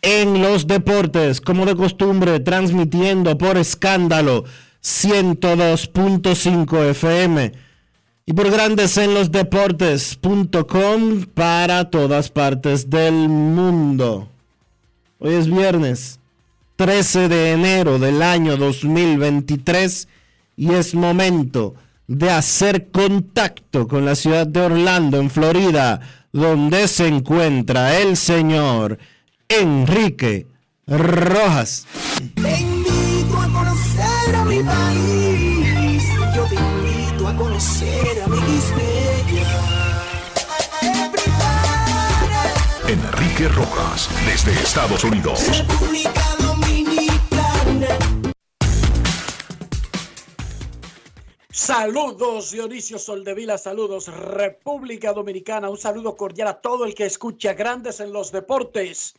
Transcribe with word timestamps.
en 0.00 0.42
los 0.42 0.68
Deportes, 0.68 1.40
como 1.40 1.66
de 1.66 1.74
costumbre, 1.74 2.38
transmitiendo 2.38 3.36
por 3.36 3.56
escándalo 3.56 4.44
102.5 4.80 6.90
FM 6.90 7.52
y 8.26 8.32
por 8.32 8.48
Grandes 8.48 8.96
en 8.96 9.12
los 9.12 9.32
Deportes.com 9.32 11.24
para 11.34 11.90
todas 11.90 12.30
partes 12.30 12.90
del 12.90 13.28
mundo. 13.28 14.28
Hoy 15.18 15.34
es 15.34 15.50
viernes 15.50 16.20
13 16.76 17.28
de 17.28 17.52
enero 17.52 17.98
del 17.98 18.22
año 18.22 18.58
2023 18.58 20.08
y 20.56 20.74
es 20.74 20.94
momento 20.94 21.74
de 22.06 22.30
hacer 22.30 22.90
contacto 22.90 23.88
con 23.88 24.04
la 24.04 24.14
ciudad 24.14 24.46
de 24.46 24.60
Orlando, 24.60 25.18
en 25.18 25.30
Florida, 25.30 26.00
donde 26.32 26.86
se 26.88 27.08
encuentra 27.08 27.98
el 27.98 28.16
señor 28.16 28.98
Enrique 29.48 30.46
Rojas. 30.86 31.86
Te 32.34 32.60
invito 32.60 33.40
a 33.40 33.48
conocer 33.48 34.34
a 34.34 34.44
mi 34.44 34.62
país. 34.62 36.04
Yo 36.34 36.44
te 36.44 36.54
invito 36.56 37.28
a 37.28 37.36
conocer 37.36 38.22
a 38.22 38.28
mi 38.28 38.36
Enrique 42.88 43.48
Rojas, 43.48 44.08
desde 44.26 44.52
Estados 44.52 45.02
Unidos. 45.02 45.40
República 45.48 46.35
Saludos 51.56 52.50
Dionisio 52.50 52.98
Soldevila, 52.98 53.56
saludos 53.56 54.08
República 54.08 55.14
Dominicana, 55.14 55.70
un 55.70 55.78
saludo 55.78 56.14
cordial 56.14 56.48
a 56.48 56.60
todo 56.60 56.84
el 56.84 56.94
que 56.94 57.06
escucha 57.06 57.54
Grandes 57.54 57.98
en 58.00 58.12
los 58.12 58.30
Deportes. 58.30 59.14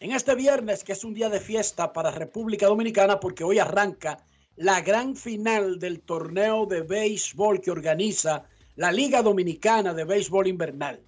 En 0.00 0.10
este 0.10 0.34
viernes, 0.34 0.82
que 0.82 0.90
es 0.90 1.04
un 1.04 1.14
día 1.14 1.28
de 1.28 1.38
fiesta 1.38 1.92
para 1.92 2.10
República 2.10 2.66
Dominicana, 2.66 3.20
porque 3.20 3.44
hoy 3.44 3.60
arranca 3.60 4.18
la 4.56 4.80
gran 4.80 5.14
final 5.14 5.78
del 5.78 6.00
torneo 6.00 6.66
de 6.66 6.82
béisbol 6.82 7.60
que 7.60 7.70
organiza 7.70 8.42
la 8.74 8.90
Liga 8.90 9.22
Dominicana 9.22 9.94
de 9.94 10.02
Béisbol 10.02 10.48
Invernal. 10.48 11.00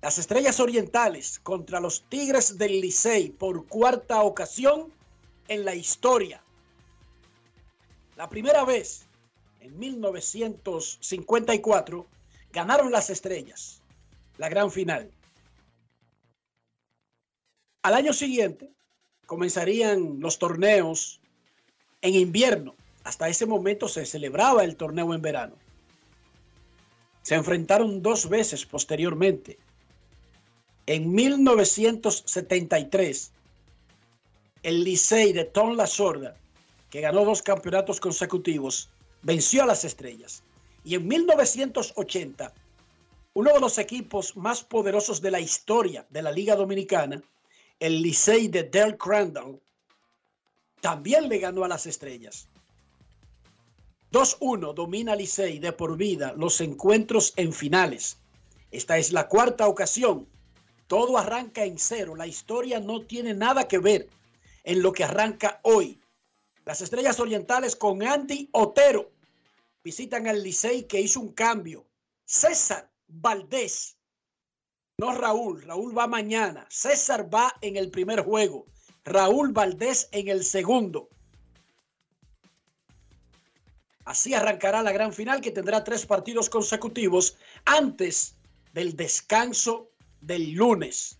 Las 0.00 0.16
Estrellas 0.16 0.60
Orientales 0.60 1.38
contra 1.40 1.78
los 1.78 2.04
Tigres 2.08 2.56
del 2.56 2.80
Licey 2.80 3.28
por 3.28 3.66
cuarta 3.66 4.22
ocasión 4.22 4.90
en 5.46 5.66
la 5.66 5.74
historia. 5.74 6.42
La 8.16 8.30
primera 8.30 8.64
vez 8.64 9.11
en 9.62 9.78
1954 9.78 12.06
ganaron 12.52 12.90
las 12.90 13.10
Estrellas 13.10 13.80
la 14.38 14.48
gran 14.48 14.72
final. 14.72 15.10
Al 17.82 17.94
año 17.94 18.12
siguiente 18.12 18.70
comenzarían 19.26 20.18
los 20.20 20.38
torneos 20.38 21.20
en 22.00 22.14
invierno. 22.14 22.74
Hasta 23.04 23.28
ese 23.28 23.46
momento 23.46 23.86
se 23.88 24.04
celebraba 24.04 24.64
el 24.64 24.74
torneo 24.76 25.14
en 25.14 25.22
verano. 25.22 25.54
Se 27.22 27.36
enfrentaron 27.36 28.02
dos 28.02 28.28
veces 28.28 28.66
posteriormente. 28.66 29.58
En 30.86 31.14
1973, 31.14 33.30
el 34.64 34.82
Licey 34.82 35.32
de 35.32 35.44
Tom 35.44 35.76
La 35.76 35.86
Sorda, 35.86 36.34
que 36.90 37.00
ganó 37.00 37.24
dos 37.24 37.42
campeonatos 37.42 38.00
consecutivos, 38.00 38.90
venció 39.22 39.62
a 39.62 39.66
las 39.66 39.84
estrellas. 39.84 40.42
Y 40.84 40.94
en 40.94 41.06
1980, 41.06 42.52
uno 43.34 43.52
de 43.52 43.60
los 43.60 43.78
equipos 43.78 44.36
más 44.36 44.62
poderosos 44.62 45.22
de 45.22 45.30
la 45.30 45.40
historia 45.40 46.06
de 46.10 46.22
la 46.22 46.32
Liga 46.32 46.56
Dominicana, 46.56 47.22
el 47.80 48.02
Licey 48.02 48.48
de 48.48 48.64
Del 48.64 48.96
Crandall, 48.96 49.60
también 50.80 51.28
le 51.28 51.38
ganó 51.38 51.64
a 51.64 51.68
las 51.68 51.86
estrellas. 51.86 52.48
2-1 54.12 54.74
domina 54.74 55.16
Licey 55.16 55.58
de 55.58 55.72
por 55.72 55.96
vida 55.96 56.34
los 56.36 56.60
encuentros 56.60 57.32
en 57.36 57.52
finales. 57.52 58.18
Esta 58.70 58.98
es 58.98 59.12
la 59.12 59.28
cuarta 59.28 59.66
ocasión. 59.68 60.28
Todo 60.86 61.16
arranca 61.16 61.64
en 61.64 61.78
cero. 61.78 62.14
La 62.14 62.26
historia 62.26 62.80
no 62.80 63.00
tiene 63.02 63.32
nada 63.32 63.68
que 63.68 63.78
ver 63.78 64.10
en 64.64 64.82
lo 64.82 64.92
que 64.92 65.04
arranca 65.04 65.60
hoy. 65.62 66.01
Las 66.64 66.80
Estrellas 66.80 67.18
Orientales 67.18 67.74
con 67.74 68.02
Andy 68.02 68.48
Otero 68.52 69.10
visitan 69.82 70.28
al 70.28 70.42
Licey 70.42 70.84
que 70.84 71.00
hizo 71.00 71.20
un 71.20 71.32
cambio. 71.32 71.84
César 72.24 72.90
Valdés, 73.08 73.96
no 74.98 75.12
Raúl, 75.12 75.62
Raúl 75.62 75.96
va 75.96 76.06
mañana. 76.06 76.66
César 76.70 77.32
va 77.32 77.52
en 77.60 77.76
el 77.76 77.90
primer 77.90 78.20
juego. 78.22 78.66
Raúl 79.04 79.52
Valdés 79.52 80.08
en 80.12 80.28
el 80.28 80.44
segundo. 80.44 81.08
Así 84.04 84.34
arrancará 84.34 84.82
la 84.82 84.92
gran 84.92 85.12
final 85.12 85.40
que 85.40 85.50
tendrá 85.50 85.82
tres 85.82 86.06
partidos 86.06 86.48
consecutivos 86.48 87.36
antes 87.64 88.36
del 88.72 88.96
descanso 88.96 89.90
del 90.20 90.52
lunes. 90.52 91.18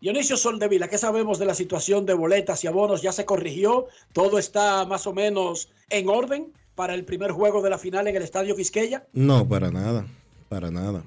Dionisio 0.00 0.38
Soldevila, 0.38 0.88
¿qué 0.88 0.96
sabemos 0.96 1.38
de 1.38 1.44
la 1.44 1.54
situación 1.54 2.06
de 2.06 2.14
boletas 2.14 2.64
y 2.64 2.66
abonos? 2.66 3.02
¿Ya 3.02 3.12
se 3.12 3.26
corrigió? 3.26 3.88
¿Todo 4.14 4.38
está 4.38 4.86
más 4.86 5.06
o 5.06 5.12
menos 5.12 5.68
en 5.90 6.08
orden 6.08 6.52
para 6.74 6.94
el 6.94 7.04
primer 7.04 7.32
juego 7.32 7.60
de 7.60 7.68
la 7.68 7.76
final 7.76 8.08
en 8.08 8.16
el 8.16 8.22
Estadio 8.22 8.56
Quisqueya? 8.56 9.06
No, 9.12 9.46
para 9.46 9.70
nada, 9.70 10.06
para 10.48 10.70
nada. 10.70 11.04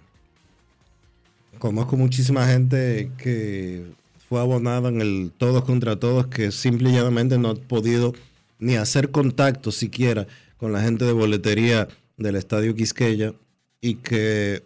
Conozco 1.57 1.97
muchísima 1.97 2.45
gente 2.45 3.11
que 3.17 3.83
fue 4.29 4.39
abonada 4.39 4.89
en 4.89 5.01
el 5.01 5.31
todos 5.37 5.63
contra 5.63 5.99
todos 5.99 6.27
que 6.27 6.51
simple 6.51 6.91
y 6.91 6.93
llanamente 6.93 7.39
no 7.39 7.49
ha 7.49 7.55
podido 7.55 8.13
ni 8.59 8.75
hacer 8.75 9.09
contacto 9.09 9.71
siquiera 9.71 10.27
con 10.57 10.71
la 10.71 10.81
gente 10.81 11.05
de 11.05 11.13
boletería 11.13 11.87
del 12.17 12.35
Estadio 12.35 12.75
Quisqueya 12.75 13.33
y 13.81 13.95
que 13.95 14.63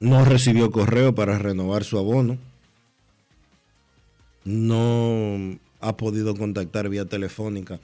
no 0.00 0.24
recibió 0.24 0.70
correo 0.70 1.14
para 1.14 1.38
renovar 1.38 1.84
su 1.84 1.98
abono. 1.98 2.38
no 4.44 5.58
ha 5.80 5.96
podido 5.96 6.34
contactar 6.34 6.88
vía 6.88 7.04
telefónica 7.04 7.80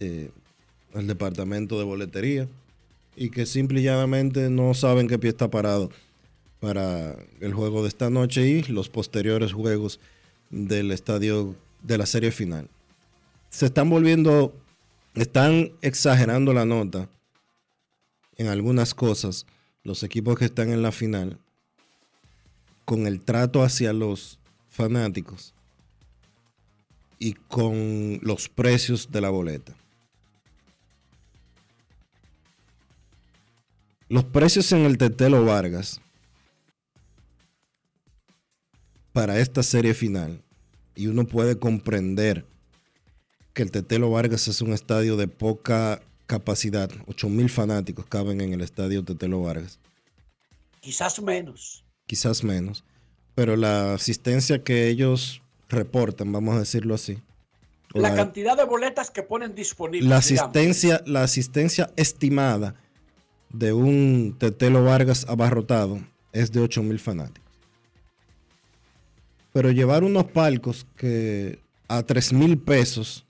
eh, 0.00 0.30
al 0.94 1.06
departamento 1.06 1.78
de 1.78 1.84
boletería 1.84 2.48
y 3.16 3.30
que 3.30 3.46
simple 3.46 3.80
y 3.80 3.84
llanamente 3.84 4.50
no 4.50 4.74
saben 4.74 5.08
qué 5.08 5.18
pie 5.18 5.30
está 5.30 5.50
parado 5.50 5.90
para 6.60 7.16
el 7.40 7.52
juego 7.52 7.82
de 7.82 7.88
esta 7.88 8.10
noche 8.10 8.46
y 8.46 8.62
los 8.62 8.88
posteriores 8.88 9.52
juegos 9.52 10.00
del 10.50 10.90
estadio 10.90 11.54
de 11.82 11.98
la 11.98 12.06
serie 12.06 12.32
final. 12.32 12.68
Se 13.50 13.66
están 13.66 13.90
volviendo, 13.90 14.54
están 15.14 15.72
exagerando 15.82 16.52
la 16.52 16.64
nota 16.64 17.08
en 18.36 18.48
algunas 18.48 18.94
cosas 18.94 19.46
los 19.82 20.02
equipos 20.02 20.38
que 20.38 20.46
están 20.46 20.70
en 20.70 20.82
la 20.82 20.92
final 20.92 21.38
con 22.84 23.06
el 23.06 23.20
trato 23.20 23.62
hacia 23.62 23.92
los 23.92 24.38
fanáticos 24.68 25.54
y 27.18 27.34
con 27.34 28.18
los 28.22 28.48
precios 28.48 29.10
de 29.10 29.20
la 29.20 29.30
boleta. 29.30 29.74
Los 34.08 34.24
precios 34.24 34.70
en 34.72 34.80
el 34.80 34.98
Tetelo 34.98 35.44
Vargas 35.44 36.00
para 39.12 39.38
esta 39.38 39.62
serie 39.62 39.94
final, 39.94 40.42
y 40.96 41.06
uno 41.06 41.24
puede 41.24 41.56
comprender 41.58 42.44
que 43.52 43.62
el 43.62 43.70
Tetelo 43.70 44.10
Vargas 44.10 44.48
es 44.48 44.60
un 44.60 44.72
estadio 44.72 45.16
de 45.16 45.28
poca 45.28 46.02
capacidad, 46.26 46.90
8 47.06 47.28
mil 47.28 47.48
fanáticos 47.48 48.06
caben 48.06 48.40
en 48.40 48.52
el 48.52 48.60
estadio 48.60 49.04
Tetelo 49.04 49.40
Vargas. 49.42 49.78
Quizás 50.80 51.22
menos. 51.22 51.83
Quizás 52.06 52.44
menos. 52.44 52.84
Pero 53.34 53.56
la 53.56 53.94
asistencia 53.94 54.62
que 54.62 54.88
ellos 54.88 55.42
reportan, 55.68 56.32
vamos 56.32 56.56
a 56.56 56.60
decirlo 56.60 56.94
así. 56.94 57.18
La, 57.92 58.10
la 58.10 58.14
cantidad 58.16 58.56
de 58.56 58.64
boletas 58.64 59.10
que 59.10 59.22
ponen 59.22 59.54
disponibles. 59.54 60.08
La 60.08 60.16
asistencia, 60.16 61.02
la 61.06 61.22
asistencia 61.22 61.90
estimada 61.96 62.74
de 63.50 63.72
un 63.72 64.36
Tetelo 64.38 64.84
Vargas 64.84 65.26
abarrotado 65.28 66.00
es 66.32 66.50
de 66.52 66.60
8 66.60 66.82
mil 66.82 66.98
fanáticos. 66.98 67.44
Pero 69.52 69.70
llevar 69.70 70.02
unos 70.02 70.24
palcos 70.24 70.86
que 70.96 71.60
a 71.86 72.02
3 72.02 72.32
mil 72.32 72.58
pesos 72.58 73.24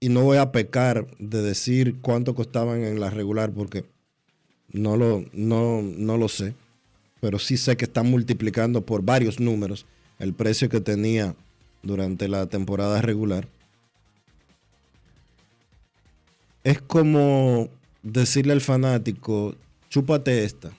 y 0.00 0.08
no 0.08 0.22
voy 0.22 0.38
a 0.38 0.50
pecar 0.50 1.06
de 1.18 1.42
decir 1.42 2.00
cuánto 2.00 2.34
costaban 2.34 2.82
en 2.82 2.98
la 2.98 3.08
regular 3.08 3.52
porque 3.52 3.84
no 4.72 4.96
lo, 4.96 5.24
no, 5.32 5.82
no 5.82 6.16
lo 6.16 6.28
sé, 6.28 6.54
pero 7.20 7.38
sí 7.38 7.56
sé 7.56 7.76
que 7.76 7.84
están 7.84 8.10
multiplicando 8.10 8.84
por 8.84 9.02
varios 9.02 9.40
números 9.40 9.86
el 10.18 10.34
precio 10.34 10.68
que 10.68 10.80
tenía 10.80 11.34
durante 11.82 12.28
la 12.28 12.46
temporada 12.46 13.02
regular. 13.02 13.48
Es 16.64 16.80
como 16.80 17.68
decirle 18.02 18.52
al 18.52 18.60
fanático, 18.60 19.54
chúpate 19.88 20.44
esta. 20.44 20.70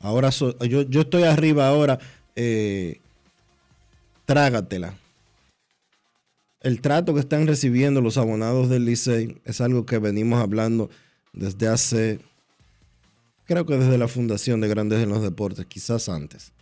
Ahora 0.00 0.30
yo, 0.30 0.82
yo, 0.82 1.02
estoy 1.02 1.24
arriba 1.24 1.68
ahora, 1.68 1.98
eh, 2.34 2.98
trágatela 4.24 4.96
el 6.62 6.80
trato 6.80 7.12
que 7.12 7.20
están 7.20 7.46
recibiendo 7.46 8.00
los 8.00 8.16
abonados 8.16 8.68
del 8.68 8.84
Licey 8.84 9.36
es 9.44 9.60
algo 9.60 9.84
que 9.84 9.98
venimos 9.98 10.40
hablando 10.40 10.90
desde 11.32 11.66
hace, 11.66 12.20
creo 13.44 13.66
que 13.66 13.76
desde 13.76 13.98
la 13.98 14.08
fundación 14.08 14.60
de 14.60 14.68
Grandes 14.68 15.02
en 15.02 15.08
los 15.08 15.22
Deportes, 15.22 15.66
quizás 15.66 16.08
antes. 16.08 16.52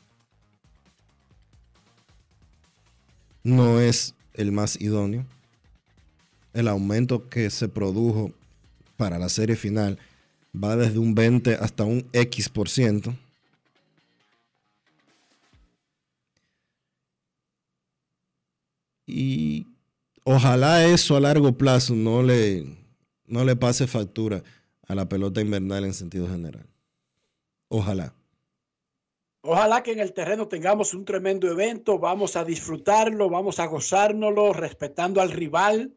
No 3.43 3.81
es 3.81 4.15
el 4.35 4.53
más 4.53 4.81
idóneo. 4.81 5.25
El 6.53 6.69
aumento 6.69 7.29
que 7.29 7.49
se 7.51 7.69
produjo 7.69 8.33
para 8.97 9.19
la 9.19 9.29
serie 9.29 9.57
final 9.57 9.99
va 10.55 10.77
desde 10.77 10.99
un 10.99 11.15
20 11.15 11.55
hasta 11.55 11.85
un 11.85 12.07
X 12.13 12.49
por 12.49 12.69
ciento. 12.69 13.15
Y 19.07 19.67
ojalá 20.25 20.87
eso 20.87 21.17
a 21.17 21.21
largo 21.21 21.57
plazo 21.57 21.95
no 21.95 22.23
le, 22.23 22.77
no 23.27 23.45
le 23.45 23.57
pase 23.57 23.87
factura 23.87 24.43
a 24.91 24.95
la 24.95 25.09
pelota 25.09 25.41
invernal 25.41 25.85
en 25.85 25.95
sentido 25.95 26.29
general. 26.29 26.67
Ojalá. 27.69 28.13
Ojalá 29.43 29.83
que 29.83 29.93
en 29.93 30.01
el 30.01 30.13
terreno 30.13 30.49
tengamos 30.49 30.95
un 30.95 31.05
tremendo 31.05 31.49
evento, 31.49 31.99
vamos 31.99 32.35
a 32.35 32.45
disfrutarlo, 32.45 33.31
vamos 33.31 33.61
a 33.61 33.67
gozárnoslo, 33.67 34.53
respetando 34.53 35.21
al 35.21 35.31
rival. 35.31 35.97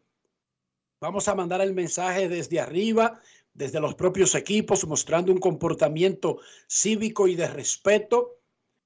Vamos 1.01 1.28
a 1.28 1.36
mandar 1.36 1.62
el 1.62 1.74
mensaje 1.74 2.30
desde 2.30 2.60
arriba, 2.60 3.19
desde 3.54 3.80
los 3.80 3.95
propios 3.95 4.36
equipos, 4.36 4.86
mostrando 4.86 5.31
un 5.31 5.39
comportamiento 5.39 6.39
cívico 6.68 7.28
y 7.28 7.36
de 7.36 7.48
respeto. 7.48 8.39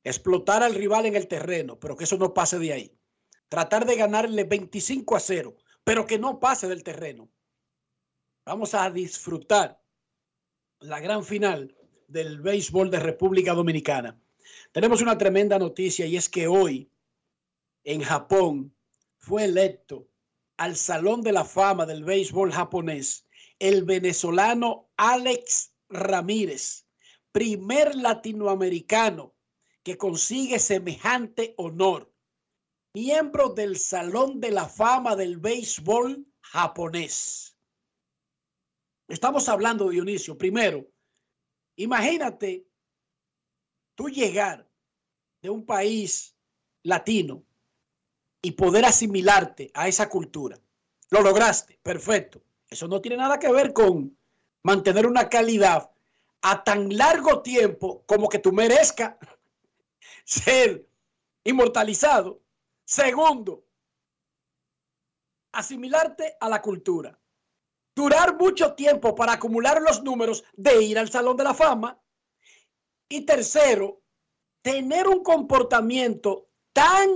Explotar 0.03 0.63
al 0.63 0.73
rival 0.73 1.05
en 1.05 1.17
el 1.17 1.27
terreno, 1.27 1.77
pero 1.77 1.97
que 1.97 2.05
eso 2.05 2.17
no 2.17 2.33
pase 2.33 2.57
de 2.57 2.71
ahí 2.71 2.97
tratar 3.49 3.85
de 3.85 3.95
ganarle 3.95 4.43
25 4.43 5.15
a 5.15 5.19
0, 5.19 5.55
pero 5.83 6.05
que 6.05 6.19
no 6.19 6.39
pase 6.39 6.67
del 6.67 6.83
terreno. 6.83 7.29
Vamos 8.45 8.73
a 8.73 8.89
disfrutar 8.89 9.81
la 10.79 10.99
gran 10.99 11.23
final 11.23 11.75
del 12.07 12.41
béisbol 12.41 12.91
de 12.91 12.99
República 12.99 13.53
Dominicana. 13.53 14.19
Tenemos 14.71 15.01
una 15.01 15.17
tremenda 15.17 15.59
noticia 15.59 16.05
y 16.05 16.17
es 16.17 16.29
que 16.29 16.47
hoy 16.47 16.89
en 17.83 18.01
Japón 18.01 18.75
fue 19.17 19.45
electo 19.45 20.07
al 20.57 20.75
Salón 20.75 21.21
de 21.21 21.31
la 21.31 21.45
Fama 21.45 21.85
del 21.85 22.03
béisbol 22.03 22.51
japonés 22.51 23.25
el 23.59 23.85
venezolano 23.85 24.89
Alex 24.97 25.73
Ramírez, 25.89 26.85
primer 27.31 27.95
latinoamericano 27.95 29.33
que 29.83 29.97
consigue 29.97 30.59
semejante 30.59 31.55
honor 31.57 32.11
miembro 32.97 33.49
del 33.49 33.77
Salón 33.77 34.39
de 34.39 34.49
la 34.49 34.65
Fama 34.65 35.15
del 35.15 35.37
Béisbol 35.37 36.25
japonés. 36.41 37.46
Estamos 39.07 39.47
hablando, 39.49 39.89
Dionisio, 39.89 40.37
primero, 40.37 40.85
imagínate 41.75 42.67
tú 43.95 44.09
llegar 44.09 44.67
de 45.41 45.49
un 45.49 45.65
país 45.65 46.35
latino 46.83 47.43
y 48.41 48.51
poder 48.51 48.85
asimilarte 48.85 49.71
a 49.73 49.87
esa 49.87 50.09
cultura. 50.09 50.59
Lo 51.09 51.21
lograste, 51.21 51.79
perfecto. 51.81 52.41
Eso 52.69 52.87
no 52.87 52.99
tiene 52.99 53.17
nada 53.17 53.39
que 53.39 53.51
ver 53.51 53.73
con 53.73 54.17
mantener 54.63 55.07
una 55.07 55.29
calidad 55.29 55.89
a 56.41 56.63
tan 56.63 56.95
largo 56.95 57.41
tiempo 57.41 58.03
como 58.05 58.27
que 58.27 58.39
tú 58.39 58.51
merezca 58.51 59.17
ser 60.25 60.85
inmortalizado 61.43 62.41
Segundo, 62.87 63.65
asimilarte 65.51 66.37
a 66.39 66.47
la 66.47 66.61
cultura. 66.61 67.19
Durar 67.97 68.37
mucho 68.37 68.75
tiempo 68.75 69.15
para 69.15 69.33
acumular 69.33 69.81
los 69.81 70.03
números 70.03 70.43
de 70.53 70.83
ir 70.83 70.99
al 70.99 71.09
Salón 71.09 71.35
de 71.35 71.43
la 71.43 71.55
Fama. 71.55 71.99
Y 73.09 73.21
tercero, 73.21 74.03
tener 74.61 75.07
un 75.07 75.23
comportamiento 75.23 76.47
tan 76.73 77.09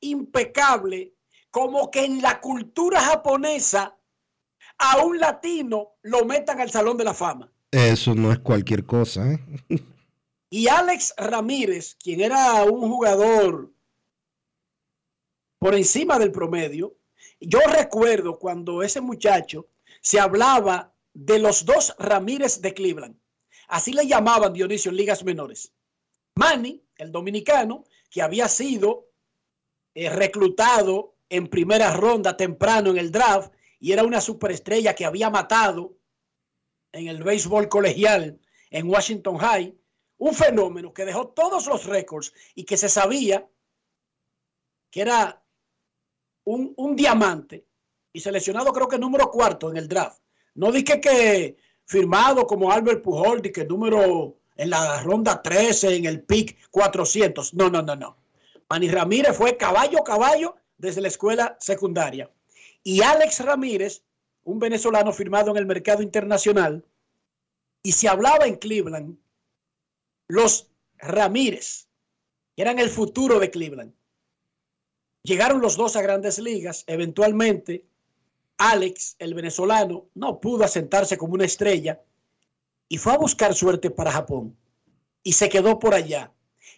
impecable 0.00 1.14
como 1.50 1.90
que 1.90 2.06
en 2.06 2.22
la 2.22 2.40
cultura 2.40 3.02
japonesa 3.02 3.98
a 4.78 5.04
un 5.04 5.18
latino 5.18 5.96
lo 6.00 6.24
metan 6.24 6.58
al 6.58 6.70
Salón 6.70 6.96
de 6.96 7.04
la 7.04 7.12
Fama. 7.12 7.52
Eso 7.70 8.14
no 8.14 8.32
es 8.32 8.38
cualquier 8.38 8.86
cosa. 8.86 9.30
¿eh? 9.30 9.38
y 10.48 10.68
Alex 10.68 11.12
Ramírez, 11.18 11.96
quien 11.96 12.22
era 12.22 12.64
un 12.64 12.88
jugador 12.90 13.74
por 15.58 15.74
encima 15.74 16.18
del 16.18 16.32
promedio. 16.32 16.96
Yo 17.38 17.58
recuerdo 17.70 18.38
cuando 18.38 18.82
ese 18.82 19.02
muchacho 19.02 19.68
se 20.04 20.20
hablaba 20.20 20.94
de 21.14 21.38
los 21.38 21.64
dos 21.64 21.96
Ramírez 21.98 22.60
de 22.60 22.74
Cleveland. 22.74 23.18
Así 23.68 23.94
le 23.94 24.06
llamaban 24.06 24.52
Dionisio 24.52 24.90
en 24.90 24.98
ligas 24.98 25.24
menores. 25.24 25.72
Manny, 26.34 26.84
el 26.96 27.10
dominicano, 27.10 27.84
que 28.10 28.20
había 28.20 28.46
sido 28.48 29.08
eh, 29.94 30.10
reclutado 30.10 31.16
en 31.30 31.48
primera 31.48 31.90
ronda 31.92 32.36
temprano 32.36 32.90
en 32.90 32.98
el 32.98 33.10
draft 33.10 33.54
y 33.80 33.92
era 33.92 34.04
una 34.04 34.20
superestrella 34.20 34.94
que 34.94 35.06
había 35.06 35.30
matado 35.30 35.96
en 36.92 37.08
el 37.08 37.22
béisbol 37.22 37.70
colegial 37.70 38.38
en 38.70 38.88
Washington 38.88 39.38
High, 39.38 39.74
un 40.18 40.34
fenómeno 40.34 40.92
que 40.92 41.06
dejó 41.06 41.28
todos 41.28 41.66
los 41.66 41.86
récords 41.86 42.34
y 42.54 42.64
que 42.64 42.76
se 42.76 42.90
sabía 42.90 43.48
que 44.90 45.00
era 45.00 45.42
un, 46.44 46.94
diamante 46.94 47.66
y 48.14 48.20
seleccionado 48.20 48.72
creo 48.72 48.88
que 48.88 48.96
número 48.96 49.30
cuarto 49.30 49.68
en 49.70 49.76
el 49.76 49.88
draft. 49.88 50.20
No 50.54 50.70
dije 50.70 51.00
que 51.00 51.56
firmado 51.84 52.46
como 52.46 52.70
Albert 52.70 53.02
Pujol, 53.02 53.42
que 53.42 53.64
número 53.64 54.38
en 54.56 54.70
la 54.70 55.02
ronda 55.02 55.42
13, 55.42 55.96
en 55.96 56.04
el 56.06 56.22
pick 56.22 56.56
400. 56.70 57.54
No, 57.54 57.68
no, 57.68 57.82
no, 57.82 57.96
no. 57.96 58.16
Manny 58.70 58.88
Ramírez 58.88 59.36
fue 59.36 59.56
caballo, 59.56 60.04
caballo 60.04 60.54
desde 60.78 61.00
la 61.00 61.08
escuela 61.08 61.56
secundaria. 61.58 62.30
Y 62.84 63.02
Alex 63.02 63.44
Ramírez, 63.44 64.04
un 64.44 64.60
venezolano 64.60 65.12
firmado 65.12 65.50
en 65.50 65.56
el 65.56 65.66
mercado 65.66 66.00
internacional, 66.00 66.84
y 67.82 67.92
se 67.92 68.08
hablaba 68.08 68.46
en 68.46 68.56
Cleveland, 68.56 69.18
los 70.28 70.70
Ramírez, 70.98 71.88
que 72.54 72.62
eran 72.62 72.78
el 72.78 72.90
futuro 72.90 73.40
de 73.40 73.50
Cleveland. 73.50 73.92
Llegaron 75.24 75.60
los 75.60 75.76
dos 75.76 75.96
a 75.96 76.02
grandes 76.02 76.38
ligas, 76.38 76.84
eventualmente 76.86 77.84
Alex, 78.58 79.16
el 79.18 79.34
venezolano, 79.34 80.06
no 80.14 80.40
pudo 80.40 80.64
asentarse 80.64 81.18
como 81.18 81.34
una 81.34 81.44
estrella 81.44 82.00
y 82.88 82.98
fue 82.98 83.12
a 83.12 83.18
buscar 83.18 83.54
suerte 83.54 83.90
para 83.90 84.12
Japón 84.12 84.56
y 85.22 85.32
se 85.32 85.48
quedó 85.48 85.78
por 85.78 85.94
allá. 85.94 86.32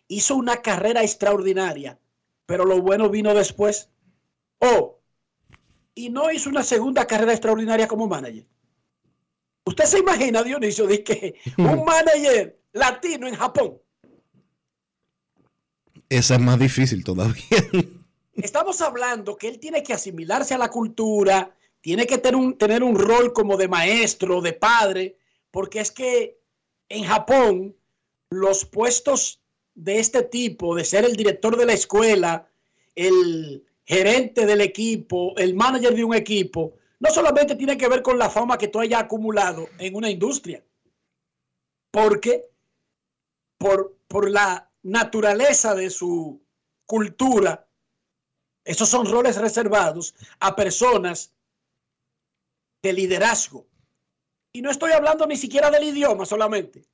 Hizo 0.08 0.36
una 0.36 0.62
carrera 0.62 1.02
extraordinaria, 1.02 1.98
pero 2.46 2.64
lo 2.64 2.80
bueno 2.80 3.10
vino 3.10 3.34
después. 3.34 3.90
Oh, 4.60 5.00
y 5.94 6.10
no 6.10 6.30
hizo 6.30 6.48
una 6.48 6.62
segunda 6.62 7.06
carrera 7.06 7.32
extraordinaria 7.32 7.88
como 7.88 8.06
manager. 8.06 8.46
¿Usted 9.64 9.84
se 9.84 9.98
imagina, 9.98 10.42
Dionisio, 10.42 10.86
de 10.86 11.02
que 11.02 11.34
un 11.58 11.84
manager 11.84 12.60
latino 12.72 13.26
en 13.26 13.34
Japón? 13.34 13.78
Esa 16.08 16.34
es 16.34 16.40
más 16.40 16.58
difícil 16.58 17.02
todavía. 17.02 17.42
Estamos 18.34 18.80
hablando 18.80 19.36
que 19.36 19.48
él 19.48 19.58
tiene 19.58 19.82
que 19.82 19.92
asimilarse 19.92 20.54
a 20.54 20.58
la 20.58 20.70
cultura, 20.70 21.55
tiene 21.86 22.08
que 22.08 22.18
tener 22.18 22.34
un, 22.34 22.58
tener 22.58 22.82
un 22.82 22.98
rol 22.98 23.32
como 23.32 23.56
de 23.56 23.68
maestro, 23.68 24.40
de 24.40 24.52
padre, 24.52 25.18
porque 25.52 25.78
es 25.78 25.92
que 25.92 26.40
en 26.88 27.04
Japón 27.04 27.76
los 28.28 28.64
puestos 28.64 29.40
de 29.72 30.00
este 30.00 30.24
tipo, 30.24 30.74
de 30.74 30.84
ser 30.84 31.04
el 31.04 31.14
director 31.14 31.56
de 31.56 31.64
la 31.64 31.74
escuela, 31.74 32.50
el 32.96 33.64
gerente 33.84 34.46
del 34.46 34.62
equipo, 34.62 35.32
el 35.36 35.54
manager 35.54 35.94
de 35.94 36.02
un 36.02 36.12
equipo, 36.16 36.74
no 36.98 37.08
solamente 37.10 37.54
tiene 37.54 37.78
que 37.78 37.86
ver 37.86 38.02
con 38.02 38.18
la 38.18 38.30
fama 38.30 38.58
que 38.58 38.66
tú 38.66 38.80
hayas 38.80 39.04
acumulado 39.04 39.68
en 39.78 39.94
una 39.94 40.10
industria, 40.10 40.64
porque 41.92 42.50
por, 43.58 43.96
por 44.08 44.28
la 44.28 44.72
naturaleza 44.82 45.72
de 45.76 45.90
su 45.90 46.42
cultura, 46.84 47.68
esos 48.64 48.88
son 48.88 49.06
roles 49.06 49.36
reservados 49.36 50.16
a 50.40 50.56
personas 50.56 51.35
de 52.86 52.92
liderazgo. 52.92 53.66
Y 54.52 54.62
no 54.62 54.70
estoy 54.70 54.92
hablando 54.92 55.26
ni 55.26 55.36
siquiera 55.36 55.70
del 55.70 55.84
idioma 55.84 56.24
solamente. 56.24 56.84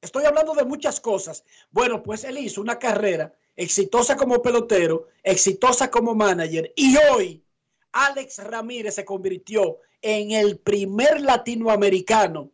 Estoy 0.00 0.24
hablando 0.24 0.54
de 0.54 0.64
muchas 0.64 1.00
cosas. 1.00 1.44
Bueno, 1.70 2.02
pues 2.02 2.24
él 2.24 2.38
hizo 2.38 2.60
una 2.60 2.78
carrera 2.78 3.34
exitosa 3.56 4.16
como 4.16 4.40
pelotero, 4.40 5.08
exitosa 5.22 5.90
como 5.90 6.14
manager. 6.14 6.72
Y 6.76 6.96
hoy 6.96 7.44
Alex 7.92 8.38
Ramírez 8.44 8.94
se 8.94 9.04
convirtió 9.04 9.80
en 10.02 10.30
el 10.30 10.58
primer 10.58 11.20
latinoamericano 11.20 12.52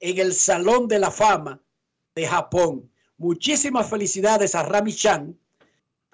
en 0.00 0.18
el 0.18 0.34
Salón 0.34 0.88
de 0.88 0.98
la 0.98 1.10
Fama 1.10 1.62
de 2.14 2.26
Japón. 2.26 2.90
Muchísimas 3.16 3.88
felicidades 3.88 4.54
a 4.54 4.62
Rami 4.62 4.92
Chan. 4.92 5.38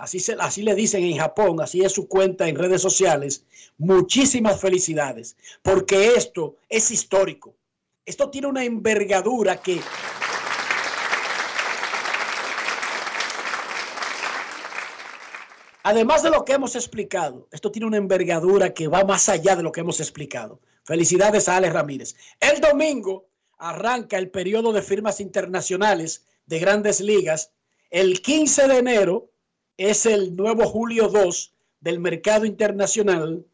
Así, 0.00 0.19
se, 0.19 0.35
así 0.38 0.62
le 0.62 0.75
dicen 0.75 1.04
en 1.04 1.19
Japón, 1.19 1.61
así 1.61 1.83
es 1.83 1.92
su 1.92 2.09
cuenta 2.09 2.49
en 2.49 2.57
redes 2.57 2.80
sociales. 2.80 3.45
Muchísimas 3.76 4.59
felicidades, 4.59 5.37
porque 5.61 6.14
esto 6.16 6.57
es 6.71 6.90
histórico. 6.90 7.54
Esto 8.07 8.30
tiene 8.30 8.47
una 8.47 8.64
envergadura 8.64 9.61
que 9.61 9.78
Además 15.83 16.23
de 16.23 16.30
lo 16.30 16.47
que 16.47 16.54
hemos 16.54 16.76
explicado, 16.76 17.47
esto 17.50 17.71
tiene 17.71 17.87
una 17.87 17.99
envergadura 17.99 18.73
que 18.73 18.88
va 18.88 19.04
más 19.04 19.28
allá 19.28 19.54
de 19.54 19.62
lo 19.62 19.73
que 19.73 19.80
hemos 19.80 20.00
explicado. 20.00 20.61
Felicidades 20.83 21.47
a 21.47 21.57
Alex 21.57 21.75
Ramírez. 21.75 22.16
El 22.40 22.61
domingo 22.61 23.28
arranca 23.59 24.16
el 24.16 24.30
periodo 24.30 24.73
de 24.73 24.80
firmas 24.80 25.21
internacionales 25.21 26.25
de 26.47 26.59
grandes 26.59 27.00
ligas. 27.00 27.52
El 27.90 28.23
15 28.23 28.66
de 28.69 28.78
enero 28.78 29.29
es 29.80 30.04
el 30.04 30.37
nuevo 30.37 30.66
julio 30.66 31.08
2 31.08 31.54
del 31.80 32.00
mercado 32.00 32.44
internacional. 32.44 33.46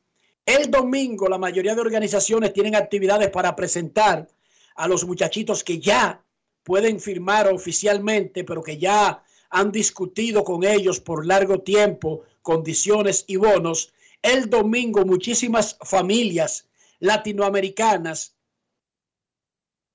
El 0.44 0.72
domingo 0.72 1.28
la 1.28 1.38
mayoría 1.38 1.76
de 1.76 1.80
organizaciones 1.80 2.52
tienen 2.52 2.74
actividades 2.74 3.30
para 3.30 3.54
presentar 3.54 4.26
a 4.74 4.88
los 4.88 5.04
muchachitos 5.04 5.62
que 5.62 5.78
ya 5.78 6.20
pueden 6.64 6.98
firmar 6.98 7.46
oficialmente, 7.46 8.42
pero 8.42 8.60
que 8.60 8.76
ya 8.76 9.22
han 9.50 9.70
discutido 9.70 10.42
con 10.42 10.64
ellos 10.64 10.98
por 10.98 11.24
largo 11.24 11.60
tiempo 11.60 12.24
condiciones 12.42 13.24
y 13.28 13.36
bonos. 13.36 13.92
El 14.20 14.50
domingo 14.50 15.04
muchísimas 15.04 15.78
familias 15.82 16.66
latinoamericanas, 16.98 18.34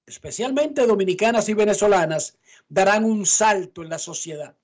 especialmente 0.06 0.88
dominicanas 0.88 1.50
y 1.50 1.56
venezolanas, 1.56 2.38
darán 2.70 3.04
un 3.04 3.26
salto 3.26 3.84
en 3.84 3.90
la 3.90 4.00
sociedad, 4.00 4.56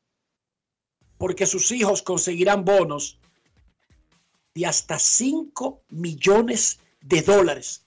porque 1.18 1.46
sus 1.46 1.72
hijos 1.72 2.02
conseguirán 2.02 2.66
bonos 2.66 3.20
de 4.54 4.66
hasta 4.66 5.00
5 5.00 5.82
millones 5.90 6.80
de 7.02 7.22
dólares. 7.22 7.84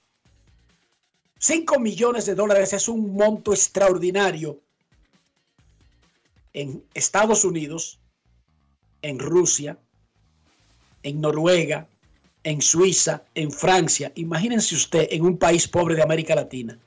5 1.39 1.79
millones 1.79 2.27
de 2.27 2.35
dólares 2.35 2.73
es 2.73 2.89
un 2.89 3.15
monto 3.15 3.53
extraordinario 3.53 4.61
en 6.53 6.85
Estados 6.95 7.45
Unidos, 7.45 7.99
en 9.03 9.19
Rusia, 9.19 9.79
en 11.03 11.21
Noruega, 11.21 11.89
en 12.45 12.61
Suiza, 12.61 13.25
en 13.35 13.51
Francia. 13.51 14.13
Imagínense 14.17 14.75
usted 14.75 15.09
en 15.11 15.25
un 15.25 15.39
país 15.39 15.69
pobre 15.69 15.95
de 15.95 16.03
América 16.03 16.35
Latina. 16.35 16.79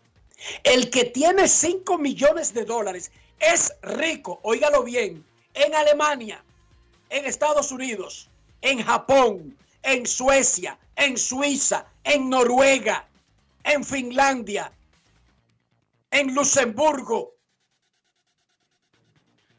El 0.63 0.89
que 0.89 1.05
tiene 1.05 1.47
5 1.47 1.97
millones 1.97 2.53
de 2.53 2.65
dólares 2.65 3.11
es 3.39 3.73
rico, 3.81 4.39
óigalo 4.43 4.83
bien, 4.83 5.23
en 5.53 5.75
Alemania, 5.75 6.43
en 7.09 7.25
Estados 7.25 7.71
Unidos, 7.71 8.29
en 8.61 8.81
Japón, 8.83 9.57
en 9.83 10.05
Suecia, 10.05 10.77
en 10.95 11.17
Suiza, 11.17 11.85
en 12.03 12.29
Noruega, 12.29 13.07
en 13.63 13.83
Finlandia, 13.83 14.71
en 16.11 16.33
Luxemburgo, 16.33 17.33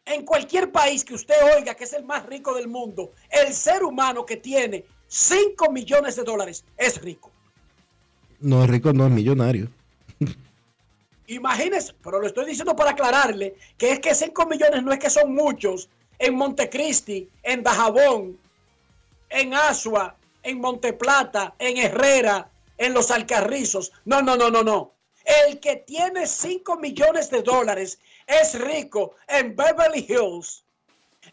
en 0.06 0.24
cualquier 0.24 0.70
país 0.70 1.04
que 1.04 1.14
usted 1.14 1.34
oiga 1.56 1.74
que 1.74 1.84
es 1.84 1.92
el 1.92 2.04
más 2.04 2.26
rico 2.26 2.54
del 2.54 2.68
mundo, 2.68 3.12
el 3.30 3.52
ser 3.54 3.82
humano 3.84 4.26
que 4.26 4.36
tiene 4.36 4.84
5 5.08 5.70
millones 5.70 6.16
de 6.16 6.24
dólares 6.24 6.64
es 6.76 7.00
rico. 7.00 7.30
No 8.40 8.62
es 8.64 8.70
rico, 8.70 8.92
no 8.92 9.06
es 9.06 9.12
millonario. 9.12 9.68
Imagínese, 11.26 11.94
pero 12.02 12.20
lo 12.20 12.26
estoy 12.26 12.46
diciendo 12.46 12.76
para 12.76 12.90
aclararle 12.90 13.54
que 13.78 13.92
es 13.92 14.00
que 14.00 14.14
5 14.14 14.46
millones 14.46 14.82
no 14.82 14.92
es 14.92 14.98
que 14.98 15.10
son 15.10 15.34
muchos 15.34 15.88
en 16.18 16.34
Montecristi, 16.34 17.28
en 17.42 17.62
Dajabón, 17.62 18.38
en 19.30 19.54
Asua, 19.54 20.16
en 20.42 20.60
Monteplata, 20.60 21.54
en 21.58 21.78
Herrera, 21.78 22.50
en 22.76 22.92
Los 22.92 23.10
Alcarrizos. 23.10 23.92
No, 24.04 24.22
no, 24.22 24.36
no, 24.36 24.50
no, 24.50 24.62
no. 24.62 24.92
El 25.24 25.58
que 25.58 25.76
tiene 25.76 26.26
5 26.26 26.76
millones 26.76 27.30
de 27.30 27.42
dólares 27.42 27.98
es 28.26 28.60
rico 28.60 29.14
en 29.26 29.56
Beverly 29.56 30.06
Hills, 30.06 30.64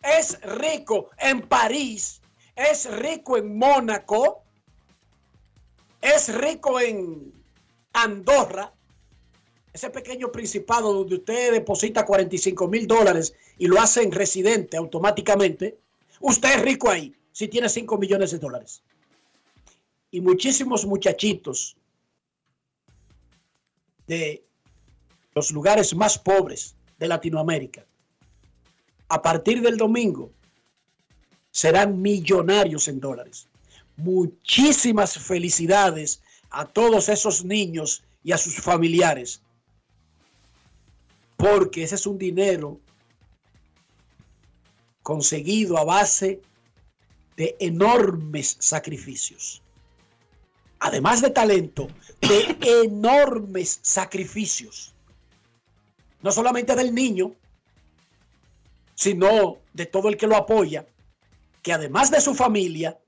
es 0.01 0.39
rico 0.41 1.09
en 1.17 1.41
París, 1.41 2.21
es 2.55 2.89
rico 2.89 3.37
en 3.37 3.57
Mónaco, 3.57 4.43
es 6.01 6.33
rico 6.33 6.79
en 6.79 7.33
Andorra, 7.93 8.71
ese 9.73 9.89
pequeño 9.89 10.31
principado 10.31 10.93
donde 10.93 11.15
usted 11.15 11.53
deposita 11.53 12.05
45 12.05 12.67
mil 12.67 12.87
dólares 12.87 13.33
y 13.57 13.67
lo 13.67 13.79
hace 13.79 14.03
en 14.03 14.11
residente 14.11 14.77
automáticamente, 14.77 15.77
usted 16.19 16.55
es 16.55 16.61
rico 16.61 16.89
ahí 16.89 17.15
si 17.31 17.47
tiene 17.47 17.69
5 17.69 17.97
millones 17.97 18.31
de 18.31 18.39
dólares. 18.39 18.81
Y 20.11 20.19
muchísimos 20.19 20.85
muchachitos 20.85 21.77
de 24.07 24.43
los 25.33 25.51
lugares 25.51 25.95
más 25.95 26.17
pobres 26.17 26.75
de 26.99 27.07
Latinoamérica, 27.07 27.85
a 29.07 29.21
partir 29.21 29.61
del 29.61 29.77
domingo, 29.77 30.31
serán 31.51 32.01
millonarios 32.01 32.89
en 32.89 32.99
dólares. 32.99 33.47
Muchísimas 33.95 35.17
felicidades 35.17 36.21
a 36.49 36.65
todos 36.65 37.07
esos 37.07 37.45
niños 37.45 38.03
y 38.23 38.33
a 38.33 38.37
sus 38.37 38.55
familiares, 38.55 39.41
porque 41.41 41.83
ese 41.83 41.95
es 41.95 42.05
un 42.05 42.17
dinero 42.17 42.79
conseguido 45.01 45.77
a 45.77 45.83
base 45.83 46.41
de 47.35 47.55
enormes 47.59 48.55
sacrificios 48.59 49.61
además 50.81 51.21
de 51.21 51.29
talento, 51.29 51.87
de 52.21 52.57
enormes 52.83 53.79
sacrificios. 53.81 54.93
no 56.21 56.31
solamente 56.31 56.75
del 56.75 56.93
niño, 56.93 57.33
sino 58.93 59.57
de 59.73 59.85
todo 59.87 60.09
el 60.09 60.17
que 60.17 60.27
lo 60.27 60.35
apoya, 60.35 60.85
que 61.63 61.73
además 61.73 62.11
de 62.11 62.21
su 62.21 62.35
familia, 62.35 62.99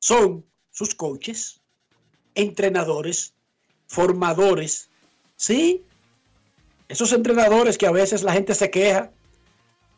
son 0.00 0.44
sus 0.70 0.94
coaches, 0.94 1.60
entrenadores, 2.34 3.34
formadores, 3.86 4.88
¿sí? 5.36 5.84
Esos 6.88 7.12
entrenadores 7.12 7.76
que 7.76 7.86
a 7.86 7.92
veces 7.92 8.22
la 8.22 8.32
gente 8.32 8.54
se 8.54 8.70
queja 8.70 9.10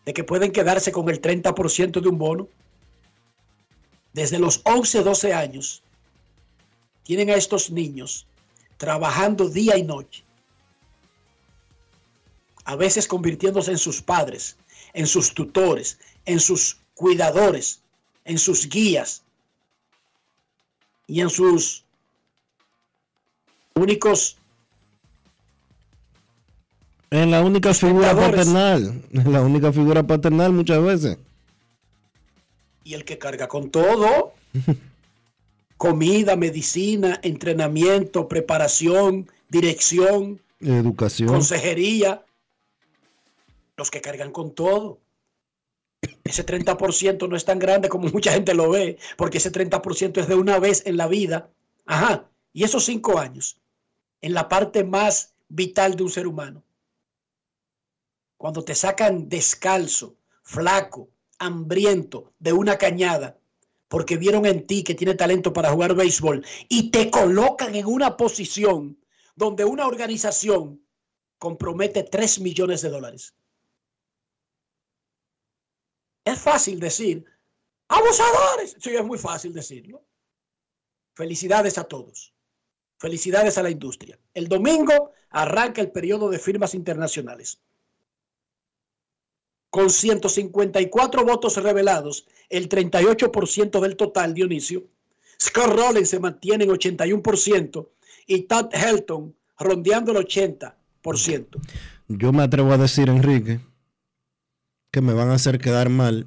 de 0.05 0.13
que 0.13 0.25
pueden 0.25 0.51
quedarse 0.51 0.91
con 0.91 1.09
el 1.09 1.21
30% 1.21 2.01
de 2.01 2.09
un 2.09 2.19
bono, 2.19 2.49
desde 4.13 4.41
los 4.41 4.61
11, 4.65 5.05
12 5.05 5.33
años, 5.33 5.83
tienen 7.05 7.31
a 7.31 7.35
estos 7.35 7.71
niños 7.71 8.27
trabajando 8.77 9.49
día 9.49 9.77
y 9.77 9.85
noche, 9.85 10.25
a 12.65 12.75
veces 12.77 13.07
convirtiéndose 13.07 13.71
en 13.71 13.79
sus 13.79 14.03
padres, 14.03 14.57
en 14.93 15.07
sus 15.07 15.33
tutores, 15.33 15.99
en 16.25 16.41
sus 16.41 16.79
cuidadores, 16.95 17.83
en 18.25 18.39
sus 18.39 18.69
guías 18.69 19.23
y 21.07 21.21
en 21.21 21.31
sus 21.31 21.85
únicos 23.75 24.40
en 27.11 27.31
la 27.31 27.43
única 27.43 27.75
figura 27.75 28.15
paternal, 28.15 29.03
en 29.13 29.33
la 29.33 29.41
única 29.41 29.73
figura 29.73 30.03
paternal 30.05 30.53
muchas 30.53 30.83
veces. 30.83 31.19
Y 32.85 32.95
el 32.95 33.05
que 33.05 33.19
carga 33.19 33.49
con 33.49 33.71
todo, 33.71 34.33
comida, 35.77 36.37
medicina, 36.37 37.19
entrenamiento, 37.23 38.29
preparación, 38.29 39.29
dirección, 39.49 40.41
educación, 40.61 41.29
consejería, 41.29 42.25
los 43.77 43.91
que 43.91 44.01
cargan 44.01 44.31
con 44.31 44.55
todo. 44.55 44.99
Ese 46.25 46.47
30% 46.47 47.29
no 47.29 47.37
es 47.37 47.45
tan 47.45 47.59
grande 47.59 47.89
como 47.89 48.09
mucha 48.13 48.33
gente 48.33 48.55
lo 48.55 48.71
ve, 48.71 48.99
porque 49.17 49.39
ese 49.39 49.51
30% 49.51 50.19
es 50.21 50.29
de 50.29 50.35
una 50.37 50.59
vez 50.59 50.85
en 50.87 50.97
la 50.97 51.09
vida. 51.09 51.51
Ajá. 51.87 52.27
Y 52.53 52.65
esos 52.65 52.85
cinco 52.85 53.19
años, 53.19 53.59
en 54.21 54.35
la 54.35 54.49
parte 54.49 54.85
más 54.85 55.35
vital 55.49 55.97
de 55.97 56.03
un 56.05 56.11
ser 56.11 56.27
humano, 56.27 56.63
cuando 58.41 58.65
te 58.65 58.75
sacan 58.75 59.29
descalzo, 59.29 60.17
flaco, 60.43 61.11
hambriento 61.39 62.33
de 62.39 62.55
una 62.55 62.79
cañada, 62.79 63.39
porque 63.87 64.17
vieron 64.17 64.47
en 64.47 64.67
ti 64.67 64.83
que 64.83 64.95
tiene 64.95 65.15
talento 65.15 65.53
para 65.53 65.71
jugar 65.71 65.95
béisbol 65.95 66.43
y 66.71 66.91
te 66.91 67.11
colocan 67.11 67.75
en 67.75 67.85
una 67.85 68.17
posición 68.17 68.99
donde 69.37 69.67
una 69.67 69.87
organización 69.87 70.83
compromete 71.37 72.03
3 72.03 72.41
millones 72.41 72.81
de 72.81 72.89
dólares. 72.89 73.35
Es 76.25 76.39
fácil 76.39 76.81
decir, 76.81 77.23
abusadores. 77.89 78.75
Sí, 78.81 78.97
es 78.97 79.05
muy 79.05 79.19
fácil 79.19 79.53
decirlo. 79.53 80.03
Felicidades 81.13 81.77
a 81.77 81.85
todos. 81.85 82.33
Felicidades 82.97 83.59
a 83.59 83.63
la 83.63 83.71
industria. 83.71 84.19
El 84.33 84.49
domingo 84.49 85.13
arranca 85.29 85.83
el 85.83 85.93
periodo 85.93 86.31
de 86.31 86.39
firmas 86.39 86.75
internacionales. 86.75 87.61
Con 89.71 89.89
154 89.89 91.25
votos 91.25 91.57
revelados, 91.57 92.27
el 92.49 92.69
38% 92.69 93.81
del 93.81 93.97
total, 93.97 94.35
Dionisio, 94.35 94.85
Scott 95.41 95.73
Rollins 95.75 96.11
se 96.11 96.21
mantiene 96.21 96.65
en 96.65 96.71
81% 96.71 97.89
y 98.27 98.43
Todd 98.43 98.69
Helton 98.73 99.35
rondeando 99.59 100.13
el 100.13 100.27
80%. 100.27 100.75
Yo 102.09 102.33
me 102.33 102.43
atrevo 102.43 102.73
a 102.73 102.79
decir, 102.79 103.09
Enrique, 103.09 103.61
que 104.91 105.01
me 105.01 105.15
van 105.15 105.31
a 105.31 105.35
hacer 105.35 105.59
quedar 105.59 105.89
mal 105.89 106.27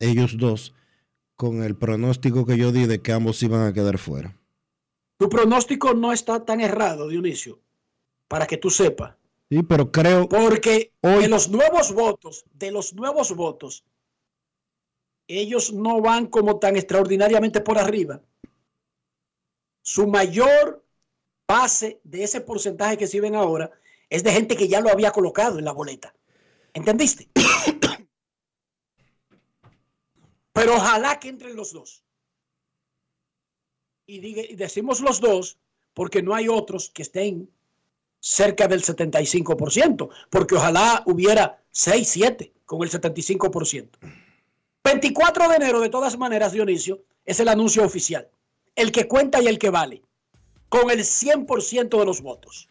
ellos 0.00 0.36
dos 0.36 0.74
con 1.36 1.62
el 1.62 1.76
pronóstico 1.76 2.44
que 2.46 2.58
yo 2.58 2.72
di 2.72 2.86
de 2.86 3.00
que 3.00 3.12
ambos 3.12 3.42
iban 3.42 3.66
a 3.66 3.72
quedar 3.72 3.98
fuera. 3.98 4.36
Tu 5.18 5.28
pronóstico 5.28 5.94
no 5.94 6.12
está 6.12 6.44
tan 6.44 6.60
errado, 6.60 7.08
Dionisio, 7.08 7.60
para 8.28 8.46
que 8.46 8.56
tú 8.56 8.70
sepas. 8.70 9.14
Sí, 9.48 9.62
pero 9.62 9.92
creo. 9.92 10.28
Porque 10.28 10.92
hoy... 11.02 11.22
de 11.22 11.28
los 11.28 11.48
nuevos 11.48 11.92
votos, 11.92 12.44
de 12.52 12.70
los 12.72 12.94
nuevos 12.94 13.34
votos, 13.34 13.84
ellos 15.28 15.72
no 15.72 16.00
van 16.00 16.26
como 16.26 16.58
tan 16.58 16.76
extraordinariamente 16.76 17.60
por 17.60 17.78
arriba. 17.78 18.22
Su 19.82 20.06
mayor 20.08 20.84
base 21.46 22.00
de 22.02 22.24
ese 22.24 22.40
porcentaje 22.40 22.96
que 22.96 23.06
sirven 23.06 23.36
ahora 23.36 23.70
es 24.10 24.24
de 24.24 24.32
gente 24.32 24.56
que 24.56 24.68
ya 24.68 24.80
lo 24.80 24.90
había 24.90 25.12
colocado 25.12 25.58
en 25.58 25.64
la 25.64 25.72
boleta. 25.72 26.14
¿Entendiste? 26.74 27.30
Pero 30.52 30.74
ojalá 30.74 31.20
que 31.20 31.28
entren 31.28 31.54
los 31.54 31.72
dos. 31.72 32.02
Y, 34.06 34.24
y, 34.26 34.56
decimos 34.56 35.00
los 35.00 35.20
dos 35.20 35.58
porque 35.94 36.22
no 36.22 36.34
hay 36.34 36.48
otros 36.48 36.90
que 36.90 37.02
estén 37.02 37.50
cerca 38.20 38.66
del 38.68 38.82
75%, 38.82 40.08
porque 40.30 40.54
ojalá 40.54 41.02
hubiera 41.06 41.62
6, 41.70 42.08
7 42.08 42.52
con 42.64 42.82
el 42.82 42.90
75%. 42.90 43.88
24 44.84 45.48
de 45.48 45.56
enero, 45.56 45.80
de 45.80 45.88
todas 45.88 46.16
maneras, 46.16 46.52
Dionisio, 46.52 47.02
es 47.24 47.40
el 47.40 47.48
anuncio 47.48 47.84
oficial. 47.84 48.28
El 48.74 48.92
que 48.92 49.08
cuenta 49.08 49.40
y 49.40 49.48
el 49.48 49.58
que 49.58 49.70
vale, 49.70 50.02
con 50.68 50.90
el 50.90 51.00
100% 51.00 51.98
de 51.98 52.04
los 52.04 52.20
votos. 52.20 52.68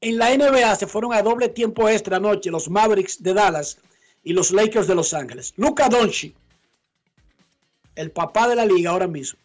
En 0.00 0.18
la 0.18 0.36
NBA 0.36 0.74
se 0.76 0.86
fueron 0.86 1.12
a 1.12 1.22
doble 1.22 1.48
tiempo 1.48 1.88
extra 1.88 2.16
anoche 2.16 2.50
los 2.50 2.68
Mavericks 2.68 3.22
de 3.22 3.34
Dallas 3.34 3.78
y 4.24 4.32
los 4.32 4.50
Lakers 4.50 4.86
de 4.86 4.94
Los 4.94 5.14
Ángeles. 5.14 5.54
Luca 5.56 5.88
Doncic, 5.88 6.34
el 7.94 8.10
papá 8.10 8.48
de 8.48 8.56
la 8.56 8.64
liga 8.64 8.90
ahora 8.90 9.06
mismo, 9.06 9.38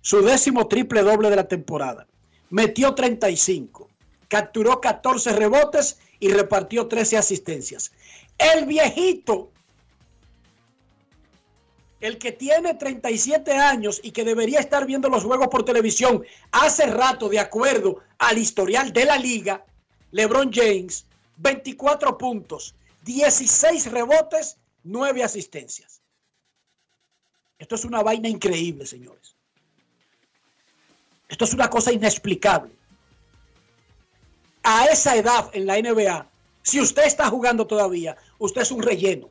su 0.00 0.22
décimo 0.22 0.68
triple 0.68 1.02
doble 1.02 1.30
de 1.30 1.36
la 1.36 1.48
temporada. 1.48 2.06
Metió 2.50 2.94
35, 2.94 3.88
capturó 4.28 4.80
14 4.80 5.32
rebotes 5.32 5.98
y 6.20 6.28
repartió 6.28 6.86
13 6.86 7.16
asistencias. 7.16 7.92
El 8.38 8.66
viejito, 8.66 9.50
el 12.00 12.18
que 12.18 12.32
tiene 12.32 12.74
37 12.74 13.52
años 13.52 14.00
y 14.02 14.10
que 14.10 14.24
debería 14.24 14.60
estar 14.60 14.86
viendo 14.86 15.08
los 15.08 15.24
juegos 15.24 15.48
por 15.48 15.64
televisión 15.64 16.22
hace 16.52 16.86
rato, 16.86 17.28
de 17.28 17.38
acuerdo 17.38 18.00
al 18.18 18.38
historial 18.38 18.92
de 18.92 19.04
la 19.06 19.16
liga, 19.16 19.64
LeBron 20.10 20.52
James, 20.52 21.06
24 21.38 22.18
puntos, 22.18 22.74
16 23.04 23.90
rebotes, 23.90 24.58
9 24.84 25.24
asistencias. 25.24 26.02
Esto 27.58 27.74
es 27.74 27.84
una 27.84 28.02
vaina 28.02 28.28
increíble, 28.28 28.86
señores. 28.86 29.33
Esto 31.34 31.46
es 31.46 31.54
una 31.54 31.68
cosa 31.68 31.92
inexplicable. 31.92 32.70
A 34.62 34.84
esa 34.84 35.16
edad 35.16 35.50
en 35.52 35.66
la 35.66 35.82
NBA, 35.82 36.28
si 36.62 36.80
usted 36.80 37.06
está 37.06 37.26
jugando 37.26 37.66
todavía, 37.66 38.16
usted 38.38 38.62
es 38.62 38.70
un 38.70 38.80
relleno. 38.80 39.28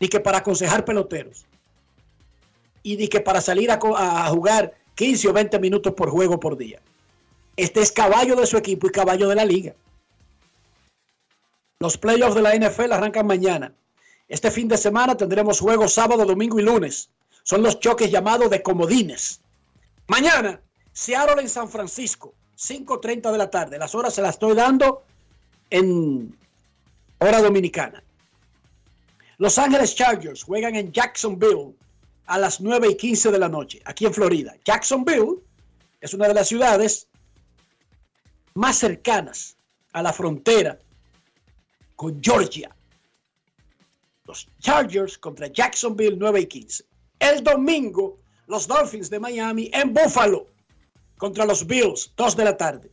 Ni 0.00 0.08
que 0.08 0.18
para 0.18 0.38
aconsejar 0.38 0.84
peloteros. 0.84 1.46
Y 2.82 2.96
ni 2.96 3.06
que 3.06 3.20
para 3.20 3.40
salir 3.40 3.70
a, 3.70 3.78
jugar 4.28 4.74
15 4.96 5.28
o 5.28 5.32
20 5.32 5.60
minutos 5.60 5.94
por 5.94 6.10
juego 6.10 6.40
por 6.40 6.56
día. 6.56 6.80
Este 7.54 7.80
es 7.80 7.92
caballo 7.92 8.34
de 8.34 8.46
su 8.46 8.56
equipo 8.56 8.88
y 8.88 8.90
caballo 8.90 9.28
de 9.28 9.36
la 9.36 9.44
liga. 9.44 9.72
Los 11.78 11.96
playoffs 11.96 12.34
de 12.34 12.42
la 12.42 12.56
NFL 12.56 12.90
arrancan 12.90 13.28
mañana. 13.28 13.72
Este 14.26 14.50
fin 14.50 14.66
de 14.66 14.78
semana 14.78 15.16
tendremos 15.16 15.60
juegos 15.60 15.92
sábado, 15.92 16.24
domingo 16.24 16.58
y 16.58 16.64
lunes. 16.64 17.08
Son 17.44 17.62
los 17.62 17.78
choques 17.78 18.10
llamados 18.10 18.50
de 18.50 18.60
comodines. 18.60 19.43
Mañana, 20.08 20.60
Seattle 20.92 21.40
en 21.40 21.48
San 21.48 21.68
Francisco, 21.68 22.34
5.30 22.56 23.32
de 23.32 23.38
la 23.38 23.50
tarde. 23.50 23.78
Las 23.78 23.94
horas 23.94 24.14
se 24.14 24.22
las 24.22 24.34
estoy 24.34 24.54
dando 24.54 25.04
en 25.70 26.36
hora 27.18 27.40
dominicana. 27.40 28.02
Los 29.38 29.58
Ángeles 29.58 29.94
Chargers 29.94 30.42
juegan 30.42 30.76
en 30.76 30.92
Jacksonville 30.92 31.74
a 32.26 32.38
las 32.38 32.60
9 32.60 32.90
y 32.90 32.96
15 32.96 33.32
de 33.32 33.38
la 33.38 33.48
noche, 33.48 33.80
aquí 33.84 34.06
en 34.06 34.14
Florida. 34.14 34.54
Jacksonville 34.64 35.42
es 36.00 36.14
una 36.14 36.28
de 36.28 36.34
las 36.34 36.48
ciudades 36.48 37.08
más 38.54 38.78
cercanas 38.78 39.56
a 39.92 40.02
la 40.02 40.12
frontera 40.12 40.78
con 41.96 42.22
Georgia. 42.22 42.74
Los 44.26 44.48
Chargers 44.60 45.18
contra 45.18 45.48
Jacksonville 45.48 46.16
9 46.18 46.40
y 46.40 46.46
15. 46.46 46.84
El 47.18 47.42
domingo, 47.42 48.18
los 48.46 48.66
Dolphins 48.66 49.10
de 49.10 49.20
Miami 49.20 49.70
en 49.72 49.92
Buffalo 49.92 50.46
contra 51.16 51.44
los 51.44 51.66
Bills, 51.66 52.12
2 52.16 52.36
de 52.36 52.44
la 52.44 52.56
tarde. 52.56 52.90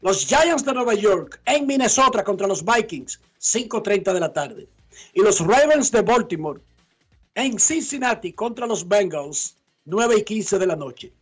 Los 0.00 0.26
Giants 0.26 0.64
de 0.64 0.74
Nueva 0.74 0.94
York 0.94 1.40
en 1.46 1.66
Minnesota 1.66 2.22
contra 2.22 2.46
los 2.46 2.64
Vikings, 2.64 3.20
5.30 3.40 4.12
de 4.12 4.20
la 4.20 4.32
tarde. 4.32 4.68
Y 5.14 5.22
los 5.22 5.40
Ravens 5.40 5.90
de 5.90 6.02
Baltimore 6.02 6.60
en 7.34 7.58
Cincinnati 7.58 8.32
contra 8.32 8.66
los 8.66 8.86
Bengals, 8.86 9.56
9 9.86 10.16
y 10.18 10.22
15 10.22 10.58
de 10.58 10.66
la 10.66 10.76
noche. 10.76 11.12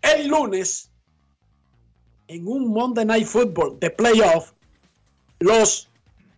El 0.00 0.28
lunes, 0.28 0.90
en 2.26 2.48
un 2.48 2.68
Monday 2.68 3.04
Night 3.04 3.26
Football 3.26 3.78
de 3.78 3.90
playoff, 3.90 4.52
los 5.38 5.88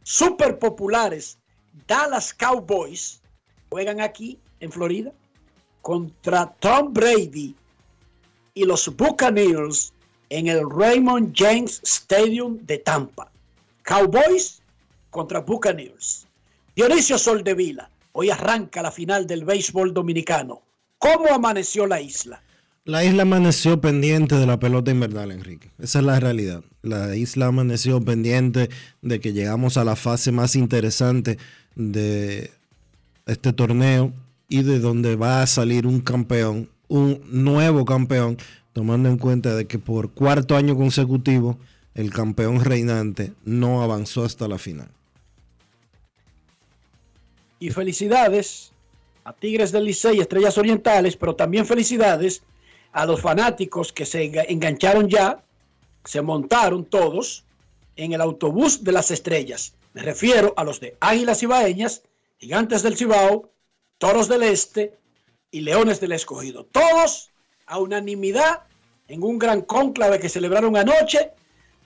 super 0.02 0.58
populares 0.58 1.38
Dallas 1.86 2.34
Cowboys 2.34 3.22
juegan 3.70 4.00
aquí 4.00 4.38
en 4.60 4.70
Florida 4.70 5.12
contra 5.84 6.46
Tom 6.60 6.94
Brady 6.94 7.54
y 8.54 8.64
los 8.64 8.88
Buccaneers 8.96 9.92
en 10.30 10.46
el 10.46 10.62
Raymond 10.70 11.34
James 11.36 11.82
Stadium 11.84 12.56
de 12.62 12.78
Tampa. 12.78 13.30
Cowboys 13.82 14.62
contra 15.10 15.40
Buccaneers. 15.40 16.26
Dionisio 16.74 17.18
Soldevila, 17.18 17.90
hoy 18.12 18.30
arranca 18.30 18.80
la 18.80 18.90
final 18.90 19.26
del 19.26 19.44
béisbol 19.44 19.92
dominicano. 19.92 20.62
¿Cómo 20.96 21.28
amaneció 21.28 21.86
la 21.86 22.00
isla? 22.00 22.42
La 22.86 23.04
isla 23.04 23.24
amaneció 23.24 23.78
pendiente 23.78 24.36
de 24.36 24.46
la 24.46 24.58
pelota 24.58 24.90
invernal, 24.90 25.32
Enrique. 25.32 25.70
Esa 25.78 25.98
es 25.98 26.04
la 26.06 26.18
realidad. 26.18 26.64
La 26.80 27.14
isla 27.14 27.48
amaneció 27.48 28.00
pendiente 28.00 28.70
de 29.02 29.20
que 29.20 29.34
llegamos 29.34 29.76
a 29.76 29.84
la 29.84 29.96
fase 29.96 30.32
más 30.32 30.56
interesante 30.56 31.36
de 31.74 32.52
este 33.26 33.52
torneo 33.52 34.14
y 34.54 34.62
de 34.62 34.78
donde 34.78 35.16
va 35.16 35.42
a 35.42 35.48
salir 35.48 35.84
un 35.84 36.00
campeón, 36.00 36.70
un 36.86 37.20
nuevo 37.26 37.84
campeón, 37.84 38.38
tomando 38.72 39.08
en 39.08 39.18
cuenta 39.18 39.56
de 39.56 39.66
que 39.66 39.80
por 39.80 40.12
cuarto 40.12 40.54
año 40.54 40.76
consecutivo 40.76 41.58
el 41.96 42.12
campeón 42.12 42.64
reinante 42.64 43.32
no 43.44 43.82
avanzó 43.82 44.24
hasta 44.24 44.46
la 44.46 44.58
final. 44.58 44.86
Y 47.58 47.70
felicidades 47.70 48.70
a 49.24 49.32
Tigres 49.32 49.72
del 49.72 49.86
Licey 49.86 50.18
y 50.18 50.20
Estrellas 50.20 50.56
Orientales, 50.56 51.16
pero 51.16 51.34
también 51.34 51.66
felicidades 51.66 52.44
a 52.92 53.06
los 53.06 53.20
fanáticos 53.20 53.92
que 53.92 54.06
se 54.06 54.30
engancharon 54.48 55.08
ya, 55.08 55.42
se 56.04 56.22
montaron 56.22 56.84
todos 56.84 57.42
en 57.96 58.12
el 58.12 58.20
autobús 58.20 58.84
de 58.84 58.92
las 58.92 59.10
estrellas. 59.10 59.74
Me 59.94 60.02
refiero 60.02 60.54
a 60.56 60.62
los 60.62 60.78
de 60.78 60.96
Águilas 61.00 61.42
Ibaeñas, 61.42 62.02
Gigantes 62.38 62.84
del 62.84 62.96
Cibao, 62.96 63.50
Toros 64.04 64.28
del 64.28 64.42
Este 64.42 64.98
y 65.50 65.62
Leones 65.62 65.98
del 65.98 66.12
Escogido. 66.12 66.66
Todos 66.70 67.30
a 67.64 67.78
unanimidad 67.78 68.64
en 69.08 69.22
un 69.22 69.38
gran 69.38 69.62
cónclave 69.62 70.20
que 70.20 70.28
celebraron 70.28 70.76
anoche. 70.76 71.30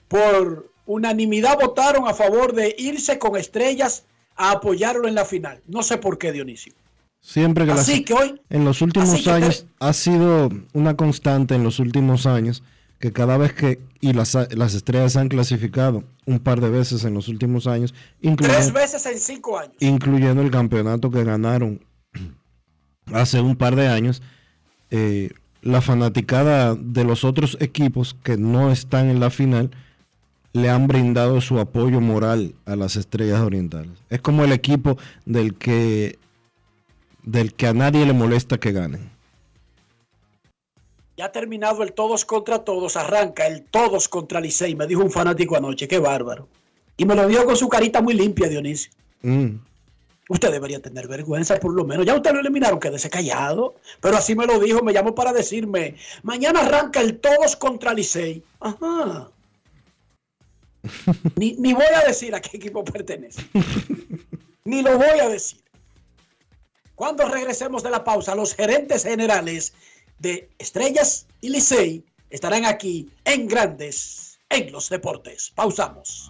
Por 0.09 0.69
unanimidad 0.85 1.57
votaron 1.57 2.09
a 2.09 2.13
favor 2.13 2.53
de 2.53 2.75
irse 2.77 3.17
con 3.19 3.37
estrellas 3.37 4.03
a 4.35 4.51
apoyarlo 4.51 5.07
en 5.07 5.15
la 5.15 5.23
final. 5.23 5.61
No 5.65 5.81
sé 5.81 5.97
por 5.97 6.17
qué, 6.17 6.33
Dionisio. 6.33 6.73
Siempre 7.21 7.65
que, 7.65 7.71
así 7.71 8.03
que 8.03 8.13
hoy, 8.13 8.41
en 8.49 8.65
los 8.65 8.81
últimos 8.81 9.25
años 9.27 9.65
ha 9.79 9.93
sido 9.93 10.49
una 10.73 10.97
constante 10.97 11.55
en 11.55 11.63
los 11.63 11.79
últimos 11.79 12.25
años 12.25 12.63
que 12.99 13.13
cada 13.13 13.37
vez 13.37 13.53
que, 13.53 13.79
y 14.01 14.11
las, 14.11 14.33
las 14.33 14.73
estrellas 14.73 15.15
han 15.15 15.29
clasificado 15.29 16.03
un 16.25 16.39
par 16.39 16.59
de 16.59 16.69
veces 16.69 17.05
en 17.05 17.13
los 17.13 17.29
últimos 17.29 17.65
años, 17.65 17.93
tres 18.35 18.73
veces 18.73 19.05
en 19.05 19.17
cinco 19.17 19.57
años, 19.57 19.75
incluyendo 19.79 20.41
el 20.41 20.51
campeonato 20.51 21.09
que 21.09 21.23
ganaron 21.23 21.79
hace 23.13 23.41
un 23.41 23.55
par 23.55 23.75
de 23.75 23.87
años, 23.87 24.21
eh, 24.91 25.31
la 25.61 25.81
fanaticada 25.81 26.75
de 26.75 27.03
los 27.03 27.23
otros 27.23 27.57
equipos 27.59 28.15
que 28.23 28.37
no 28.37 28.71
están 28.71 29.09
en 29.09 29.19
la 29.19 29.29
final 29.29 29.71
le 30.53 30.69
han 30.69 30.87
brindado 30.87 31.41
su 31.41 31.59
apoyo 31.59 32.01
moral 32.01 32.55
a 32.65 32.75
las 32.75 32.95
estrellas 32.95 33.41
orientales. 33.41 33.91
Es 34.09 34.21
como 34.21 34.43
el 34.43 34.51
equipo 34.51 34.97
del 35.25 35.55
que 35.55 36.17
del 37.23 37.53
que 37.53 37.67
a 37.67 37.73
nadie 37.73 38.05
le 38.05 38.13
molesta 38.13 38.57
que 38.57 38.71
ganen. 38.71 39.11
Ya 41.17 41.25
ha 41.25 41.31
terminado 41.31 41.83
el 41.83 41.91
todos 41.91 42.23
contra 42.23 42.59
todos, 42.59 42.95
arranca 42.95 43.45
el 43.45 43.61
todos 43.63 44.07
contra 44.07 44.39
Licey, 44.39 44.73
me 44.73 44.87
dijo 44.87 45.03
un 45.03 45.11
fanático 45.11 45.57
anoche, 45.57 45.87
qué 45.87 45.99
bárbaro. 45.99 46.47
Y 46.95 47.05
me 47.05 47.13
lo 47.13 47.27
dijo 47.27 47.45
con 47.45 47.57
su 47.57 47.67
carita 47.67 48.01
muy 48.01 48.13
limpia, 48.13 48.47
Dionisio. 48.47 48.91
Mm. 49.21 49.57
Usted 50.29 50.51
debería 50.51 50.79
tener 50.79 51.07
vergüenza, 51.07 51.59
por 51.59 51.73
lo 51.73 51.83
menos. 51.83 52.05
Ya 52.05 52.15
usted 52.15 52.31
lo 52.31 52.39
eliminaron, 52.39 52.79
quédese 52.79 53.09
callado. 53.09 53.75
Pero 53.99 54.15
así 54.15 54.35
me 54.35 54.45
lo 54.45 54.59
dijo, 54.59 54.83
me 54.83 54.93
llamó 54.93 55.15
para 55.15 55.33
decirme, 55.33 55.95
mañana 56.21 56.61
arranca 56.61 57.01
el 57.01 57.19
todos 57.19 57.55
contra 57.55 57.95
Licey. 57.95 58.43
Ajá. 58.59 59.31
ni, 61.35 61.53
ni 61.53 61.73
voy 61.73 61.83
a 61.95 62.07
decir 62.07 62.35
a 62.35 62.41
qué 62.41 62.57
equipo 62.57 62.83
pertenece. 62.85 63.41
ni 64.65 64.83
lo 64.83 64.99
voy 64.99 65.19
a 65.19 65.29
decir. 65.29 65.63
Cuando 66.93 67.27
regresemos 67.27 67.81
de 67.81 67.89
la 67.89 68.03
pausa, 68.03 68.35
los 68.35 68.53
gerentes 68.53 69.03
generales 69.03 69.73
de 70.19 70.47
Estrellas 70.59 71.25
y 71.41 71.49
Licey 71.49 72.05
estarán 72.29 72.65
aquí 72.65 73.09
en 73.25 73.47
Grandes 73.47 74.37
en 74.49 74.71
los 74.71 74.89
Deportes. 74.89 75.51
Pausamos. 75.55 76.29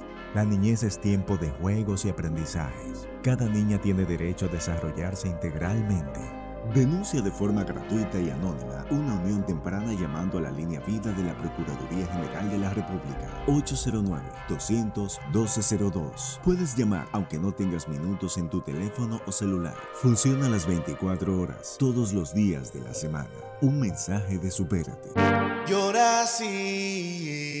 La 0.33 0.45
niñez 0.45 0.83
es 0.83 0.97
tiempo 0.97 1.35
de 1.35 1.49
juegos 1.49 2.05
y 2.05 2.09
aprendizajes. 2.09 3.05
Cada 3.21 3.49
niña 3.49 3.81
tiene 3.81 4.05
derecho 4.05 4.45
a 4.45 4.49
desarrollarse 4.49 5.27
integralmente. 5.27 6.21
Denuncia 6.73 7.21
de 7.21 7.31
forma 7.31 7.65
gratuita 7.65 8.17
y 8.17 8.29
anónima 8.29 8.85
una 8.91 9.15
unión 9.15 9.45
temprana 9.45 9.91
llamando 9.91 10.37
a 10.37 10.41
la 10.41 10.51
línea 10.51 10.79
vida 10.81 11.11
de 11.11 11.23
la 11.23 11.37
Procuraduría 11.37 12.07
General 12.07 12.49
de 12.49 12.59
la 12.59 12.69
República 12.69 13.43
809-200-1202. 13.47 16.39
Puedes 16.45 16.77
llamar 16.77 17.09
aunque 17.11 17.37
no 17.37 17.51
tengas 17.51 17.89
minutos 17.89 18.37
en 18.37 18.49
tu 18.49 18.61
teléfono 18.61 19.19
o 19.25 19.33
celular. 19.33 19.75
Funciona 19.95 20.47
las 20.47 20.65
24 20.65 21.41
horas, 21.41 21.75
todos 21.77 22.13
los 22.13 22.33
días 22.33 22.71
de 22.71 22.79
la 22.79 22.93
semana. 22.93 23.27
Un 23.59 23.81
mensaje 23.81 24.37
de 24.37 24.49
supérate. 24.49 25.09
Llora 25.67 26.21
así 26.21 27.60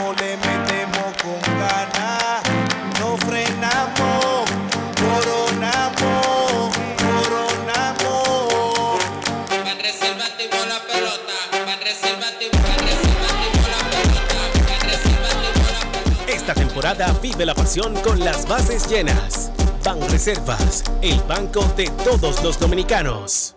temporada 16.95 17.19
vive 17.21 17.45
la 17.45 17.55
pasión 17.55 17.93
con 18.03 18.19
las 18.19 18.47
bases 18.47 18.87
llenas. 18.89 19.51
Ban 19.83 19.99
Reservas, 20.09 20.83
el 21.01 21.19
banco 21.21 21.63
de 21.75 21.85
todos 22.03 22.43
los 22.43 22.59
dominicanos. 22.59 23.55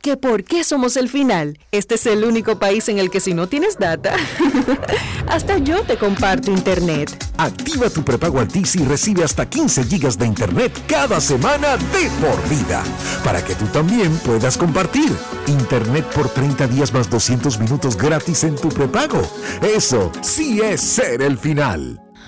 ¿Que 0.00 0.16
por 0.16 0.42
qué 0.42 0.64
somos 0.64 0.96
el 0.96 1.08
final? 1.08 1.58
Este 1.70 1.94
es 1.94 2.06
el 2.06 2.24
único 2.24 2.58
país 2.58 2.88
en 2.88 2.98
el 2.98 3.08
que 3.08 3.20
si 3.20 3.34
no 3.34 3.46
tienes 3.48 3.78
data, 3.78 4.16
hasta 5.28 5.58
yo 5.58 5.82
te 5.82 5.96
comparto 5.96 6.50
internet. 6.50 7.16
Activa 7.36 7.88
tu 7.88 8.02
prepago 8.02 8.40
Altis 8.40 8.74
y 8.74 8.84
recibe 8.84 9.22
hasta 9.22 9.48
15 9.48 9.84
gigas 9.84 10.18
de 10.18 10.26
internet 10.26 10.72
cada 10.88 11.20
semana 11.20 11.76
de 11.76 12.10
por 12.20 12.48
vida. 12.48 12.82
Para 13.22 13.44
que 13.44 13.54
tú 13.54 13.66
también 13.66 14.16
puedas 14.24 14.56
compartir. 14.56 15.12
Internet 15.46 16.04
por 16.14 16.28
30 16.28 16.66
días 16.66 16.92
más 16.92 17.08
200 17.08 17.60
minutos 17.60 17.96
gratis 17.96 18.42
en 18.42 18.56
tu 18.56 18.70
prepago. 18.70 19.22
Eso 19.62 20.10
sí 20.20 20.60
es 20.60 20.80
ser 20.80 21.22
el 21.22 21.38
final. 21.38 22.00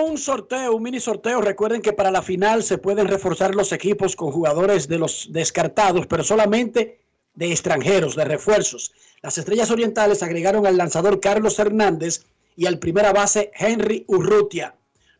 un 0.00 0.18
sorteo, 0.18 0.74
un 0.74 0.82
mini 0.82 1.00
sorteo. 1.00 1.40
Recuerden 1.40 1.82
que 1.82 1.92
para 1.92 2.10
la 2.10 2.22
final 2.22 2.62
se 2.62 2.78
pueden 2.78 3.08
reforzar 3.08 3.54
los 3.54 3.72
equipos 3.72 4.16
con 4.16 4.32
jugadores 4.32 4.88
de 4.88 4.98
los 4.98 5.28
descartados, 5.30 6.06
pero 6.06 6.24
solamente 6.24 7.00
de 7.34 7.50
extranjeros, 7.50 8.16
de 8.16 8.24
refuerzos. 8.24 8.92
Las 9.22 9.38
Estrellas 9.38 9.70
Orientales 9.70 10.22
agregaron 10.22 10.66
al 10.66 10.76
lanzador 10.76 11.20
Carlos 11.20 11.58
Hernández 11.58 12.24
y 12.56 12.66
al 12.66 12.78
primera 12.78 13.12
base 13.12 13.50
Henry 13.54 14.04
Urrutia. 14.08 14.74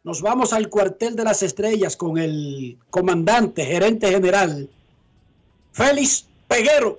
Nos 0.04 0.20
vamos 0.20 0.52
al 0.52 0.68
cuartel 0.68 1.14
de 1.14 1.24
las 1.24 1.42
Estrellas 1.42 1.96
con 1.96 2.18
el 2.18 2.78
comandante, 2.90 3.64
gerente 3.64 4.10
general, 4.10 4.68
Félix 5.72 6.26
Peguero, 6.48 6.98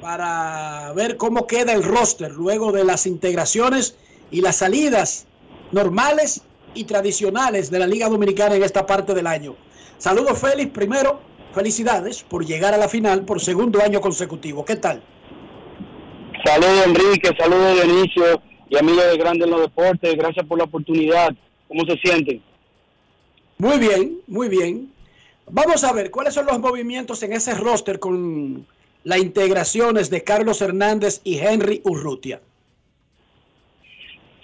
para 0.00 0.92
ver 0.94 1.16
cómo 1.16 1.46
queda 1.46 1.72
el 1.72 1.84
roster 1.84 2.32
luego 2.32 2.72
de 2.72 2.84
las 2.84 3.06
integraciones 3.06 3.94
y 4.30 4.40
las 4.40 4.56
salidas 4.56 5.26
normales 5.72 6.42
y 6.74 6.84
tradicionales 6.84 7.70
de 7.70 7.78
la 7.78 7.86
Liga 7.86 8.08
Dominicana 8.08 8.54
en 8.54 8.62
esta 8.62 8.86
parte 8.86 9.14
del 9.14 9.26
año. 9.26 9.56
Saludos 9.98 10.38
Félix, 10.38 10.72
primero, 10.72 11.20
felicidades 11.52 12.22
por 12.22 12.44
llegar 12.44 12.74
a 12.74 12.78
la 12.78 12.88
final 12.88 13.24
por 13.24 13.40
segundo 13.40 13.80
año 13.82 14.00
consecutivo. 14.00 14.64
¿Qué 14.64 14.76
tal? 14.76 15.02
Saludos 16.44 16.86
Enrique, 16.86 17.30
saludos 17.38 17.82
Dionisio 17.82 18.42
y 18.68 18.76
amigos 18.76 19.04
de 19.10 19.16
Grande 19.16 19.44
en 19.44 19.50
los 19.50 19.60
Deportes, 19.62 20.16
gracias 20.16 20.46
por 20.46 20.58
la 20.58 20.64
oportunidad. 20.64 21.34
¿Cómo 21.68 21.84
se 21.86 21.96
sienten? 21.98 22.42
Muy 23.58 23.78
bien, 23.78 24.20
muy 24.26 24.48
bien. 24.48 24.92
Vamos 25.50 25.84
a 25.84 25.92
ver 25.92 26.10
cuáles 26.10 26.34
son 26.34 26.46
los 26.46 26.58
movimientos 26.58 27.22
en 27.22 27.32
ese 27.32 27.54
roster 27.54 27.98
con 27.98 28.66
las 29.04 29.18
integraciones 29.18 30.10
de 30.10 30.24
Carlos 30.24 30.60
Hernández 30.60 31.20
y 31.24 31.38
Henry 31.38 31.80
Urrutia. 31.84 32.40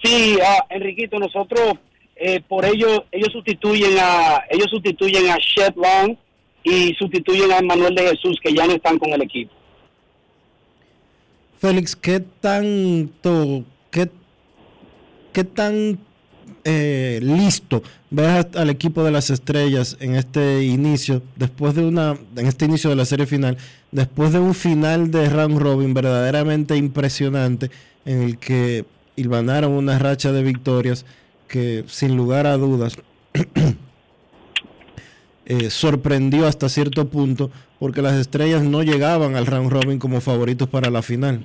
Sí, 0.03 0.37
ah, 0.43 0.65
Enriquito, 0.69 1.19
nosotros 1.19 1.73
eh, 2.23 2.41
por 2.47 2.63
ello 2.65 3.05
ellos 3.11 3.29
sustituyen 3.31 3.97
a 3.99 4.43
ellos 4.49 4.67
sustituyen 4.69 5.27
a 5.29 5.37
Shed 5.37 5.73
Long 5.75 6.15
y 6.63 6.93
sustituyen 6.93 7.51
a 7.51 7.61
Manuel 7.61 7.95
de 7.95 8.09
Jesús 8.09 8.37
que 8.43 8.53
ya 8.53 8.67
no 8.67 8.73
están 8.73 8.99
con 8.99 9.11
el 9.11 9.23
equipo. 9.23 9.51
Félix, 11.57 11.95
¿qué 11.95 12.19
tanto, 12.19 13.63
qué, 13.89 14.09
qué 15.33 15.43
tan 15.43 15.99
eh, 16.63 17.19
listo 17.23 17.81
ves 18.11 18.45
al 18.55 18.69
equipo 18.69 19.03
de 19.03 19.09
las 19.09 19.31
estrellas 19.31 19.97
en 19.99 20.15
este 20.15 20.63
inicio, 20.63 21.23
después 21.37 21.73
de 21.73 21.85
una, 21.85 22.17
en 22.35 22.45
este 22.45 22.65
inicio 22.65 22.91
de 22.91 22.95
la 22.97 23.05
serie 23.05 23.25
final, 23.25 23.57
después 23.91 24.31
de 24.31 24.39
un 24.39 24.53
final 24.53 25.09
de 25.09 25.27
round 25.27 25.57
robin 25.57 25.93
verdaderamente 25.95 26.75
impresionante 26.75 27.71
en 28.05 28.21
el 28.21 28.37
que 28.37 28.85
hilvanaron 29.15 29.71
una 29.71 29.97
racha 29.97 30.31
de 30.31 30.43
victorias 30.43 31.05
que 31.51 31.83
sin 31.87 32.15
lugar 32.15 32.47
a 32.47 32.55
dudas 32.55 32.97
eh, 35.45 35.69
sorprendió 35.69 36.47
hasta 36.47 36.69
cierto 36.69 37.09
punto 37.09 37.51
porque 37.77 38.01
las 38.01 38.13
estrellas 38.13 38.63
no 38.63 38.83
llegaban 38.83 39.35
al 39.35 39.45
round 39.45 39.69
robin 39.69 39.99
como 39.99 40.21
favoritos 40.21 40.69
para 40.69 40.89
la 40.89 41.01
final. 41.01 41.43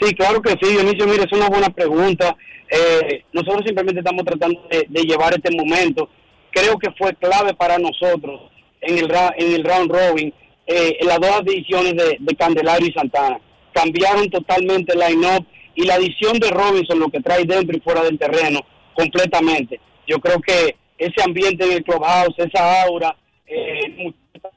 Sí, 0.00 0.14
claro 0.14 0.42
que 0.42 0.50
sí, 0.50 0.72
Dionisio, 0.72 1.06
mire, 1.06 1.24
es 1.24 1.32
una 1.32 1.48
buena 1.48 1.70
pregunta. 1.70 2.36
Eh, 2.70 3.24
nosotros 3.32 3.62
simplemente 3.64 4.00
estamos 4.00 4.24
tratando 4.24 4.60
de, 4.70 5.02
llevar 5.02 5.32
este 5.32 5.54
momento. 5.54 6.08
Creo 6.50 6.78
que 6.78 6.90
fue 6.98 7.14
clave 7.14 7.54
para 7.54 7.78
nosotros 7.78 8.40
en 8.80 8.98
el, 8.98 9.10
en 9.36 9.54
el 9.54 9.64
round 9.64 9.90
robin, 9.90 10.34
eh, 10.66 10.98
las 11.02 11.18
dos 11.18 11.30
adiciones 11.30 11.94
de, 11.96 12.16
de 12.18 12.36
Candelario 12.36 12.88
y 12.88 12.92
Santana. 12.92 13.38
Cambiaron 13.72 14.28
totalmente 14.28 14.92
el 14.92 15.00
line-up 15.00 15.46
y 15.80 15.86
la 15.86 15.94
adición 15.94 16.38
de 16.38 16.50
Robinson, 16.50 16.98
lo 16.98 17.08
que 17.08 17.20
trae 17.20 17.44
dentro 17.44 17.74
y 17.74 17.80
fuera 17.80 18.02
del 18.02 18.18
terreno, 18.18 18.60
completamente. 18.94 19.80
Yo 20.06 20.18
creo 20.18 20.38
que 20.40 20.76
ese 20.98 21.22
ambiente 21.24 21.64
en 21.64 21.72
el 21.72 21.84
clubhouse, 21.84 22.34
esa 22.36 22.82
aura, 22.82 23.16
eh, 23.46 24.12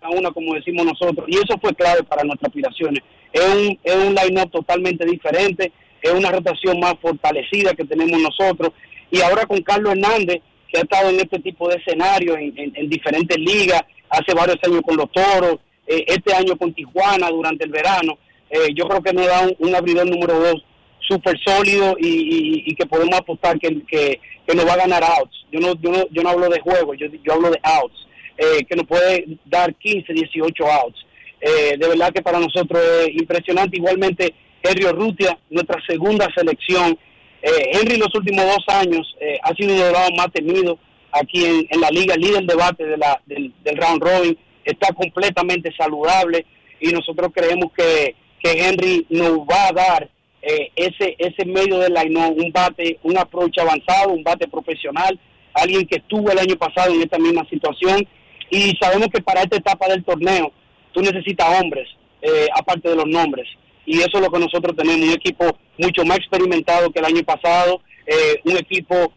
una 0.09 0.31
como 0.31 0.53
decimos 0.55 0.85
nosotros, 0.85 1.25
y 1.29 1.35
eso 1.35 1.57
fue 1.61 1.73
clave 1.75 2.03
para 2.03 2.23
nuestras 2.23 2.49
aspiraciones. 2.49 3.01
Es 3.31 3.41
un, 3.41 3.79
es 3.81 3.95
un 3.95 4.13
line-up 4.13 4.51
totalmente 4.51 5.05
diferente, 5.05 5.71
es 6.01 6.11
una 6.11 6.29
rotación 6.29 6.77
más 6.79 6.95
fortalecida 7.01 7.73
que 7.73 7.85
tenemos 7.85 8.19
nosotros, 8.21 8.71
y 9.09 9.21
ahora 9.21 9.45
con 9.45 9.61
Carlos 9.61 9.93
Hernández, 9.93 10.41
que 10.67 10.79
ha 10.79 10.81
estado 10.81 11.09
en 11.09 11.21
este 11.21 11.39
tipo 11.39 11.69
de 11.69 11.77
escenario 11.77 12.35
en, 12.35 12.53
en, 12.57 12.89
diferentes 12.89 13.37
ligas, 13.37 13.81
hace 14.09 14.33
varios 14.33 14.57
años 14.67 14.81
con 14.81 14.97
los 14.97 15.09
Toros, 15.11 15.59
eh, 15.87 16.03
este 16.07 16.33
año 16.33 16.57
con 16.57 16.73
Tijuana 16.73 17.29
durante 17.29 17.63
el 17.63 17.71
verano, 17.71 18.17
eh, 18.49 18.73
yo 18.75 18.85
creo 18.87 19.01
que 19.01 19.13
nos 19.13 19.25
da 19.25 19.41
un, 19.41 19.55
un 19.59 19.75
abridor 19.75 20.05
número 20.09 20.39
dos 20.39 20.65
súper 21.07 21.37
sólido 21.39 21.95
y, 21.99 22.73
que 22.75 22.85
podemos 22.85 23.17
apostar 23.19 23.59
que, 23.59 23.81
que, 23.87 24.19
nos 24.55 24.67
va 24.67 24.73
a 24.73 24.77
ganar 24.77 25.03
outs. 25.03 25.45
Yo 25.51 25.59
no, 25.59 25.73
yo 25.81 25.91
no, 25.91 26.05
yo 26.11 26.23
no 26.23 26.29
hablo 26.29 26.49
de 26.49 26.59
juego, 26.59 26.93
yo, 26.93 27.07
yo 27.23 27.33
hablo 27.33 27.49
de 27.49 27.59
outs, 27.63 28.07
eh, 28.37 28.65
que 28.67 28.75
nos 28.75 28.87
puede 28.87 29.25
dar 29.45 29.73
15, 29.75 30.13
18 30.13 30.65
outs. 30.65 31.05
Eh, 31.41 31.77
de 31.77 31.87
verdad 31.87 32.11
que 32.13 32.21
para 32.21 32.39
nosotros 32.39 32.81
es 33.01 33.09
impresionante. 33.09 33.77
Igualmente, 33.77 34.33
Henry 34.63 34.87
Rutia, 34.87 35.37
nuestra 35.49 35.81
segunda 35.85 36.27
selección. 36.35 36.97
Eh, 37.41 37.71
Henry 37.73 37.97
los 37.97 38.13
últimos 38.15 38.45
dos 38.45 38.63
años 38.67 39.15
ha 39.43 39.53
sido 39.53 39.73
uno 39.73 39.83
de 39.83 40.15
más 40.15 40.31
temidos 40.31 40.77
aquí 41.11 41.67
en, 41.69 41.81
la 41.81 41.89
liga, 41.89 42.15
líder 42.15 42.45
debate 42.45 42.85
de 42.85 42.97
la, 42.97 43.21
del, 43.25 43.53
del 43.63 43.77
round 43.77 44.01
robin, 44.01 44.37
está 44.63 44.93
completamente 44.93 45.71
saludable 45.77 46.45
y 46.79 46.91
nosotros 46.91 47.31
creemos 47.33 47.71
que, 47.75 48.15
que 48.41 48.51
Henry 48.51 49.05
nos 49.09 49.39
va 49.39 49.67
a 49.67 49.71
dar 49.71 50.09
eh, 50.45 50.71
ese 50.75 51.15
ese 51.17 51.45
medio 51.45 51.79
del 51.79 51.93
line 51.93 52.27
un 52.27 52.51
bate, 52.51 52.99
un 53.03 53.17
approach 53.17 53.57
avanzado, 53.59 54.11
un 54.11 54.23
bate 54.23 54.47
profesional, 54.47 55.17
alguien 55.53 55.87
que 55.87 55.97
estuvo 55.97 56.29
el 56.31 56.39
año 56.39 56.55
pasado 56.57 56.93
en 56.93 57.01
esta 57.01 57.17
misma 57.17 57.47
situación 57.49 58.05
y 58.49 58.75
sabemos 58.79 59.07
que 59.07 59.21
para 59.21 59.41
esta 59.41 59.55
etapa 59.55 59.87
del 59.87 60.03
torneo 60.03 60.51
tú 60.91 61.01
necesitas 61.01 61.61
hombres, 61.61 61.87
eh, 62.21 62.47
aparte 62.55 62.89
de 62.89 62.95
los 62.95 63.07
nombres. 63.07 63.47
Y 63.85 63.99
eso 63.99 64.17
es 64.17 64.21
lo 64.21 64.29
que 64.29 64.39
nosotros 64.39 64.75
tenemos, 64.75 65.07
un 65.07 65.13
equipo 65.13 65.57
mucho 65.77 66.03
más 66.05 66.17
experimentado 66.17 66.91
que 66.91 66.99
el 66.99 67.05
año 67.05 67.23
pasado, 67.23 67.81
eh, 68.05 68.39
un 68.43 68.57
equipo 68.57 69.13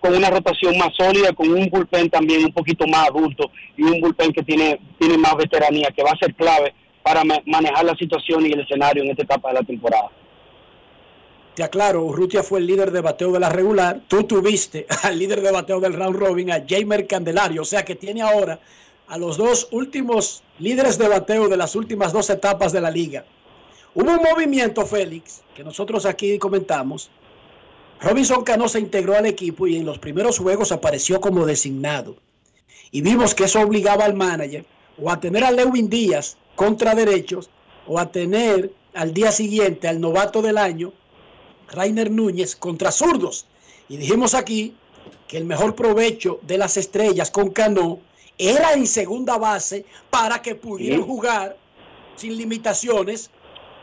con 0.00 0.16
una 0.16 0.30
rotación 0.30 0.76
más 0.78 0.90
sólida, 0.96 1.32
con 1.32 1.48
un 1.48 1.68
bullpen 1.68 2.10
también 2.10 2.44
un 2.44 2.52
poquito 2.52 2.86
más 2.86 3.08
adulto 3.08 3.50
y 3.76 3.82
un 3.82 4.00
bullpen 4.00 4.32
que 4.32 4.42
tiene, 4.42 4.80
tiene 4.98 5.16
más 5.16 5.36
veteranía, 5.36 5.88
que 5.94 6.02
va 6.02 6.10
a 6.10 6.18
ser 6.18 6.34
clave 6.34 6.74
para 7.02 7.22
manejar 7.46 7.84
la 7.84 7.94
situación 7.96 8.46
y 8.46 8.52
el 8.52 8.60
escenario 8.60 9.02
en 9.02 9.10
esta 9.10 9.22
etapa 9.22 9.48
de 9.50 9.54
la 9.54 9.62
temporada. 9.62 10.10
Te 11.54 11.62
aclaro, 11.62 12.02
Urrutia 12.02 12.42
fue 12.42 12.60
el 12.60 12.66
líder 12.66 12.90
de 12.92 13.02
bateo 13.02 13.30
de 13.30 13.40
la 13.40 13.50
regular. 13.50 14.00
Tú 14.08 14.24
tuviste 14.24 14.86
al 15.02 15.18
líder 15.18 15.42
de 15.42 15.52
bateo 15.52 15.80
del 15.80 15.92
round 15.92 16.16
robin, 16.16 16.50
a 16.50 16.64
Jamer 16.66 17.06
Candelario. 17.06 17.62
O 17.62 17.66
sea 17.66 17.84
que 17.84 17.94
tiene 17.94 18.22
ahora 18.22 18.58
a 19.08 19.18
los 19.18 19.36
dos 19.36 19.68
últimos 19.70 20.42
líderes 20.58 20.96
de 20.96 21.08
bateo 21.08 21.48
de 21.48 21.58
las 21.58 21.76
últimas 21.76 22.12
dos 22.12 22.30
etapas 22.30 22.72
de 22.72 22.80
la 22.80 22.90
liga. 22.90 23.26
Hubo 23.94 24.10
un 24.10 24.22
movimiento, 24.22 24.86
Félix, 24.86 25.42
que 25.54 25.62
nosotros 25.62 26.06
aquí 26.06 26.38
comentamos. 26.38 27.10
Robinson 28.00 28.42
Cano 28.44 28.66
se 28.66 28.80
integró 28.80 29.14
al 29.14 29.26
equipo 29.26 29.66
y 29.66 29.76
en 29.76 29.84
los 29.84 29.98
primeros 29.98 30.38
juegos 30.38 30.72
apareció 30.72 31.20
como 31.20 31.44
designado. 31.44 32.16
Y 32.90 33.02
vimos 33.02 33.34
que 33.34 33.44
eso 33.44 33.60
obligaba 33.60 34.06
al 34.06 34.14
manager 34.14 34.64
o 34.98 35.10
a 35.10 35.20
tener 35.20 35.44
a 35.44 35.50
Lewin 35.50 35.90
Díaz 35.90 36.38
contra 36.56 36.94
derechos 36.94 37.50
o 37.86 37.98
a 37.98 38.10
tener 38.10 38.72
al 38.94 39.12
día 39.12 39.30
siguiente 39.30 39.88
al 39.88 40.00
novato 40.00 40.40
del 40.40 40.56
año 40.56 40.92
Rainer 41.72 42.10
Núñez 42.10 42.54
contra 42.54 42.92
zurdos. 42.92 43.46
Y 43.88 43.96
dijimos 43.96 44.34
aquí 44.34 44.74
que 45.26 45.38
el 45.38 45.44
mejor 45.44 45.74
provecho 45.74 46.38
de 46.42 46.58
las 46.58 46.76
estrellas 46.76 47.30
con 47.30 47.50
Cano 47.50 47.98
era 48.38 48.72
en 48.74 48.86
segunda 48.86 49.38
base 49.38 49.84
para 50.10 50.40
que 50.40 50.54
pudieran 50.54 51.02
jugar 51.02 51.56
sin 52.16 52.36
limitaciones, 52.36 53.30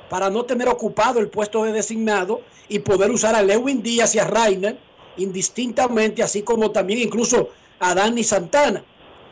para 0.10 0.30
no 0.30 0.45
tener 0.45 0.67
ocupado 0.67 1.19
el 1.19 1.30
puesto 1.30 1.63
de 1.63 1.71
designado 1.71 2.41
y 2.67 2.80
poder 2.80 3.12
usar 3.12 3.36
a 3.36 3.41
Lewin 3.41 3.82
Díaz 3.82 4.15
y 4.15 4.19
a 4.19 4.25
Rainer 4.25 4.78
indistintamente, 5.17 6.23
así 6.23 6.41
como 6.43 6.71
también 6.71 6.99
incluso 6.99 7.49
a 7.80 7.93
Dani 7.93 8.23
Santana. 8.23 8.84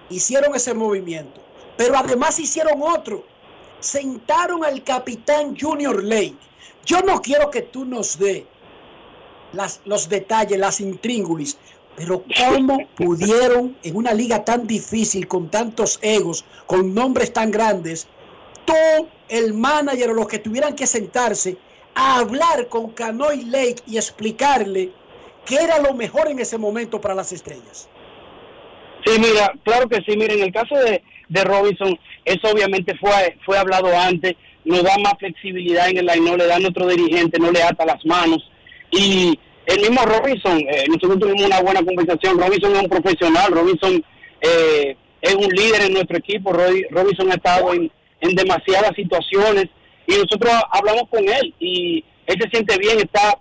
Hicieron 0.09 0.55
ese 0.55 0.73
movimiento, 0.73 1.41
pero 1.77 1.97
además 1.97 2.39
hicieron 2.39 2.81
otro. 2.81 3.25
Sentaron 3.79 4.63
al 4.63 4.83
capitán 4.83 5.55
Junior 5.59 6.03
Lake 6.03 6.35
yo 6.87 7.01
no 7.01 7.21
quiero 7.21 7.51
que 7.51 7.61
tú 7.61 7.85
nos 7.85 8.17
dé 8.17 8.47
las, 9.51 9.81
los 9.85 10.09
detalles, 10.09 10.57
las 10.57 10.79
intríngulis, 10.79 11.57
pero 11.95 12.23
cómo 12.49 12.79
pudieron 12.95 13.77
en 13.83 13.95
una 13.95 14.13
liga 14.13 14.43
tan 14.43 14.65
difícil, 14.65 15.27
con 15.27 15.51
tantos 15.51 15.99
egos, 16.01 16.45
con 16.65 16.95
nombres 16.95 17.33
tan 17.33 17.51
grandes, 17.51 18.07
tú, 18.65 18.73
el 19.27 19.53
manager 19.53 20.11
o 20.11 20.13
los 20.13 20.27
que 20.27 20.39
tuvieran 20.39 20.75
que 20.75 20.87
sentarse 20.87 21.57
a 21.93 22.19
hablar 22.19 22.69
con 22.69 22.91
Canoy 22.91 23.43
Lake 23.43 23.83
y 23.85 23.97
explicarle 23.97 24.91
qué 25.45 25.55
era 25.55 25.79
lo 25.79 25.93
mejor 25.93 26.29
en 26.29 26.39
ese 26.39 26.57
momento 26.57 27.01
para 27.01 27.15
las 27.15 27.33
estrellas. 27.33 27.89
Sí, 29.05 29.19
mira, 29.19 29.51
claro 29.63 29.87
que 29.89 29.97
sí. 30.01 30.15
Mira, 30.17 30.33
en 30.33 30.43
el 30.43 30.51
caso 30.51 30.75
de, 30.75 31.01
de 31.27 31.43
Robinson, 31.43 31.97
eso 32.23 32.47
obviamente 32.49 32.95
fue, 32.97 33.37
fue 33.45 33.57
hablado 33.57 33.95
antes 33.97 34.35
nos 34.67 34.83
da 34.83 34.97
más 34.97 35.13
flexibilidad 35.17 35.89
en 35.89 35.97
el 35.97 36.05
line, 36.05 36.29
no 36.29 36.37
le 36.37 36.45
da 36.45 36.57
a 36.57 36.59
nuestro 36.59 36.87
dirigente, 36.87 37.39
no 37.39 37.51
le 37.51 37.63
ata 37.63 37.85
las 37.85 38.05
manos. 38.05 38.51
Y 38.91 39.39
el 39.65 39.79
mismo 39.81 40.01
Robinson, 40.05 40.59
eh, 40.59 40.85
nosotros 40.87 41.19
tuvimos 41.19 41.45
una 41.45 41.61
buena 41.61 41.83
conversación, 41.83 42.39
Robinson 42.39 42.75
es 42.75 42.81
un 42.83 42.89
profesional, 42.89 43.51
Robinson 43.51 44.03
eh, 44.41 44.95
es 45.21 45.35
un 45.35 45.47
líder 45.49 45.83
en 45.83 45.93
nuestro 45.93 46.17
equipo, 46.17 46.53
Robinson 46.53 47.31
ha 47.31 47.35
estado 47.35 47.73
en, 47.73 47.91
demasiadas 48.19 48.91
situaciones 48.95 49.65
y 50.07 50.13
nosotros 50.13 50.51
hablamos 50.71 51.03
con 51.09 51.23
él 51.29 51.53
y 51.59 52.03
él 52.25 52.35
se 52.41 52.49
siente 52.49 52.77
bien, 52.77 52.97
está 52.97 53.39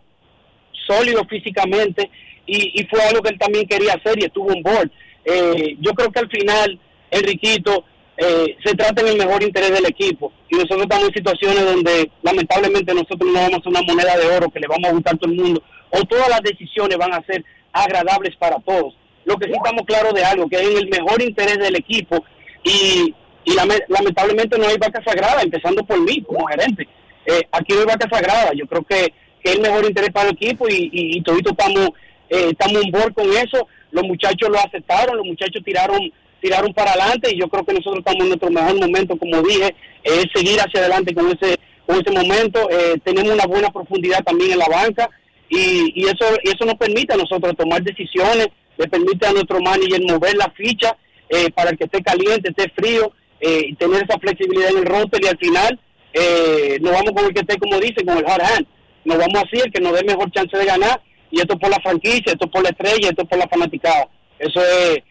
sólido 0.87 1.25
físicamente 1.29 2.11
y, 2.47 2.87
fue 2.91 3.01
algo 3.03 3.23
que 3.23 3.31
él 3.31 3.39
también 3.39 3.67
quería 3.67 3.95
hacer 3.95 4.19
y 4.21 4.27
estuvo 4.27 4.53
en 4.53 4.63
board. 4.63 4.91
Eh, 5.25 5.77
yo 5.81 5.93
creo 5.93 6.13
que 6.13 6.21
al 6.21 6.31
final, 6.31 6.79
Enriquito, 7.11 7.85
eh, 8.19 8.57
se 8.65 8.75
trata 8.75 9.03
en 9.03 9.09
el 9.09 9.19
mejor 9.19 9.43
interés 9.43 9.71
del 9.71 9.87
equipo. 9.87 10.33
Y 10.49 10.57
nosotros 10.57 10.83
estamos 10.83 11.09
en 11.09 11.15
situaciones 11.15 11.65
donde 11.65 12.11
lamentablemente 12.23 12.95
nosotros 12.95 13.31
no 13.33 13.41
vamos 13.41 13.61
a 13.65 13.69
una 13.69 13.83
moneda 13.83 14.17
de 14.17 14.27
oro 14.27 14.51
que 14.51 14.61
le 14.61 14.67
vamos 14.67 14.89
a 14.89 14.93
gustar 14.93 15.15
a 15.15 15.19
todo 15.19 15.31
el 15.31 15.39
mundo, 15.39 15.63
o 15.91 16.05
todas 16.05 16.29
las 16.29 16.41
decisiones 16.43 16.97
van 16.97 17.13
a 17.13 17.25
ser 17.25 17.45
agradables 17.73 18.35
para 18.37 18.59
todos. 18.61 18.97
Lo 19.25 19.37
que 19.37 19.47
sí 19.47 19.53
estamos 19.55 19.83
claros 19.87 20.15
de 20.15 20.25
algo, 20.25 20.49
que 20.49 20.57
es 20.57 20.63
en 20.63 20.79
el 20.79 20.89
mejor 20.89 21.21
interés 21.21 21.59
del 21.59 21.77
equipo 21.77 22.25
y, 22.63 23.15
y 23.45 23.55
lamentablemente 23.89 24.59
no 24.59 24.67
hay 24.67 24.77
vaca 24.79 25.03
sagrada, 25.05 25.43
empezando 25.43 25.85
por 25.85 26.01
mí 26.01 26.23
como 26.23 26.47
gerente. 26.47 26.87
Eh, 27.27 27.43
aquí 27.53 27.75
no 27.75 27.81
hay 27.81 27.87
vaca 27.87 28.09
sagrada, 28.11 28.53
yo 28.55 28.67
creo 28.67 28.83
que, 28.85 29.13
es 29.43 29.55
el 29.55 29.61
mejor 29.61 29.85
interés 29.85 30.11
para 30.11 30.29
el 30.29 30.35
equipo 30.35 30.69
y, 30.69 30.91
y, 30.93 31.19
estamos, 31.19 31.91
eh, 32.29 32.49
estamos 32.51 32.83
en 32.83 32.91
board 32.91 33.15
con 33.15 33.29
eso. 33.31 33.69
Los 33.93 34.03
muchachos 34.03 34.49
lo 34.49 34.59
aceptaron, 34.59 35.17
los 35.17 35.27
muchachos 35.27 35.63
tiraron 35.65 36.01
tiraron 36.47 36.73
para 36.73 36.93
adelante 36.93 37.35
y 37.35 37.41
yo 37.41 37.49
creo 37.49 37.65
que 37.65 37.75
nosotros 37.75 37.99
estamos 37.99 38.23
en 38.23 38.29
nuestro 38.29 38.51
mejor 38.51 38.81
momento, 38.81 39.17
como 39.17 39.43
dije, 39.43 39.75
es 40.05 40.27
seguir 40.33 40.61
hacia 40.61 40.81
adelante 40.81 41.13
con 41.13 41.27
ese 41.27 41.59
con 41.85 42.01
ese 42.01 42.11
momento. 42.13 42.69
Eh, 42.71 42.99
tenemos 43.05 43.33
una 43.33 43.47
buena 43.47 43.71
profundidad 43.71 44.23
también 44.25 44.53
en 44.53 44.59
la 44.59 44.69
banca 44.69 45.11
y, 45.49 45.93
y 45.95 46.05
eso 46.05 46.25
eso 46.45 46.65
nos 46.65 46.75
permite 46.75 47.15
a 47.15 47.17
nosotros 47.17 47.57
tomar 47.57 47.83
decisiones, 47.83 48.49
le 48.77 48.87
permite 48.87 49.27
a 49.27 49.33
nuestro 49.33 49.61
manager 49.61 50.01
mover 50.03 50.37
la 50.37 50.51
ficha 50.51 50.97
eh, 51.29 51.51
para 51.51 51.73
que 51.73 51.85
esté 51.85 52.01
caliente, 52.03 52.51
esté 52.51 52.71
frío, 52.71 53.13
eh, 53.41 53.75
tener 53.77 54.05
esa 54.05 54.19
flexibilidad 54.19 54.71
en 54.71 54.79
el 54.79 54.87
roster 54.87 55.21
y 55.25 55.27
al 55.27 55.39
final 55.39 55.81
eh, 56.13 56.79
nos 56.81 56.93
vamos 56.93 57.13
con 57.13 57.25
el 57.25 57.35
que 57.35 57.41
esté, 57.41 57.59
como 57.59 57.81
dice, 57.81 58.05
con 58.05 58.19
el 58.19 58.27
hard 58.27 58.43
hand. 58.43 58.67
Nos 59.05 59.19
vamos 59.19 59.43
así, 59.45 59.61
el 59.65 59.73
que 59.73 59.81
nos 59.81 59.93
dé 59.93 60.05
mejor 60.05 60.31
chance 60.31 60.57
de 60.57 60.65
ganar 60.65 61.01
y 61.31 61.41
esto 61.41 61.59
por 61.59 61.71
la 61.71 61.81
franquicia, 61.81 62.33
esto 62.33 62.49
por 62.49 62.63
la 62.63 62.71
estrella, 62.71 63.11
esto 63.11 63.25
por 63.25 63.39
la 63.39 63.49
fanaticada. 63.49 64.09
Eso 64.39 64.61
es 64.61 65.03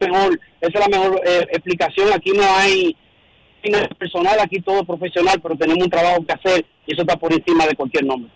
mejor, 0.00 0.40
esa 0.60 0.78
es 0.78 0.80
la 0.80 0.98
mejor 0.98 1.20
eh, 1.24 1.46
explicación. 1.50 2.12
Aquí 2.12 2.30
no 2.32 2.42
hay 2.56 2.96
personal, 3.98 4.38
aquí 4.40 4.60
todo 4.60 4.84
profesional, 4.84 5.40
pero 5.40 5.56
tenemos 5.56 5.84
un 5.84 5.90
trabajo 5.90 6.24
que 6.26 6.32
hacer 6.32 6.66
y 6.86 6.92
eso 6.92 7.02
está 7.02 7.16
por 7.16 7.32
encima 7.32 7.66
de 7.66 7.74
cualquier 7.74 8.04
nombre. 8.04 8.30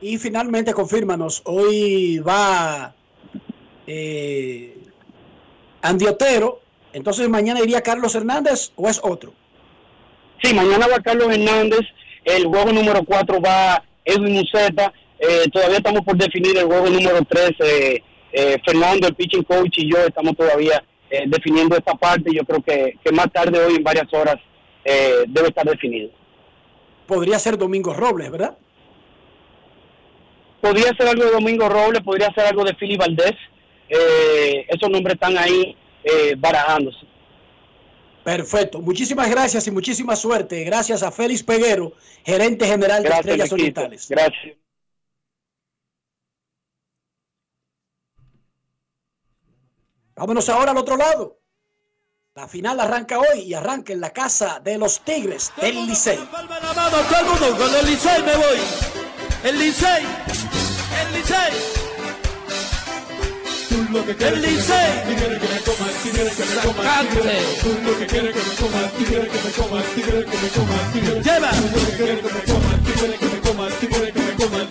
Y 0.00 0.18
finalmente, 0.18 0.72
confírmanos, 0.74 1.42
hoy 1.44 2.18
va 2.18 2.94
eh, 3.86 4.76
Andy 5.82 6.06
Otero, 6.06 6.60
entonces 6.92 7.28
mañana 7.28 7.60
iría 7.60 7.80
Carlos 7.80 8.14
Hernández 8.14 8.72
o 8.76 8.88
es 8.88 9.00
otro? 9.02 9.32
Sí, 10.42 10.54
mañana 10.54 10.86
va 10.86 11.00
Carlos 11.00 11.34
Hernández, 11.34 11.80
el 12.24 12.46
juego 12.46 12.72
número 12.72 13.02
4 13.04 13.40
va 13.40 13.82
Edwin 14.04 14.34
Museta, 14.34 14.92
eh, 15.18 15.48
todavía 15.52 15.78
estamos 15.78 16.02
por 16.02 16.16
definir 16.16 16.56
el 16.58 16.66
juego 16.66 16.88
número 16.88 17.18
3, 17.28 17.50
eh, 17.60 18.02
eh, 18.32 18.56
Fernando, 18.64 19.08
el 19.08 19.14
pitching 19.14 19.42
coach 19.42 19.78
y 19.78 19.90
yo 19.90 19.98
estamos 19.98 20.36
todavía 20.36 20.84
eh, 21.10 21.24
definiendo 21.26 21.76
esta 21.76 21.94
parte. 21.94 22.30
Yo 22.34 22.44
creo 22.44 22.62
que, 22.62 23.12
más 23.12 23.32
tarde, 23.32 23.58
hoy 23.58 23.76
en 23.76 23.84
varias 23.84 24.12
horas, 24.12 24.36
eh, 24.84 25.24
debe 25.28 25.48
estar 25.48 25.66
definido. 25.66 26.10
Podría 27.06 27.38
ser 27.38 27.56
Domingo 27.56 27.94
Robles, 27.94 28.30
¿verdad? 28.30 28.56
Podría 30.60 30.94
ser 30.96 31.08
algo 31.08 31.24
de 31.24 31.30
Domingo 31.30 31.68
Robles, 31.68 32.02
podría 32.02 32.32
ser 32.34 32.46
algo 32.46 32.64
de 32.64 32.74
Philly 32.74 32.96
Valdés. 32.96 33.34
esos 33.88 34.90
nombres 34.90 35.14
están 35.14 35.38
ahí 35.38 35.76
barajándose. 36.36 37.06
Perfecto. 38.24 38.80
Muchísimas 38.80 39.30
gracias 39.30 39.66
y 39.68 39.70
muchísima 39.70 40.14
suerte. 40.14 40.64
Gracias 40.64 41.02
a 41.02 41.10
Félix 41.10 41.42
Peguero, 41.42 41.94
gerente 42.26 42.66
general 42.66 43.02
de 43.02 43.08
Estrellas 43.08 43.52
Orientales. 43.52 44.08
Gracias. 44.08 44.58
Vámonos 50.18 50.48
ahora 50.48 50.72
al 50.72 50.76
otro 50.76 50.96
lado. 50.96 51.38
La 52.34 52.48
final 52.48 52.80
arranca 52.80 53.20
hoy 53.20 53.40
y 53.42 53.54
arranca 53.54 53.92
en 53.92 54.00
la 54.00 54.10
casa 54.10 54.58
de 54.58 54.76
los 54.76 55.00
Tigres 55.04 55.52
del 55.60 55.86
Licey. 55.86 56.18
Todo 56.18 57.20
el 57.20 57.26
mundo 57.26 57.56
con 57.56 57.74
el 57.74 57.86
Licey 57.86 58.22
me 58.24 58.36
voy. 58.36 58.58
El 59.44 59.58
Licey. 59.60 60.04
El 61.00 61.12
Licey. 61.14 61.52
Tú 63.68 63.92
lo 63.92 64.04
que 64.04 64.16
quieres 64.16 64.34
el 64.34 64.42
Licey. 64.42 65.08
Si 65.08 65.14
quieres 65.14 65.38
que 65.38 65.48
me 65.48 65.60
comas, 65.60 65.92
si 66.02 66.10
quieres 66.10 66.34
que 66.34 66.44
me 66.44 66.54
comas. 66.62 67.06
Tú 67.62 67.78
lo 67.84 67.98
que 67.98 68.06
quieres 68.06 68.34
que 68.34 68.42
me 68.42 68.54
comas, 68.56 68.92
si 68.98 69.04
quieres 69.04 69.28
que 69.30 69.38
me 69.38 69.50
comas, 69.52 69.84
si 69.94 70.02
quieres 70.02 70.24
que 70.24 70.36
me 70.36 70.48
comas. 70.48 70.94
Lleva. 71.24 71.50
Tú 71.50 71.62
lo 71.62 71.86
que 71.86 71.96
quieres 71.96 72.18
que 72.18 72.32
me 72.32 72.42
comas, 72.42 72.76
si 72.84 72.92
quieres 72.92 73.18
que 73.18 73.26
me 73.26 73.40
comas, 73.40 73.72
si 73.80 73.86
quieres 73.86 74.12
que 74.12 74.20
me 74.20 74.34
comas. 74.34 74.67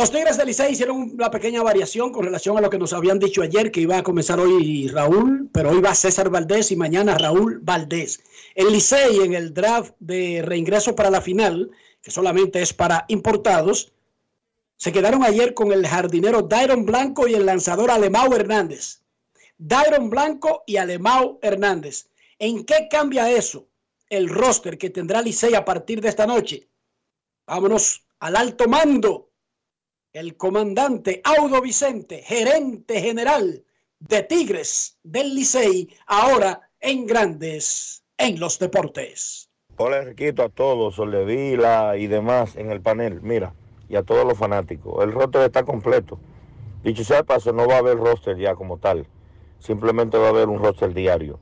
Los 0.00 0.10
Tigres 0.10 0.38
del 0.38 0.46
Licey 0.46 0.72
hicieron 0.72 0.96
una 0.96 1.30
pequeña 1.30 1.62
variación 1.62 2.10
con 2.10 2.24
relación 2.24 2.56
a 2.56 2.62
lo 2.62 2.70
que 2.70 2.78
nos 2.78 2.94
habían 2.94 3.18
dicho 3.18 3.42
ayer, 3.42 3.70
que 3.70 3.82
iba 3.82 3.98
a 3.98 4.02
comenzar 4.02 4.40
hoy 4.40 4.88
Raúl, 4.88 5.50
pero 5.52 5.68
hoy 5.68 5.82
va 5.82 5.94
César 5.94 6.30
Valdés 6.30 6.70
y 6.72 6.76
mañana 6.76 7.18
Raúl 7.18 7.58
Valdés. 7.60 8.22
El 8.54 8.72
Licey 8.72 9.18
en 9.18 9.34
el 9.34 9.52
draft 9.52 9.92
de 9.98 10.40
reingreso 10.42 10.96
para 10.96 11.10
la 11.10 11.20
final, 11.20 11.70
que 12.00 12.10
solamente 12.10 12.62
es 12.62 12.72
para 12.72 13.04
importados, 13.08 13.92
se 14.78 14.90
quedaron 14.90 15.22
ayer 15.22 15.52
con 15.52 15.70
el 15.70 15.86
jardinero 15.86 16.40
Dairon 16.40 16.86
Blanco 16.86 17.28
y 17.28 17.34
el 17.34 17.44
lanzador 17.44 17.90
Alemão 17.90 18.34
Hernández. 18.34 19.02
Dairon 19.58 20.08
Blanco 20.08 20.62
y 20.66 20.76
Alemão 20.76 21.38
Hernández. 21.42 22.06
¿En 22.38 22.64
qué 22.64 22.88
cambia 22.90 23.30
eso? 23.30 23.66
El 24.08 24.30
roster 24.30 24.78
que 24.78 24.88
tendrá 24.88 25.20
Licey 25.20 25.52
a 25.52 25.66
partir 25.66 26.00
de 26.00 26.08
esta 26.08 26.26
noche. 26.26 26.70
Vámonos 27.46 28.06
al 28.18 28.36
alto 28.36 28.66
mando, 28.66 29.29
el 30.12 30.36
comandante 30.36 31.20
Audo 31.24 31.60
Vicente, 31.60 32.22
gerente 32.22 33.00
general 33.00 33.64
de 34.00 34.22
Tigres 34.24 34.98
del 35.04 35.34
Licey, 35.34 35.88
ahora 36.06 36.60
en 36.80 37.06
Grandes 37.06 38.02
en 38.18 38.40
los 38.40 38.58
Deportes. 38.58 39.50
Hola 39.76 39.98
Enriquito, 39.98 40.42
a 40.42 40.48
todos, 40.48 40.96
Soldevila 40.96 41.96
y 41.96 42.06
demás 42.06 42.56
en 42.56 42.70
el 42.70 42.80
panel, 42.80 43.20
mira, 43.22 43.54
y 43.88 43.96
a 43.96 44.02
todos 44.02 44.26
los 44.26 44.36
fanáticos. 44.36 45.02
El 45.04 45.12
roster 45.12 45.42
está 45.42 45.62
completo. 45.62 46.18
Dicho 46.82 47.04
sea 47.04 47.18
de 47.18 47.24
paso, 47.24 47.52
no 47.52 47.68
va 47.68 47.76
a 47.76 47.78
haber 47.78 47.96
roster 47.96 48.36
ya 48.36 48.54
como 48.54 48.78
tal, 48.78 49.06
simplemente 49.58 50.18
va 50.18 50.26
a 50.26 50.30
haber 50.30 50.48
un 50.48 50.58
roster 50.58 50.92
diario. 50.92 51.38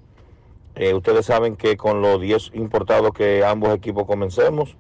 Eh, 0.75 0.95
ustedes 0.95 1.27
saben 1.27 1.57
que 1.57 1.77
con 1.77 2.03
los 2.03 2.21
10 2.21 2.51
importados 2.55 3.13
que 3.13 3.45
ambos 3.45 3.75
equipos 3.75 4.05
comencemos, 4.05 4.77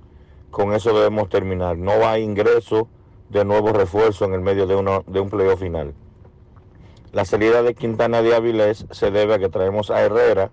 con 0.51 0.74
eso 0.74 0.97
debemos 0.97 1.28
terminar. 1.28 1.78
No 1.78 1.99
va 1.99 2.12
a 2.12 2.18
ingreso 2.18 2.89
de 3.31 3.45
nuevos 3.45 3.72
refuerzos 3.72 4.26
en 4.26 4.35
el 4.35 4.41
medio 4.41 4.66
de, 4.66 4.74
uno, 4.74 5.05
de 5.07 5.20
un 5.20 5.31
playoff 5.31 5.61
final. 5.61 5.95
La 7.12 7.24
salida 7.24 7.62
de 7.62 7.74
Quintana 7.74 8.22
de 8.22 8.35
Avilés 8.35 8.87
se 8.91 9.11
debe 9.11 9.35
a 9.35 9.39
que 9.39 9.49
traemos 9.49 9.91
a 9.91 10.03
Herrera 10.03 10.51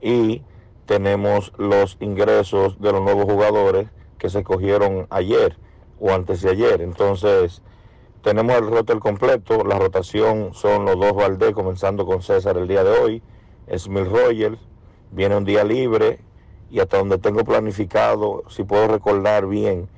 y 0.00 0.42
tenemos 0.86 1.52
los 1.58 1.96
ingresos 2.00 2.80
de 2.80 2.92
los 2.92 3.02
nuevos 3.02 3.24
jugadores 3.24 3.88
que 4.18 4.30
se 4.30 4.42
cogieron 4.42 5.06
ayer 5.10 5.56
o 6.00 6.12
antes 6.12 6.42
de 6.42 6.50
ayer. 6.50 6.80
Entonces, 6.82 7.62
tenemos 8.22 8.56
el 8.56 8.70
roster 8.70 8.98
completo. 8.98 9.64
La 9.64 9.78
rotación 9.78 10.52
son 10.54 10.84
los 10.84 10.98
dos 10.98 11.14
Valdés, 11.14 11.52
comenzando 11.52 12.04
con 12.06 12.22
César 12.22 12.56
el 12.56 12.68
día 12.68 12.84
de 12.84 12.90
hoy. 12.90 13.22
Smith 13.76 14.06
Rogers, 14.06 14.58
viene 15.10 15.36
un 15.36 15.44
día 15.44 15.64
libre 15.64 16.20
y 16.70 16.80
hasta 16.80 16.98
donde 16.98 17.18
tengo 17.18 17.44
planificado, 17.44 18.44
si 18.48 18.64
puedo 18.64 18.88
recordar 18.88 19.46
bien, 19.46 19.88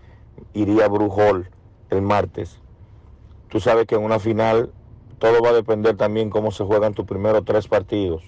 iría 0.54 0.88
Brujol 0.88 1.48
el 1.90 2.02
martes. 2.02 2.60
Tú 3.48 3.60
sabes 3.60 3.86
que 3.86 3.96
en 3.96 4.02
una 4.02 4.18
final 4.18 4.70
todo 5.18 5.42
va 5.42 5.50
a 5.50 5.54
depender 5.54 5.96
también 5.96 6.30
cómo 6.30 6.50
se 6.50 6.64
juegan 6.64 6.94
tus 6.94 7.04
primeros 7.04 7.44
tres 7.44 7.68
partidos. 7.68 8.22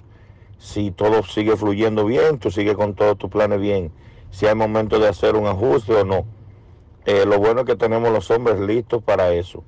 Si 0.59 0.91
todo 0.91 1.23
sigue 1.23 1.57
fluyendo 1.57 2.05
bien, 2.05 2.39
tú 2.39 2.51
sigues 2.51 2.77
con 2.77 2.95
todos 2.95 3.17
tus 3.19 3.31
planes 3.31 3.61
bien. 3.61 3.93
Si 4.31 4.47
hay 4.47 4.55
momento 4.55 4.99
de 4.99 5.09
hacer 5.09 5.37
un 5.37 5.47
ajuste 5.47 5.95
o 5.95 6.05
no. 6.05 6.25
Eh, 7.05 7.25
lo 7.27 7.39
bueno 7.39 7.61
es 7.61 7.67
que 7.67 7.77
tenemos 7.77 8.13
los 8.13 8.31
hombres 8.31 8.61
listos 8.61 9.03
para 9.03 9.33
eso. 9.33 9.65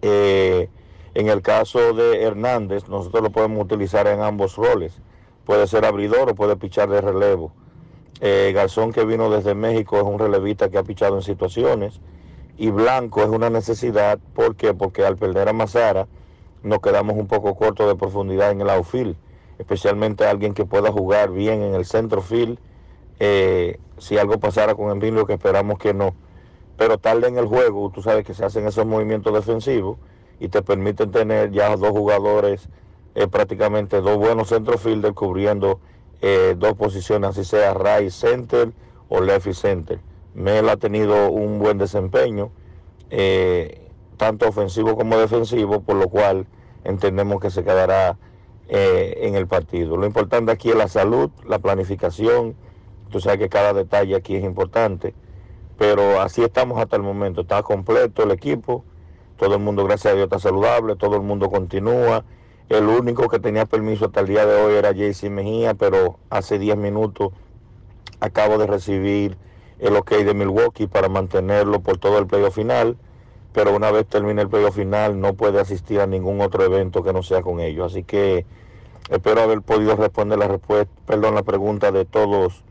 Eh, 0.00 0.68
en 1.14 1.28
el 1.28 1.42
caso 1.42 1.92
de 1.92 2.22
Hernández, 2.22 2.88
nosotros 2.88 3.22
lo 3.22 3.30
podemos 3.30 3.64
utilizar 3.64 4.06
en 4.06 4.20
ambos 4.20 4.56
roles. 4.56 5.00
Puede 5.44 5.66
ser 5.66 5.84
abridor 5.84 6.30
o 6.30 6.34
puede 6.34 6.56
pichar 6.56 6.88
de 6.88 7.00
relevo. 7.00 7.52
Eh, 8.20 8.52
Garzón 8.54 8.92
que 8.92 9.04
vino 9.04 9.30
desde 9.30 9.54
México 9.54 9.96
es 9.96 10.04
un 10.04 10.18
relevista 10.18 10.70
que 10.70 10.78
ha 10.78 10.82
pichado 10.82 11.16
en 11.16 11.22
situaciones. 11.22 12.00
Y 12.58 12.70
Blanco 12.70 13.22
es 13.22 13.28
una 13.28 13.50
necesidad. 13.50 14.18
¿Por 14.34 14.56
qué? 14.56 14.74
Porque 14.74 15.06
al 15.06 15.16
perder 15.16 15.48
a 15.48 15.52
Mazara 15.52 16.08
nos 16.64 16.80
quedamos 16.80 17.16
un 17.16 17.28
poco 17.28 17.54
cortos 17.54 17.86
de 17.86 17.94
profundidad 17.94 18.50
en 18.50 18.60
el 18.60 18.68
outfield. 18.68 19.16
Especialmente 19.58 20.26
alguien 20.26 20.54
que 20.54 20.64
pueda 20.64 20.90
jugar 20.90 21.30
bien 21.30 21.62
en 21.62 21.74
el 21.74 21.84
centro 21.84 22.20
field. 22.20 22.58
Eh, 23.20 23.78
si 23.98 24.18
algo 24.18 24.38
pasara 24.38 24.74
con 24.74 24.90
Emilio, 24.90 25.24
que 25.24 25.34
esperamos 25.34 25.78
que 25.78 25.94
no. 25.94 26.14
Pero 26.76 26.98
tarde 26.98 27.28
en 27.28 27.38
el 27.38 27.46
juego, 27.46 27.90
tú 27.90 28.02
sabes 28.02 28.24
que 28.24 28.34
se 28.34 28.44
hacen 28.44 28.66
esos 28.66 28.86
movimientos 28.86 29.32
defensivos 29.32 29.98
y 30.40 30.48
te 30.48 30.60
permiten 30.60 31.12
tener 31.12 31.52
ya 31.52 31.76
dos 31.76 31.90
jugadores, 31.90 32.68
eh, 33.14 33.28
prácticamente 33.28 34.00
dos 34.00 34.16
buenos 34.16 34.48
centrofielders 34.48 35.14
cubriendo 35.14 35.80
eh, 36.20 36.54
dos 36.58 36.74
posiciones, 36.74 37.30
así 37.30 37.44
sea 37.44 37.74
right 37.74 38.10
center 38.10 38.72
o 39.08 39.20
left 39.20 39.52
center. 39.52 40.00
Mel 40.38 40.68
ha 40.68 40.76
tenido 40.76 41.30
un 41.30 41.58
buen 41.58 41.78
desempeño, 41.78 42.50
eh, 43.10 43.90
tanto 44.16 44.48
ofensivo 44.48 44.96
como 44.96 45.18
defensivo, 45.18 45.80
por 45.80 45.96
lo 45.96 46.08
cual 46.08 46.46
entendemos 46.84 47.40
que 47.40 47.50
se 47.50 47.64
quedará 47.64 48.18
en 48.70 49.34
el 49.34 49.46
partido. 49.46 49.96
Lo 49.96 50.04
importante 50.04 50.52
aquí 50.52 50.68
es 50.68 50.76
la 50.76 50.88
salud, 50.88 51.30
la 51.46 51.58
planificación. 51.58 52.54
Tú 53.08 53.18
sabes 53.18 53.38
que 53.38 53.48
cada 53.48 53.72
detalle 53.72 54.14
aquí 54.14 54.36
es 54.36 54.44
importante, 54.44 55.14
pero 55.78 56.20
así 56.20 56.42
estamos 56.42 56.78
hasta 56.78 56.96
el 56.96 57.02
momento. 57.02 57.40
Está 57.40 57.62
completo 57.62 58.24
el 58.24 58.30
equipo 58.30 58.84
todo 59.38 59.54
el 59.54 59.62
mundo, 59.62 59.84
gracias 59.84 60.12
a 60.12 60.16
Dios, 60.16 60.24
está 60.24 60.38
saludable, 60.40 60.96
todo 60.96 61.16
el 61.16 61.22
mundo 61.22 61.48
continúa. 61.48 62.24
El 62.68 62.84
único 62.86 63.28
que 63.28 63.38
tenía 63.38 63.64
permiso 63.64 64.06
hasta 64.06 64.20
el 64.20 64.26
día 64.26 64.44
de 64.44 64.60
hoy 64.60 64.74
era 64.74 64.90
JC 64.90 65.30
Mejía, 65.30 65.74
pero 65.74 66.18
hace 66.28 66.58
10 66.58 66.76
minutos 66.76 67.32
acabo 68.20 68.58
de 68.58 68.66
recibir 68.66 69.38
el 69.78 69.96
ok 69.96 70.10
de 70.10 70.34
Milwaukee 70.34 70.86
para 70.86 71.08
mantenerlo 71.08 71.80
por 71.80 71.98
todo 71.98 72.18
el 72.18 72.26
playoff 72.26 72.54
final, 72.54 72.96
pero 73.52 73.74
una 73.74 73.90
vez 73.90 74.06
termine 74.06 74.42
el 74.42 74.48
playoff 74.48 74.76
final 74.76 75.20
no 75.20 75.34
puede 75.34 75.60
asistir 75.60 76.00
a 76.00 76.06
ningún 76.06 76.40
otro 76.40 76.64
evento 76.64 77.02
que 77.02 77.12
no 77.12 77.22
sea 77.22 77.42
con 77.42 77.60
ellos. 77.60 77.92
Así 77.92 78.04
que 78.04 78.44
espero 79.10 79.42
haber 79.42 79.62
podido 79.62 79.96
responder 79.96 80.38
la 80.38 80.48
respuesta, 80.48 80.92
perdón, 81.06 81.34
la 81.34 81.42
pregunta 81.42 81.92
de 81.92 82.04
todos 82.04 82.62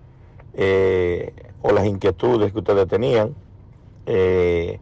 eh, 0.53 1.33
o 1.61 1.71
las 1.71 1.85
inquietudes 1.85 2.51
que 2.51 2.59
ustedes 2.59 2.87
tenían. 2.87 3.35
Eh, 4.05 4.79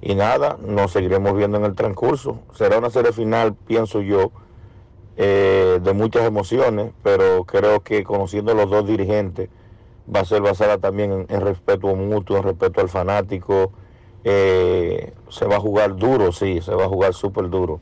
y 0.00 0.14
nada, 0.14 0.58
nos 0.64 0.92
seguiremos 0.92 1.36
viendo 1.36 1.58
en 1.58 1.64
el 1.64 1.74
transcurso. 1.74 2.40
Será 2.54 2.78
una 2.78 2.90
serie 2.90 3.12
final, 3.12 3.54
pienso 3.54 4.00
yo, 4.00 4.30
eh, 5.16 5.80
de 5.82 5.92
muchas 5.94 6.24
emociones, 6.24 6.92
pero 7.02 7.44
creo 7.44 7.80
que 7.80 8.04
conociendo 8.04 8.54
los 8.54 8.68
dos 8.70 8.86
dirigentes 8.86 9.48
va 10.14 10.20
a 10.20 10.24
ser 10.24 10.42
basada 10.42 10.78
también 10.78 11.26
en, 11.28 11.40
respeto 11.40 11.94
mutuo, 11.94 12.36
en 12.36 12.42
respeto 12.44 12.80
al 12.80 12.88
fanático. 12.88 13.72
Eh, 14.24 15.12
se 15.28 15.46
va 15.46 15.56
a 15.56 15.60
jugar 15.60 15.96
duro, 15.96 16.32
sí, 16.32 16.60
se 16.60 16.74
va 16.74 16.84
a 16.84 16.88
jugar 16.88 17.14
súper 17.14 17.48
duro, 17.48 17.80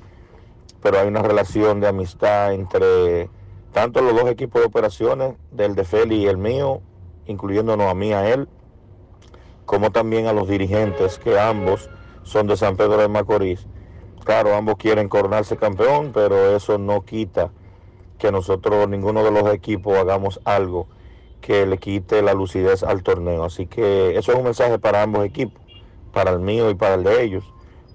pero 0.83 0.99
hay 0.99 1.09
una 1.09 1.22
relación 1.22 1.81
de 1.81 1.89
amistad 1.89 2.53
entre 2.53 3.31
tanto 3.72 4.03
los 4.03 4.14
dos 4.14 4.31
equipos 4.31 4.61
de 4.61 4.66
operaciones, 4.66 5.35
del 5.51 5.75
de 5.75 5.85
Feli 5.85 6.16
y 6.16 6.27
el 6.27 6.37
mío, 6.37 6.81
incluyéndonos 7.27 7.91
a 7.91 7.95
mí, 7.95 8.12
a 8.12 8.29
él, 8.31 8.49
como 9.64 9.91
también 9.91 10.27
a 10.27 10.33
los 10.33 10.49
dirigentes, 10.49 11.18
que 11.18 11.39
ambos 11.39 11.89
son 12.22 12.47
de 12.47 12.57
San 12.57 12.77
Pedro 12.77 12.99
de 12.99 13.09
Macorís. 13.09 13.66
Claro, 14.25 14.55
ambos 14.55 14.77
quieren 14.77 15.09
coronarse 15.09 15.57
campeón, 15.57 16.12
pero 16.12 16.55
eso 16.55 16.79
no 16.79 17.03
quita 17.05 17.51
que 18.18 18.31
nosotros, 18.31 18.89
ninguno 18.89 19.25
de 19.25 19.31
los 19.31 19.53
equipos, 19.53 19.97
hagamos 19.99 20.41
algo 20.45 20.87
que 21.45 21.66
le 21.66 21.76
quite 21.76 22.22
la 22.22 22.32
lucidez 22.32 22.82
al 22.82 23.03
torneo. 23.03 23.45
Así 23.45 23.66
que 23.66 24.16
eso 24.16 24.32
es 24.32 24.38
un 24.38 24.45
mensaje 24.45 24.78
para 24.78 25.03
ambos 25.03 25.26
equipos, 25.26 25.62
para 26.11 26.30
el 26.30 26.40
mío 26.40 26.70
y 26.70 26.74
para 26.74 26.95
el 26.95 27.05
de 27.05 27.22
ellos. 27.22 27.45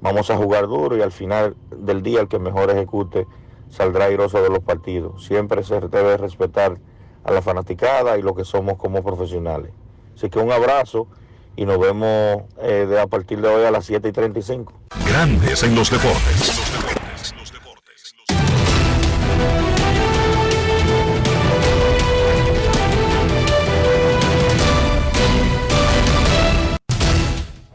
Vamos 0.02 0.30
a 0.30 0.38
jugar 0.38 0.68
duro 0.68 0.96
y 0.96 1.02
al 1.02 1.12
final 1.12 1.56
del 1.76 2.04
día 2.04 2.22
el 2.22 2.28
que 2.28 2.38
mejor 2.38 2.70
ejecute 2.70 3.26
saldrá 3.72 4.06
airoso 4.06 4.40
de 4.44 4.50
los 4.50 4.60
partidos. 4.60 5.26
Siempre 5.26 5.64
se 5.64 5.80
debe 5.80 6.18
respetar 6.18 6.78
a 7.24 7.32
la 7.32 7.42
fanaticada 7.42 8.20
y 8.20 8.22
lo 8.22 8.36
que 8.36 8.46
somos 8.46 8.78
como 8.78 9.02
profesionales. 9.04 9.72
Así 10.16 10.30
que 10.30 10.38
un 10.38 10.52
abrazo 10.52 11.08
y 11.56 11.66
nos 11.66 11.80
vemos 11.80 12.44
eh, 12.62 13.00
a 13.02 13.08
partir 13.08 13.42
de 13.42 13.48
hoy 13.48 13.66
a 13.66 13.72
las 13.72 13.86
7 13.86 14.10
y 14.10 14.12
35. 14.12 14.74
Grandes 15.08 15.64
en 15.64 15.74
los 15.74 15.90
deportes. 15.90 16.69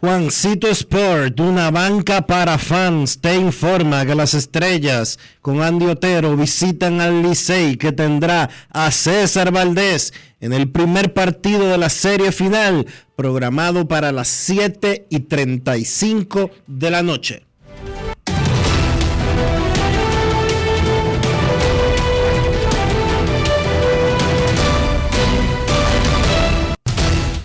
Juancito 0.05 0.69
Sport, 0.69 1.41
una 1.41 1.71
banca 1.71 2.27
para 2.27 2.59
fans, 2.59 3.19
te 3.19 3.37
informa 3.37 4.05
que 4.05 4.15
las 4.15 4.35
estrellas 4.35 5.19
con 5.41 5.63
Andy 5.63 5.87
Otero 5.87 6.37
visitan 6.37 7.01
al 7.01 7.23
Licey 7.23 7.79
que 7.79 7.91
tendrá 7.91 8.51
a 8.69 8.91
César 8.91 9.51
Valdés 9.51 10.13
en 10.41 10.53
el 10.53 10.71
primer 10.71 11.15
partido 11.15 11.69
de 11.69 11.79
la 11.79 11.89
serie 11.89 12.33
final, 12.33 12.87
programado 13.17 13.89
para 13.89 14.13
las 14.13 14.29
7 14.29 15.07
y 15.09 15.21
35 15.21 16.51
de 16.67 16.91
la 16.91 17.03
noche. 17.03 17.47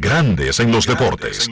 Grandes 0.00 0.60
en 0.60 0.70
los 0.70 0.86
deportes. 0.86 1.48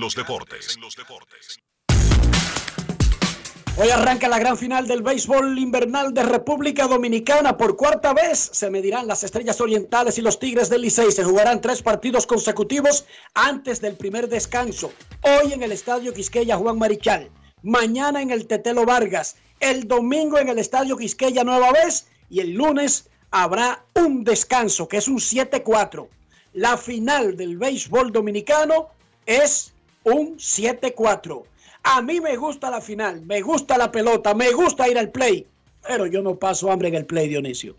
Hoy 3.76 3.90
arranca 3.90 4.28
la 4.28 4.38
gran 4.38 4.56
final 4.56 4.86
del 4.86 5.02
béisbol 5.02 5.58
invernal 5.58 6.14
de 6.14 6.22
República 6.22 6.86
Dominicana. 6.86 7.56
Por 7.56 7.76
cuarta 7.76 8.14
vez 8.14 8.38
se 8.52 8.70
medirán 8.70 9.08
las 9.08 9.24
Estrellas 9.24 9.60
Orientales 9.60 10.16
y 10.18 10.22
los 10.22 10.38
Tigres 10.38 10.70
del 10.70 10.82
Licey. 10.82 11.10
Se 11.10 11.24
jugarán 11.24 11.60
tres 11.60 11.82
partidos 11.82 12.24
consecutivos 12.24 13.04
antes 13.34 13.80
del 13.80 13.96
primer 13.96 14.28
descanso. 14.28 14.92
Hoy 15.22 15.52
en 15.52 15.64
el 15.64 15.72
Estadio 15.72 16.14
Quisqueya 16.14 16.56
Juan 16.56 16.78
Marichal. 16.78 17.30
Mañana 17.62 18.22
en 18.22 18.30
el 18.30 18.46
Tetelo 18.46 18.86
Vargas. 18.86 19.38
El 19.58 19.88
domingo 19.88 20.38
en 20.38 20.50
el 20.50 20.60
Estadio 20.60 20.96
Quisqueya 20.96 21.42
nueva 21.42 21.72
vez. 21.72 22.06
Y 22.30 22.38
el 22.38 22.52
lunes 22.52 23.10
habrá 23.32 23.84
un 23.94 24.22
descanso, 24.22 24.86
que 24.86 24.98
es 24.98 25.08
un 25.08 25.18
7-4. 25.18 26.08
La 26.56 26.78
final 26.78 27.36
del 27.36 27.58
béisbol 27.58 28.10
dominicano 28.10 28.88
es 29.26 29.74
un 30.04 30.38
7-4. 30.38 31.42
A 31.82 32.00
mí 32.00 32.18
me 32.18 32.34
gusta 32.36 32.70
la 32.70 32.80
final, 32.80 33.20
me 33.26 33.42
gusta 33.42 33.76
la 33.76 33.92
pelota, 33.92 34.32
me 34.32 34.52
gusta 34.52 34.88
ir 34.88 34.96
al 34.96 35.10
play, 35.10 35.46
pero 35.86 36.06
yo 36.06 36.22
no 36.22 36.36
paso 36.36 36.72
hambre 36.72 36.88
en 36.88 36.94
el 36.94 37.04
play, 37.04 37.28
Dionisio. 37.28 37.76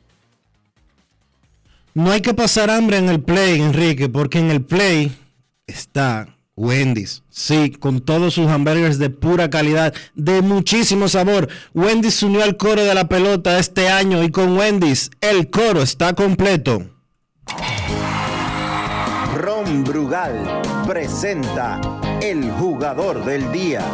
No 1.96 2.12
hay 2.12 2.22
que 2.22 2.36
pasar 2.36 2.70
hambre 2.70 2.98
en 2.98 3.10
el 3.10 3.20
play, 3.20 3.60
Enrique, 3.60 4.10
porque 4.10 4.38
en 4.38 4.52
el 4.52 4.64
play 4.64 5.12
está 5.66 6.38
Wendy's. 6.56 7.24
Sí, 7.32 7.72
con 7.72 8.02
todos 8.02 8.36
sus 8.36 8.46
hamburgers 8.46 9.00
de 9.00 9.10
pura 9.10 9.50
calidad, 9.50 9.92
de 10.14 10.44
muchísimo 10.44 11.10
sabor. 11.10 11.50
Wendy's 11.74 12.22
unió 12.22 12.44
al 12.44 12.58
coro 12.58 12.84
de 12.84 12.94
la 12.94 13.10
pelota 13.10 13.58
este 13.58 13.90
año 13.90 14.24
y 14.24 14.30
con 14.30 14.56
Wendy's 14.56 15.10
el 15.20 15.50
coro 15.50 15.82
está 15.82 16.14
completo. 16.14 16.92
Ron 19.38 19.84
Brugal 19.84 20.64
presenta 20.88 21.80
el 22.20 22.52
jugador 22.54 23.24
del 23.24 23.52
día. 23.52 23.86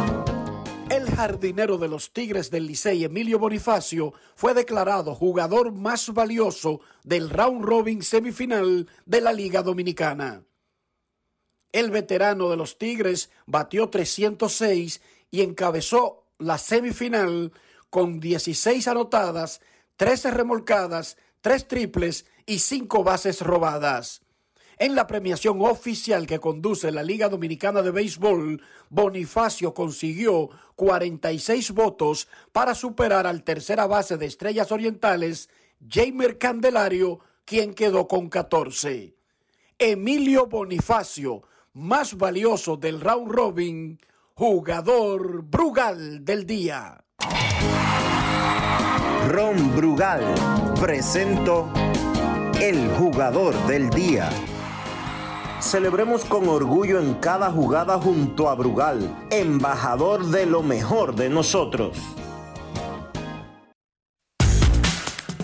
El 0.88 1.04
jardinero 1.10 1.76
de 1.76 1.86
los 1.86 2.14
Tigres 2.14 2.50
del 2.50 2.66
Licey, 2.66 3.04
Emilio 3.04 3.38
Bonifacio, 3.38 4.14
fue 4.36 4.54
declarado 4.54 5.14
jugador 5.14 5.70
más 5.70 6.14
valioso 6.14 6.80
del 7.02 7.28
round 7.28 7.62
robin 7.62 8.02
semifinal 8.02 8.88
de 9.04 9.20
la 9.20 9.34
Liga 9.34 9.62
Dominicana. 9.62 10.44
El 11.72 11.90
veterano 11.90 12.48
de 12.48 12.56
los 12.56 12.78
Tigres 12.78 13.28
batió 13.44 13.90
306 13.90 15.02
y 15.30 15.42
encabezó 15.42 16.24
la 16.38 16.56
semifinal 16.56 17.52
con 17.90 18.18
16 18.18 18.88
anotadas, 18.88 19.60
13 19.96 20.30
remolcadas, 20.30 21.18
3 21.42 21.68
triples 21.68 22.24
y 22.46 22.60
5 22.60 23.04
bases 23.04 23.42
robadas. 23.42 24.23
En 24.78 24.94
la 24.94 25.06
premiación 25.06 25.60
oficial 25.60 26.26
que 26.26 26.40
conduce 26.40 26.90
la 26.90 27.02
Liga 27.02 27.28
Dominicana 27.28 27.82
de 27.82 27.90
Béisbol, 27.90 28.60
Bonifacio 28.90 29.72
consiguió 29.72 30.50
46 30.76 31.70
votos 31.72 32.28
para 32.52 32.74
superar 32.74 33.26
al 33.26 33.44
tercera 33.44 33.86
base 33.86 34.16
de 34.16 34.26
Estrellas 34.26 34.72
Orientales, 34.72 35.48
Jamer 35.88 36.38
Candelario, 36.38 37.20
quien 37.44 37.74
quedó 37.74 38.08
con 38.08 38.28
14. 38.28 39.14
Emilio 39.78 40.46
Bonifacio, 40.46 41.42
más 41.72 42.16
valioso 42.16 42.76
del 42.76 43.00
round 43.00 43.30
robin, 43.30 43.98
jugador 44.34 45.42
Brugal 45.42 46.24
del 46.24 46.46
día. 46.46 47.04
Ron 49.28 49.74
Brugal 49.76 50.22
presento 50.80 51.68
el 52.60 52.88
jugador 52.90 53.54
del 53.66 53.90
día. 53.90 54.28
Celebremos 55.64 56.26
con 56.26 56.46
orgullo 56.46 57.00
en 57.00 57.14
cada 57.14 57.50
jugada 57.50 57.98
junto 57.98 58.50
a 58.50 58.54
Brugal, 58.54 59.26
embajador 59.30 60.26
de 60.26 60.44
lo 60.44 60.62
mejor 60.62 61.16
de 61.16 61.30
nosotros. 61.30 61.96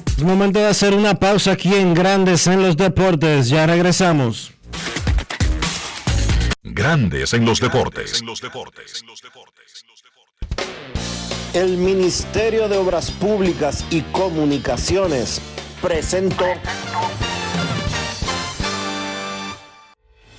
Es 0.07 0.23
momento 0.23 0.59
de 0.59 0.67
hacer 0.67 0.93
una 0.93 1.15
pausa 1.15 1.53
aquí 1.53 1.75
en 1.75 1.95
Grandes 1.95 2.47
en 2.47 2.63
los 2.63 2.77
Deportes. 2.77 3.49
Ya 3.49 3.67
regresamos. 3.67 4.53
Grandes 6.63 7.33
en 7.33 7.47
los 7.47 7.59
deportes. 7.59 8.23
El 11.55 11.79
Ministerio 11.79 12.69
de 12.69 12.77
Obras 12.77 13.11
Públicas 13.11 13.87
y 13.91 14.03
Comunicaciones 14.03 15.41
presentó 15.81 16.45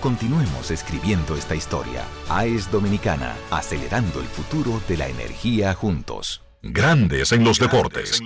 Continuemos 0.00 0.70
escribiendo 0.70 1.36
esta 1.36 1.54
historia. 1.54 2.04
AES 2.28 2.70
Dominicana, 2.70 3.34
acelerando 3.50 4.20
el 4.20 4.26
futuro 4.26 4.80
de 4.88 4.96
la 4.96 5.08
energía 5.08 5.74
juntos. 5.74 6.42
Grandes 6.62 7.32
en 7.32 7.44
los 7.44 7.58
deportes. 7.58 8.20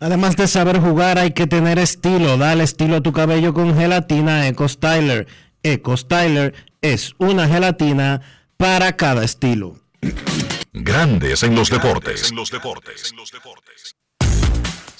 Además 0.00 0.36
de 0.36 0.48
saber 0.48 0.80
jugar, 0.80 1.18
hay 1.18 1.32
que 1.32 1.46
tener 1.46 1.78
estilo. 1.78 2.36
Dale 2.36 2.64
estilo 2.64 2.96
a 2.96 3.00
tu 3.00 3.12
cabello 3.12 3.54
con 3.54 3.76
gelatina 3.76 4.48
Eco 4.48 4.68
Styler. 4.68 5.26
Eco 5.62 5.96
Styler 5.96 6.54
es 6.82 7.14
una 7.18 7.46
gelatina 7.46 8.20
para 8.56 8.96
cada 8.96 9.24
estilo. 9.24 9.78
Grandes 10.72 11.42
en 11.42 11.54
los 11.54 11.70
deportes. 11.70 12.32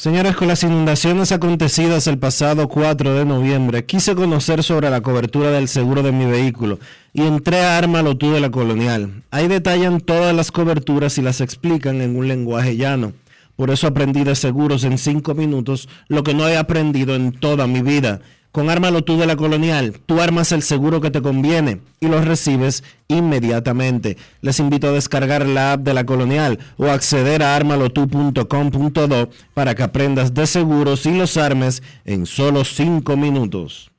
Señores, 0.05 0.37
con 0.37 0.49
las 0.49 0.63
inundaciones 0.63 1.33
acontecidas 1.33 2.07
el 2.09 2.19
pasado 2.19 2.69
4 2.69 3.15
de 3.15 3.25
noviembre, 3.25 3.87
quise 3.87 4.15
conocer 4.15 4.63
sobre 4.63 4.91
la 4.91 5.01
cobertura 5.01 5.51
del 5.51 5.67
seguro 5.67 6.03
de 6.03 6.13
mi 6.13 6.27
vehículo 6.27 6.79
y 7.15 7.23
entré 7.23 7.65
a 7.65 7.79
Ármalo 7.79 8.15
tú 8.15 8.31
de 8.31 8.41
la 8.41 8.51
Colonial. 8.51 9.23
Ahí 9.31 9.49
detallan 9.49 10.03
todas 10.03 10.37
las 10.37 10.53
coberturas 10.53 11.17
y 11.17 11.23
las 11.23 11.41
explican 11.41 12.03
en 12.03 12.17
un 12.17 12.29
lenguaje 12.29 12.77
llano. 12.77 13.15
Por 13.57 13.71
eso 13.71 13.87
aprendí 13.87 14.25
de 14.25 14.35
seguros 14.35 14.85
en 14.85 14.99
5 14.99 15.33
minutos 15.33 15.89
lo 16.09 16.23
que 16.23 16.35
no 16.35 16.47
he 16.51 16.59
aprendido 16.59 17.15
en 17.15 17.33
toda 17.33 17.67
mi 17.67 17.81
vida. 17.81 18.21
Con 18.55 18.71
Ármalo 18.71 19.03
tú 19.03 19.19
de 19.19 19.27
la 19.27 19.35
Colonial, 19.35 19.99
tú 20.07 20.21
armas 20.21 20.53
el 20.53 20.63
seguro 20.63 21.01
que 21.01 21.11
te 21.11 21.21
conviene 21.21 21.81
y 21.99 22.07
lo 22.07 22.21
recibes 22.21 22.85
inmediatamente. 23.09 24.17
Les 24.43 24.61
invito 24.61 24.87
a 24.87 24.93
descargar 24.93 25.45
la 25.45 25.73
app 25.73 25.81
de 25.81 25.93
la 25.93 26.07
Colonial 26.07 26.61
o 26.77 26.87
acceder 26.87 27.43
a 27.43 27.57
armalotu.com.do 27.57 29.31
para 29.55 29.75
que 29.75 29.83
aprendas 29.83 30.35
de 30.35 30.47
seguros 30.47 31.05
y 31.05 31.17
los 31.17 31.37
armes 31.37 31.83
en 32.05 32.27
solo 32.27 32.65
5 32.65 33.17
minutos. 33.17 33.91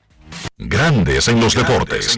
Grandes 0.57 1.27
en 1.27 1.41
los 1.41 1.53
deportes. 1.53 2.17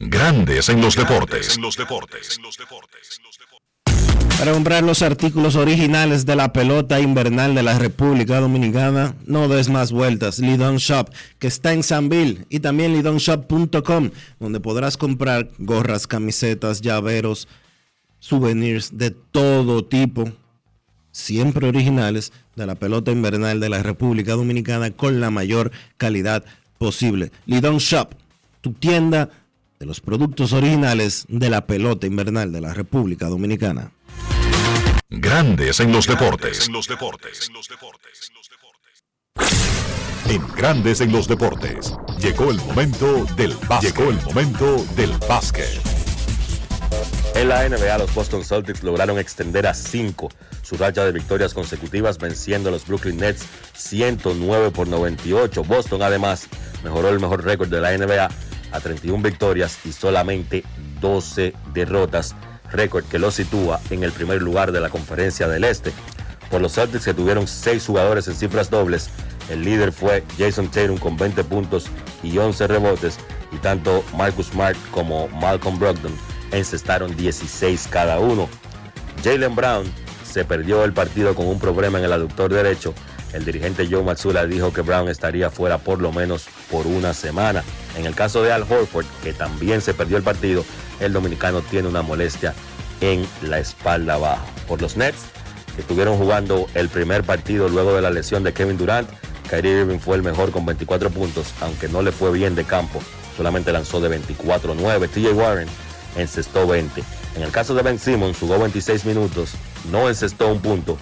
Grandes 0.00 0.68
en 0.68 0.80
los 0.80 0.94
deportes. 0.94 1.58
Para 4.38 4.52
comprar 4.52 4.84
los 4.84 5.02
artículos 5.02 5.56
originales 5.56 6.24
de 6.24 6.36
la 6.36 6.52
pelota 6.52 7.00
invernal 7.00 7.56
de 7.56 7.64
la 7.64 7.76
República 7.80 8.38
Dominicana, 8.38 9.16
no 9.26 9.48
des 9.48 9.68
más 9.68 9.90
vueltas. 9.90 10.38
Lidon 10.38 10.76
Shop, 10.76 11.10
que 11.40 11.48
está 11.48 11.72
en 11.72 11.82
Sanville, 11.82 12.46
y 12.48 12.60
también 12.60 12.92
lidonshop.com, 12.92 14.10
donde 14.38 14.60
podrás 14.60 14.96
comprar 14.96 15.50
gorras, 15.58 16.06
camisetas, 16.06 16.80
llaveros, 16.80 17.48
souvenirs 18.20 18.96
de 18.96 19.10
todo 19.10 19.84
tipo, 19.84 20.30
siempre 21.10 21.66
originales, 21.66 22.32
de 22.54 22.66
la 22.66 22.76
pelota 22.76 23.10
invernal 23.10 23.58
de 23.58 23.68
la 23.68 23.82
República 23.82 24.34
Dominicana 24.34 24.92
con 24.92 25.20
la 25.20 25.30
mayor 25.30 25.72
calidad 25.96 26.44
posible. 26.78 27.32
Lidon 27.46 27.78
Shop, 27.78 28.14
tu 28.60 28.72
tienda 28.74 29.30
de 29.78 29.86
los 29.86 30.00
productos 30.00 30.52
originales 30.52 31.24
de 31.28 31.50
la 31.50 31.66
pelota 31.66 32.06
invernal 32.06 32.52
de 32.52 32.60
la 32.60 32.74
República 32.74 33.26
Dominicana. 33.26 33.92
Grandes 35.08 35.80
en 35.80 35.92
los 35.92 36.06
deportes. 36.06 36.68
En 40.28 40.46
Grandes 40.54 41.00
en 41.00 41.12
los 41.12 41.28
deportes. 41.28 41.94
Llegó 42.20 42.50
el 42.50 42.58
momento 42.58 43.24
del 43.36 43.54
básquet. 43.68 43.96
Llegó 43.96 44.10
el 44.10 44.20
momento 44.22 44.84
del 44.96 45.12
básquet. 45.28 45.80
En 47.34 47.48
la 47.48 47.68
NBA, 47.68 47.98
los 47.98 48.12
Boston 48.14 48.44
Celtics 48.44 48.82
lograron 48.82 49.18
extender 49.18 49.66
a 49.66 49.74
5 49.74 50.28
su 50.62 50.76
racha 50.76 51.04
de 51.04 51.12
victorias 51.12 51.54
consecutivas 51.54 52.18
venciendo 52.18 52.68
a 52.68 52.72
los 52.72 52.86
Brooklyn 52.86 53.16
Nets 53.16 53.46
109 53.74 54.70
por 54.72 54.88
98. 54.88 55.62
Boston 55.64 56.02
además 56.02 56.48
mejoró 56.82 57.08
el 57.08 57.20
mejor 57.20 57.44
récord 57.44 57.68
de 57.68 57.80
la 57.80 57.96
NBA 57.96 58.28
a 58.72 58.80
31 58.80 59.22
victorias 59.22 59.78
y 59.84 59.92
solamente 59.92 60.64
12 61.00 61.54
derrotas, 61.72 62.34
récord 62.70 63.04
que 63.04 63.18
lo 63.18 63.30
sitúa 63.30 63.80
en 63.90 64.02
el 64.02 64.12
primer 64.12 64.42
lugar 64.42 64.72
de 64.72 64.80
la 64.80 64.90
conferencia 64.90 65.48
del 65.48 65.64
Este. 65.64 65.92
Por 66.50 66.60
los 66.60 66.74
Celtics 66.74 67.04
que 67.04 67.14
tuvieron 67.14 67.46
6 67.46 67.86
jugadores 67.86 68.28
en 68.28 68.34
cifras 68.34 68.70
dobles, 68.70 69.10
el 69.50 69.64
líder 69.64 69.92
fue 69.92 70.24
Jason 70.38 70.70
Tatum 70.70 70.98
con 70.98 71.16
20 71.16 71.44
puntos 71.44 71.86
y 72.22 72.36
11 72.36 72.66
rebotes 72.66 73.18
y 73.52 73.56
tanto 73.56 74.04
Marcus 74.16 74.48
Smart 74.48 74.76
como 74.90 75.28
Malcolm 75.28 75.78
Brogdon 75.78 76.12
encestaron 76.52 77.16
16 77.16 77.88
cada 77.90 78.18
uno. 78.18 78.48
Jalen 79.24 79.54
Brown 79.54 79.86
se 80.24 80.44
perdió 80.44 80.84
el 80.84 80.92
partido 80.92 81.34
con 81.34 81.46
un 81.46 81.58
problema 81.58 81.98
en 81.98 82.04
el 82.04 82.12
aductor 82.12 82.52
derecho 82.52 82.94
el 83.32 83.44
dirigente 83.44 83.86
Joe 83.90 84.02
Matsula 84.02 84.46
dijo 84.46 84.72
que 84.72 84.80
Brown 84.80 85.08
estaría 85.08 85.50
fuera 85.50 85.78
por 85.78 86.00
lo 86.00 86.12
menos 86.12 86.46
por 86.70 86.86
una 86.86 87.12
semana. 87.12 87.62
En 87.98 88.06
el 88.06 88.14
caso 88.14 88.44
de 88.44 88.52
Al 88.52 88.62
Horford, 88.62 89.06
que 89.24 89.32
también 89.32 89.80
se 89.80 89.92
perdió 89.92 90.16
el 90.16 90.22
partido, 90.22 90.64
el 91.00 91.12
dominicano 91.12 91.62
tiene 91.62 91.88
una 91.88 92.00
molestia 92.00 92.54
en 93.00 93.26
la 93.42 93.58
espalda 93.58 94.16
baja. 94.16 94.44
Por 94.68 94.80
los 94.80 94.96
Nets, 94.96 95.18
que 95.74 95.80
estuvieron 95.80 96.16
jugando 96.16 96.68
el 96.74 96.88
primer 96.88 97.24
partido 97.24 97.68
luego 97.68 97.94
de 97.94 98.02
la 98.02 98.10
lesión 98.10 98.44
de 98.44 98.52
Kevin 98.52 98.78
Durant, 98.78 99.10
Kyrie 99.50 99.80
Irving 99.80 99.98
fue 99.98 100.14
el 100.14 100.22
mejor 100.22 100.52
con 100.52 100.64
24 100.64 101.10
puntos, 101.10 101.52
aunque 101.60 101.88
no 101.88 102.02
le 102.02 102.12
fue 102.12 102.30
bien 102.30 102.54
de 102.54 102.62
campo. 102.62 103.02
Solamente 103.36 103.72
lanzó 103.72 104.00
de 104.00 104.16
24-9. 104.20 105.08
TJ 105.08 105.32
Warren 105.32 105.68
encestó 106.16 106.68
20. 106.68 107.02
En 107.34 107.42
el 107.42 107.50
caso 107.50 107.74
de 107.74 107.82
Ben 107.82 107.98
Simmons, 107.98 108.38
jugó 108.38 108.60
26 108.60 109.06
minutos, 109.06 109.54
no 109.90 110.08
encestó 110.08 110.52
un 110.52 110.60
punto, 110.60 110.98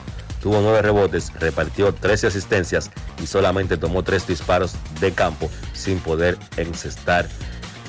tuvo 0.47 0.61
nueve 0.61 0.81
rebotes, 0.81 1.33
repartió 1.41 1.93
13 1.93 2.29
asistencias 2.29 2.93
y 3.21 3.27
solamente 3.27 3.77
tomó 3.77 4.05
tres 4.05 4.29
disparos 4.29 4.77
de 5.01 5.11
campo 5.11 5.51
sin 5.73 5.99
poder 5.99 6.39
encestar 6.57 7.27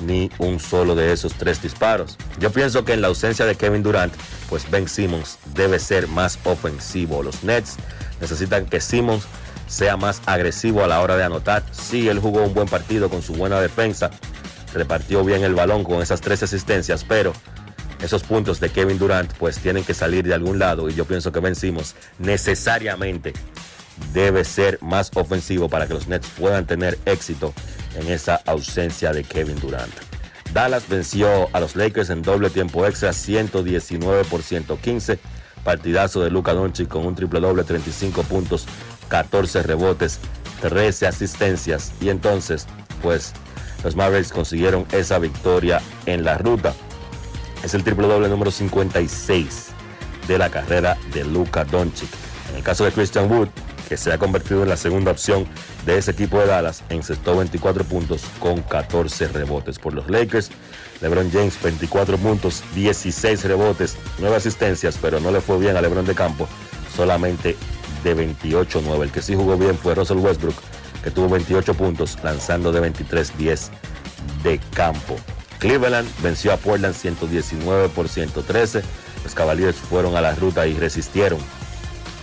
ni 0.04 0.28
un 0.38 0.58
solo 0.58 0.96
de 0.96 1.12
esos 1.12 1.34
tres 1.34 1.62
disparos. 1.62 2.18
Yo 2.40 2.50
pienso 2.50 2.84
que 2.84 2.94
en 2.94 3.00
la 3.00 3.06
ausencia 3.06 3.46
de 3.46 3.54
Kevin 3.54 3.84
Durant, 3.84 4.12
pues 4.48 4.68
Ben 4.72 4.88
Simmons 4.88 5.38
debe 5.54 5.78
ser 5.78 6.08
más 6.08 6.40
ofensivo. 6.42 7.22
Los 7.22 7.44
Nets 7.44 7.76
necesitan 8.20 8.66
que 8.66 8.80
Simmons 8.80 9.22
sea 9.68 9.96
más 9.96 10.20
agresivo 10.26 10.82
a 10.82 10.88
la 10.88 11.00
hora 11.00 11.16
de 11.16 11.22
anotar. 11.22 11.62
Sí, 11.70 12.08
él 12.08 12.18
jugó 12.18 12.42
un 12.42 12.54
buen 12.54 12.66
partido 12.66 13.08
con 13.08 13.22
su 13.22 13.34
buena 13.34 13.60
defensa, 13.60 14.10
repartió 14.74 15.22
bien 15.22 15.44
el 15.44 15.54
balón 15.54 15.84
con 15.84 16.02
esas 16.02 16.20
tres 16.20 16.42
asistencias, 16.42 17.04
pero 17.04 17.32
esos 18.00 18.22
puntos 18.22 18.60
de 18.60 18.70
Kevin 18.70 18.98
Durant 18.98 19.32
pues 19.34 19.58
tienen 19.58 19.84
que 19.84 19.94
salir 19.94 20.26
de 20.26 20.34
algún 20.34 20.58
lado 20.58 20.88
y 20.88 20.94
yo 20.94 21.04
pienso 21.04 21.32
que 21.32 21.40
vencimos 21.40 21.94
necesariamente 22.18 23.32
debe 24.12 24.44
ser 24.44 24.78
más 24.80 25.10
ofensivo 25.14 25.68
para 25.68 25.86
que 25.86 25.94
los 25.94 26.08
Nets 26.08 26.28
puedan 26.38 26.66
tener 26.66 26.98
éxito 27.04 27.52
en 27.96 28.08
esa 28.08 28.36
ausencia 28.46 29.12
de 29.12 29.24
Kevin 29.24 29.58
Durant. 29.60 29.92
Dallas 30.52 30.88
venció 30.88 31.48
a 31.52 31.60
los 31.60 31.76
Lakers 31.76 32.10
en 32.10 32.22
doble 32.22 32.50
tiempo 32.50 32.86
extra 32.86 33.12
119 33.12 34.24
por 34.24 34.42
115. 34.42 35.18
Partidazo 35.62 36.22
de 36.22 36.30
Luca 36.30 36.54
Doncic 36.54 36.88
con 36.88 37.04
un 37.04 37.14
triple 37.14 37.40
doble, 37.40 37.64
35 37.64 38.22
puntos, 38.22 38.66
14 39.08 39.62
rebotes, 39.62 40.20
13 40.62 41.06
asistencias. 41.06 41.92
Y 42.00 42.08
entonces, 42.08 42.66
pues, 43.02 43.34
los 43.84 43.94
Mavericks 43.94 44.32
consiguieron 44.32 44.86
esa 44.92 45.18
victoria 45.18 45.82
en 46.06 46.24
la 46.24 46.38
ruta. 46.38 46.72
Es 47.62 47.74
el 47.74 47.82
triple 47.84 48.06
doble 48.06 48.28
número 48.28 48.50
56 48.50 49.68
de 50.26 50.38
la 50.38 50.50
carrera 50.50 50.96
de 51.12 51.24
Luca 51.24 51.64
Doncic. 51.64 52.08
En 52.50 52.56
el 52.56 52.62
caso 52.62 52.84
de 52.84 52.92
Christian 52.92 53.30
Wood, 53.30 53.48
que 53.88 53.96
se 53.96 54.12
ha 54.12 54.18
convertido 54.18 54.62
en 54.62 54.68
la 54.68 54.76
segunda 54.76 55.10
opción 55.10 55.46
de 55.84 55.98
ese 55.98 56.12
equipo 56.12 56.38
de 56.38 56.46
Dallas, 56.46 56.84
encestó 56.88 57.36
24 57.36 57.84
puntos 57.84 58.22
con 58.38 58.62
14 58.62 59.28
rebotes 59.28 59.78
por 59.78 59.94
los 59.94 60.08
Lakers. 60.08 60.50
LeBron 61.00 61.30
James 61.30 61.60
24 61.62 62.18
puntos, 62.18 62.62
16 62.74 63.44
rebotes, 63.44 63.96
9 64.18 64.36
asistencias, 64.36 64.98
pero 65.00 65.20
no 65.20 65.30
le 65.30 65.40
fue 65.40 65.58
bien 65.58 65.76
a 65.76 65.80
LeBron 65.80 66.06
de 66.06 66.14
campo, 66.14 66.48
solamente 66.94 67.56
de 68.04 68.16
28-9. 68.16 69.02
El 69.02 69.10
que 69.10 69.22
sí 69.22 69.34
jugó 69.34 69.56
bien 69.56 69.76
fue 69.76 69.94
Russell 69.94 70.18
Westbrook, 70.18 70.56
que 71.02 71.10
tuvo 71.10 71.28
28 71.28 71.74
puntos 71.74 72.18
lanzando 72.22 72.72
de 72.72 72.92
23-10 72.92 73.68
de 74.42 74.60
campo. 74.74 75.16
Cleveland 75.58 76.08
venció 76.22 76.52
a 76.52 76.56
Portland 76.56 76.94
119 76.94 77.88
por 77.88 78.08
113. 78.08 78.82
Los 79.24 79.34
Cavaliers 79.34 79.76
fueron 79.76 80.16
a 80.16 80.20
la 80.20 80.34
ruta 80.34 80.66
y 80.66 80.74
resistieron 80.74 81.40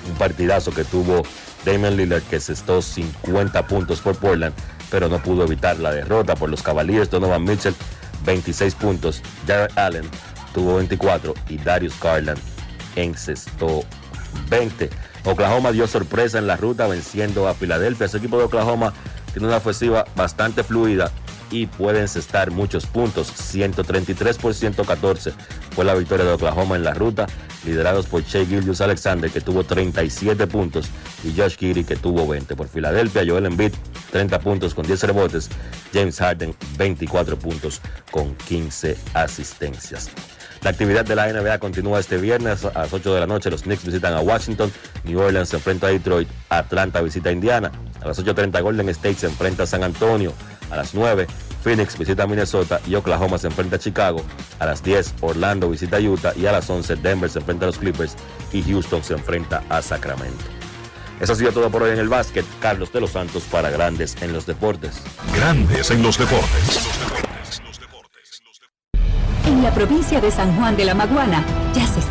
un 0.07 0.15
partidazo 0.15 0.71
que 0.71 0.83
tuvo 0.83 1.23
Damon 1.65 1.97
Lillard 1.97 2.23
que 2.23 2.39
cestó 2.39 2.81
50 2.81 3.67
puntos 3.67 3.99
por 4.01 4.15
Portland, 4.17 4.53
pero 4.89 5.09
no 5.09 5.21
pudo 5.21 5.43
evitar 5.43 5.79
la 5.79 5.91
derrota 5.91 6.35
por 6.35 6.49
los 6.49 6.63
Cavaliers. 6.63 7.09
Donovan 7.09 7.43
Mitchell 7.43 7.75
26 8.23 8.75
puntos, 8.75 9.21
Jared 9.45 9.77
Allen 9.77 10.09
tuvo 10.53 10.75
24 10.77 11.33
y 11.49 11.57
Darius 11.57 11.99
Garland 11.99 12.39
encestó 12.95 13.83
20. 14.49 14.89
Oklahoma 15.25 15.71
dio 15.71 15.87
sorpresa 15.87 16.37
en 16.37 16.47
la 16.47 16.55
ruta 16.55 16.87
venciendo 16.87 17.47
a 17.47 17.53
Filadelfia. 17.53 18.05
Ese 18.05 18.17
equipo 18.17 18.37
de 18.37 18.45
Oklahoma 18.45 18.93
tiene 19.33 19.47
una 19.47 19.57
ofensiva 19.57 20.05
bastante 20.15 20.63
fluida 20.63 21.11
y 21.55 21.67
puede 21.67 22.01
encestar 22.01 22.51
muchos 22.51 22.85
puntos. 22.85 23.27
133 23.27 24.37
por 24.37 24.53
114 24.53 25.31
fue 25.71 25.85
la 25.85 25.95
victoria 25.95 26.25
de 26.25 26.33
Oklahoma 26.33 26.75
en 26.75 26.83
la 26.83 26.93
ruta, 26.93 27.27
liderados 27.63 28.07
por 28.07 28.23
Shea 28.23 28.45
Gildius 28.45 28.81
Alexander, 28.81 29.31
que 29.31 29.39
tuvo 29.39 29.63
37 29.63 30.47
puntos, 30.47 30.87
y 31.23 31.33
Josh 31.39 31.55
Giri, 31.55 31.85
que 31.85 31.95
tuvo 31.95 32.27
20. 32.27 32.57
Por 32.57 32.67
Filadelfia, 32.67 33.23
Joel 33.25 33.45
Embiid, 33.45 33.71
30 34.11 34.39
puntos 34.39 34.73
con 34.73 34.85
10 34.85 35.03
rebotes. 35.03 35.49
James 35.93 36.17
Harden, 36.19 36.53
24 36.77 37.39
puntos 37.39 37.79
con 38.11 38.35
15 38.35 38.97
asistencias. 39.13 40.09
La 40.61 40.71
actividad 40.71 41.05
de 41.05 41.15
la 41.15 41.31
NBA 41.31 41.59
continúa 41.59 41.99
este 41.99 42.17
viernes 42.17 42.65
a 42.65 42.79
las 42.79 42.91
8 42.91 43.13
de 43.13 43.19
la 43.21 43.27
noche. 43.27 43.49
Los 43.49 43.61
Knicks 43.61 43.85
visitan 43.85 44.13
a 44.13 44.19
Washington, 44.19 44.73
New 45.05 45.19
Orleans 45.19 45.49
se 45.49 45.55
enfrenta 45.55 45.87
a 45.87 45.91
Detroit, 45.91 46.27
Atlanta 46.49 47.01
visita 47.01 47.29
a 47.29 47.31
Indiana. 47.31 47.71
A 48.01 48.07
las 48.09 48.19
8.30 48.23 48.61
Golden 48.61 48.89
State 48.89 49.15
se 49.15 49.27
enfrenta 49.27 49.63
a 49.63 49.67
San 49.67 49.83
Antonio. 49.83 50.33
A 50.71 50.75
las 50.75 50.93
9 50.93 51.27
Phoenix 51.65 51.97
visita 51.97 52.23
a 52.23 52.27
Minnesota 52.27 52.79
y 52.85 52.93
Oklahoma 52.93 53.39
se 53.39 53.47
enfrenta 53.47 53.77
a 53.77 53.79
Chicago. 53.79 54.21
A 54.59 54.67
las 54.67 54.83
10 54.83 55.15
Orlando 55.21 55.67
visita 55.67 55.97
a 55.97 55.99
Utah 55.99 56.33
y 56.35 56.45
a 56.45 56.51
las 56.51 56.69
11 56.69 56.97
Denver 56.97 57.27
se 57.27 57.39
enfrenta 57.39 57.65
a 57.65 57.67
los 57.67 57.79
Clippers 57.79 58.15
y 58.53 58.61
Houston 58.61 59.03
se 59.03 59.13
enfrenta 59.13 59.63
a 59.67 59.81
Sacramento. 59.81 60.45
Eso 61.19 61.33
ha 61.33 61.35
sido 61.35 61.51
todo 61.51 61.71
por 61.71 61.81
hoy 61.81 61.91
en 61.91 61.97
el 61.97 62.07
básquet. 62.07 62.45
Carlos 62.59 62.93
de 62.93 63.01
los 63.01 63.11
Santos 63.11 63.43
para 63.49 63.71
Grandes 63.71 64.15
en 64.21 64.31
los 64.31 64.45
Deportes. 64.45 65.01
Grandes 65.35 65.89
en 65.89 66.03
los 66.03 66.19
Deportes. 66.19 66.89
En 69.47 69.63
la 69.63 69.73
provincia 69.73 70.21
de 70.21 70.29
San 70.29 70.55
Juan 70.57 70.77
de 70.77 70.85
la 70.85 70.93
Maguana 70.93 71.43
ya 71.73 71.87
se 71.87 71.94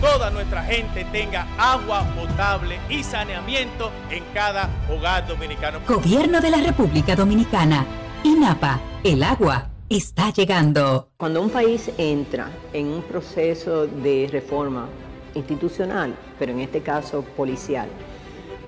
toda 0.00 0.30
nuestra 0.30 0.62
gente 0.62 1.04
tenga 1.06 1.46
agua 1.58 2.04
potable 2.14 2.78
y 2.88 3.02
saneamiento 3.02 3.90
en 4.10 4.24
cada 4.32 4.68
hogar 4.90 5.26
dominicano. 5.26 5.80
Gobierno 5.86 6.40
de 6.40 6.50
la 6.50 6.58
República 6.58 7.16
Dominicana. 7.16 7.86
INAPA. 8.24 8.80
El 9.02 9.22
agua 9.22 9.68
está 9.88 10.30
llegando. 10.30 11.10
Cuando 11.16 11.42
un 11.42 11.50
país 11.50 11.90
entra 11.98 12.50
en 12.72 12.86
un 12.86 13.02
proceso 13.02 13.86
de 13.86 14.28
reforma 14.32 14.88
institucional, 15.34 16.14
pero 16.38 16.52
en 16.52 16.60
este 16.60 16.80
caso 16.80 17.22
policial, 17.22 17.88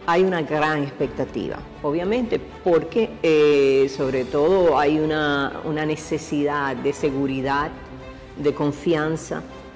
hay 0.07 0.23
una 0.23 0.43
gran 0.43 0.83
expectativa, 0.83 1.59
obviamente, 1.83 2.39
porque 2.39 3.11
eh, 3.23 3.89
sobre 3.89 4.25
todo 4.25 4.79
hay 4.79 4.99
una, 4.99 5.61
una 5.65 5.85
necesidad 5.85 6.77
de 6.77 6.93
seguridad, 6.93 7.71
de 8.37 8.55
confianza, 8.55 9.43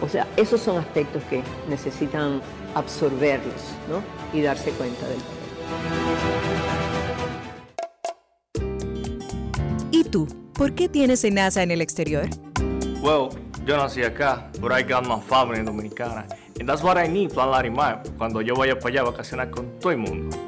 o 0.00 0.08
sea, 0.08 0.26
esos 0.36 0.60
son 0.60 0.78
aspectos 0.78 1.22
que 1.24 1.42
necesitan 1.68 2.40
absorberlos 2.74 3.62
¿no? 3.88 4.02
y 4.32 4.42
darse 4.42 4.70
cuenta 4.72 5.06
del 5.08 5.18
poder. 5.18 5.38
¿Y 9.90 10.04
tú? 10.04 10.28
¿Por 10.54 10.74
qué 10.74 10.88
tienes 10.88 11.24
NASA 11.30 11.62
en 11.62 11.70
el 11.70 11.80
exterior? 11.80 12.28
Well, 13.00 13.28
yo 13.64 13.76
nací 13.76 14.02
acá, 14.02 14.50
but 14.60 14.72
I 14.72 14.82
got 14.82 15.06
my 15.06 15.20
family 15.20 15.62
dominicana. 15.62 16.26
And 16.58 16.68
that's 16.68 16.82
what 16.82 16.96
I 16.96 17.06
need, 17.06 17.32
Plan 17.32 17.50
Larimar, 17.50 18.02
cuando 18.16 18.40
yo 18.40 18.54
vaya 18.56 18.76
para 18.78 18.88
allá 18.88 19.00
a 19.02 19.04
vacacionar 19.04 19.50
con 19.50 19.78
todo 19.78 19.92
el 19.92 19.98
mundo. 19.98 20.47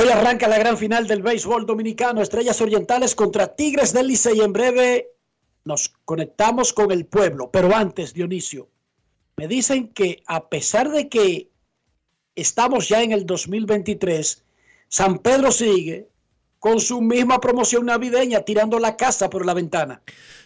Hoy 0.00 0.10
arranca 0.10 0.46
la 0.46 0.58
gran 0.58 0.78
final 0.78 1.08
del 1.08 1.22
béisbol 1.22 1.66
dominicano, 1.66 2.22
Estrellas 2.22 2.60
Orientales 2.60 3.16
contra 3.16 3.56
Tigres 3.56 3.92
del 3.92 4.06
Licey. 4.06 4.40
En 4.42 4.52
breve 4.52 5.08
nos 5.64 5.88
conectamos 6.04 6.72
con 6.72 6.92
el 6.92 7.04
pueblo, 7.04 7.50
pero 7.50 7.74
antes, 7.74 8.14
Dionisio, 8.14 8.68
me 9.36 9.48
dicen 9.48 9.88
que 9.88 10.22
a 10.28 10.48
pesar 10.48 10.92
de 10.92 11.08
que 11.08 11.50
estamos 12.36 12.88
ya 12.88 13.02
en 13.02 13.10
el 13.10 13.26
2023, 13.26 14.44
San 14.86 15.18
Pedro 15.18 15.50
sigue 15.50 16.08
con 16.60 16.78
su 16.78 17.00
misma 17.00 17.40
promoción 17.40 17.86
navideña, 17.86 18.42
tirando 18.42 18.78
la 18.78 18.96
casa 18.96 19.28
por 19.28 19.44
la 19.44 19.54
ventana. 19.54 20.00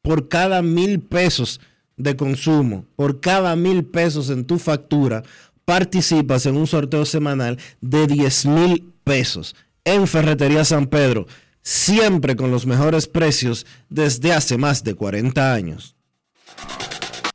por 0.04 0.28
cada 0.28 0.60
mil 0.60 1.00
pesos 1.00 1.60
de 1.96 2.14
consumo, 2.14 2.84
por 2.94 3.20
cada 3.20 3.56
mil 3.56 3.84
pesos 3.84 4.28
en 4.28 4.44
tu 4.44 4.58
factura, 4.58 5.22
participas 5.64 6.44
en 6.44 6.56
un 6.56 6.66
sorteo 6.66 7.06
semanal 7.06 7.58
de 7.80 8.06
10 8.06 8.46
mil 8.46 8.92
pesos 9.02 9.56
en 9.84 10.06
Ferretería 10.06 10.64
San 10.64 10.88
Pedro, 10.88 11.26
siempre 11.62 12.36
con 12.36 12.50
los 12.50 12.66
mejores 12.66 13.06
precios 13.06 13.64
desde 13.88 14.34
hace 14.34 14.58
más 14.58 14.84
de 14.84 14.94
40 14.94 15.54
años. 15.54 15.96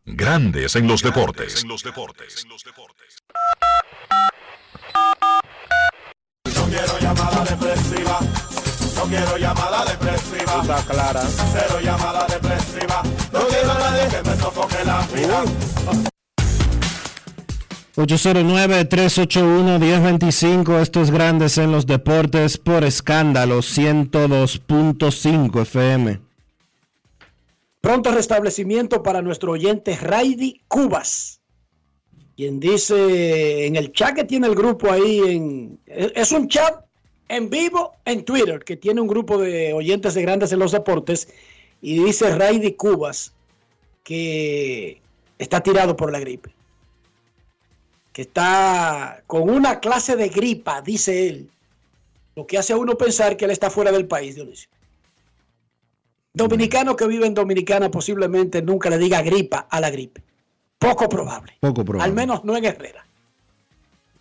Grandes 0.06 0.76
en 0.76 0.88
los 0.88 1.02
deportes. 1.02 1.66
No 6.56 6.66
quiero 6.66 7.00
llamada 7.00 7.39
depresiva. 7.39 7.39
No 7.39 7.39
quiero 9.10 9.38
llamada 9.38 9.86
depresiva. 9.86 10.62
Está 10.62 10.84
clara. 10.86 11.24
Cero 11.52 11.80
llamada 11.82 12.28
depresiva. 12.28 13.02
No 13.34 13.48
quiero 13.48 13.72
a 13.72 13.80
nadie 13.80 14.08
que 14.08 14.22
me 14.30 14.38
sofoque 14.38 14.86
la 14.86 15.02
vida. 15.14 15.44
809-381-1025, 17.96 20.80
estos 20.80 21.10
grandes 21.12 21.58
en 21.58 21.72
los 21.74 21.86
deportes 21.86 22.58
por 22.58 22.86
escándalo 22.86 23.58
102.5 23.58 25.62
FM. 25.64 26.22
Pronto 27.82 28.12
restablecimiento 28.12 29.04
para 29.04 29.22
nuestro 29.22 29.52
oyente 29.52 29.98
Raidy 29.98 30.62
Cubas, 30.70 31.42
quien 32.38 32.62
dice 32.62 33.66
en 33.66 33.76
el 33.76 33.92
chat 33.92 34.16
que 34.16 34.24
tiene 34.24 34.48
el 34.48 34.56
grupo 34.56 34.90
ahí, 34.90 35.20
en, 35.20 35.78
es 35.86 36.32
un 36.32 36.48
chat 36.48 36.89
en 37.30 37.50
vivo 37.50 37.96
en 38.04 38.26
Twitter, 38.26 38.64
que 38.64 38.76
tiene 38.76 39.00
un 39.00 39.08
grupo 39.08 39.38
de 39.38 39.72
oyentes 39.74 40.16
de 40.16 40.22
grandes 40.24 40.52
en 40.52 40.60
los 40.60 40.74
deportes, 40.74 41.30
y 41.82 42.04
dice 42.04 42.36
Raidy 42.36 42.74
Cubas 42.74 43.32
que 44.04 45.00
está 45.38 45.62
tirado 45.62 45.96
por 45.96 46.12
la 46.12 46.20
gripe. 46.20 46.52
Que 48.12 48.24
está 48.24 49.24
con 49.28 49.50
una 49.50 49.80
clase 49.80 50.16
de 50.16 50.30
gripa, 50.30 50.82
dice 50.82 51.30
él. 51.30 51.50
Lo 52.36 52.48
que 52.48 52.58
hace 52.58 52.74
a 52.74 52.78
uno 52.78 52.98
pensar 52.98 53.38
que 53.38 53.46
él 53.46 53.52
está 53.52 53.70
fuera 53.70 53.92
del 53.92 54.08
país, 54.08 54.36
Dionisio. 54.36 54.70
Dominicano 56.34 56.96
que 56.96 57.08
vive 57.08 57.28
en 57.28 57.34
Dominicana 57.34 57.92
posiblemente 57.92 58.62
nunca 58.62 58.90
le 58.90 58.98
diga 58.98 59.22
gripa 59.22 59.68
a 59.70 59.80
la 59.80 59.90
gripe. 59.90 60.24
Poco 60.78 61.08
probable. 61.08 61.58
Poco 61.60 61.86
probable. 61.86 62.10
Al 62.10 62.16
menos 62.16 62.44
no 62.44 62.58
en 62.58 62.66
Herrera. 62.66 63.06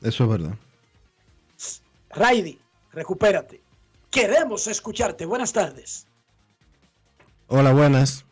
Eso 0.02 0.24
es 0.24 0.30
verdad. 0.30 0.54
Raidy, 2.10 2.58
recupérate. 2.98 3.60
Queremos 4.10 4.66
escucharte. 4.66 5.24
Buenas 5.24 5.52
tardes. 5.52 6.06
Hola, 7.46 7.72
buenas. 7.72 8.24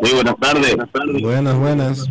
Muy 0.00 0.12
buenas 0.12 0.34
tardes. 0.40 0.76
Buenas, 1.22 1.56
buenas. 1.56 2.06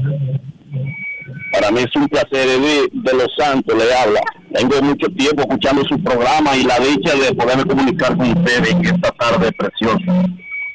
Para 1.52 1.72
mí 1.72 1.80
es 1.80 1.96
un 1.96 2.08
placer, 2.08 2.48
Edith 2.48 2.92
de 2.94 3.14
los 3.14 3.28
Santos 3.38 3.76
le 3.78 3.94
habla. 3.94 4.20
Tengo 4.54 4.82
mucho 4.82 5.08
tiempo 5.08 5.42
escuchando 5.42 5.84
su 5.86 6.02
programa 6.04 6.56
y 6.56 6.64
la 6.64 6.78
dicha 6.80 7.16
de 7.16 7.34
poderme 7.34 7.66
comunicar 7.66 8.16
con 8.16 8.30
ustedes 8.38 8.72
en 8.72 8.86
esta 8.86 9.12
tarde 9.12 9.52
preciosa. 9.54 10.26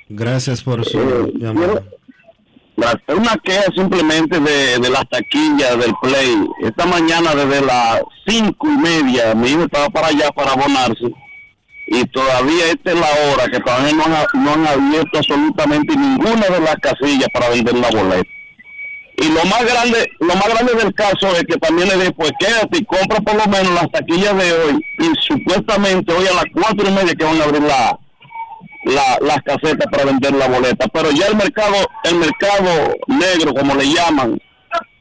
Gracias 0.09 0.63
por 0.63 0.85
su 0.85 0.99
Eh, 1.01 1.33
llamada. 1.37 1.75
La- 1.75 1.83
Una 2.77 3.37
queja 3.45 3.65
simplemente 3.77 4.41
de, 4.41 4.79
de 4.79 4.91
las 4.91 5.09
taquillas 5.09 5.79
del 5.79 5.95
Play. 6.01 6.49
Esta 6.63 6.87
mañana 6.87 7.35
desde 7.35 7.65
las 7.65 8.03
cinco 8.27 8.69
y 8.69 8.77
media 8.77 9.35
mi 9.35 9.51
hijo 9.51 9.65
estaba 9.65 9.89
para 9.91 10.09
allá 10.09 10.31
para 10.31 10.53
abonarse 10.53 11.13
y 11.87 12.05
todavía 12.07 12.67
esta 12.67 12.93
es 12.93 12.99
la 12.99 13.09
hora 13.33 13.49
que 13.49 13.61
todavía 13.61 13.93
no 13.93 14.05
han, 14.05 14.45
no 14.45 14.53
han 14.55 14.67
abierto 14.67 15.19
absolutamente 15.19 15.95
ninguna 15.95 16.47
de 16.49 16.61
las 16.61 16.77
casillas 16.77 17.29
para 17.35 17.51
vender 17.51 17.75
la 17.75 17.91
boleta. 17.91 18.31
Y 19.19 19.29
lo 19.29 19.45
más 19.45 19.65
grande, 19.65 20.11
lo 20.21 20.35
más 20.35 20.49
grande 20.49 20.75
del 20.75 20.95
caso 20.95 21.29
es 21.37 21.45
que 21.45 21.59
también 21.59 21.89
le 21.89 21.97
dije, 21.97 22.13
pues 22.13 22.33
quédate 22.39 22.79
y 22.79 22.85
compra 22.87 23.21
por 23.21 23.35
lo 23.35 23.47
menos 23.47 23.75
las 23.75 23.91
taquillas 23.91 24.37
de 24.37 24.53
hoy. 24.53 24.85
Y 25.01 25.11
supuestamente 25.21 26.13
hoy 26.15 26.27
a 26.27 26.33
las 26.33 26.45
cuatro 26.55 26.89
y 26.89 26.93
media 26.93 27.15
que 27.15 27.25
van 27.25 27.41
a 27.41 27.45
abrir 27.45 27.63
la, 27.63 27.99
la- 28.85 29.19
las 29.27 29.39
casetas 29.43 29.87
para 29.91 30.05
vender 30.05 30.33
la 30.35 30.49
boleta. 30.49 30.87
Pero 30.93 31.11
ya 31.11 31.27
el 31.27 31.37
mercado, 31.37 31.75
el 32.05 32.17
mercado 32.17 32.95
negro, 33.07 33.55
como 33.55 33.75
le 33.75 33.85
llaman, 33.93 34.39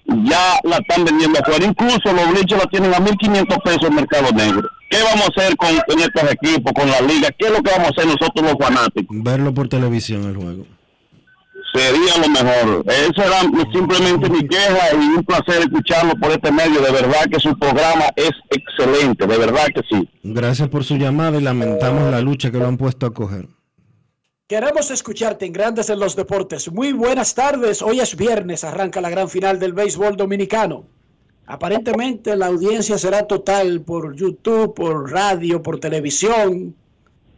ya 0.05 0.59
la 0.63 0.77
están 0.77 1.05
vendiendo 1.05 1.39
afuera. 1.39 1.65
Incluso 1.65 2.11
los 2.13 2.31
blichos 2.31 2.59
la 2.59 2.65
tienen 2.69 2.93
a 2.93 2.99
1.500 2.99 3.57
pesos 3.63 3.83
el 3.83 3.91
mercado 3.91 4.31
negro. 4.31 4.67
¿Qué 4.89 4.97
vamos 5.03 5.29
a 5.29 5.41
hacer 5.41 5.55
con, 5.55 5.69
con 5.87 5.99
estos 5.99 6.23
equipos, 6.33 6.73
con 6.73 6.89
la 6.91 6.99
liga? 7.01 7.29
¿Qué 7.37 7.45
es 7.45 7.51
lo 7.51 7.61
que 7.63 7.71
vamos 7.71 7.87
a 7.87 7.91
hacer 7.91 8.05
nosotros 8.07 8.43
los 8.45 8.55
fanáticos? 8.59 9.05
Verlo 9.23 9.53
por 9.53 9.69
televisión 9.69 10.23
el 10.25 10.35
juego. 10.35 10.65
Sería 11.73 12.17
lo 12.17 12.27
mejor. 12.27 12.83
Esa 12.87 13.25
era 13.25 13.39
simplemente 13.71 14.29
mi 14.29 14.45
queja 14.45 14.93
y 14.93 14.97
un 15.17 15.23
placer 15.23 15.61
escucharlo 15.61 16.13
por 16.15 16.31
este 16.31 16.51
medio. 16.51 16.81
De 16.81 16.91
verdad 16.91 17.23
que 17.31 17.39
su 17.39 17.57
programa 17.57 18.05
es 18.17 18.31
excelente, 18.49 19.25
de 19.25 19.37
verdad 19.37 19.67
que 19.73 19.81
sí. 19.89 20.09
Gracias 20.23 20.67
por 20.67 20.83
su 20.83 20.97
llamada 20.97 21.37
y 21.37 21.41
lamentamos 21.41 22.11
la 22.11 22.19
lucha 22.19 22.51
que 22.51 22.57
lo 22.57 22.67
han 22.67 22.75
puesto 22.75 23.05
a 23.05 23.13
coger. 23.13 23.45
Queremos 24.51 24.91
escucharte 24.91 25.45
en 25.45 25.53
Grandes 25.53 25.89
en 25.89 25.97
los 25.97 26.13
Deportes. 26.13 26.69
Muy 26.69 26.91
buenas 26.91 27.33
tardes. 27.33 27.81
Hoy 27.81 28.01
es 28.01 28.17
viernes, 28.17 28.65
arranca 28.65 28.99
la 28.99 29.09
gran 29.09 29.29
final 29.29 29.57
del 29.59 29.71
béisbol 29.71 30.17
dominicano. 30.17 30.87
Aparentemente 31.45 32.35
la 32.35 32.47
audiencia 32.47 32.97
será 32.97 33.25
total 33.25 33.79
por 33.79 34.13
YouTube, 34.13 34.73
por 34.75 35.09
radio, 35.09 35.63
por 35.63 35.79
televisión, 35.79 36.75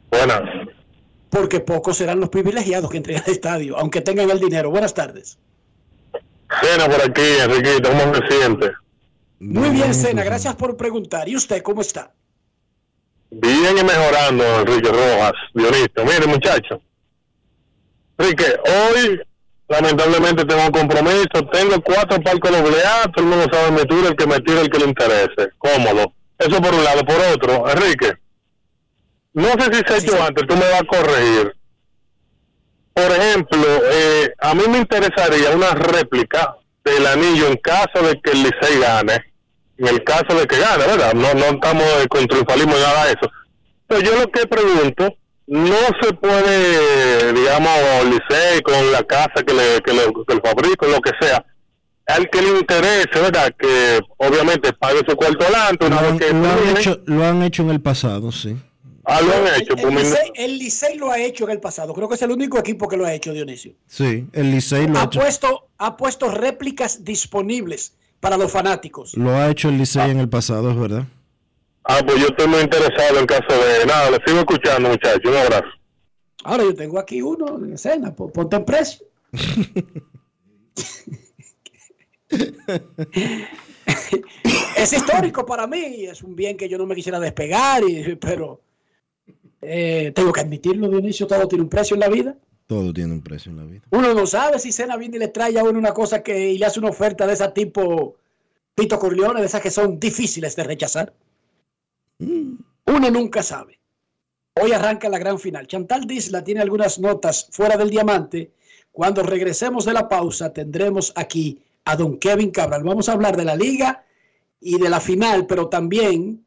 Buenas. 0.09 0.41
porque 1.29 1.59
pocos 1.59 1.97
serán 1.97 2.19
los 2.19 2.29
privilegiados 2.29 2.89
que 2.89 2.97
entren 2.97 3.17
al 3.23 3.31
estadio, 3.31 3.77
aunque 3.77 4.01
tengan 4.01 4.31
el 4.31 4.39
dinero. 4.39 4.71
Buenas 4.71 4.95
tardes. 4.95 5.37
Cena 6.61 6.89
por 6.89 6.99
aquí, 6.99 7.21
Enriquito, 7.43 7.89
¿cómo 7.89 8.15
se 8.15 8.27
siente? 8.27 8.71
Muy 9.37 9.69
bien, 9.69 9.93
Sena, 9.93 10.23
gracias 10.23 10.55
por 10.55 10.75
preguntar. 10.75 11.29
¿Y 11.29 11.35
usted 11.35 11.61
cómo 11.61 11.81
está? 11.81 12.11
Bien 13.29 13.77
y 13.79 13.83
mejorando, 13.83 14.61
Enrique 14.61 14.89
Rojas, 14.89 15.33
Dionisio. 15.53 16.05
Mire, 16.05 16.25
muchacho. 16.25 16.81
Enrique, 18.17 18.45
hoy 18.65 19.21
lamentablemente 19.67 20.45
tengo 20.45 20.65
un 20.65 20.71
compromiso. 20.71 21.45
Tengo 21.51 21.81
cuatro 21.81 22.21
palcos 22.21 22.51
doble 22.51 22.83
A, 22.83 23.03
todo 23.11 23.25
el 23.25 23.31
mundo 23.31 23.47
sabe 23.51 23.71
me 23.71 23.85
tira 23.85 24.09
el 24.09 24.15
que 24.15 24.27
me 24.27 24.39
tira 24.39 24.61
el 24.61 24.69
que 24.69 24.79
le 24.79 24.85
interese. 24.85 25.51
Cómodo. 25.57 26.13
Eso 26.37 26.61
por 26.61 26.73
un 26.73 26.83
lado. 26.83 27.03
Por 27.05 27.19
otro, 27.33 27.69
Enrique, 27.69 28.13
no 29.33 29.49
sé 29.49 29.63
si 29.71 29.81
se 29.87 29.93
ha 29.93 29.97
hecho 29.97 30.23
antes, 30.23 30.47
tú 30.47 30.55
me 30.55 30.69
vas 30.69 30.81
a 30.81 30.85
corregir. 30.85 31.55
Por 32.93 33.11
ejemplo, 33.11 33.65
eh, 33.91 34.33
a 34.39 34.53
mí 34.53 34.63
me 34.69 34.77
interesaría 34.77 35.49
una 35.51 35.71
réplica 35.71 36.55
del 36.83 37.07
anillo 37.07 37.47
en 37.47 37.57
caso 37.57 38.03
de 38.03 38.19
que 38.21 38.31
el 38.31 38.43
Licey 38.43 38.79
gane. 38.79 39.33
En 39.77 39.87
el 39.87 40.03
caso 40.03 40.37
de 40.37 40.45
que 40.45 40.59
gane, 40.59 40.85
¿verdad? 40.85 41.13
No, 41.13 41.33
no 41.33 41.45
estamos 41.45 41.83
con 42.09 42.27
triunfalismo 42.27 42.73
ni 42.75 42.81
nada 42.81 43.05
de 43.05 43.13
eso. 43.13 43.31
Pero 43.87 44.01
yo 44.01 44.19
lo 44.19 44.31
que 44.31 44.45
pregunto, 44.45 45.15
no 45.47 45.75
se 46.01 46.13
puede, 46.13 47.33
digamos, 47.33 47.71
Licey 48.05 48.61
con 48.61 48.91
la 48.91 49.03
casa 49.03 49.43
que 49.45 49.53
le, 49.53 49.81
que 49.85 49.93
le, 49.93 50.01
que 50.27 50.35
le 50.35 50.41
fabrico, 50.41 50.85
lo 50.87 51.01
que 51.01 51.11
sea. 51.21 51.45
Al 52.05 52.29
que 52.29 52.41
le 52.41 52.59
interese, 52.59 53.09
¿verdad? 53.19 53.53
Que 53.57 53.99
obviamente 54.17 54.73
pague 54.73 54.99
su 55.07 55.15
cuarto 55.15 55.45
adelante 55.45 55.85
una 55.85 55.95
Lo 55.97 56.01
vez 56.01 56.11
han, 56.11 56.19
que 56.19 56.29
lo 56.33 56.35
han 56.49 56.55
termine. 56.57 56.79
hecho, 56.79 57.01
lo 57.05 57.25
han 57.25 57.43
hecho 57.43 57.63
en 57.63 57.69
el 57.69 57.81
pasado, 57.81 58.31
sí. 58.31 58.57
Ah, 59.05 59.21
lo 59.21 59.33
han 59.33 59.61
hecho. 59.61 59.73
El 59.75 59.81
pues, 59.81 59.93
mi- 59.93 60.01
Licey, 60.01 60.31
el 60.35 60.59
Licey 60.59 60.97
lo 60.97 61.11
ha 61.11 61.19
hecho 61.19 61.45
en 61.45 61.51
el 61.51 61.59
pasado. 61.59 61.93
Creo 61.93 62.07
que 62.09 62.15
es 62.15 62.21
el 62.21 62.31
único 62.31 62.57
equipo 62.57 62.87
que 62.89 62.97
lo 62.97 63.05
ha 63.05 63.13
hecho, 63.13 63.31
Dionisio. 63.33 63.73
Sí, 63.87 64.27
el 64.33 64.51
Licey 64.51 64.87
lo 64.87 64.97
ha 64.97 65.01
Ha 65.01 65.05
hecho, 65.05 65.19
puesto, 65.19 65.67
ha 65.77 65.95
puesto 65.97 66.29
réplicas 66.29 67.03
disponibles 67.05 67.93
para 68.19 68.37
los 68.37 68.51
fanáticos. 68.51 69.13
lo 69.15 69.35
ha 69.35 69.49
hecho 69.49 69.69
el 69.69 69.77
Licey 69.77 70.11
en 70.11 70.19
el 70.19 70.29
pasado, 70.29 70.71
es 70.71 70.77
verdad. 70.79 71.03
Ah, 71.85 71.99
pues 72.05 72.17
yo 72.19 72.27
estoy 72.27 72.47
muy 72.47 72.59
interesado 72.61 73.19
en 73.19 73.25
caso 73.25 73.47
de 73.49 73.85
nada. 73.85 74.11
Le 74.11 74.17
sigo 74.25 74.39
escuchando, 74.39 74.89
muchachos. 74.89 75.29
Un 75.31 75.37
abrazo. 75.37 75.65
Ahora 76.45 76.63
yo 76.63 76.73
tengo 76.75 76.99
aquí 76.99 77.21
uno 77.21 77.57
en 77.57 77.73
escena, 77.73 78.13
po- 78.15 78.31
ponte 78.31 78.55
en 78.55 78.65
precio. 78.65 79.05
es 84.75 84.93
histórico 84.93 85.45
para 85.45 85.67
mí, 85.67 86.05
es 86.05 86.23
un 86.23 86.35
bien 86.35 86.57
que 86.57 86.67
yo 86.69 86.77
no 86.77 86.85
me 86.85 86.95
quisiera 86.95 87.19
despegar, 87.19 87.83
y, 87.87 88.15
pero 88.15 88.61
eh, 89.61 90.11
tengo 90.15 90.31
que 90.33 90.41
admitirlo, 90.41 90.89
Dionisio, 90.89 91.27
todo 91.27 91.47
tiene 91.47 91.63
un 91.63 91.69
precio 91.69 91.95
en 91.95 91.99
la 92.01 92.09
vida. 92.09 92.35
Todo 92.67 92.93
tiene 92.93 93.13
un 93.13 93.21
precio 93.21 93.51
en 93.51 93.57
la 93.57 93.65
vida. 93.65 93.81
Uno 93.91 94.13
no 94.13 94.25
sabe 94.25 94.57
si 94.59 94.71
Cena 94.71 94.97
viene 94.97 95.17
y 95.17 95.19
le 95.19 95.27
trae 95.27 95.57
a 95.59 95.63
uno 95.63 95.77
una 95.77 95.93
cosa 95.93 96.23
que 96.23 96.51
y 96.51 96.57
le 96.57 96.65
hace 96.65 96.79
una 96.79 96.89
oferta 96.89 97.27
de 97.27 97.33
ese 97.33 97.47
tipo 97.49 98.15
Pito 98.73 98.97
Corleone, 98.99 99.41
de 99.41 99.45
esas 99.47 99.61
que 99.61 99.69
son 99.71 99.99
difíciles 99.99 100.55
de 100.55 100.63
rechazar. 100.63 101.13
Uno 102.19 103.09
nunca 103.11 103.43
sabe. 103.43 103.79
Hoy 104.55 104.71
arranca 104.71 105.09
la 105.09 105.17
gran 105.17 105.39
final. 105.39 105.67
Chantal 105.67 106.05
Disla 106.05 106.43
tiene 106.43 106.61
algunas 106.61 106.99
notas 106.99 107.47
fuera 107.51 107.75
del 107.75 107.89
diamante. 107.89 108.53
Cuando 108.91 109.23
regresemos 109.23 109.85
de 109.85 109.93
la 109.93 110.07
pausa 110.07 110.53
tendremos 110.53 111.11
aquí 111.15 111.59
a 111.85 111.95
don 111.95 112.19
Kevin 112.19 112.51
Cabral. 112.51 112.83
Vamos 112.83 113.09
a 113.09 113.13
hablar 113.13 113.35
de 113.35 113.45
la 113.45 113.55
liga 113.55 114.05
y 114.59 114.79
de 114.79 114.89
la 114.89 114.99
final, 114.99 115.47
pero 115.47 115.69
también 115.69 116.45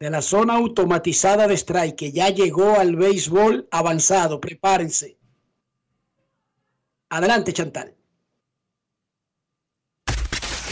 de 0.00 0.10
la 0.10 0.20
zona 0.20 0.54
automatizada 0.54 1.46
de 1.46 1.54
strike 1.54 1.96
que 1.96 2.12
ya 2.12 2.28
llegó 2.30 2.74
al 2.78 2.96
béisbol 2.96 3.68
avanzado. 3.70 4.40
Prepárense. 4.40 5.16
Adelante, 7.10 7.52
Chantal. 7.52 7.94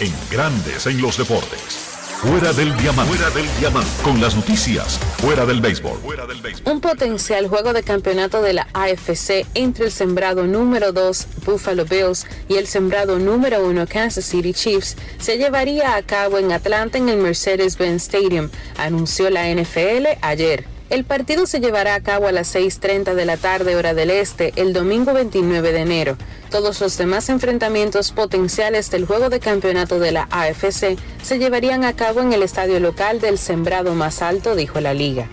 En 0.01 0.13
grandes 0.31 0.87
en 0.87 1.01
los 1.01 1.17
deportes. 1.17 1.80
Fuera 2.21 2.53
del 2.53 2.77
diamante. 2.77 3.15
Fuera 3.15 3.31
del 3.31 3.47
diamante. 3.59 3.91
Con 4.05 4.21
las 4.21 4.37
noticias. 4.37 4.99
Fuera 5.23 5.47
del 5.47 5.63
béisbol. 5.63 5.99
Fuera 6.01 6.27
del 6.27 6.43
béisbol. 6.43 6.71
Un 6.71 6.83
potencial 6.83 7.49
juego 7.49 7.73
de 7.73 7.83
campeonato 7.83 8.43
de 8.43 8.53
la 8.53 8.69
AFC 8.75 9.47
entre 9.55 9.87
el 9.87 9.91
sembrado 9.91 10.47
número 10.47 10.93
2 10.93 11.27
Buffalo 11.47 11.87
Bills 11.87 12.27
y 12.47 12.57
el 12.57 12.67
sembrado 12.67 13.19
número 13.19 13.67
1 13.67 13.87
Kansas 13.87 14.27
City 14.27 14.53
Chiefs 14.53 14.99
se 15.19 15.39
llevaría 15.39 15.97
a 15.97 16.03
cabo 16.03 16.37
en 16.37 16.53
Atlanta 16.53 16.99
en 16.99 17.09
el 17.09 17.17
Mercedes-Benz 17.17 18.03
Stadium, 18.03 18.51
anunció 18.77 19.31
la 19.31 19.49
NFL 19.49 20.19
ayer. 20.21 20.80
El 20.91 21.05
partido 21.05 21.47
se 21.47 21.61
llevará 21.61 21.95
a 21.95 22.01
cabo 22.01 22.27
a 22.27 22.33
las 22.33 22.53
6.30 22.53 23.15
de 23.15 23.25
la 23.25 23.37
tarde 23.37 23.77
hora 23.77 23.95
del 23.95 24.11
este 24.11 24.53
el 24.57 24.73
domingo 24.73 25.13
29 25.13 25.71
de 25.71 25.79
enero. 25.83 26.17
Todos 26.51 26.81
los 26.81 26.99
demás 26.99 27.29
enfrentamientos 27.29 28.11
potenciales 28.11 28.91
del 28.91 29.07
juego 29.07 29.29
de 29.29 29.39
campeonato 29.39 30.01
de 30.01 30.11
la 30.11 30.27
AFC 30.33 30.99
se 31.23 31.39
llevarían 31.39 31.85
a 31.85 31.95
cabo 31.95 32.23
en 32.23 32.33
el 32.33 32.43
estadio 32.43 32.81
local 32.81 33.21
del 33.21 33.39
sembrado 33.39 33.95
más 33.95 34.21
alto, 34.21 34.57
dijo 34.57 34.81
la 34.81 34.93
liga. 34.93 35.29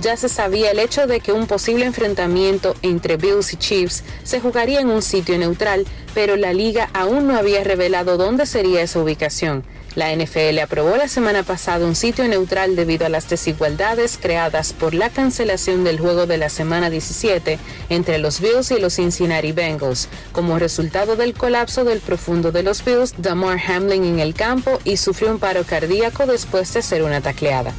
Ya 0.00 0.16
se 0.16 0.30
sabía 0.30 0.70
el 0.70 0.78
hecho 0.78 1.06
de 1.06 1.20
que 1.20 1.32
un 1.32 1.46
posible 1.46 1.84
enfrentamiento 1.84 2.74
entre 2.80 3.18
Bills 3.18 3.52
y 3.52 3.58
Chiefs 3.58 4.04
se 4.24 4.40
jugaría 4.40 4.80
en 4.80 4.88
un 4.88 5.02
sitio 5.02 5.36
neutral, 5.36 5.86
pero 6.14 6.36
la 6.36 6.54
liga 6.54 6.88
aún 6.94 7.26
no 7.26 7.36
había 7.36 7.62
revelado 7.62 8.16
dónde 8.16 8.46
sería 8.46 8.80
esa 8.80 8.98
ubicación. 9.00 9.62
La 9.94 10.14
NFL 10.14 10.58
aprobó 10.60 10.96
la 10.96 11.06
semana 11.06 11.42
pasada 11.42 11.86
un 11.86 11.94
sitio 11.94 12.26
neutral 12.26 12.76
debido 12.76 13.04
a 13.04 13.10
las 13.10 13.28
desigualdades 13.28 14.18
creadas 14.20 14.72
por 14.72 14.94
la 14.94 15.10
cancelación 15.10 15.84
del 15.84 16.00
juego 16.00 16.26
de 16.26 16.38
la 16.38 16.48
semana 16.48 16.88
17 16.88 17.58
entre 17.90 18.18
los 18.18 18.40
Bills 18.40 18.70
y 18.70 18.80
los 18.80 18.94
Cincinnati 18.94 19.52
Bengals, 19.52 20.08
como 20.32 20.58
resultado 20.58 21.16
del 21.16 21.34
colapso 21.34 21.84
del 21.84 22.00
profundo 22.00 22.52
de 22.52 22.62
los 22.62 22.82
Bills, 22.84 23.14
Damar 23.18 23.60
Hamlin 23.68 24.04
en 24.04 24.20
el 24.20 24.32
campo 24.34 24.78
y 24.84 24.96
sufrió 24.96 25.30
un 25.30 25.38
paro 25.38 25.64
cardíaco 25.64 26.26
después 26.26 26.72
de 26.72 26.80
ser 26.80 27.02
una 27.02 27.20
tacleada. 27.20 27.74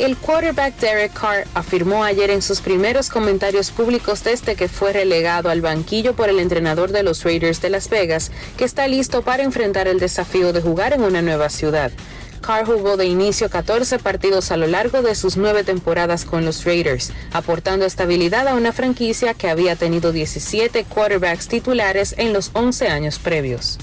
El 0.00 0.16
quarterback 0.16 0.78
Derek 0.78 1.12
Carr 1.12 1.46
afirmó 1.52 2.04
ayer 2.04 2.30
en 2.30 2.40
sus 2.40 2.62
primeros 2.62 3.10
comentarios 3.10 3.70
públicos 3.70 4.24
desde 4.24 4.56
que 4.56 4.66
fue 4.66 4.94
relegado 4.94 5.50
al 5.50 5.60
banquillo 5.60 6.16
por 6.16 6.30
el 6.30 6.38
entrenador 6.38 6.90
de 6.90 7.02
los 7.02 7.22
Raiders 7.22 7.60
de 7.60 7.68
Las 7.68 7.90
Vegas 7.90 8.32
que 8.56 8.64
está 8.64 8.88
listo 8.88 9.20
para 9.20 9.42
enfrentar 9.42 9.88
el 9.88 10.00
desafío 10.00 10.54
de 10.54 10.62
jugar 10.62 10.94
en 10.94 11.02
una 11.02 11.20
nueva 11.20 11.50
ciudad. 11.50 11.92
Carr 12.40 12.64
jugó 12.64 12.96
de 12.96 13.04
inicio 13.04 13.50
14 13.50 13.98
partidos 13.98 14.50
a 14.50 14.56
lo 14.56 14.66
largo 14.66 15.02
de 15.02 15.14
sus 15.14 15.36
nueve 15.36 15.64
temporadas 15.64 16.24
con 16.24 16.46
los 16.46 16.64
Raiders, 16.64 17.12
aportando 17.34 17.84
estabilidad 17.84 18.48
a 18.48 18.54
una 18.54 18.72
franquicia 18.72 19.34
que 19.34 19.50
había 19.50 19.76
tenido 19.76 20.12
17 20.12 20.82
quarterbacks 20.84 21.46
titulares 21.46 22.14
en 22.16 22.32
los 22.32 22.52
11 22.54 22.88
años 22.88 23.18
previos. 23.18 23.76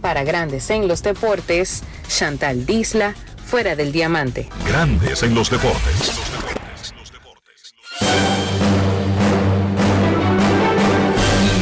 Para 0.00 0.24
Grandes 0.24 0.70
en 0.70 0.88
los 0.88 1.02
Deportes, 1.02 1.82
Chantal 2.08 2.64
Disla, 2.64 3.14
fuera 3.56 3.74
del 3.74 3.90
diamante. 3.90 4.46
Grandes 4.68 5.22
en 5.22 5.34
los 5.34 5.48
deportes. 5.48 6.12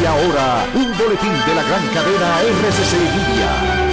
Y 0.02 0.04
ahora, 0.04 0.66
un 0.74 0.98
boletín 0.98 1.30
de 1.46 1.54
la 1.54 1.62
gran 1.62 1.86
cadena 1.94 2.40
RCC 2.40 2.94
Libia. 2.98 3.83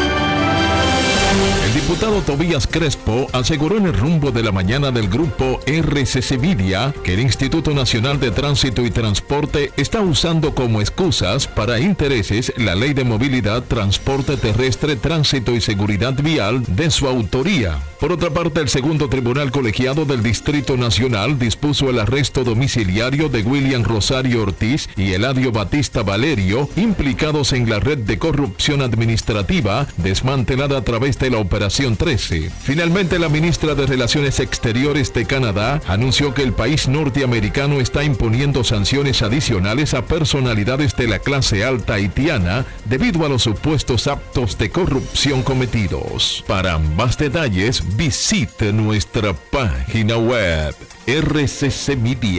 Diputado 1.91 2.21
Tobías 2.21 2.67
Crespo 2.67 3.27
aseguró 3.33 3.75
en 3.75 3.85
el 3.85 3.93
rumbo 3.93 4.31
de 4.31 4.41
la 4.41 4.53
mañana 4.53 4.91
del 4.91 5.09
grupo 5.09 5.59
RCC 5.65 6.39
Media 6.39 6.93
que 7.03 7.15
el 7.15 7.19
Instituto 7.19 7.73
Nacional 7.73 8.17
de 8.17 8.31
Tránsito 8.31 8.85
y 8.85 8.91
Transporte 8.91 9.73
está 9.75 9.99
usando 9.99 10.55
como 10.55 10.79
excusas 10.79 11.47
para 11.47 11.81
intereses 11.81 12.53
la 12.55 12.75
Ley 12.75 12.93
de 12.93 13.03
Movilidad, 13.03 13.63
Transporte 13.63 14.37
Terrestre, 14.37 14.95
Tránsito 14.95 15.53
y 15.53 15.59
Seguridad 15.59 16.13
Vial 16.13 16.63
de 16.65 16.89
su 16.91 17.09
autoría. 17.09 17.77
Por 17.99 18.13
otra 18.13 18.31
parte, 18.31 18.61
el 18.61 18.69
segundo 18.69 19.09
tribunal 19.09 19.51
colegiado 19.51 20.05
del 20.05 20.23
Distrito 20.23 20.77
Nacional 20.77 21.37
dispuso 21.37 21.89
el 21.89 21.99
arresto 21.99 22.43
domiciliario 22.43 23.29
de 23.29 23.43
William 23.43 23.83
Rosario 23.83 24.41
Ortiz 24.41 24.89
y 24.95 25.11
Eladio 25.11 25.51
Batista 25.51 26.01
Valerio, 26.01 26.67
implicados 26.77 27.53
en 27.53 27.69
la 27.69 27.79
red 27.79 27.99
de 27.99 28.17
corrupción 28.17 28.81
administrativa 28.81 29.85
desmantelada 29.97 30.77
a 30.77 30.83
través 30.83 31.19
de 31.19 31.29
la 31.29 31.37
Operación 31.37 31.80
13. 31.81 32.51
Finalmente, 32.61 33.17
la 33.17 33.27
ministra 33.27 33.73
de 33.73 33.87
Relaciones 33.87 34.39
Exteriores 34.39 35.11
de 35.13 35.25
Canadá 35.25 35.81
anunció 35.87 36.33
que 36.33 36.43
el 36.43 36.53
país 36.53 36.87
norteamericano 36.87 37.79
está 37.79 38.03
imponiendo 38.03 38.63
sanciones 38.63 39.23
adicionales 39.23 39.95
a 39.95 40.05
personalidades 40.05 40.95
de 40.95 41.07
la 41.07 41.17
clase 41.19 41.65
alta 41.65 41.95
haitiana 41.95 42.65
debido 42.85 43.25
a 43.25 43.29
los 43.29 43.41
supuestos 43.41 44.05
actos 44.07 44.59
de 44.59 44.69
corrupción 44.69 45.41
cometidos. 45.41 46.43
Para 46.47 46.77
más 46.77 47.17
detalles, 47.17 47.83
visite 47.97 48.71
nuestra 48.71 49.33
página 49.33 50.17
web 50.17 50.75
rccmedia.com.do. 51.07 52.31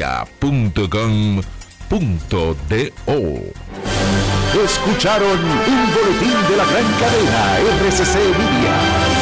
Escucharon 4.64 5.38
un 5.40 5.94
boletín 5.94 6.36
de 6.48 6.56
la 6.56 6.64
gran 6.64 6.84
cadena 7.00 7.58
RCC 7.88 8.14
Media. 8.38 9.21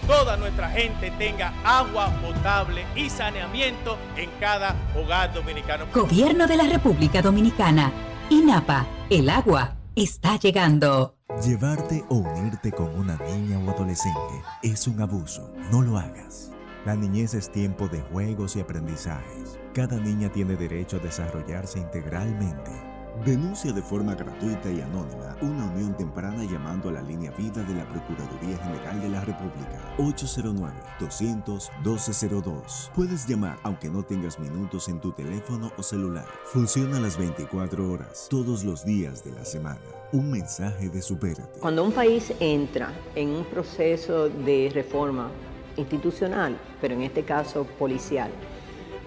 toda 0.11 0.35
nuestra 0.35 0.69
gente 0.69 1.09
tenga 1.11 1.53
agua 1.63 2.09
potable 2.21 2.85
y 2.97 3.09
saneamiento 3.09 3.97
en 4.17 4.29
cada 4.41 4.75
hogar 4.93 5.33
dominicano. 5.33 5.85
Gobierno 5.93 6.47
de 6.47 6.57
la 6.57 6.65
República 6.65 7.21
Dominicana. 7.21 7.93
INAPA. 8.29 8.85
El 9.09 9.29
agua 9.29 9.77
está 9.95 10.37
llegando. 10.37 11.15
Llevarte 11.45 12.03
o 12.09 12.15
unirte 12.15 12.73
con 12.73 12.93
una 12.99 13.17
niña 13.19 13.57
o 13.59 13.71
adolescente 13.71 14.43
es 14.61 14.85
un 14.85 15.01
abuso. 15.01 15.49
No 15.71 15.81
lo 15.81 15.97
hagas. 15.97 16.51
La 16.85 16.95
niñez 16.95 17.33
es 17.33 17.49
tiempo 17.49 17.87
de 17.87 18.01
juegos 18.01 18.57
y 18.57 18.59
aprendizajes. 18.59 19.59
Cada 19.73 19.95
niña 19.95 20.29
tiene 20.29 20.57
derecho 20.57 20.97
a 20.97 20.99
desarrollarse 20.99 21.79
integralmente 21.79 22.90
Denuncia 23.25 23.71
de 23.71 23.81
forma 23.83 24.15
gratuita 24.15 24.71
y 24.71 24.81
anónima 24.81 25.37
una 25.41 25.65
unión 25.65 25.95
temprana 25.95 26.43
llamando 26.43 26.89
a 26.89 26.93
la 26.93 27.03
línea 27.03 27.29
vida 27.31 27.61
de 27.61 27.75
la 27.75 27.87
Procuraduría 27.87 28.57
General 28.57 28.99
de 28.99 29.09
la 29.09 29.21
República 29.21 29.79
809-200-1202. 29.97 32.89
Puedes 32.95 33.27
llamar 33.27 33.59
aunque 33.63 33.89
no 33.89 34.01
tengas 34.01 34.39
minutos 34.39 34.87
en 34.87 34.99
tu 34.99 35.11
teléfono 35.11 35.71
o 35.77 35.83
celular. 35.83 36.25
Funciona 36.45 36.99
las 36.99 37.15
24 37.17 37.91
horas, 37.91 38.25
todos 38.29 38.63
los 38.63 38.85
días 38.85 39.23
de 39.23 39.33
la 39.33 39.45
semana. 39.45 39.81
Un 40.13 40.31
mensaje 40.31 40.89
de 40.89 41.01
Supérate. 41.01 41.59
Cuando 41.59 41.83
un 41.83 41.91
país 41.91 42.33
entra 42.39 42.91
en 43.13 43.29
un 43.29 43.45
proceso 43.45 44.29
de 44.29 44.71
reforma 44.73 45.29
institucional, 45.77 46.57
pero 46.79 46.95
en 46.95 47.03
este 47.03 47.23
caso 47.23 47.65
policial, 47.77 48.31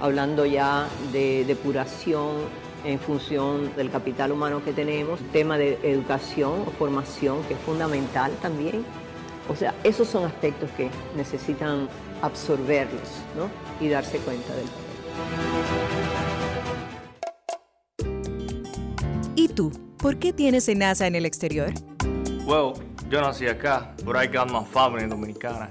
hablando 0.00 0.46
ya 0.46 0.88
de 1.12 1.44
depuración 1.44 2.36
en 2.84 2.98
función 2.98 3.74
del 3.76 3.90
capital 3.90 4.32
humano 4.32 4.64
que 4.64 4.72
tenemos, 4.72 5.20
tema 5.32 5.58
de 5.58 5.78
educación 5.82 6.64
o 6.66 6.70
formación 6.70 7.42
que 7.44 7.54
es 7.54 7.60
fundamental 7.60 8.32
también. 8.40 8.84
O 9.48 9.56
sea, 9.56 9.74
esos 9.84 10.08
son 10.08 10.24
aspectos 10.24 10.70
que 10.76 10.90
necesitan 11.16 11.88
absorberlos 12.22 13.08
¿no? 13.36 13.50
y 13.84 13.88
darse 13.88 14.18
cuenta 14.18 14.54
del 14.54 14.66
¿Y 19.34 19.48
tú? 19.48 19.72
¿Por 19.98 20.18
qué 20.18 20.32
tienes 20.32 20.68
NASA 20.74 21.06
en 21.06 21.14
el 21.14 21.26
exterior? 21.26 21.72
Well, 22.46 22.74
yo 23.10 23.20
nací 23.20 23.46
acá, 23.46 23.94
but 24.04 24.16
I 24.16 24.26
got 24.26 24.50
my 24.50 24.64
family 24.64 25.06
dominicana. 25.06 25.70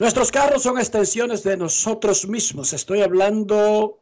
Nuestros 0.00 0.32
carros 0.32 0.62
son 0.62 0.78
extensiones 0.78 1.44
de 1.44 1.56
nosotros 1.56 2.26
mismos. 2.26 2.72
Estoy 2.72 3.02
hablando 3.02 4.00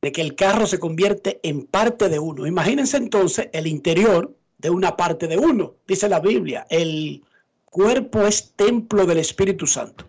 de 0.00 0.12
que 0.12 0.22
el 0.22 0.34
carro 0.34 0.66
se 0.66 0.78
convierte 0.78 1.40
en 1.42 1.66
parte 1.66 2.08
de 2.08 2.18
uno. 2.18 2.46
Imagínense 2.46 2.96
entonces 2.96 3.48
el 3.52 3.66
interior 3.66 4.34
de 4.56 4.70
una 4.70 4.96
parte 4.96 5.26
de 5.28 5.36
uno. 5.36 5.74
Dice 5.86 6.08
la 6.08 6.20
Biblia, 6.20 6.66
el 6.70 7.22
cuerpo 7.66 8.22
es 8.22 8.52
templo 8.56 9.04
del 9.04 9.18
Espíritu 9.18 9.66
Santo. 9.66 10.06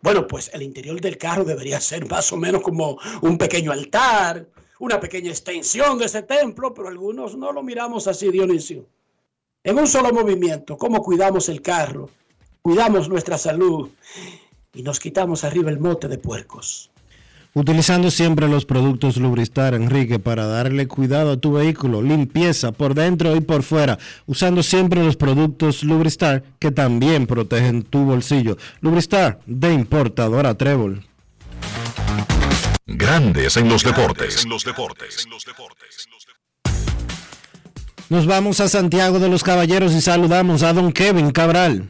Bueno, 0.00 0.26
pues 0.26 0.50
el 0.54 0.62
interior 0.62 0.98
del 1.00 1.18
carro 1.18 1.44
debería 1.44 1.78
ser 1.78 2.08
más 2.08 2.32
o 2.32 2.38
menos 2.38 2.62
como 2.62 2.98
un 3.20 3.36
pequeño 3.36 3.72
altar, 3.72 4.46
una 4.78 4.98
pequeña 4.98 5.30
extensión 5.30 5.98
de 5.98 6.06
ese 6.06 6.22
templo, 6.22 6.72
pero 6.72 6.88
algunos 6.88 7.36
no 7.36 7.52
lo 7.52 7.62
miramos 7.62 8.06
así, 8.06 8.30
Dionisio. 8.30 8.86
En 9.62 9.78
un 9.78 9.86
solo 9.86 10.12
movimiento, 10.12 10.78
¿cómo 10.78 11.02
cuidamos 11.02 11.50
el 11.50 11.60
carro? 11.60 12.08
Cuidamos 12.62 13.08
nuestra 13.08 13.38
salud 13.38 13.88
y 14.74 14.82
nos 14.82 15.00
quitamos 15.00 15.44
arriba 15.44 15.70
el 15.70 15.80
mote 15.80 16.08
de 16.08 16.18
puercos. 16.18 16.90
Utilizando 17.52 18.12
siempre 18.12 18.46
los 18.48 18.64
productos 18.64 19.16
Lubristar, 19.16 19.74
Enrique, 19.74 20.20
para 20.20 20.46
darle 20.46 20.86
cuidado 20.86 21.32
a 21.32 21.36
tu 21.36 21.52
vehículo, 21.52 22.00
limpieza 22.00 22.70
por 22.70 22.94
dentro 22.94 23.34
y 23.34 23.40
por 23.40 23.64
fuera, 23.64 23.98
usando 24.26 24.62
siempre 24.62 25.02
los 25.02 25.16
productos 25.16 25.82
Lubristar 25.82 26.44
que 26.60 26.70
también 26.70 27.26
protegen 27.26 27.82
tu 27.82 28.04
bolsillo. 28.04 28.56
Lubristar 28.80 29.40
de 29.46 29.72
importadora 29.72 30.54
Trébol. 30.54 31.04
Grandes 32.86 33.56
en 33.56 33.68
los 33.68 33.82
deportes. 33.82 34.46
Nos 38.08 38.26
vamos 38.26 38.60
a 38.60 38.68
Santiago 38.68 39.18
de 39.18 39.28
los 39.28 39.42
Caballeros 39.42 39.92
y 39.92 40.00
saludamos 40.00 40.62
a 40.62 40.72
don 40.72 40.92
Kevin 40.92 41.30
Cabral. 41.30 41.88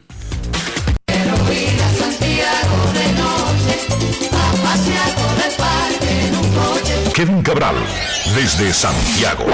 Kevin 7.13 7.43
Cabral, 7.43 7.75
desde 8.35 8.73
Santiago. 8.73 9.45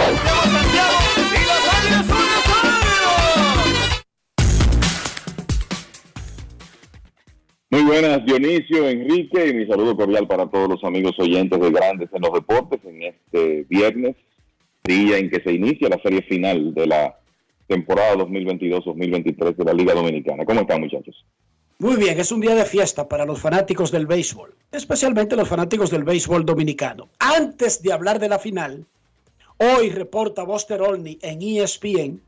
Muy 7.70 7.82
buenas, 7.82 8.26
Dionisio, 8.26 8.88
Enrique, 8.88 9.50
y 9.50 9.54
mi 9.54 9.68
saludo 9.68 9.98
cordial 9.98 10.28
para 10.28 10.50
todos 10.50 10.70
los 10.70 10.84
amigos 10.86 11.20
oyentes 11.20 11.60
de 11.60 11.70
Grandes 11.70 12.10
en 12.14 12.22
los 12.22 12.32
Deportes 12.32 12.80
en 12.86 13.04
este 13.04 13.66
viernes, 13.68 14.16
día 14.86 15.18
en 15.18 15.30
que 15.30 15.42
se 15.42 15.52
inicia 15.52 15.90
la 15.90 16.02
serie 16.02 16.22
final 16.22 16.74
de 16.74 16.88
la 16.88 17.20
temporada 17.68 18.16
2022-2023 18.16 19.56
de 19.56 19.64
la 19.64 19.74
Liga 19.74 19.94
Dominicana. 19.94 20.46
¿Cómo 20.46 20.62
están, 20.62 20.82
muchachos? 20.82 21.26
Muy 21.80 21.96
bien, 21.96 22.20
es 22.20 22.32
un 22.32 22.42
día 22.42 22.56
de 22.56 22.66
fiesta 22.66 23.08
para 23.08 23.26
los 23.26 23.40
fanáticos 23.40 23.92
del 23.92 24.08
béisbol, 24.08 24.56
especialmente 24.72 25.36
los 25.36 25.48
fanáticos 25.48 25.92
del 25.92 26.04
béisbol 26.04 26.44
dominicano. 26.44 27.10
Antes 27.20 27.84
de 27.84 27.94
hablar 27.94 28.20
de 28.20 28.30
la 28.30 28.40
final, 28.40 28.86
hoy 29.58 29.92
reporta 29.92 30.44
Buster 30.44 30.82
Olney 30.82 31.20
en 31.22 31.42
ESPN 31.42 32.22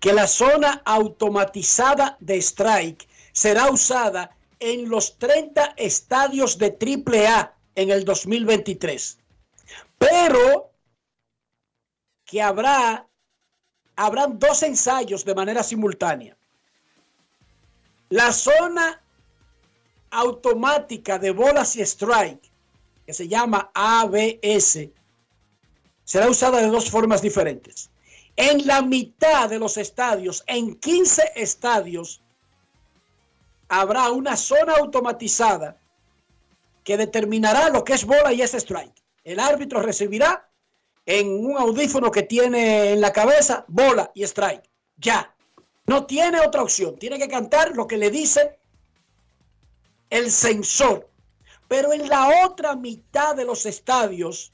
que 0.00 0.12
la 0.12 0.26
zona 0.26 0.82
automatizada 0.84 2.16
de 2.20 2.38
strike 2.38 3.06
será 3.32 3.70
usada 3.70 4.36
en 4.58 4.88
los 4.88 5.18
30 5.18 5.74
estadios 5.76 6.58
de 6.58 6.76
AAA 6.76 7.54
en 7.76 7.90
el 7.90 8.04
2023. 8.04 9.18
Pero 9.98 10.72
que 12.24 12.42
habrá 12.42 13.06
habrán 13.98 14.38
dos 14.38 14.62
ensayos 14.62 15.24
de 15.24 15.34
manera 15.34 15.64
simultánea. 15.64 16.36
La 18.10 18.32
zona 18.32 19.02
automática 20.10 21.18
de 21.18 21.32
bolas 21.32 21.74
y 21.74 21.80
strike, 21.82 22.48
que 23.04 23.12
se 23.12 23.26
llama 23.26 23.72
ABS, 23.74 24.88
será 26.04 26.28
usada 26.28 26.60
de 26.60 26.68
dos 26.68 26.88
formas 26.88 27.22
diferentes. 27.22 27.90
En 28.36 28.68
la 28.68 28.82
mitad 28.82 29.50
de 29.50 29.58
los 29.58 29.76
estadios, 29.76 30.44
en 30.46 30.76
15 30.76 31.32
estadios, 31.34 32.22
habrá 33.68 34.12
una 34.12 34.36
zona 34.36 34.74
automatizada 34.74 35.76
que 36.84 36.96
determinará 36.96 37.68
lo 37.68 37.82
que 37.82 37.94
es 37.94 38.04
bola 38.04 38.32
y 38.32 38.42
es 38.42 38.54
strike. 38.54 39.02
El 39.24 39.40
árbitro 39.40 39.82
recibirá 39.82 40.47
en 41.08 41.42
un 41.42 41.56
audífono 41.56 42.10
que 42.10 42.22
tiene 42.22 42.92
en 42.92 43.00
la 43.00 43.14
cabeza 43.14 43.64
bola 43.66 44.12
y 44.14 44.24
strike. 44.24 44.68
Ya. 44.98 45.34
No 45.86 46.04
tiene 46.04 46.38
otra 46.38 46.62
opción. 46.62 46.98
Tiene 46.98 47.18
que 47.18 47.28
cantar 47.28 47.74
lo 47.74 47.86
que 47.86 47.96
le 47.96 48.10
dice 48.10 48.58
el 50.10 50.30
sensor. 50.30 51.08
Pero 51.66 51.94
en 51.94 52.10
la 52.10 52.44
otra 52.44 52.76
mitad 52.76 53.34
de 53.34 53.46
los 53.46 53.64
estadios 53.64 54.52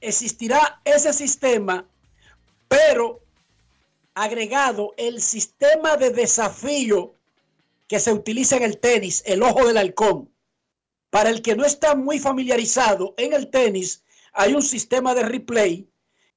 existirá 0.00 0.80
ese 0.84 1.12
sistema, 1.12 1.86
pero 2.66 3.20
agregado 4.14 4.94
el 4.96 5.22
sistema 5.22 5.96
de 5.96 6.10
desafío 6.10 7.14
que 7.86 8.00
se 8.00 8.12
utiliza 8.12 8.56
en 8.56 8.64
el 8.64 8.78
tenis, 8.78 9.22
el 9.26 9.44
ojo 9.44 9.64
del 9.64 9.78
halcón. 9.78 10.28
Para 11.10 11.30
el 11.30 11.40
que 11.40 11.54
no 11.54 11.64
está 11.64 11.94
muy 11.94 12.18
familiarizado 12.18 13.14
en 13.16 13.32
el 13.32 13.48
tenis, 13.48 14.02
hay 14.32 14.54
un 14.54 14.62
sistema 14.62 15.14
de 15.14 15.22
replay 15.22 15.90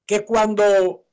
que 0.06 0.26
cuando 0.26 1.06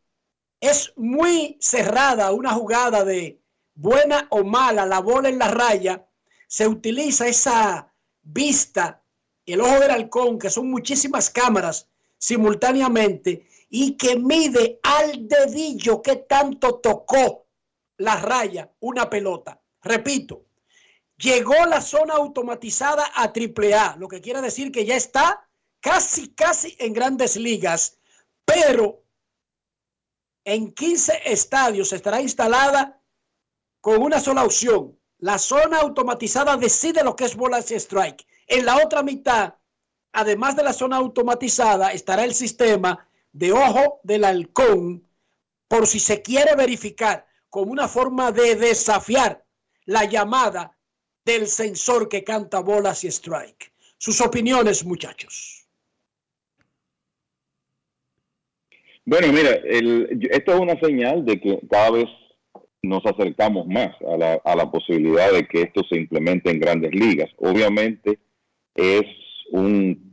es 0.61 0.93
muy 0.97 1.57
cerrada 1.61 2.33
una 2.33 2.53
jugada 2.53 3.05
de 3.05 3.41
buena 3.75 4.27
o 4.31 4.45
mala, 4.45 4.87
la 4.87 5.01
bola 5.01 5.29
en 5.29 5.39
la 5.39 5.49
raya, 5.49 6.07
se 6.47 6.69
utiliza 6.69 7.27
esa 7.27 7.93
vista, 8.23 9.03
el 9.47 9.61
ojo 9.61 9.81
del 9.81 9.91
halcón, 9.91 10.39
que 10.39 10.51
son 10.51 10.71
muchísimas 10.71 11.31
cámaras 11.31 11.89
simultáneamente 12.19 13.47
y 13.69 13.97
que 13.97 14.17
mide 14.17 14.79
al 14.83 15.27
dedillo 15.27 16.03
que 16.03 16.17
tanto 16.17 16.77
tocó 16.77 17.47
la 17.97 18.17
raya 18.17 18.71
una 18.81 19.09
pelota. 19.09 19.61
Repito, 19.83 20.45
llegó 21.17 21.67
la 21.67 21.81
zona 21.81 22.15
automatizada 22.15 23.11
a 23.15 23.33
AAA, 23.33 23.97
lo 23.97 24.09
que 24.09 24.21
quiere 24.21 24.41
decir 24.41 24.71
que 24.71 24.85
ya 24.85 24.97
está 24.97 25.49
casi, 25.83 26.33
casi 26.33 26.75
en 26.79 26.95
grandes 26.95 27.37
ligas, 27.37 27.99
pero 28.47 29.05
en 30.45 30.73
15 30.73 31.21
estadios 31.27 31.93
estará 31.93 32.23
instalada 32.23 33.03
con 33.81 34.01
una 34.01 34.21
sola 34.21 34.45
opción. 34.45 34.99
La 35.19 35.39
zona 35.39 35.81
automatizada 35.81 36.57
decide 36.57 37.05
lo 37.05 37.15
que 37.15 37.25
es 37.25 37.37
bola 37.37 37.59
y 37.59 37.75
strike. 37.75 38.27
En 38.47 38.65
la 38.65 38.77
otra 38.77 39.03
mitad, 39.03 39.55
además 40.13 40.57
de 40.57 40.63
la 40.63 40.73
zona 40.73 40.97
automatizada, 40.97 41.93
estará 41.93 42.25
el 42.25 42.35
sistema 42.35 43.07
de 43.33 43.53
ojo 43.53 44.01
del 44.05 44.25
halcón 44.25 45.07
por 45.69 45.87
si 45.87 46.01
se 46.01 46.23
quiere 46.23 46.55
verificar 46.55 47.27
como 47.51 47.73
una 47.73 47.89
forma 47.89 48.31
de 48.31 48.57
desafiar 48.57 49.45
la 49.85 50.05
llamada 50.05 50.77
del 51.25 51.49
sensor 51.49 52.09
que 52.09 52.25
canta 52.25 52.61
bolas 52.61 53.05
y 53.05 53.09
strike. 53.09 53.73
Sus 53.99 54.21
opiniones, 54.21 54.85
muchachos. 54.85 55.62
Bueno, 59.05 59.33
mira, 59.33 59.51
el, 59.65 60.29
esto 60.31 60.55
es 60.55 60.61
una 60.61 60.79
señal 60.81 61.25
de 61.25 61.41
que 61.41 61.59
cada 61.69 61.91
vez 61.91 62.07
nos 62.83 63.05
acercamos 63.07 63.67
más 63.67 63.91
a 64.13 64.17
la, 64.17 64.35
a 64.45 64.57
la 64.57 64.71
posibilidad 64.71 65.33
de 65.33 65.47
que 65.47 65.63
esto 65.63 65.83
se 65.89 65.99
implemente 65.99 66.51
en 66.51 66.61
grandes 66.61 66.93
ligas. 66.93 67.31
Obviamente 67.39 68.19
es 68.75 69.05
un, 69.53 70.11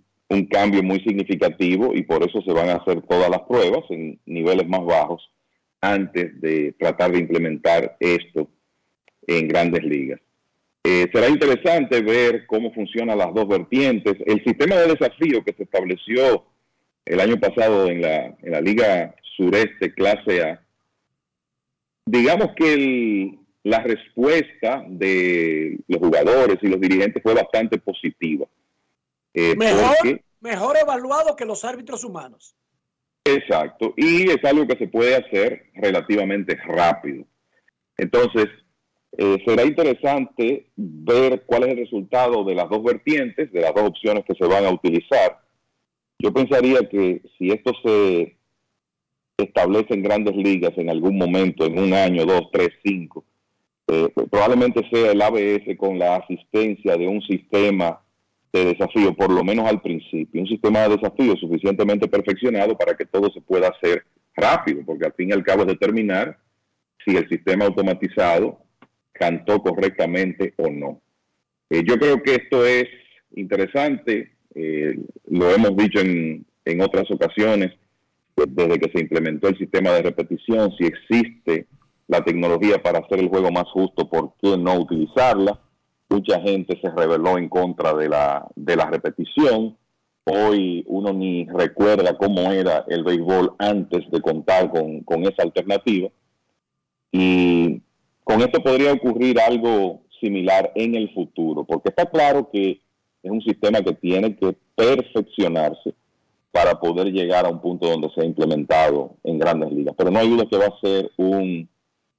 cambio 0.52 0.84
muy 0.84 1.00
significativo 1.00 1.94
y 1.94 2.04
por 2.04 2.24
eso 2.24 2.42
se 2.42 2.54
van 2.54 2.70
a 2.70 2.76
hacer 2.76 3.02
todas 3.02 3.30
las 3.30 3.42
pruebas 3.42 3.84
en 3.90 4.20
niveles 4.26 4.68
más 4.68 4.86
bajos 4.86 5.30
antes 5.82 6.40
de 6.40 6.74
tratar 6.78 7.12
de 7.12 7.20
implementar 7.20 7.98
esto 8.00 8.48
en 9.26 9.48
grandes 9.48 9.84
ligas. 9.84 10.20
Eh, 10.84 11.08
será 11.12 11.30
interesante 11.30 12.02
ver 12.02 12.46
cómo 12.46 12.72
funcionan 12.74 13.18
las 13.18 13.34
dos 13.34 13.48
vertientes. 13.48 14.16
El 14.26 14.44
sistema 14.44 14.76
de 14.76 14.94
desafío 14.94 15.44
que 15.44 15.54
se 15.54 15.64
estableció 15.64 16.46
el 17.10 17.20
año 17.20 17.40
pasado 17.40 17.88
en 17.88 18.02
la, 18.02 18.38
en 18.42 18.52
la 18.52 18.62
Liga 18.62 19.16
Sureste 19.36 19.94
Clase 19.94 20.44
A, 20.44 20.62
digamos 22.06 22.50
que 22.56 23.36
la 23.64 23.80
respuesta 23.80 24.86
de 24.88 25.80
los 25.88 26.00
jugadores 26.00 26.58
y 26.62 26.68
los 26.68 26.80
dirigentes 26.80 27.22
fue 27.22 27.34
bastante 27.34 27.80
positiva. 27.80 28.46
Eh, 29.34 29.56
mejor, 29.58 30.22
mejor 30.40 30.78
evaluado 30.78 31.36
que 31.36 31.46
los 31.46 31.66
árbitros 31.66 32.04
humanos. 32.04 32.56
Exacto, 33.26 33.94
y 33.98 34.30
es 34.30 34.44
algo 34.44 34.68
que 34.68 34.78
se 34.78 34.88
puede 34.88 35.16
hacer 35.16 35.66
relativamente 35.74 36.56
rápido. 36.64 37.26
Entonces, 37.98 38.46
eh, 39.18 39.38
será 39.46 39.66
interesante 39.66 40.70
ver 40.76 41.44
cuál 41.48 41.64
es 41.64 41.70
el 41.70 41.78
resultado 41.78 42.44
de 42.44 42.54
las 42.54 42.70
dos 42.70 42.84
vertientes, 42.84 43.52
de 43.52 43.62
las 43.62 43.74
dos 43.74 43.90
opciones 43.90 44.24
que 44.26 44.36
se 44.36 44.46
van 44.46 44.66
a 44.66 44.72
utilizar. 44.72 45.39
Yo 46.20 46.34
pensaría 46.34 46.80
que 46.90 47.22
si 47.38 47.50
esto 47.50 47.72
se 47.84 48.38
establece 49.38 49.94
en 49.94 50.04
grandes 50.04 50.36
ligas 50.36 50.74
en 50.78 50.90
algún 50.90 51.18
momento, 51.18 51.66
en 51.66 51.80
un 51.80 51.94
año, 51.94 52.26
dos, 52.26 52.50
tres, 52.52 52.70
cinco, 52.84 53.24
eh, 53.88 54.10
probablemente 54.30 54.88
sea 54.92 55.12
el 55.12 55.22
ABS 55.22 55.78
con 55.78 55.98
la 55.98 56.18
asistencia 56.18 56.98
de 56.98 57.08
un 57.08 57.22
sistema 57.22 58.02
de 58.52 58.66
desafío, 58.66 59.16
por 59.16 59.32
lo 59.32 59.44
menos 59.44 59.66
al 59.66 59.82
principio, 59.82 60.42
un 60.42 60.48
sistema 60.48 60.82
de 60.82 60.98
desafío 60.98 61.36
suficientemente 61.38 62.08
perfeccionado 62.08 62.78
para 62.78 62.96
que 62.96 63.06
todo 63.06 63.32
se 63.32 63.42
pueda 63.42 63.70
hacer 63.70 64.04
rápido, 64.36 64.84
porque 64.86 65.06
al 65.06 65.14
fin 65.14 65.30
y 65.30 65.34
al 65.34 65.44
cabo 65.44 65.62
es 65.62 65.68
determinar 65.68 66.38
si 67.06 67.16
el 67.16 67.28
sistema 67.30 67.66
automatizado 67.66 68.60
cantó 69.14 69.62
correctamente 69.62 70.54
o 70.58 70.70
no. 70.70 71.02
Eh, 71.70 71.84
yo 71.88 71.98
creo 71.98 72.22
que 72.24 72.36
esto 72.36 72.66
es 72.66 72.86
interesante, 73.36 74.32
eh, 74.56 75.00
lo 75.28 75.50
hemos 75.52 75.76
dicho 75.76 76.00
en, 76.00 76.46
en 76.66 76.82
otras 76.82 77.10
ocasiones, 77.12 77.72
desde 78.36 78.80
que 78.80 78.92
se 78.92 79.02
implementó 79.02 79.48
el 79.48 79.58
sistema 79.58 79.92
de 79.92 80.04
repetición, 80.04 80.72
si 80.78 80.86
existe 80.86 81.68
la 82.08 82.24
tecnología 82.24 82.82
para 82.82 83.00
hacer 83.00 83.20
el 83.20 83.30
juego 83.30 83.52
más 83.52 83.66
justo, 83.72 84.10
¿por 84.10 84.34
qué 84.42 84.58
no 84.58 84.80
utilizarla? 84.80 85.60
Mucha 86.10 86.42
gente 86.42 86.80
se 86.82 86.90
rebeló 86.90 87.38
en 87.38 87.50
contra 87.50 87.94
de 87.94 88.10
la, 88.10 88.48
de 88.56 88.76
la 88.76 88.86
repetición. 88.90 89.78
Hoy 90.26 90.84
uno 90.88 91.14
ni 91.14 91.46
recuerda 91.46 92.18
cómo 92.18 92.52
era 92.52 92.86
el 92.88 93.04
béisbol 93.04 93.54
antes 93.60 94.10
de 94.10 94.22
contar 94.22 94.72
con, 94.72 95.02
con 95.02 95.24
esa 95.24 95.44
alternativa. 95.44 96.10
Y 97.12 97.82
con 98.24 98.42
esto 98.42 98.62
podría 98.64 98.94
ocurrir 98.94 99.40
algo 99.40 100.02
similar 100.20 100.72
en 100.76 100.96
el 100.96 101.14
futuro, 101.14 101.64
porque 101.64 101.90
está 101.90 102.06
claro 102.08 102.50
que 102.52 102.82
es 103.24 103.32
un 103.32 103.42
sistema 103.42 103.82
que 103.82 103.94
tiene 103.94 104.36
que 104.36 104.56
perfeccionarse 104.76 105.94
para 106.52 106.80
poder 106.80 107.08
llegar 107.08 107.46
a 107.46 107.50
un 107.50 107.62
punto 107.62 107.88
donde 107.88 108.10
sea 108.16 108.26
implementado 108.26 109.16
en 109.24 109.38
grandes 109.38 109.72
ligas. 109.72 109.96
Pero 109.98 110.12
no 110.12 110.20
hay 110.20 110.30
duda 110.30 110.48
que 110.50 110.58
va 110.58 110.66
a 110.66 110.80
ser 110.82 111.12
un 111.18 111.70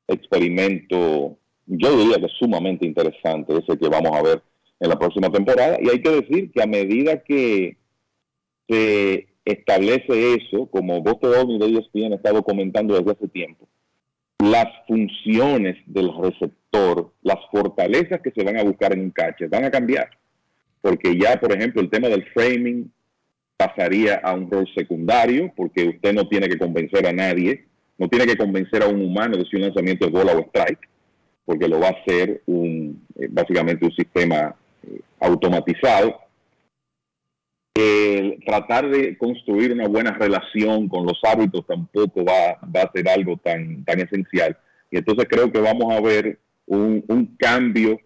experimento, 0.06 1.36
yo 1.66 1.96
diría 1.98 2.16
que 2.16 2.28
sumamente 2.38 2.86
interesante, 2.86 3.54
ese 3.54 3.78
que 3.78 3.88
vamos 3.88 4.12
a 4.12 4.22
ver 4.22 4.42
en 4.78 4.88
la 4.88 4.98
próxima 4.98 5.30
temporada. 5.30 5.78
Y 5.80 5.88
hay 5.88 6.00
que 6.00 6.10
decir 6.10 6.50
que 6.52 6.62
a 6.62 6.66
medida 6.66 7.22
que 7.22 7.76
se 8.68 9.28
establece 9.44 10.34
eso, 10.34 10.66
como 10.66 11.02
vos 11.02 11.16
y 11.48 11.58
de 11.58 11.78
ESPN 11.78 12.04
han 12.04 12.12
estado 12.14 12.42
comentando 12.42 12.94
desde 12.94 13.12
hace 13.12 13.28
tiempo, 13.28 13.68
las 14.38 14.68
funciones 14.86 15.76
del 15.86 16.10
receptor, 16.16 17.12
las 17.22 17.38
fortalezas 17.50 18.20
que 18.22 18.30
se 18.30 18.44
van 18.44 18.58
a 18.58 18.64
buscar 18.64 18.92
en 18.92 19.00
un 19.00 19.10
catcher 19.10 19.48
van 19.48 19.64
a 19.64 19.70
cambiar. 19.70 20.08
Porque 20.80 21.18
ya, 21.18 21.38
por 21.38 21.52
ejemplo, 21.52 21.82
el 21.82 21.90
tema 21.90 22.08
del 22.08 22.24
framing 22.32 22.90
pasaría 23.56 24.16
a 24.16 24.34
un 24.34 24.50
rol 24.50 24.66
secundario, 24.74 25.52
porque 25.54 25.88
usted 25.88 26.14
no 26.14 26.28
tiene 26.28 26.48
que 26.48 26.58
convencer 26.58 27.06
a 27.06 27.12
nadie, 27.12 27.66
no 27.98 28.08
tiene 28.08 28.26
que 28.26 28.36
convencer 28.36 28.82
a 28.82 28.88
un 28.88 29.02
humano 29.02 29.36
de 29.36 29.44
si 29.44 29.56
un 29.56 29.62
lanzamiento 29.62 30.06
es 30.06 30.12
bola 30.12 30.32
o 30.32 30.40
strike, 30.46 30.88
porque 31.44 31.68
lo 31.68 31.80
va 31.80 31.88
a 31.88 31.96
hacer 32.00 32.42
un, 32.46 33.06
eh, 33.16 33.28
básicamente 33.30 33.84
un 33.84 33.92
sistema 33.92 34.54
eh, 34.82 35.00
automatizado 35.20 36.18
tratar 38.44 38.90
de 38.90 39.16
construir 39.16 39.72
una 39.72 39.88
buena 39.88 40.12
relación 40.12 40.88
con 40.88 41.06
los 41.06 41.18
árbitros 41.22 41.66
tampoco 41.66 42.24
va, 42.24 42.58
a 42.80 42.92
ser 42.92 43.08
algo 43.08 43.36
tan, 43.36 43.84
tan 43.84 44.00
esencial. 44.00 44.56
Y 44.90 44.98
entonces 44.98 45.26
creo 45.28 45.50
que 45.52 45.60
vamos 45.60 45.92
a 45.92 46.00
ver 46.00 46.38
un, 46.66 47.36
cambio 47.38 47.98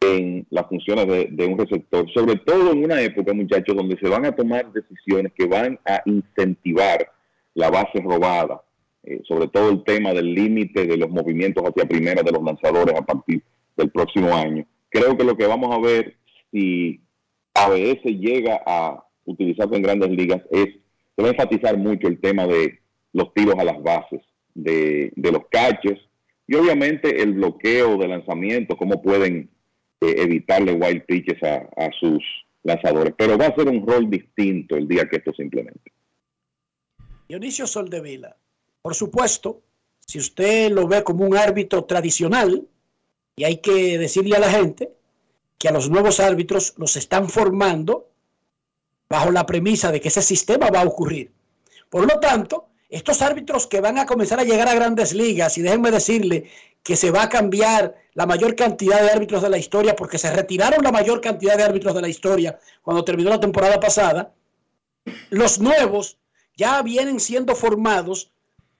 en 0.00 0.46
las 0.50 0.66
funciones 0.66 1.06
de, 1.06 1.46
un 1.46 1.58
receptor, 1.58 2.10
sobre 2.12 2.36
todo 2.36 2.72
en 2.72 2.84
una 2.84 3.02
época, 3.02 3.34
muchachos, 3.34 3.76
donde 3.76 3.98
se 3.98 4.08
van 4.08 4.24
a 4.24 4.32
tomar 4.32 4.72
decisiones 4.72 5.32
que 5.34 5.46
van 5.46 5.78
a 5.84 6.00
incentivar 6.06 7.10
la 7.54 7.70
base 7.70 8.00
robada, 8.02 8.62
eh, 9.02 9.20
sobre 9.28 9.48
todo 9.48 9.70
el 9.70 9.84
tema 9.84 10.12
del 10.12 10.34
límite 10.34 10.86
de 10.86 10.96
los 10.96 11.10
movimientos 11.10 11.62
hacia 11.64 11.86
primera 11.86 12.22
de 12.22 12.32
los 12.32 12.42
lanzadores 12.42 12.94
a 12.94 13.04
partir 13.04 13.42
del 13.76 13.90
próximo 13.90 14.34
año. 14.34 14.66
Creo 14.88 15.16
que 15.16 15.24
lo 15.24 15.36
que 15.36 15.46
vamos 15.46 15.74
a 15.74 15.80
ver 15.80 16.16
si 16.50 17.00
ABS 17.54 18.02
llega 18.04 18.60
a 18.66 19.04
utilizarse 19.26 19.76
en 19.76 19.82
grandes 19.82 20.10
ligas 20.10 20.42
es, 20.50 20.66
se 21.16 21.22
va 21.22 21.28
a 21.28 21.32
enfatizar 21.32 21.76
mucho 21.76 22.08
el 22.08 22.20
tema 22.20 22.46
de 22.46 22.78
los 23.12 23.34
tiros 23.34 23.56
a 23.58 23.64
las 23.64 23.82
bases, 23.82 24.22
de, 24.54 25.12
los 25.16 25.42
catches 25.50 25.98
y 26.46 26.54
obviamente 26.54 27.22
el 27.22 27.34
bloqueo 27.34 27.96
de 27.96 28.08
lanzamiento, 28.08 28.76
cómo 28.76 29.02
pueden 29.02 29.50
eh, 30.00 30.14
evitarle 30.18 30.72
wild 30.72 31.04
pitches 31.06 31.42
a, 31.42 31.56
a 31.76 31.90
sus 31.98 32.22
lanzadores. 32.62 33.14
Pero 33.16 33.38
va 33.38 33.46
a 33.46 33.54
ser 33.54 33.68
un 33.68 33.86
rol 33.86 34.08
distinto 34.10 34.76
el 34.76 34.88
día 34.88 35.08
que 35.08 35.16
esto 35.16 35.32
se 35.34 35.42
implemente. 35.42 35.92
Dionisio 37.28 37.66
Soldevila, 37.66 38.36
por 38.82 38.94
supuesto, 38.94 39.62
si 40.00 40.18
usted 40.18 40.70
lo 40.72 40.88
ve 40.88 41.04
como 41.04 41.24
un 41.24 41.36
árbitro 41.36 41.84
tradicional, 41.84 42.66
y 43.36 43.44
hay 43.44 43.58
que 43.58 43.98
decirle 43.98 44.36
a 44.36 44.40
la 44.40 44.50
gente 44.50 44.92
que 45.58 45.68
a 45.68 45.72
los 45.72 45.88
nuevos 45.88 46.20
árbitros 46.20 46.74
los 46.78 46.96
están 46.96 47.28
formando 47.28 48.08
bajo 49.08 49.30
la 49.30 49.46
premisa 49.46 49.92
de 49.92 50.00
que 50.00 50.08
ese 50.08 50.22
sistema 50.22 50.70
va 50.70 50.80
a 50.80 50.86
ocurrir. 50.86 51.30
Por 51.88 52.10
lo 52.10 52.18
tanto, 52.18 52.69
estos 52.90 53.22
árbitros 53.22 53.66
que 53.66 53.80
van 53.80 53.98
a 53.98 54.06
comenzar 54.06 54.40
a 54.40 54.44
llegar 54.44 54.68
a 54.68 54.74
grandes 54.74 55.14
ligas, 55.14 55.56
y 55.56 55.62
déjenme 55.62 55.90
decirle 55.90 56.50
que 56.82 56.96
se 56.96 57.10
va 57.10 57.24
a 57.24 57.28
cambiar 57.28 57.94
la 58.14 58.26
mayor 58.26 58.56
cantidad 58.56 59.00
de 59.00 59.10
árbitros 59.10 59.42
de 59.42 59.48
la 59.48 59.58
historia, 59.58 59.94
porque 59.94 60.18
se 60.18 60.30
retiraron 60.30 60.82
la 60.82 60.90
mayor 60.90 61.20
cantidad 61.20 61.56
de 61.56 61.62
árbitros 61.62 61.94
de 61.94 62.02
la 62.02 62.08
historia 62.08 62.58
cuando 62.82 63.04
terminó 63.04 63.30
la 63.30 63.40
temporada 63.40 63.78
pasada, 63.78 64.34
los 65.30 65.60
nuevos 65.60 66.18
ya 66.56 66.82
vienen 66.82 67.20
siendo 67.20 67.54
formados 67.54 68.32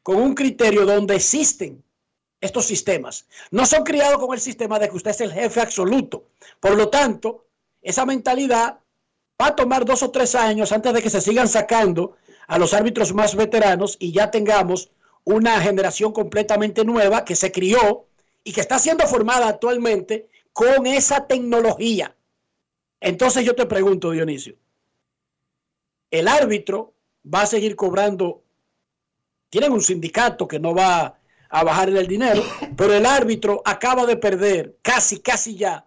con 0.02 0.16
un 0.16 0.34
criterio 0.34 0.84
donde 0.84 1.16
existen 1.16 1.82
estos 2.40 2.66
sistemas. 2.66 3.26
No 3.50 3.66
son 3.66 3.84
criados 3.84 4.18
con 4.18 4.34
el 4.34 4.40
sistema 4.40 4.78
de 4.78 4.88
que 4.88 4.96
usted 4.96 5.10
es 5.10 5.20
el 5.20 5.32
jefe 5.32 5.60
absoluto. 5.60 6.24
Por 6.58 6.74
lo 6.76 6.88
tanto, 6.88 7.46
esa 7.82 8.06
mentalidad 8.06 8.78
va 9.40 9.46
a 9.48 9.56
tomar 9.56 9.84
dos 9.84 10.02
o 10.02 10.10
tres 10.10 10.34
años 10.34 10.72
antes 10.72 10.92
de 10.92 11.02
que 11.02 11.10
se 11.10 11.20
sigan 11.20 11.48
sacando 11.48 12.16
a 12.50 12.58
los 12.58 12.74
árbitros 12.74 13.14
más 13.14 13.36
veteranos 13.36 13.96
y 14.00 14.10
ya 14.10 14.32
tengamos 14.32 14.90
una 15.22 15.60
generación 15.60 16.12
completamente 16.12 16.84
nueva 16.84 17.24
que 17.24 17.36
se 17.36 17.52
crió 17.52 18.06
y 18.42 18.52
que 18.52 18.60
está 18.60 18.80
siendo 18.80 19.06
formada 19.06 19.46
actualmente 19.46 20.28
con 20.52 20.84
esa 20.84 21.28
tecnología. 21.28 22.16
Entonces 23.00 23.44
yo 23.44 23.54
te 23.54 23.66
pregunto, 23.66 24.10
Dionisio, 24.10 24.56
el 26.10 26.26
árbitro 26.26 26.92
va 27.24 27.42
a 27.42 27.46
seguir 27.46 27.76
cobrando, 27.76 28.42
tienen 29.48 29.70
un 29.70 29.80
sindicato 29.80 30.48
que 30.48 30.58
no 30.58 30.74
va 30.74 31.20
a 31.50 31.62
bajarle 31.62 32.00
el 32.00 32.08
dinero, 32.08 32.42
pero 32.76 32.94
el 32.94 33.06
árbitro 33.06 33.62
acaba 33.64 34.06
de 34.06 34.16
perder 34.16 34.76
casi, 34.82 35.20
casi 35.20 35.54
ya 35.54 35.86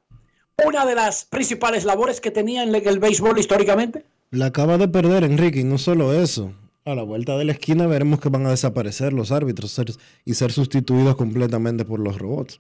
una 0.66 0.86
de 0.86 0.96
las 0.96 1.26
principales 1.26 1.84
labores 1.84 2.22
que 2.22 2.32
tenía 2.32 2.64
en 2.64 2.74
el 2.74 3.00
béisbol 3.00 3.38
históricamente. 3.38 4.06
La 4.34 4.48
acaba 4.48 4.80
de 4.80 4.88
perder, 4.88 5.24
Enrique, 5.24 5.60
y 5.60 5.64
no 5.64 5.78
solo 5.78 6.12
eso. 6.12 6.54
A 6.86 6.96
la 6.96 7.04
vuelta 7.04 7.38
de 7.38 7.46
la 7.46 7.52
esquina 7.52 7.86
veremos 7.86 8.20
que 8.20 8.30
van 8.30 8.48
a 8.48 8.50
desaparecer 8.50 9.14
los 9.14 9.32
árbitros 9.32 9.80
y 10.26 10.34
ser 10.34 10.52
sustituidos 10.52 11.16
completamente 11.16 11.86
por 11.86 12.00
los 12.00 12.18
robots. 12.18 12.60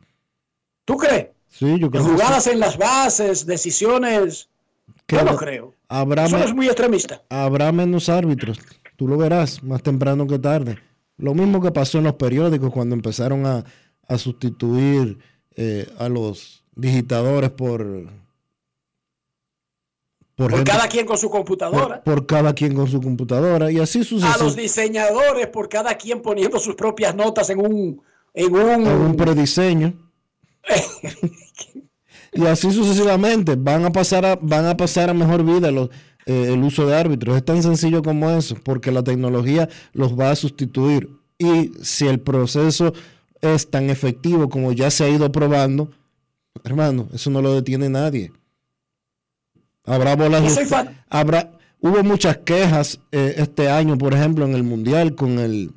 ¿Tú 0.85 0.97
crees? 0.97 1.29
Sí, 1.47 1.79
yo 1.79 1.89
creo. 1.89 2.03
Jugadas 2.03 2.45
en 2.45 2.59
las 2.59 2.77
bases, 2.77 3.47
decisiones. 3.47 4.49
Yo 5.07 5.23
no 5.23 5.35
creo. 5.35 5.73
Habrá 5.87 6.25
Eso 6.25 6.37
es 6.37 6.53
muy 6.53 6.67
extremista. 6.67 7.23
Habrá 7.29 7.71
menos 7.71 8.07
árbitros. 8.07 8.59
Tú 8.95 9.07
lo 9.07 9.17
verás 9.17 9.63
más 9.63 9.81
temprano 9.81 10.27
que 10.27 10.37
tarde. 10.37 10.77
Lo 11.17 11.33
mismo 11.33 11.59
que 11.59 11.71
pasó 11.71 11.97
en 11.97 12.03
los 12.03 12.13
periódicos 12.13 12.71
cuando 12.71 12.93
empezaron 12.93 13.47
a, 13.47 13.63
a 14.07 14.17
sustituir 14.19 15.17
eh, 15.55 15.91
a 15.97 16.07
los 16.07 16.63
digitadores 16.75 17.49
por 17.49 18.09
por, 20.35 20.64
cada 20.64 20.88
quien 20.88 21.05
con 21.05 21.18
su 21.18 21.30
computadora. 21.30 22.03
Por, 22.03 22.26
cada 22.26 22.53
quien 22.53 22.73
con 22.73 22.88
su 22.88 23.01
computadora 23.01 23.72
y 23.72 23.80
así 23.80 24.03
sucede. 24.03 24.31
A 24.31 24.38
los 24.38 24.55
diseñadores 24.55 25.47
por 25.47 25.69
cada 25.69 25.95
quien 25.95 26.22
poniendo 26.22 26.60
sus 26.60 26.76
propias 26.76 27.15
notas 27.15 27.49
en 27.49 27.60
un 27.60 28.01
en 28.34 28.55
un, 28.55 28.88
en 28.88 29.01
un 29.01 29.15
prediseño. 29.15 29.93
y 32.34 32.45
así 32.45 32.72
sucesivamente 32.72 33.55
van 33.55 33.85
a 33.85 33.91
pasar 33.91 34.26
a, 34.26 34.35
van 34.41 34.65
a 34.65 34.76
pasar 34.76 35.10
a 35.10 35.14
mejor 35.14 35.43
vida 35.43 35.69
los, 35.72 35.89
eh, 36.26 36.49
el 36.53 36.64
uso 36.64 36.88
de 36.88 36.95
árbitros. 36.95 37.35
Es 37.35 37.45
tan 37.45 37.61
sencillo 37.61 38.01
como 38.01 38.30
eso, 38.31 38.55
porque 38.64 38.91
la 38.91 39.03
tecnología 39.03 39.69
los 39.93 40.18
va 40.18 40.31
a 40.31 40.35
sustituir. 40.35 41.10
Y 41.38 41.72
si 41.81 42.07
el 42.07 42.19
proceso 42.19 42.93
es 43.41 43.69
tan 43.69 43.89
efectivo 43.89 44.49
como 44.49 44.72
ya 44.72 44.89
se 44.89 45.03
ha 45.03 45.10
ido 45.10 45.31
probando, 45.31 45.91
hermano, 46.64 47.10
eso 47.14 47.30
no 47.30 47.41
lo 47.41 47.53
detiene 47.53 47.89
nadie. 47.89 48.31
Habrá 49.85 50.15
bolas. 50.15 50.57
Habrá, 51.10 51.51
hubo 51.81 52.03
muchas 52.03 52.38
quejas 52.38 52.99
eh, 53.11 53.35
este 53.38 53.69
año, 53.69 53.97
por 53.97 54.14
ejemplo, 54.14 54.45
en 54.45 54.53
el 54.53 54.64
Mundial, 54.64 55.15
con 55.15 55.39
el, 55.39 55.72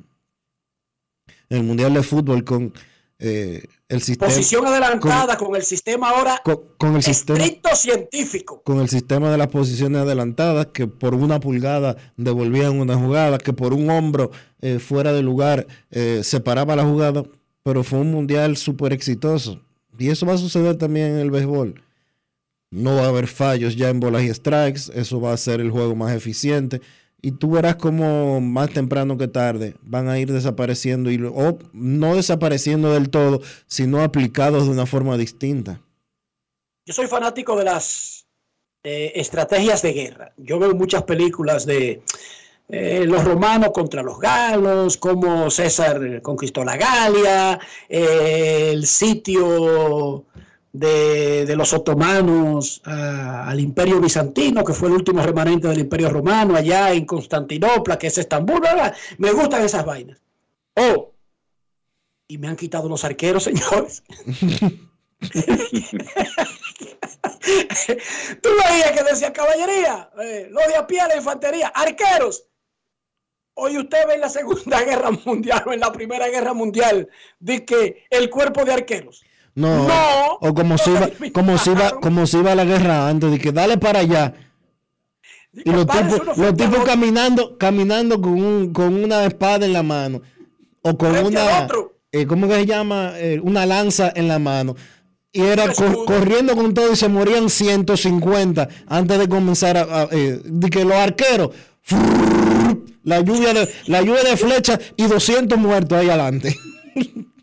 el 1.49 1.63
Mundial 1.63 1.93
de 1.93 2.03
Fútbol, 2.03 2.45
con 2.45 2.73
eh, 3.19 3.65
el 3.89 4.01
sistema. 4.01 4.31
Posición 4.31 4.65
adelantada 4.65 5.37
con, 5.37 5.55
el 5.55 5.63
sistema 5.63 6.11
ahora 6.11 6.41
con, 6.77 6.95
el 6.95 7.03
sistema, 7.03 7.39
estricto 7.39 7.75
científico. 7.75 8.61
Con 8.63 8.79
el 8.79 8.87
sistema 8.87 9.29
de 9.29 9.37
las 9.37 9.47
posiciones 9.47 10.01
adelantadas, 10.01 10.67
que 10.67 10.87
por 10.87 11.13
una 11.13 11.41
pulgada 11.41 11.97
devolvían 12.15 12.79
una 12.79 12.95
jugada, 12.95 13.37
que 13.37 13.51
por 13.51 13.73
un 13.73 13.89
hombro 13.89 14.31
eh, 14.61 14.79
fuera 14.79 15.11
de 15.11 15.21
lugar 15.21 15.67
se 15.89 16.39
paraba 16.39 16.75
la 16.75 16.85
jugada, 16.85 17.23
pero 17.63 17.83
fue 17.83 17.99
un 17.99 18.11
Mundial 18.11 18.55
súper 18.55 18.93
exitoso. 18.93 19.61
Y 19.99 20.09
eso 20.09 20.25
va 20.25 20.35
a 20.35 20.37
suceder 20.37 20.77
también 20.77 21.13
en 21.13 21.17
el 21.17 21.31
béisbol 21.31 21.86
no 22.71 22.95
va 22.95 23.05
a 23.05 23.09
haber 23.09 23.27
fallos 23.27 23.75
ya 23.75 23.89
en 23.89 23.99
bolas 23.99 24.23
y 24.23 24.33
strikes, 24.33 24.91
eso 24.93 25.21
va 25.21 25.33
a 25.33 25.37
ser 25.37 25.61
el 25.61 25.71
juego 25.71 25.95
más 25.95 26.15
eficiente. 26.15 26.81
Y 27.21 27.31
tú 27.31 27.51
verás 27.51 27.77
como 27.77 28.39
más 28.41 28.69
temprano 28.69 29.17
que 29.17 29.27
tarde 29.27 29.75
van 29.81 30.07
a 30.07 30.19
ir 30.19 30.31
desapareciendo, 30.31 31.09
y, 31.09 31.21
o 31.23 31.57
no 31.73 32.15
desapareciendo 32.15 32.93
del 32.93 33.09
todo, 33.09 33.41
sino 33.65 34.01
aplicados 34.01 34.65
de 34.65 34.71
una 34.71 34.85
forma 34.85 35.17
distinta. 35.17 35.81
Yo 36.85 36.93
soy 36.93 37.07
fanático 37.07 37.57
de 37.57 37.65
las 37.65 38.27
eh, 38.83 39.13
estrategias 39.15 39.81
de 39.81 39.93
guerra. 39.93 40.33
Yo 40.37 40.59
veo 40.59 40.73
muchas 40.75 41.03
películas 41.03 41.65
de 41.65 42.01
eh, 42.69 43.05
los 43.05 43.23
romanos 43.23 43.71
contra 43.73 44.03
los 44.03 44.19
galos, 44.19 44.97
cómo 44.97 45.49
César 45.49 46.21
conquistó 46.21 46.63
la 46.63 46.77
Galia, 46.77 47.59
eh, 47.89 48.69
el 48.71 48.85
sitio 48.85 50.25
de, 50.73 51.53
los 51.55 51.73
otomanos 51.73 52.81
al 52.85 53.59
imperio 53.59 53.99
bizantino, 53.99 54.63
que 54.63 54.73
fue 54.73 54.89
el 54.89 54.95
último 54.95 55.21
remanente 55.21 55.67
del 55.67 55.79
imperio 55.79 56.09
romano, 56.09 56.55
allá 56.55 56.91
en 56.91 57.05
Constantinopla, 57.05 57.97
que 57.97 58.07
es 58.07 58.17
Estambul. 58.17 58.61
Me 59.17 59.31
gustan 59.31 59.63
esas 59.63 59.85
vainas. 59.85 60.21
Oh, 60.75 61.13
y 62.27 62.37
me 62.37 62.47
han 62.47 62.55
quitado 62.55 62.89
los 62.89 63.03
arqueros, 63.03 63.43
señores. 63.45 64.03
Tú 68.41 68.49
veías 68.49 68.91
que 68.91 69.03
decía 69.03 69.33
caballería, 69.33 70.11
eh, 70.21 70.47
lo 70.51 70.59
de 70.67 70.75
a 70.75 70.85
pie, 70.85 70.99
la 71.07 71.15
infantería, 71.15 71.69
arqueros. 71.69 72.45
Hoy 73.55 73.77
usted 73.77 74.05
ve 74.07 74.15
en 74.15 74.21
la 74.21 74.29
Segunda 74.29 74.83
Guerra 74.85 75.09
Mundial 75.11 75.63
o 75.65 75.73
en 75.73 75.79
la 75.79 75.91
Primera 75.91 76.27
Guerra 76.27 76.53
Mundial 76.53 77.09
de 77.39 77.65
que 77.65 78.05
el 78.09 78.29
cuerpo 78.29 78.63
de 78.65 78.73
arqueros 78.73 79.23
no, 79.57 79.87
o 80.39 80.53
como 80.53 80.77
si 80.77 80.91
iba, 80.91 81.09
como 81.33 81.57
si 81.57 81.71
iba, 81.71 81.99
como 81.99 82.27
si 82.27 82.37
iba 82.37 82.51
a 82.51 82.55
la 82.55 82.63
guerra 82.63 83.09
antes, 83.09 83.31
de 83.31 83.39
que 83.39 83.51
dale 83.51 83.79
para 83.79 84.01
allá. 84.01 84.35
Y 85.51 85.71
los 85.71 85.87
tipos, 85.87 86.37
los 86.37 86.55
tipos 86.55 86.85
caminando, 86.85 87.57
caminando 87.57 88.21
con, 88.21 88.33
un, 88.33 88.71
con 88.71 88.93
una 88.93 89.25
espada 89.25 89.65
en 89.65 89.73
la 89.73 89.81
mano. 89.81 90.21
O 90.83 90.95
con 90.95 91.17
una, 91.17 91.67
eh, 92.11 92.27
¿cómo 92.27 92.47
que 92.47 92.53
se 92.53 92.65
llama? 92.67 93.13
Eh, 93.15 93.39
una 93.41 93.65
lanza 93.65 94.13
en 94.15 94.27
la 94.27 94.37
mano. 94.37 94.75
Y 95.31 95.41
era 95.41 95.73
corriendo 96.05 96.55
con 96.55 96.75
todo 96.75 96.93
y 96.93 96.95
se 96.95 97.09
morían 97.09 97.49
150 97.49 98.69
antes 98.85 99.17
de 99.17 99.27
comenzar 99.27 99.75
a, 99.75 100.07
eh, 100.11 100.39
de 100.43 100.69
que 100.69 100.85
los 100.85 100.93
arqueros, 100.93 101.49
la 103.03 103.21
lluvia 103.21 103.55
de, 103.55 103.67
la 103.87 104.03
lluvia 104.03 104.23
de 104.23 104.37
flechas 104.37 104.79
y 104.95 105.07
200 105.07 105.57
muertos 105.57 105.97
ahí 105.97 106.09
adelante. 106.09 106.55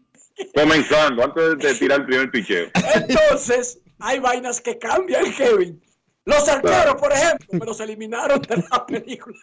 Comenzando, 0.55 1.24
antes 1.24 1.59
de 1.59 1.74
tirar 1.74 2.01
el 2.01 2.06
primer 2.06 2.31
picheo. 2.31 2.69
Entonces, 2.94 3.78
hay 3.98 4.19
vainas 4.19 4.61
que 4.61 4.78
cambian, 4.78 5.32
Kevin. 5.32 5.81
Los 6.24 6.48
arqueros, 6.48 6.94
por 6.97 7.12
ejemplo, 7.12 7.47
pero 7.59 7.74
se 7.74 7.85
eliminaron 7.85 8.40
de 8.43 8.65
la 8.70 8.86
película. 8.86 9.39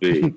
Sí. 0.00 0.36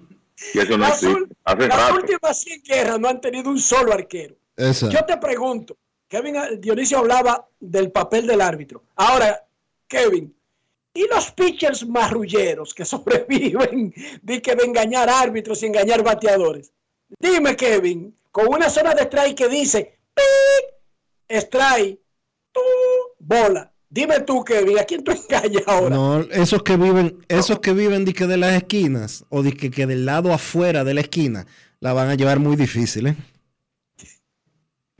Y 0.53 0.59
eso 0.59 0.77
no 0.77 0.88
las, 0.88 1.01
las 1.01 1.91
últimas 1.91 2.41
100 2.41 2.61
guerras 2.63 2.99
no 2.99 3.07
han 3.07 3.19
tenido 3.21 3.49
un 3.49 3.59
solo 3.59 3.93
arquero. 3.93 4.35
Yo 4.55 5.05
te 5.05 5.17
pregunto, 5.17 5.77
Kevin 6.07 6.35
Dionisio 6.59 6.99
hablaba 6.99 7.47
del 7.59 7.91
papel 7.91 8.27
del 8.27 8.41
árbitro. 8.41 8.84
Ahora, 8.95 9.45
Kevin, 9.88 10.35
¿y 10.93 11.07
los 11.07 11.31
pitchers 11.31 11.88
marrulleros 11.88 12.73
que 12.73 12.85
sobreviven 12.85 13.93
de 14.21 14.41
que 14.41 14.55
de 14.55 14.63
engañar 14.63 15.09
árbitros 15.09 15.61
y 15.63 15.67
engañar 15.67 16.03
bateadores? 16.03 16.71
Dime, 17.19 17.55
Kevin, 17.55 18.15
con 18.38 18.53
una 18.53 18.69
zona 18.69 18.93
de 18.93 19.01
strike 19.01 19.35
que 19.35 19.49
dice 19.49 19.97
strike, 21.27 21.99
tú, 22.51 22.61
bola. 23.18 23.73
Dime 23.89 24.19
tú, 24.19 24.43
Kevin, 24.43 24.77
¿a 24.77 24.84
quién 24.84 25.03
tú 25.03 25.11
engañas 25.11 25.64
ahora? 25.65 25.95
No, 25.95 26.22
esos 26.22 26.61
que 26.61 26.77
viven, 26.77 27.26
esos 27.30 27.59
que 27.59 27.73
viven 27.73 28.05
de 28.05 28.14
que 28.14 28.27
de 28.27 28.38
las 28.38 28.53
esquinas 28.53 29.26
o 29.30 29.41
de 29.41 29.53
que, 29.53 29.88
del 29.88 30.05
lado 30.05 30.31
afuera 30.31 30.84
de 30.84 30.93
la 30.93 31.01
esquina 31.01 31.47
la 31.80 31.93
van 31.93 32.09
a 32.09 32.14
llevar 32.14 32.38
muy 32.38 32.55
difícil, 32.55 33.07
¿eh? 33.07 33.15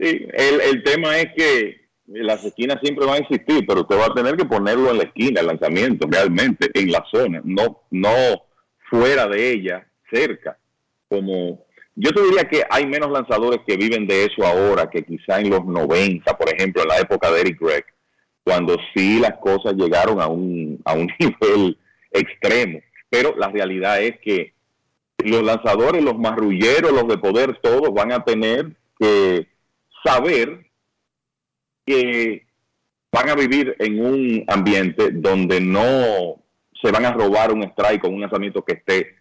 Sí, 0.00 0.26
el, 0.32 0.60
el 0.60 0.82
tema 0.82 1.16
es 1.18 1.28
que 1.36 1.90
las 2.06 2.44
esquinas 2.44 2.78
siempre 2.82 3.06
van 3.06 3.22
a 3.22 3.26
existir, 3.26 3.64
pero 3.68 3.82
usted 3.82 3.98
va 3.98 4.06
a 4.06 4.14
tener 4.14 4.36
que 4.36 4.46
ponerlo 4.46 4.90
en 4.90 4.98
la 4.98 5.04
esquina, 5.04 5.42
el 5.42 5.46
lanzamiento, 5.46 6.08
realmente, 6.10 6.72
en 6.74 6.90
la 6.90 7.04
zona, 7.08 7.40
no, 7.44 7.84
no 7.92 8.14
fuera 8.90 9.28
de 9.28 9.52
ella, 9.52 9.86
cerca, 10.10 10.58
como 11.08 11.67
yo 12.00 12.12
te 12.12 12.22
diría 12.22 12.44
que 12.44 12.62
hay 12.70 12.86
menos 12.86 13.10
lanzadores 13.10 13.60
que 13.66 13.76
viven 13.76 14.06
de 14.06 14.24
eso 14.24 14.46
ahora 14.46 14.88
que 14.88 15.02
quizá 15.02 15.40
en 15.40 15.50
los 15.50 15.64
90, 15.64 16.38
por 16.38 16.48
ejemplo, 16.48 16.82
en 16.82 16.88
la 16.88 16.98
época 16.98 17.30
de 17.32 17.40
Eric 17.40 17.60
Gregg, 17.60 17.84
cuando 18.44 18.76
sí 18.94 19.18
las 19.18 19.36
cosas 19.38 19.74
llegaron 19.74 20.20
a 20.20 20.28
un, 20.28 20.80
a 20.84 20.94
un 20.94 21.08
nivel 21.18 21.76
extremo. 22.12 22.78
Pero 23.10 23.34
la 23.36 23.48
realidad 23.48 24.00
es 24.00 24.20
que 24.20 24.52
los 25.18 25.42
lanzadores, 25.42 26.02
los 26.02 26.16
marrulleros, 26.16 26.92
los 26.92 27.08
de 27.08 27.18
poder, 27.18 27.58
todos 27.60 27.92
van 27.92 28.12
a 28.12 28.24
tener 28.24 28.76
que 29.00 29.48
saber 30.04 30.66
que 31.84 32.46
van 33.10 33.28
a 33.28 33.34
vivir 33.34 33.74
en 33.80 34.04
un 34.04 34.44
ambiente 34.46 35.10
donde 35.10 35.60
no 35.60 36.40
se 36.80 36.92
van 36.92 37.06
a 37.06 37.12
robar 37.12 37.52
un 37.52 37.64
strike 37.64 38.02
con 38.02 38.14
un 38.14 38.20
lanzamiento 38.20 38.64
que 38.64 38.74
esté 38.74 39.16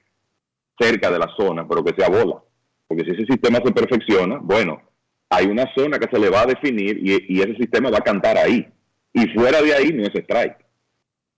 cerca 0.79 1.09
de 1.09 1.17
la 1.17 1.33
zona, 1.35 1.67
pero 1.67 1.83
que 1.83 1.95
sea 1.97 2.09
bola. 2.09 2.43
Porque 2.87 3.03
si 3.03 3.11
ese 3.11 3.25
sistema 3.25 3.59
se 3.63 3.71
perfecciona, 3.71 4.39
bueno, 4.41 4.81
hay 5.29 5.47
una 5.47 5.65
zona 5.75 5.99
que 5.99 6.09
se 6.09 6.19
le 6.19 6.29
va 6.29 6.41
a 6.41 6.45
definir 6.45 6.99
y, 7.01 7.41
ese 7.41 7.55
sistema 7.55 7.89
va 7.89 7.97
a 7.97 8.01
cantar 8.01 8.37
ahí. 8.37 8.67
Y 9.13 9.27
fuera 9.29 9.61
de 9.61 9.73
ahí 9.73 9.91
no 9.91 10.03
es 10.03 10.15
strike. 10.15 10.57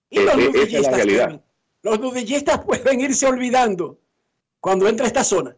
¿Y 0.10 0.20
los 0.24 0.38
e, 0.38 0.50
esa 0.64 0.78
es 0.78 0.84
la 0.84 0.98
realidad. 0.98 1.42
Los 1.82 2.00
nudillistas 2.00 2.60
pueden 2.66 3.02
irse 3.02 3.26
olvidando 3.26 4.00
cuando 4.60 4.88
entra 4.88 5.08
esta 5.08 5.24
zona. 5.24 5.56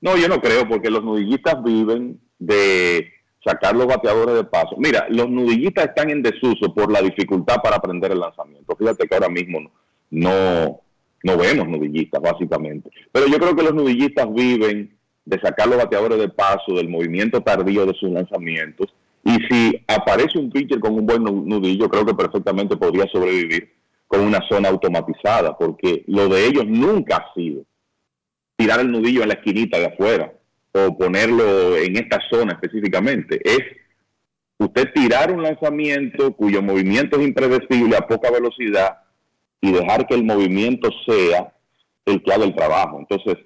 No, 0.00 0.16
yo 0.16 0.28
no 0.28 0.40
creo, 0.40 0.68
porque 0.68 0.90
los 0.90 1.02
nudillistas 1.02 1.62
viven 1.64 2.20
de 2.38 3.12
sacar 3.44 3.74
los 3.74 3.86
bateadores 3.86 4.34
de 4.34 4.44
paso. 4.44 4.76
Mira, 4.78 5.06
los 5.08 5.28
nudillistas 5.28 5.86
están 5.86 6.10
en 6.10 6.22
desuso 6.22 6.74
por 6.74 6.90
la 6.90 7.00
dificultad 7.00 7.56
para 7.62 7.76
aprender 7.76 8.12
el 8.12 8.20
lanzamiento. 8.20 8.76
Fíjate 8.76 9.06
que 9.06 9.14
ahora 9.14 9.28
mismo 9.28 9.60
no, 9.60 9.70
no 10.10 10.80
vemos 11.22 11.68
nudillistas, 11.68 12.20
básicamente. 12.20 12.90
Pero 13.12 13.26
yo 13.26 13.38
creo 13.38 13.56
que 13.56 13.62
los 13.62 13.74
nudillistas 13.74 14.32
viven 14.32 14.96
de 15.24 15.40
sacar 15.40 15.68
los 15.68 15.78
bateadores 15.78 16.18
de 16.18 16.28
paso, 16.28 16.74
del 16.74 16.88
movimiento 16.88 17.40
tardío 17.42 17.84
de 17.84 17.94
sus 17.94 18.10
lanzamientos. 18.10 18.94
Y 19.24 19.36
si 19.50 19.84
aparece 19.88 20.38
un 20.38 20.50
pitcher 20.50 20.78
con 20.78 20.94
un 20.94 21.04
buen 21.04 21.24
nudillo, 21.24 21.88
creo 21.88 22.06
que 22.06 22.14
perfectamente 22.14 22.76
podría 22.76 23.06
sobrevivir 23.08 23.72
con 24.06 24.20
una 24.20 24.40
zona 24.48 24.68
automatizada, 24.68 25.56
porque 25.58 26.04
lo 26.06 26.28
de 26.28 26.46
ellos 26.46 26.64
nunca 26.66 27.16
ha 27.16 27.34
sido 27.34 27.64
tirar 28.56 28.80
el 28.80 28.90
nudillo 28.90 29.22
en 29.22 29.28
la 29.28 29.34
esquinita 29.34 29.78
de 29.78 29.86
afuera 29.86 30.32
o 30.72 30.96
ponerlo 30.96 31.76
en 31.76 31.96
esta 31.96 32.20
zona 32.30 32.52
específicamente. 32.52 33.40
Es 33.42 33.60
usted 34.58 34.92
tirar 34.94 35.32
un 35.32 35.42
lanzamiento 35.42 36.32
cuyo 36.32 36.62
movimiento 36.62 37.18
es 37.18 37.26
impredecible 37.26 37.96
a 37.96 38.06
poca 38.06 38.30
velocidad 38.30 38.98
y 39.60 39.72
dejar 39.72 40.06
que 40.06 40.14
el 40.14 40.24
movimiento 40.24 40.90
sea 41.06 41.52
el 42.04 42.22
que 42.22 42.32
haga 42.32 42.44
el 42.44 42.54
trabajo. 42.54 42.98
Entonces, 42.98 43.36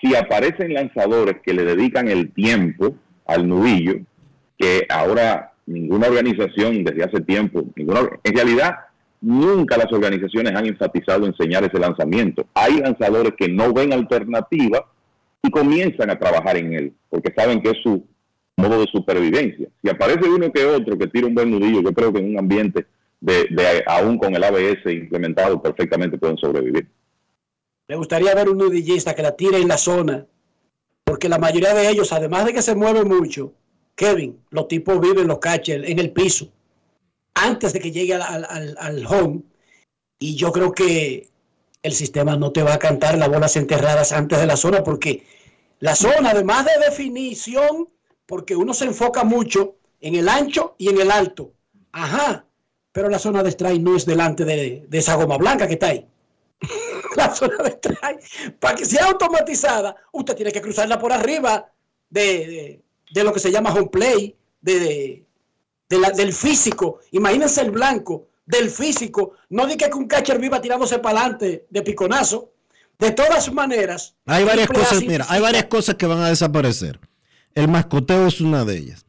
si 0.00 0.14
aparecen 0.14 0.74
lanzadores 0.74 1.36
que 1.44 1.54
le 1.54 1.64
dedican 1.64 2.08
el 2.08 2.32
tiempo 2.32 2.94
al 3.26 3.48
nudillo, 3.48 3.94
que 4.58 4.86
ahora 4.88 5.52
ninguna 5.66 6.08
organización 6.08 6.84
desde 6.84 7.04
hace 7.04 7.20
tiempo, 7.20 7.64
ninguna, 7.76 8.00
en 8.22 8.34
realidad 8.34 8.76
nunca 9.20 9.76
las 9.78 9.90
organizaciones 9.92 10.54
han 10.54 10.66
enfatizado 10.66 11.26
enseñar 11.26 11.64
ese 11.64 11.78
lanzamiento. 11.78 12.46
Hay 12.54 12.78
lanzadores 12.78 13.32
que 13.38 13.48
no 13.48 13.72
ven 13.72 13.92
alternativa 13.92 14.84
y 15.42 15.50
comienzan 15.50 16.10
a 16.10 16.18
trabajar 16.18 16.56
en 16.56 16.72
él, 16.74 16.92
porque 17.08 17.32
saben 17.34 17.62
que 17.62 17.70
es 17.70 17.78
su 17.82 18.04
modo 18.56 18.80
de 18.80 18.86
supervivencia. 18.86 19.68
Si 19.82 19.90
aparece 19.90 20.28
uno 20.28 20.52
que 20.52 20.64
otro 20.64 20.98
que 20.98 21.06
tira 21.06 21.26
un 21.26 21.34
buen 21.34 21.50
nudillo, 21.50 21.82
yo 21.82 21.92
creo 21.92 22.12
que 22.12 22.20
en 22.20 22.30
un 22.30 22.38
ambiente 22.38 22.86
aún 23.86 24.18
con 24.18 24.34
el 24.34 24.44
ABS 24.44 24.92
implementado 24.92 25.60
perfectamente 25.60 26.18
pueden 26.18 26.36
sobrevivir. 26.38 26.88
Me 27.88 27.96
gustaría 27.96 28.34
ver 28.34 28.48
un 28.48 28.58
nudillista 28.58 29.14
que 29.14 29.22
la 29.22 29.36
tire 29.36 29.58
en 29.58 29.68
la 29.68 29.76
zona, 29.76 30.26
porque 31.04 31.28
la 31.28 31.38
mayoría 31.38 31.74
de 31.74 31.88
ellos, 31.88 32.12
además 32.12 32.46
de 32.46 32.54
que 32.54 32.62
se 32.62 32.74
mueven 32.74 33.08
mucho, 33.08 33.52
Kevin, 33.94 34.40
los 34.50 34.68
tipos 34.68 35.00
viven 35.00 35.28
los 35.28 35.38
catchers 35.38 35.88
en 35.88 35.98
el 35.98 36.12
piso 36.12 36.50
antes 37.34 37.72
de 37.72 37.80
que 37.80 37.92
llegue 37.92 38.14
al, 38.14 39.06
home. 39.06 39.42
Y 40.18 40.36
yo 40.36 40.52
creo 40.52 40.72
que 40.72 41.28
el 41.82 41.92
sistema 41.92 42.36
no 42.36 42.52
te 42.52 42.62
va 42.62 42.74
a 42.74 42.78
cantar 42.78 43.18
las 43.18 43.28
bolas 43.28 43.56
enterradas 43.56 44.12
antes 44.12 44.38
de 44.40 44.46
la 44.46 44.56
zona, 44.56 44.82
porque 44.82 45.24
la 45.80 45.94
zona, 45.94 46.30
además 46.30 46.64
de 46.64 46.86
definición, 46.86 47.88
porque 48.26 48.56
uno 48.56 48.72
se 48.72 48.86
enfoca 48.86 49.24
mucho 49.24 49.76
en 50.00 50.14
el 50.14 50.28
ancho 50.28 50.76
y 50.78 50.88
en 50.88 51.00
el 51.00 51.10
alto. 51.10 51.52
Ajá, 51.92 52.43
pero 52.94 53.08
la 53.08 53.18
zona 53.18 53.42
de 53.42 53.50
strike 53.50 53.82
no 53.82 53.96
es 53.96 54.06
delante 54.06 54.44
de, 54.44 54.86
esa 54.92 55.16
goma 55.16 55.36
blanca 55.36 55.66
que 55.66 55.72
está 55.74 55.88
ahí. 55.88 56.06
la 57.16 57.34
zona 57.34 57.56
de 57.64 57.70
strike, 57.70 58.56
para 58.60 58.76
que 58.76 58.86
sea 58.86 59.06
automatizada, 59.06 59.96
usted 60.12 60.36
tiene 60.36 60.52
que 60.52 60.62
cruzarla 60.62 60.96
por 60.96 61.12
arriba 61.12 61.72
de, 62.08 62.80
lo 63.16 63.32
que 63.32 63.40
se 63.40 63.50
llama 63.50 63.74
home 63.74 63.88
play, 63.88 64.36
de, 64.60 65.24
del 65.88 66.32
físico. 66.32 67.00
Imagínense 67.10 67.62
el 67.62 67.72
blanco 67.72 68.28
del 68.46 68.70
físico. 68.70 69.32
No 69.48 69.66
di 69.66 69.76
que 69.76 69.90
un 69.92 70.06
catcher 70.06 70.38
viva 70.38 70.60
tirándose 70.60 71.00
para 71.00 71.18
adelante 71.18 71.66
de 71.68 71.82
piconazo. 71.82 72.52
De 72.96 73.10
todas 73.10 73.52
maneras. 73.52 74.14
Hay 74.24 74.44
varias 74.44 74.68
cosas, 74.68 75.02
mira, 75.04 75.26
hay 75.28 75.40
varias 75.40 75.64
cosas 75.64 75.96
que 75.96 76.06
van 76.06 76.20
a 76.20 76.28
desaparecer. 76.28 77.00
El 77.56 77.66
mascoteo 77.66 78.28
es 78.28 78.40
una 78.40 78.64
de 78.64 78.76
ellas. 78.76 79.04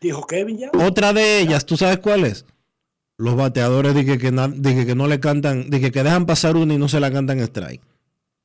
Dijo 0.00 0.24
Kevin 0.28 0.58
ya. 0.58 0.70
Otra 0.74 1.12
de 1.12 1.40
ellas, 1.40 1.66
¿tú 1.66 1.76
sabes 1.76 1.98
cuál 1.98 2.24
es? 2.24 2.46
Los 3.18 3.34
bateadores 3.36 3.94
dije 3.94 4.18
que, 4.18 4.30
que, 4.30 4.86
que 4.86 4.94
no 4.94 5.06
le 5.06 5.20
cantan, 5.20 5.70
dije 5.70 5.90
que 5.90 6.02
dejan 6.02 6.26
pasar 6.26 6.56
una 6.56 6.74
y 6.74 6.78
no 6.78 6.88
se 6.88 7.00
la 7.00 7.10
cantan 7.10 7.38
strike. 7.40 7.82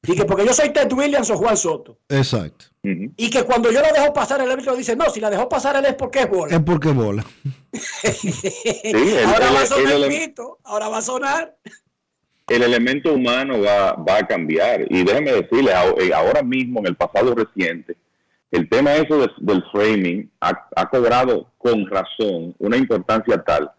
Y 0.03 0.15
que 0.15 0.25
porque 0.25 0.45
yo 0.45 0.53
soy 0.53 0.69
Ted 0.69 0.91
Williams 0.93 1.29
o 1.29 1.37
Juan 1.37 1.55
Soto. 1.55 1.99
Exacto. 2.09 2.65
Y 2.81 3.29
que 3.29 3.43
cuando 3.43 3.71
yo 3.71 3.81
la 3.81 3.91
dejo 3.91 4.11
pasar, 4.13 4.41
el 4.41 4.49
árbitro 4.49 4.75
dice, 4.75 4.95
no, 4.95 5.09
si 5.11 5.19
la 5.19 5.29
dejó 5.29 5.47
pasar 5.47 5.75
él 5.75 5.85
es 5.85 5.93
porque 5.93 6.21
es 6.21 6.29
bola. 6.29 6.55
Es 6.55 6.63
porque 6.63 6.89
es 6.89 6.95
bola. 6.95 7.23
ahora 9.27 9.51
va 9.51 9.61
a 9.61 9.65
sonar 9.67 9.93
el, 9.93 10.07
pito, 10.07 10.57
ahora 10.63 10.87
va 10.87 10.97
a 10.97 11.01
sonar. 11.01 11.55
El 12.47 12.63
elemento 12.63 13.13
humano 13.13 13.61
va, 13.61 14.17
a 14.17 14.27
cambiar. 14.27 14.87
Y 14.89 15.03
déjeme 15.03 15.33
decirle, 15.33 15.71
eh, 15.99 16.11
ahora 16.15 16.41
mismo, 16.41 16.79
en 16.79 16.87
el 16.87 16.95
pasado 16.95 17.35
reciente, 17.35 17.95
el 18.49 18.67
tema 18.67 18.95
eso 18.95 19.27
del 19.37 19.63
framing 19.71 20.31
ha, 20.41 20.67
ha 20.75 20.89
cobrado 20.89 21.51
con 21.59 21.85
razón 21.87 22.55
una 22.57 22.77
importancia 22.77 23.41
tal 23.43 23.71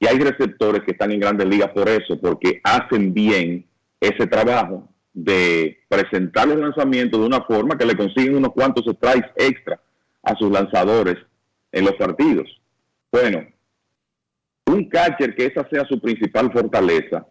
y 0.00 0.06
hay 0.06 0.18
receptores 0.18 0.82
que 0.82 0.92
están 0.92 1.12
en 1.12 1.20
grandes 1.20 1.48
ligas 1.48 1.70
por 1.70 1.88
eso, 1.88 2.18
porque 2.20 2.60
hacen 2.62 3.12
bien 3.12 3.66
ese 4.00 4.26
trabajo 4.26 4.88
de 5.12 5.80
presentar 5.88 6.46
los 6.46 6.58
lanzamientos 6.58 7.20
de 7.20 7.26
una 7.26 7.42
forma 7.42 7.76
que 7.76 7.86
le 7.86 7.96
consiguen 7.96 8.36
unos 8.36 8.52
cuantos 8.52 8.84
strikes 8.84 9.30
extra 9.36 9.80
a 10.22 10.34
sus 10.36 10.50
lanzadores 10.50 11.16
en 11.72 11.84
los 11.84 11.94
partidos. 11.94 12.46
Bueno, 13.10 13.46
un 14.66 14.88
catcher 14.88 15.34
que 15.34 15.46
esa 15.46 15.68
sea 15.68 15.84
su 15.86 16.00
principal 16.00 16.52
fortaleza 16.52 17.26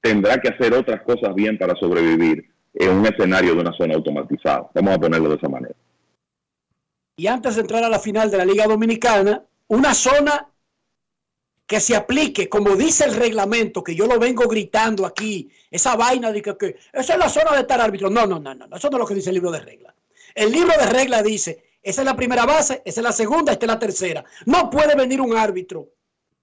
tendrá 0.00 0.38
que 0.38 0.48
hacer 0.48 0.74
otras 0.74 1.02
cosas 1.02 1.34
bien 1.34 1.56
para 1.56 1.74
sobrevivir 1.76 2.50
en 2.74 2.90
un 2.90 3.06
escenario 3.06 3.54
de 3.54 3.60
una 3.60 3.72
zona 3.72 3.94
automatizada. 3.94 4.68
Vamos 4.74 4.94
a 4.94 4.98
ponerlo 4.98 5.30
de 5.30 5.36
esa 5.36 5.48
manera. 5.48 5.74
Y 7.16 7.26
antes 7.26 7.54
de 7.54 7.62
entrar 7.62 7.84
a 7.84 7.88
la 7.88 7.98
final 7.98 8.30
de 8.30 8.38
la 8.38 8.44
Liga 8.44 8.66
Dominicana, 8.66 9.42
una 9.68 9.94
zona 9.94 10.49
que 11.70 11.80
se 11.80 11.94
aplique, 11.94 12.48
como 12.48 12.74
dice 12.74 13.04
el 13.04 13.14
reglamento, 13.14 13.84
que 13.84 13.94
yo 13.94 14.08
lo 14.08 14.18
vengo 14.18 14.48
gritando 14.48 15.06
aquí, 15.06 15.48
esa 15.70 15.94
vaina 15.94 16.32
de 16.32 16.42
que, 16.42 16.76
esa 16.92 17.12
es 17.12 17.18
la 17.20 17.28
zona 17.28 17.52
de 17.52 17.60
estar 17.60 17.80
árbitro. 17.80 18.10
No, 18.10 18.26
no, 18.26 18.40
no, 18.40 18.52
no, 18.52 18.76
eso 18.76 18.90
no 18.90 18.96
es 18.96 19.00
lo 19.00 19.06
que 19.06 19.14
dice 19.14 19.30
el 19.30 19.34
libro 19.34 19.52
de 19.52 19.60
reglas. 19.60 19.94
El 20.34 20.50
libro 20.50 20.76
de 20.76 20.86
reglas 20.86 21.22
dice, 21.22 21.62
esa 21.80 22.00
es 22.00 22.04
la 22.04 22.16
primera 22.16 22.44
base, 22.44 22.82
esa 22.84 23.00
es 23.00 23.04
la 23.04 23.12
segunda, 23.12 23.52
esta 23.52 23.66
es 23.66 23.70
la 23.70 23.78
tercera. 23.78 24.24
No 24.46 24.68
puede 24.68 24.96
venir 24.96 25.20
un 25.20 25.36
árbitro 25.36 25.90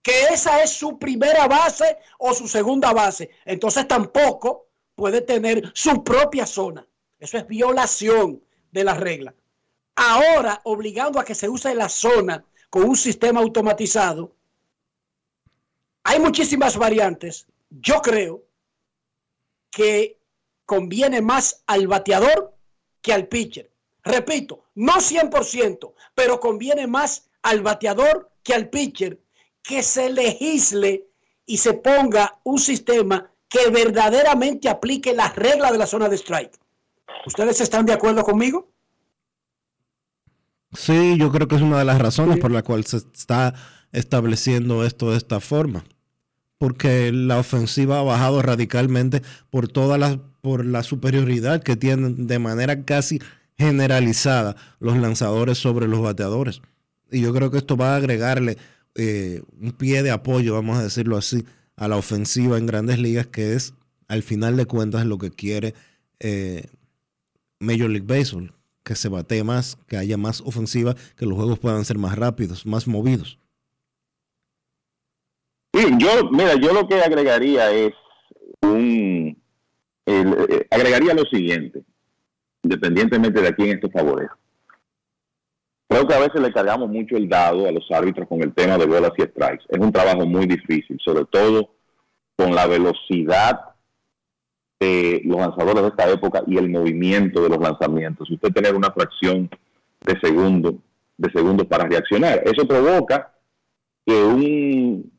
que 0.02 0.28
esa 0.32 0.64
es 0.64 0.70
su 0.70 0.98
primera 0.98 1.46
base 1.46 1.98
o 2.20 2.34
su 2.34 2.48
segunda 2.48 2.94
base. 2.94 3.30
Entonces 3.44 3.86
tampoco 3.86 4.68
puede 4.96 5.20
tener 5.20 5.72
su 5.74 6.06
propia 6.06 6.46
zona. 6.46 6.88
Eso 7.20 7.38
es 7.38 7.46
violación 7.46 8.42
de 8.72 8.84
la 8.86 8.94
regla. 8.94 9.36
Ahora, 9.94 10.62
obligando 10.64 11.20
a 11.20 11.26
que 11.26 11.36
se 11.36 11.50
use 11.50 11.76
la 11.76 11.90
zona 11.90 12.46
con 12.70 12.86
un 12.86 12.96
sistema 12.96 13.42
automatizado, 13.42 14.37
hay 16.08 16.22
muchísimas 16.22 16.78
variantes. 16.78 17.48
Yo 17.70 18.02
creo 18.02 18.46
que 19.70 20.18
conviene 20.66 21.22
más 21.22 21.64
al 21.68 21.88
bateador 21.88 22.56
que 23.02 23.12
al 23.12 23.28
pitcher. 23.28 23.70
Repito, 24.06 24.64
no 24.76 24.94
100%, 24.94 25.94
pero 26.16 26.40
conviene 26.40 26.88
más 26.88 27.30
al 27.42 27.62
bateador 27.62 28.32
que 28.42 28.54
al 28.54 28.70
pitcher 28.70 29.20
que 29.62 29.84
se 29.84 30.10
legisle 30.10 31.10
y 31.46 31.58
se 31.58 31.74
ponga 31.74 32.40
un 32.44 32.58
sistema 32.58 33.30
que 33.50 33.70
verdaderamente 33.70 34.70
aplique 34.70 35.14
las 35.14 35.36
reglas 35.36 35.74
de 35.74 35.78
la 35.78 35.88
zona 35.88 36.08
de 36.08 36.16
strike. 36.16 36.58
¿Ustedes 37.26 37.60
están 37.60 37.86
de 37.86 37.92
acuerdo 37.92 38.24
conmigo? 38.24 38.72
Sí, 40.72 41.18
yo 41.18 41.34
creo 41.34 41.50
que 41.50 41.56
es 41.56 41.62
una 41.62 41.80
de 41.80 41.86
las 41.86 42.00
razones 42.00 42.40
por 42.40 42.52
la 42.52 42.64
cual 42.64 42.86
se 42.86 42.98
está 42.98 43.54
estableciendo 43.92 44.86
esto 44.86 45.12
de 45.12 45.18
esta 45.18 45.42
forma 45.42 45.84
porque 46.58 47.12
la 47.12 47.40
ofensiva 47.40 48.00
ha 48.00 48.04
bajado 48.04 48.42
radicalmente 48.42 49.22
por 49.50 49.68
toda 49.68 49.98
la, 49.98 50.20
por 50.42 50.66
la 50.66 50.84
superioridad 50.84 51.62
que 51.62 51.76
tienen 51.76 52.28
de 52.28 52.40
manera 52.40 52.84
casi 52.84 53.20
generalizada 53.58 54.56
los 54.80 54.98
lanzadores 54.98 55.58
sobre 55.58 55.88
los 55.88 56.02
bateadores. 56.02 56.62
Y 57.12 57.22
yo 57.22 57.34
creo 57.34 57.52
que 57.52 57.58
esto 57.58 57.78
va 57.78 57.94
a 57.94 57.98
agregarle 57.98 58.58
eh, 58.96 59.44
un 59.62 59.72
pie 59.72 60.04
de 60.04 60.12
apoyo, 60.12 60.54
vamos 60.54 60.78
a 60.78 60.84
decirlo 60.84 61.18
así, 61.18 61.46
a 61.76 61.88
la 61.88 61.98
ofensiva 61.98 62.58
en 62.58 62.66
grandes 62.66 63.00
ligas, 63.00 63.28
que 63.28 63.54
es 63.54 63.74
al 64.08 64.24
final 64.24 64.58
de 64.58 64.66
cuentas 64.66 65.06
lo 65.06 65.18
que 65.18 65.32
quiere 65.32 65.76
eh, 66.20 66.66
Major 67.60 67.90
League 67.90 68.08
Baseball, 68.08 68.54
que 68.84 68.96
se 68.96 69.10
batee 69.10 69.44
más, 69.44 69.78
que 69.88 69.98
haya 69.98 70.18
más 70.18 70.42
ofensiva, 70.42 70.96
que 71.16 71.26
los 71.26 71.36
juegos 71.36 71.60
puedan 71.60 71.86
ser 71.86 71.98
más 71.98 72.18
rápidos, 72.18 72.66
más 72.66 72.88
movidos. 72.88 73.38
Yo, 76.00 76.30
mira, 76.32 76.56
yo 76.56 76.74
lo 76.74 76.88
que 76.88 76.96
agregaría 76.96 77.72
es 77.72 77.94
un, 78.62 79.38
eh, 80.08 80.68
agregaría 80.72 81.14
lo 81.14 81.24
siguiente, 81.26 81.84
independientemente 82.64 83.42
de 83.42 83.48
a 83.48 83.56
quién 83.56 83.70
esto 83.70 83.90
favorece. 83.92 84.32
Creo 85.88 86.08
que 86.08 86.14
a 86.16 86.20
veces 86.20 86.42
le 86.42 86.52
cargamos 86.52 86.90
mucho 86.90 87.16
el 87.16 87.30
dado 87.30 87.68
a 87.68 87.72
los 87.72 87.90
árbitros 87.92 88.28
con 88.28 88.42
el 88.42 88.54
tema 88.54 88.78
de 88.78 88.86
bolas 88.86 89.12
y 89.18 89.22
strikes. 89.22 89.66
Es 89.70 89.80
un 89.80 89.92
trabajo 89.92 90.26
muy 90.26 90.48
difícil, 90.48 90.98
sobre 91.04 91.26
todo 91.26 91.70
con 92.36 92.56
la 92.56 92.66
velocidad 92.68 93.60
de 94.80 95.22
los 95.26 95.38
lanzadores 95.38 95.84
de 95.84 95.90
esta 95.90 96.10
época 96.10 96.44
y 96.48 96.58
el 96.58 96.70
movimiento 96.70 97.42
de 97.42 97.50
los 97.50 97.60
lanzamientos. 97.60 98.30
Usted 98.30 98.52
tener 98.52 98.76
una 98.76 98.92
fracción 98.92 99.50
de 100.02 100.20
segundo, 100.20 100.78
de 101.18 101.32
segundos 101.32 101.68
para 101.68 101.86
reaccionar. 101.86 102.42
Eso 102.46 102.68
provoca 102.68 103.34
que 104.06 104.24
un 104.24 105.17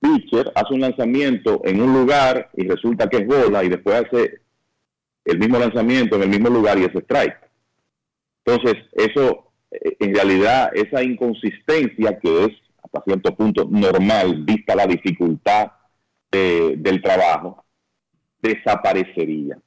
pitcher 0.00 0.50
hace 0.54 0.74
un 0.74 0.80
lanzamiento 0.80 1.60
en 1.64 1.80
un 1.80 1.92
lugar 1.92 2.50
y 2.54 2.66
resulta 2.66 3.08
que 3.08 3.18
es 3.18 3.26
bola 3.26 3.62
y 3.64 3.68
después 3.68 3.96
hace 4.06 4.40
el 5.24 5.38
mismo 5.38 5.58
lanzamiento 5.58 6.16
en 6.16 6.22
el 6.22 6.28
mismo 6.30 6.48
lugar 6.48 6.78
y 6.78 6.84
es 6.84 6.94
strike. 6.94 7.36
Entonces, 8.44 8.82
eso, 8.92 9.52
eh, 9.70 9.96
en 10.00 10.14
realidad, 10.14 10.70
esa 10.74 11.02
inconsistencia 11.02 12.18
que 12.18 12.44
es 12.46 12.50
hasta 12.82 13.02
cierto 13.04 13.36
punto 13.36 13.66
normal, 13.70 14.42
vista 14.44 14.74
la 14.74 14.86
dificultad 14.86 15.72
de- 16.32 16.74
del 16.78 17.02
trabajo, 17.02 17.64
desaparecería. 18.42 19.58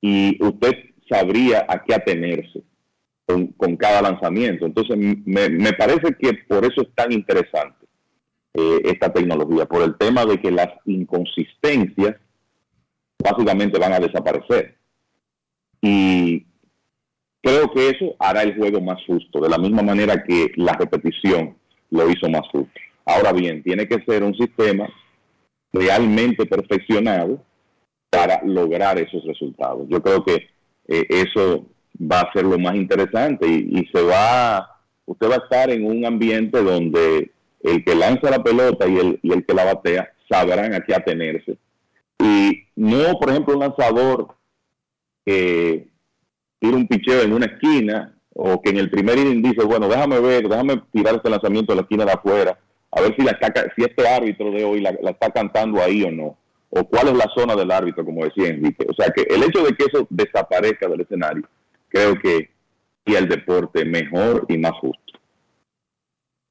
Y 0.00 0.42
usted 0.42 0.72
sabría 1.10 1.66
a 1.68 1.82
qué 1.82 1.94
atenerse 1.94 2.62
con, 3.26 3.48
con 3.48 3.76
cada 3.76 4.02
lanzamiento. 4.02 4.66
Entonces, 4.66 4.96
me, 4.98 5.48
me 5.50 5.72
parece 5.72 6.14
que 6.18 6.34
por 6.48 6.64
eso 6.64 6.82
es 6.82 6.94
tan 6.94 7.12
interesante 7.12 7.83
eh, 8.54 8.82
esta 8.84 9.12
tecnología, 9.12 9.66
por 9.66 9.82
el 9.82 9.96
tema 9.96 10.24
de 10.24 10.40
que 10.40 10.52
las 10.52 10.68
inconsistencias 10.84 12.16
básicamente 13.18 13.80
van 13.80 13.94
a 13.94 13.98
desaparecer. 13.98 14.76
Y 15.80 16.46
creo 17.42 17.70
que 17.72 17.90
eso 17.90 18.14
hará 18.18 18.42
el 18.42 18.56
juego 18.56 18.80
más 18.80 19.04
justo, 19.06 19.40
de 19.40 19.48
la 19.48 19.58
misma 19.58 19.82
manera 19.82 20.22
que 20.22 20.52
la 20.56 20.72
repetición 20.74 21.56
lo 21.90 22.08
hizo 22.08 22.28
más 22.28 22.46
justo. 22.52 22.80
Ahora 23.04 23.32
bien, 23.32 23.62
tiene 23.62 23.88
que 23.88 24.02
ser 24.04 24.22
un 24.22 24.34
sistema 24.36 24.88
realmente 25.72 26.46
perfeccionado 26.46 27.42
para 28.08 28.40
lograr 28.44 28.98
esos 28.98 29.24
resultados. 29.24 29.88
Yo 29.88 30.00
creo 30.00 30.24
que 30.24 30.48
eh, 30.86 31.06
eso 31.08 31.66
va 32.00 32.20
a 32.20 32.32
ser 32.32 32.44
lo 32.44 32.58
más 32.58 32.76
interesante 32.76 33.48
y, 33.48 33.80
y 33.80 33.86
se 33.92 34.00
va, 34.00 34.80
usted 35.06 35.28
va 35.28 35.34
a 35.34 35.44
estar 35.44 35.70
en 35.70 35.84
un 35.84 36.06
ambiente 36.06 36.62
donde 36.62 37.33
el 37.64 37.84
que 37.84 37.94
lanza 37.94 38.30
la 38.30 38.42
pelota 38.42 38.86
y 38.86 38.96
el, 38.96 39.18
y 39.22 39.32
el 39.32 39.44
que 39.44 39.54
la 39.54 39.64
batea 39.64 40.12
sabrán 40.30 40.74
a 40.74 40.80
qué 40.80 40.94
atenerse. 40.94 41.56
Y 42.18 42.66
no, 42.76 43.18
por 43.18 43.30
ejemplo, 43.30 43.54
un 43.54 43.60
lanzador 43.60 44.28
que 45.24 45.88
tira 46.60 46.76
un 46.76 46.86
picheo 46.86 47.22
en 47.22 47.32
una 47.32 47.46
esquina 47.46 48.14
o 48.34 48.60
que 48.60 48.70
en 48.70 48.78
el 48.78 48.90
primer 48.90 49.18
inning 49.18 49.42
dice, 49.42 49.64
bueno, 49.64 49.88
déjame 49.88 50.20
ver, 50.20 50.48
déjame 50.48 50.82
tirar 50.92 51.16
este 51.16 51.30
lanzamiento 51.30 51.72
a 51.72 51.76
la 51.76 51.82
esquina 51.82 52.04
de 52.04 52.12
afuera, 52.12 52.58
a 52.90 53.00
ver 53.00 53.14
si, 53.16 53.24
la 53.24 53.32
está 53.32 53.52
si 53.74 53.82
este 53.82 54.06
árbitro 54.06 54.50
de 54.50 54.64
hoy 54.64 54.80
la, 54.80 54.94
la 55.00 55.10
está 55.10 55.30
cantando 55.30 55.82
ahí 55.82 56.04
o 56.04 56.10
no, 56.10 56.36
o 56.70 56.84
cuál 56.84 57.08
es 57.08 57.16
la 57.16 57.30
zona 57.34 57.56
del 57.56 57.70
árbitro, 57.70 58.04
como 58.04 58.24
decía 58.24 58.48
Enrique. 58.48 58.86
O 58.88 58.94
sea, 58.94 59.10
que 59.10 59.22
el 59.22 59.42
hecho 59.42 59.64
de 59.64 59.72
que 59.74 59.84
eso 59.84 60.06
desaparezca 60.10 60.88
del 60.88 61.00
escenario, 61.00 61.48
creo 61.88 62.18
que 62.20 62.50
y 63.06 63.14
el 63.14 63.28
deporte 63.28 63.84
mejor 63.84 64.46
y 64.48 64.58
más 64.58 64.72
justo. 64.80 65.03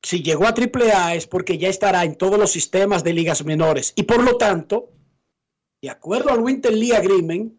Si 0.03 0.21
llegó 0.21 0.45
a 0.45 0.53
AAA 0.53 1.15
es 1.15 1.27
porque 1.27 1.57
ya 1.57 1.69
estará 1.69 2.03
en 2.03 2.15
todos 2.15 2.37
los 2.37 2.51
sistemas 2.51 3.03
de 3.03 3.13
ligas 3.13 3.45
menores. 3.45 3.93
Y 3.95 4.03
por 4.03 4.21
lo 4.21 4.37
tanto, 4.37 4.91
de 5.81 5.89
acuerdo 5.89 6.31
al 6.31 6.41
Winter 6.41 6.73
League 6.73 6.95
Agreement, 6.95 7.53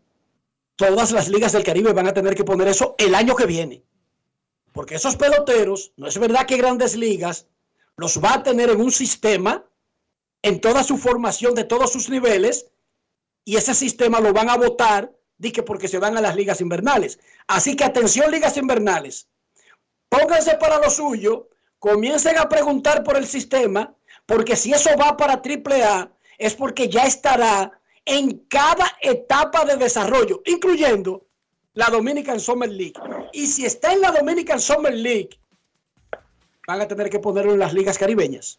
todas 0.77 1.11
las 1.12 1.29
ligas 1.29 1.53
del 1.53 1.65
Caribe 1.65 1.93
van 1.93 2.07
a 2.07 2.12
tener 2.12 2.35
que 2.35 2.45
poner 2.45 2.69
eso 2.69 2.95
el 2.99 3.15
año 3.15 3.35
que 3.35 3.47
viene. 3.47 3.83
Porque 4.73 4.97
esos 4.97 5.16
peloteros, 5.16 5.93
no 5.97 6.07
es 6.07 6.19
verdad 6.19 6.47
que 6.47 6.59
grandes 6.59 6.97
ligas 6.97 7.47
los 7.97 8.23
va 8.23 8.35
a 8.35 8.43
tener 8.43 8.71
en 8.71 8.81
un 8.81 8.93
sistema, 8.93 9.65
en 10.43 10.61
toda 10.61 10.85
su 10.85 10.99
formación 10.99 11.55
de 11.55 11.65
todos 11.65 11.93
sus 11.93 12.11
niveles, 12.11 12.66
y 13.45 13.57
ese 13.57 13.75
sistema 13.75 14.21
lo 14.21 14.33
van 14.33 14.51
a 14.51 14.57
votar, 14.57 15.16
di 15.39 15.51
que 15.51 15.62
porque 15.62 15.89
se 15.89 15.99
van 15.99 16.16
a 16.16 16.21
las 16.21 16.37
ligas 16.37 16.61
invernales. 16.61 17.19
Así 17.47 17.77
que 17.77 17.85
atención, 17.85 18.31
ligas 18.31 18.57
invernales 18.57 19.29
pónganse 20.15 20.57
para 20.57 20.79
lo 20.79 20.91
suyo, 20.91 21.49
comiencen 21.89 22.39
a 22.39 22.48
preguntar 22.48 23.05
por 23.05 23.15
el 23.19 23.27
sistema, 23.27 23.94
porque 24.24 24.56
si 24.56 24.73
eso 24.73 24.89
va 24.98 25.19
para 25.19 25.35
AAA, 25.44 26.11
es 26.39 26.55
porque 26.55 26.89
ya 26.89 27.02
estará 27.02 27.78
en 28.06 28.39
cada 28.48 28.86
etapa 29.02 29.66
de 29.66 29.77
desarrollo, 29.77 30.40
incluyendo 30.47 31.27
la 31.74 31.90
Dominican 31.90 32.40
Summer 32.40 32.70
League. 32.70 32.94
Y 33.35 33.47
si 33.47 33.66
está 33.66 33.93
en 33.93 34.01
la 34.01 34.12
Dominican 34.12 34.59
Summer 34.61 34.94
League, 34.94 35.39
van 36.66 36.81
a 36.81 36.89
tener 36.89 37.11
que 37.11 37.19
ponerlo 37.19 37.52
en 37.52 37.59
las 37.59 37.74
ligas 37.74 37.98
caribeñas. 37.98 38.59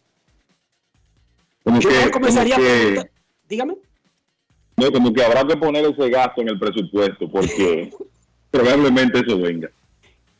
Como 1.64 1.80
Yo 1.80 1.88
que- 1.88 2.10
comenzaría 2.12 2.54
como 2.54 2.66
a 2.68 2.70
que- 2.70 2.78
preguntar, 2.78 3.10
dígame. 3.48 3.74
No, 4.76 4.92
como 4.92 5.12
que 5.12 5.24
habrá 5.24 5.44
que 5.44 5.56
poner 5.56 5.84
ese 5.84 6.10
gasto 6.10 6.42
en 6.42 6.48
el 6.50 6.60
presupuesto 6.60 7.28
porque 7.28 7.90
probablemente 8.52 9.18
eso 9.18 9.36
venga. 9.40 9.68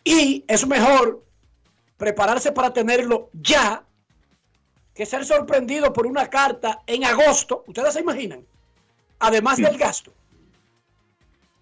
Y 0.04 0.44
es 0.46 0.64
mejor 0.68 1.26
prepararse 1.97 2.52
para 2.52 2.73
tenerlo 2.73 3.31
ya 3.32 3.82
que 4.94 5.06
ser 5.06 5.24
sorprendido 5.24 5.93
por 5.93 6.06
una 6.06 6.28
carta 6.28 6.82
en 6.86 7.05
agosto. 7.05 7.64
¿Ustedes 7.66 7.94
se 7.94 8.01
imaginan? 8.01 8.44
Además 9.18 9.59
del 9.59 9.77
gasto. 9.77 10.12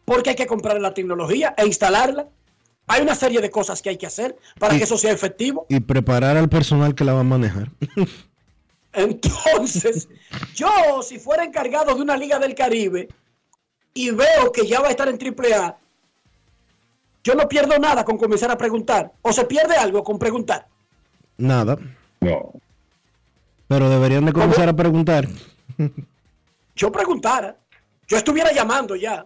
Porque 0.04 0.30
hay 0.30 0.36
que 0.36 0.46
comprar 0.46 0.80
la 0.80 0.94
tecnología 0.94 1.54
e 1.56 1.66
instalarla. 1.66 2.28
Hay 2.86 3.00
una 3.02 3.14
serie 3.14 3.40
de 3.40 3.50
cosas 3.50 3.80
que 3.80 3.88
hay 3.90 3.96
que 3.96 4.06
hacer 4.06 4.36
para 4.58 4.74
Y- 4.74 4.78
que 4.78 4.84
eso 4.84 4.98
sea 4.98 5.12
efectivo. 5.12 5.66
Y 5.68 5.80
preparar 5.80 6.36
al 6.36 6.48
personal 6.48 6.94
que 6.94 7.04
la 7.04 7.14
va 7.14 7.20
a 7.20 7.24
manejar. 7.24 7.70
Entonces, 8.92 10.08
yo 10.54 11.02
si 11.02 11.18
fuera 11.18 11.44
encargado 11.44 11.94
de 11.94 12.02
una 12.02 12.16
liga 12.16 12.38
del 12.38 12.54
Caribe 12.54 13.08
y 13.92 14.10
veo 14.10 14.52
que 14.52 14.66
ya 14.66 14.80
va 14.80 14.88
a 14.88 14.90
estar 14.90 15.08
en 15.08 15.18
AAA, 15.18 15.76
yo 17.24 17.34
no 17.34 17.48
pierdo 17.48 17.78
nada 17.78 18.04
con 18.04 18.16
comenzar 18.18 18.50
a 18.52 18.56
preguntar. 18.56 19.10
O 19.22 19.32
se 19.32 19.44
pierde 19.46 19.74
algo 19.76 20.04
con 20.04 20.18
preguntar. 20.18 20.66
Nada. 21.38 21.76
No. 22.20 22.52
Pero 23.66 23.88
deberían 23.90 24.24
de 24.26 24.32
comenzar 24.32 24.68
a 24.68 24.76
preguntar. 24.76 25.26
yo 26.76 26.92
preguntara, 26.92 27.56
yo 28.06 28.16
estuviera 28.16 28.52
llamando 28.52 28.94
ya. 28.94 29.24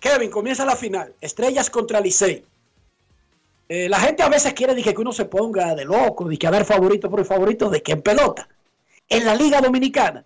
Kevin, 0.00 0.30
comienza 0.30 0.64
la 0.64 0.76
final. 0.76 1.14
Estrellas 1.20 1.70
contra 1.70 2.00
Licey. 2.00 2.44
Eh, 3.68 3.88
la 3.88 3.98
gente 4.00 4.22
a 4.22 4.28
veces 4.28 4.54
quiere 4.54 4.74
dije, 4.74 4.94
que 4.94 5.00
uno 5.00 5.12
se 5.12 5.24
ponga 5.26 5.74
de 5.74 5.84
loco, 5.84 6.24
de 6.28 6.36
que 6.38 6.46
a 6.46 6.50
ver 6.50 6.64
favorito 6.64 7.10
por 7.10 7.20
el 7.20 7.26
favorito 7.26 7.68
de 7.70 7.82
que 7.82 7.92
en 7.92 8.02
pelota. 8.02 8.48
En 9.08 9.24
la 9.24 9.34
Liga 9.34 9.60
Dominicana. 9.60 10.24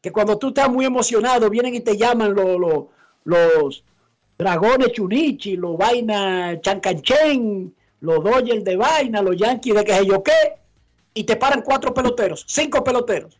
Que 0.00 0.12
cuando 0.12 0.38
tú 0.38 0.48
estás 0.48 0.68
muy 0.70 0.84
emocionado, 0.84 1.50
vienen 1.50 1.74
y 1.74 1.80
te 1.80 1.96
llaman 1.96 2.34
lo- 2.34 2.58
lo- 2.58 2.88
los 3.24 3.82
dragones 4.38 4.92
chunichi, 4.92 5.56
los 5.56 5.76
vaina 5.76 6.60
chancanchen, 6.60 7.74
los 8.00 8.22
Dodgers 8.22 8.64
de 8.64 8.76
vaina, 8.76 9.20
los 9.20 9.36
Yankees 9.36 9.74
de 9.74 9.84
que 9.84 9.94
sé 9.94 10.06
yo 10.06 10.22
qué, 10.22 10.54
y 11.12 11.24
te 11.24 11.36
paran 11.36 11.62
cuatro 11.62 11.92
peloteros, 11.92 12.44
cinco 12.46 12.84
peloteros 12.84 13.38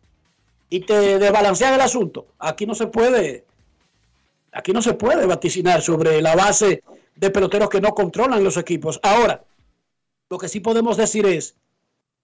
y 0.70 0.80
te 0.80 1.18
desbalancean 1.18 1.74
el 1.74 1.80
asunto. 1.80 2.28
Aquí 2.38 2.66
no 2.66 2.74
se 2.74 2.86
puede, 2.86 3.44
aquí 4.52 4.72
no 4.72 4.82
se 4.82 4.94
puede 4.94 5.26
vaticinar 5.26 5.82
sobre 5.82 6.20
la 6.20 6.34
base 6.34 6.82
de 7.16 7.30
peloteros 7.30 7.68
que 7.68 7.80
no 7.80 7.94
controlan 7.94 8.44
los 8.44 8.56
equipos. 8.56 9.00
Ahora, 9.02 9.44
lo 10.30 10.38
que 10.38 10.48
sí 10.48 10.60
podemos 10.60 10.96
decir 10.96 11.26
es 11.26 11.56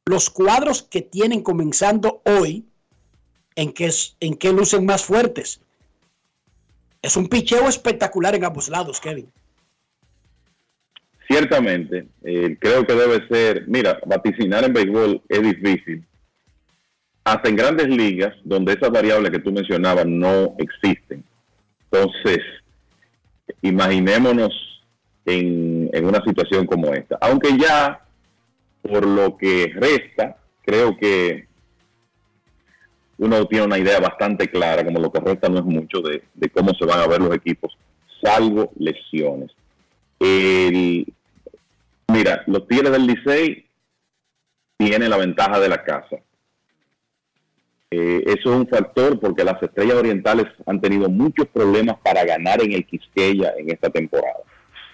los 0.07 0.29
cuadros 0.29 0.83
que 0.83 1.03
tienen 1.03 1.43
comenzando 1.43 2.21
hoy, 2.27 2.67
en 3.57 3.73
qué, 3.73 3.91
en 4.21 4.35
qué 4.35 4.53
lucen 4.53 4.85
más 4.85 5.05
fuertes. 5.05 5.61
Es 7.05 7.19
un 7.19 7.29
picheo 7.29 7.69
espectacular 7.69 8.35
en 8.35 8.47
ambos 8.47 8.71
lados, 8.71 8.99
Kevin. 8.99 9.31
Ciertamente, 11.29 12.09
eh, 12.23 12.57
creo 12.59 12.87
que 12.87 12.95
debe 12.95 13.29
ser, 13.29 13.65
mira, 13.69 14.01
vaticinar 14.07 14.65
en 14.65 14.73
béisbol 14.73 15.23
es 15.29 15.43
difícil. 15.43 16.03
Hasta 17.23 17.51
en 17.51 17.57
grandes 17.57 17.89
ligas, 17.89 18.35
donde 18.43 18.73
esas 18.73 18.91
variables 18.91 19.31
que 19.33 19.39
tú 19.39 19.53
mencionabas 19.53 20.07
no 20.07 20.55
existen. 20.57 21.23
Entonces, 21.91 22.39
imaginémonos 23.61 24.55
en, 25.27 25.91
en 25.93 26.07
una 26.07 26.25
situación 26.25 26.65
como 26.65 26.95
esta. 26.95 27.19
Aunque 27.21 27.51
ya, 27.59 28.03
por 28.81 29.07
lo 29.07 29.37
que 29.37 29.75
resta, 29.77 30.39
creo 30.63 30.97
que 30.97 31.49
uno 33.19 33.47
tiene 33.47 33.67
una 33.67 33.79
idea 33.79 34.01
bastante 34.01 34.49
clara, 34.49 34.85
como 34.85 35.01
lo 35.01 35.13
que 35.13 35.21
resta 35.21 35.49
no 35.49 35.59
es 35.59 35.65
mucho, 35.65 36.01
de, 36.01 36.23
cómo 36.51 36.73
se 36.75 36.85
van 36.85 37.01
a 37.01 37.07
ver 37.07 37.21
los 37.21 37.35
equipos, 37.35 37.77
salvo 38.23 38.73
lesiones. 38.79 39.51
El- 40.19 41.07
mira, 42.09 42.43
los 42.47 42.67
Tigres 42.67 42.93
del 42.93 43.07
Licey 43.07 43.67
tienen 44.77 45.11
la 45.11 45.17
ventaja 45.17 45.61
de 45.61 45.69
la 45.69 45.83
casa. 45.83 46.17
Eh, 47.91 48.25
eso 48.27 48.51
es 48.51 48.57
un 48.57 48.67
factor 48.67 49.21
porque 49.21 49.45
las 49.45 49.63
estrellas 49.63 49.95
orientales 49.97 50.47
han 50.67 50.81
tenido 50.81 51.09
muchos 51.09 51.47
problemas 51.47 51.97
para 52.03 52.25
ganar 52.25 52.61
en 52.63 52.73
el 52.73 52.85
Quisqueya 52.85 53.55
en 53.57 53.71
esta 53.71 53.89
temporada. 53.89 54.41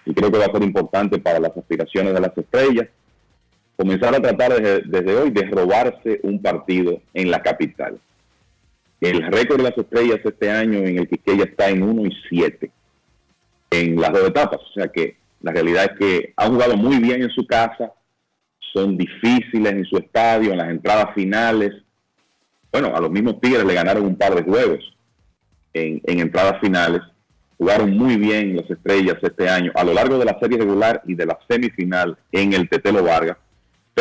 Y 0.04 0.12
creo 0.12 0.30
que 0.30 0.38
va 0.38 0.46
a 0.46 0.52
ser 0.52 0.62
importante 0.62 1.18
para 1.18 1.38
las 1.38 1.56
aspiraciones 1.56 2.12
de 2.12 2.20
las 2.20 2.36
estrellas 2.36 2.88
comenzar 3.76 4.14
a 4.14 4.20
tratar 4.20 4.60
desde 4.60 5.16
hoy 5.16 5.30
de 5.30 5.42
robarse 5.46 6.20
un 6.22 6.42
partido 6.42 7.00
en 7.14 7.30
la 7.30 7.40
capital. 7.40 7.98
El 9.00 9.22
récord 9.32 9.56
de 9.58 9.62
las 9.62 9.78
estrellas 9.78 10.20
este 10.22 10.50
año 10.50 10.78
en 10.78 10.98
el 10.98 11.08
Quisqueya 11.08 11.44
está 11.44 11.70
en 11.70 11.82
1 11.82 12.06
y 12.06 12.16
7 12.28 12.70
en 13.70 14.00
las 14.00 14.12
dos 14.12 14.28
etapas. 14.28 14.60
O 14.60 14.72
sea 14.74 14.88
que 14.88 15.16
la 15.40 15.52
realidad 15.52 15.92
es 15.92 15.98
que 15.98 16.32
han 16.36 16.52
jugado 16.52 16.76
muy 16.76 16.98
bien 16.98 17.22
en 17.22 17.30
su 17.30 17.46
casa, 17.46 17.92
son 18.72 18.98
difíciles 18.98 19.72
en 19.72 19.84
su 19.86 19.96
estadio, 19.96 20.52
en 20.52 20.58
las 20.58 20.70
entradas 20.70 21.14
finales. 21.14 21.72
Bueno, 22.70 22.94
a 22.94 23.00
los 23.00 23.10
mismos 23.10 23.40
Tigres 23.40 23.64
le 23.64 23.74
ganaron 23.74 24.04
un 24.04 24.16
par 24.16 24.34
de 24.34 24.42
juegos 24.42 24.80
en, 25.72 26.00
en 26.04 26.20
entradas 26.20 26.60
finales. 26.60 27.00
Jugaron 27.56 27.96
muy 27.96 28.16
bien 28.16 28.56
las 28.56 28.70
estrellas 28.70 29.16
este 29.22 29.48
año 29.48 29.72
a 29.74 29.84
lo 29.84 29.94
largo 29.94 30.18
de 30.18 30.24
la 30.26 30.38
serie 30.38 30.58
regular 30.58 31.02
y 31.06 31.14
de 31.14 31.26
la 31.26 31.38
semifinal 31.48 32.16
en 32.32 32.52
el 32.52 32.68
Tetelo 32.68 33.02
Vargas, 33.02 33.36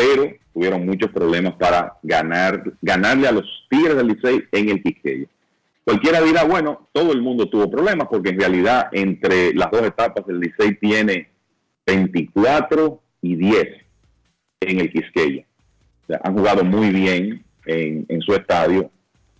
pero 0.00 0.32
tuvieron 0.54 0.86
muchos 0.86 1.10
problemas 1.10 1.54
para 1.54 1.98
ganar, 2.02 2.64
ganarle 2.80 3.28
a 3.28 3.32
los 3.32 3.44
Tigres 3.68 3.96
del 3.96 4.08
Licey 4.08 4.44
en 4.50 4.70
el 4.70 4.82
Quisqueya. 4.82 5.26
Cualquiera 5.84 6.22
dirá, 6.22 6.44
bueno, 6.44 6.88
todo 6.92 7.12
el 7.12 7.20
mundo 7.20 7.50
tuvo 7.50 7.70
problemas 7.70 8.08
porque 8.08 8.30
en 8.30 8.40
realidad 8.40 8.88
entre 8.92 9.52
las 9.52 9.70
dos 9.70 9.82
etapas 9.82 10.24
el 10.28 10.40
Licey 10.40 10.76
tiene 10.76 11.28
24 11.86 13.02
y 13.20 13.36
10 13.36 13.68
en 14.60 14.80
el 14.80 14.90
Quisqueya. 14.90 15.44
O 16.04 16.06
sea, 16.06 16.20
han 16.24 16.34
jugado 16.34 16.64
muy 16.64 16.90
bien 16.90 17.44
en, 17.66 18.06
en 18.08 18.20
su 18.22 18.32
estadio 18.32 18.90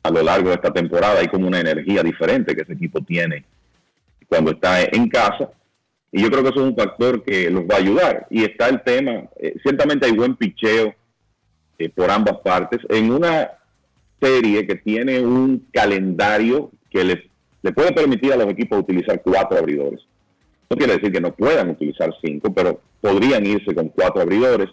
a 0.03 0.11
lo 0.11 0.23
largo 0.23 0.51
de 0.51 0.57
esta 0.57 0.73
temporada. 0.73 1.21
Hay 1.21 1.29
como 1.29 1.47
una 1.47 1.61
energía 1.61 2.03
diferente 2.03 2.55
que 2.55 2.63
ese 2.63 2.75
equipo 2.75 3.01
tiene 3.01 3.45
cuando 4.29 4.51
está 4.51 4.83
en 4.83 5.09
casa. 5.09 5.49
Y 6.13 6.23
yo 6.23 6.31
creo 6.31 6.43
que 6.43 6.49
eso 6.51 6.61
es 6.61 6.67
un 6.67 6.77
factor 6.77 7.23
que 7.23 7.51
los 7.51 7.65
va 7.65 7.77
a 7.77 7.79
ayudar. 7.79 8.27
Y 8.31 8.43
está 8.45 8.69
el 8.69 8.83
tema, 8.83 9.29
eh, 9.37 9.55
ciertamente 9.63 10.07
hay 10.07 10.13
buen 10.13 10.35
picheo 10.35 10.95
eh, 11.79 11.89
por 11.89 12.11
ambas 12.11 12.39
partes. 12.39 12.81
En 12.89 13.13
una 13.13 13.51
serie 14.21 14.67
que 14.67 14.77
tiene 14.77 15.21
un 15.21 15.67
calendario 15.73 16.71
que 16.91 17.05
les, 17.05 17.19
le 17.63 17.73
puede 17.73 17.93
permitir 17.93 18.33
a 18.33 18.37
los 18.37 18.49
equipos 18.49 18.81
utilizar 18.81 19.23
cuatro 19.23 19.59
abridores. 19.59 20.01
No 20.69 20.77
quiere 20.77 20.95
decir 20.95 21.13
que 21.13 21.21
no 21.21 21.33
puedan 21.33 21.71
utilizar 21.71 22.13
cinco, 22.23 22.53
pero 22.53 22.81
podrían 23.01 23.47
irse 23.47 23.75
con 23.75 23.89
cuatro 23.89 24.23
abridores. 24.23 24.69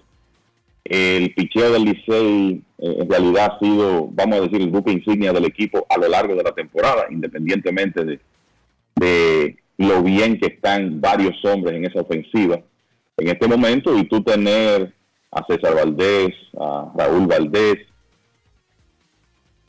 El 0.84 1.34
picheo 1.34 1.72
del 1.72 1.84
Licey 1.84 2.62
eh, 2.78 2.96
en 3.00 3.10
realidad 3.10 3.54
ha 3.54 3.60
sido, 3.60 4.08
vamos 4.12 4.38
a 4.38 4.42
decir, 4.42 4.62
el 4.62 4.70
buque 4.70 4.92
insignia 4.92 5.34
del 5.34 5.46
equipo 5.46 5.86
a 5.90 5.98
lo 5.98 6.08
largo 6.08 6.36
de 6.36 6.44
la 6.44 6.52
temporada, 6.54 7.08
independientemente 7.10 8.04
de, 8.06 8.20
de 8.96 9.58
lo 9.78 10.02
bien 10.04 10.40
que 10.40 10.48
están 10.48 11.00
varios 11.02 11.36
hombres 11.46 11.76
en 11.76 11.86
esa 11.86 12.02
ofensiva 12.02 12.60
en 13.18 13.28
este 13.30 13.48
momento 13.48 13.98
y 13.98 14.08
tú 14.08 14.22
tener 14.24 14.94
a 15.32 15.44
César 15.48 15.76
Valdés, 15.76 16.34
a 16.60 16.92
Raúl 16.96 17.28
Valdés, 17.28 17.78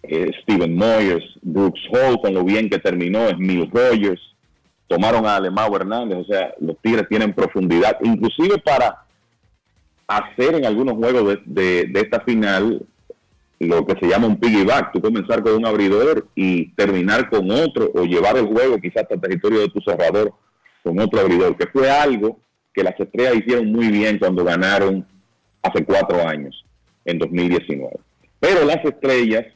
eh, 0.03 0.31
Steven 0.43 0.75
Moyers, 0.75 1.25
Brooks 1.43 1.81
Hall 1.91 2.21
con 2.21 2.35
lo 2.35 2.45
bien 2.45 2.69
que 2.71 2.79
terminó, 2.79 3.29
Emil 3.29 3.71
Rogers, 3.71 4.21
tomaron 4.87 5.27
a 5.27 5.37
Alemão 5.37 5.75
Hernández, 5.75 6.19
o 6.19 6.25
sea, 6.25 6.55
los 6.61 6.77
Tigres 6.81 7.09
tienen 7.09 7.33
profundidad, 7.35 7.99
inclusive 8.03 8.59
para 8.59 9.03
hacer 10.07 10.55
en 10.55 10.65
algunos 10.65 10.95
juegos 10.95 11.25
de, 11.29 11.41
de- 11.47 11.85
de 11.87 12.01
esta 12.01 12.21
final 12.21 12.83
lo 13.61 13.85
que 13.85 13.99
se 13.99 14.07
llama 14.07 14.29
un 14.29 14.39
piggyback, 14.39 14.93
tú 14.93 15.01
comenzar 15.01 15.43
con 15.43 15.55
un 15.55 15.67
abridor 15.67 16.29
y 16.35 16.71
terminar 16.75 17.29
con 17.29 17.51
otro 17.51 17.91
o 17.95 18.05
llevar 18.05 18.37
el 18.37 18.47
juego 18.47 18.79
quizás 18.79 19.03
hasta 19.03 19.15
el 19.15 19.21
territorio 19.21 19.61
de 19.61 19.69
tu 19.69 19.81
cerrador 19.81 20.33
con 20.85 20.99
otro 21.01 21.21
abridor, 21.21 21.57
que 21.57 21.67
fue 21.67 21.91
algo 21.91 22.39
que 22.73 22.85
las 22.85 22.99
estrellas 22.99 23.37
hicieron 23.37 23.73
muy 23.73 23.89
bien 23.89 24.19
cuando 24.19 24.45
ganaron 24.45 25.07
hace 25.63 25.85
cuatro 25.85 26.27
años, 26.27 26.65
en 27.05 27.19
2019. 27.19 27.97
Pero 28.39 28.65
las 28.65 28.85
estrellas 28.85 29.47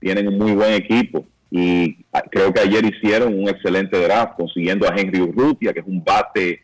tienen 0.00 0.28
un 0.28 0.38
muy 0.38 0.52
buen 0.52 0.72
equipo 0.72 1.26
y 1.50 2.04
creo 2.30 2.52
que 2.52 2.60
ayer 2.60 2.84
hicieron 2.84 3.38
un 3.38 3.48
excelente 3.48 4.00
draft 4.00 4.36
consiguiendo 4.36 4.88
a 4.88 4.94
Henry 4.96 5.20
Urrutia, 5.20 5.72
que 5.72 5.80
es 5.80 5.86
un 5.86 6.02
bate 6.02 6.62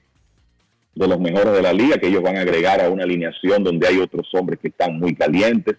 de 0.95 1.09
los 1.09 1.19
mejores 1.19 1.53
de 1.53 1.63
la 1.63 1.73
liga, 1.73 1.99
que 1.99 2.09
ellos 2.09 2.23
van 2.23 2.37
a 2.37 2.43
agregar 2.43 2.81
a 2.81 2.89
una 2.89 3.05
alineación 3.05 3.65
donde 3.65 3.87
hay 3.87 3.99
otros 3.99 4.29
hombres 4.35 4.61
que 4.61 4.69
están 4.69 4.99
muy 4.99 5.15
calientes, 5.15 5.77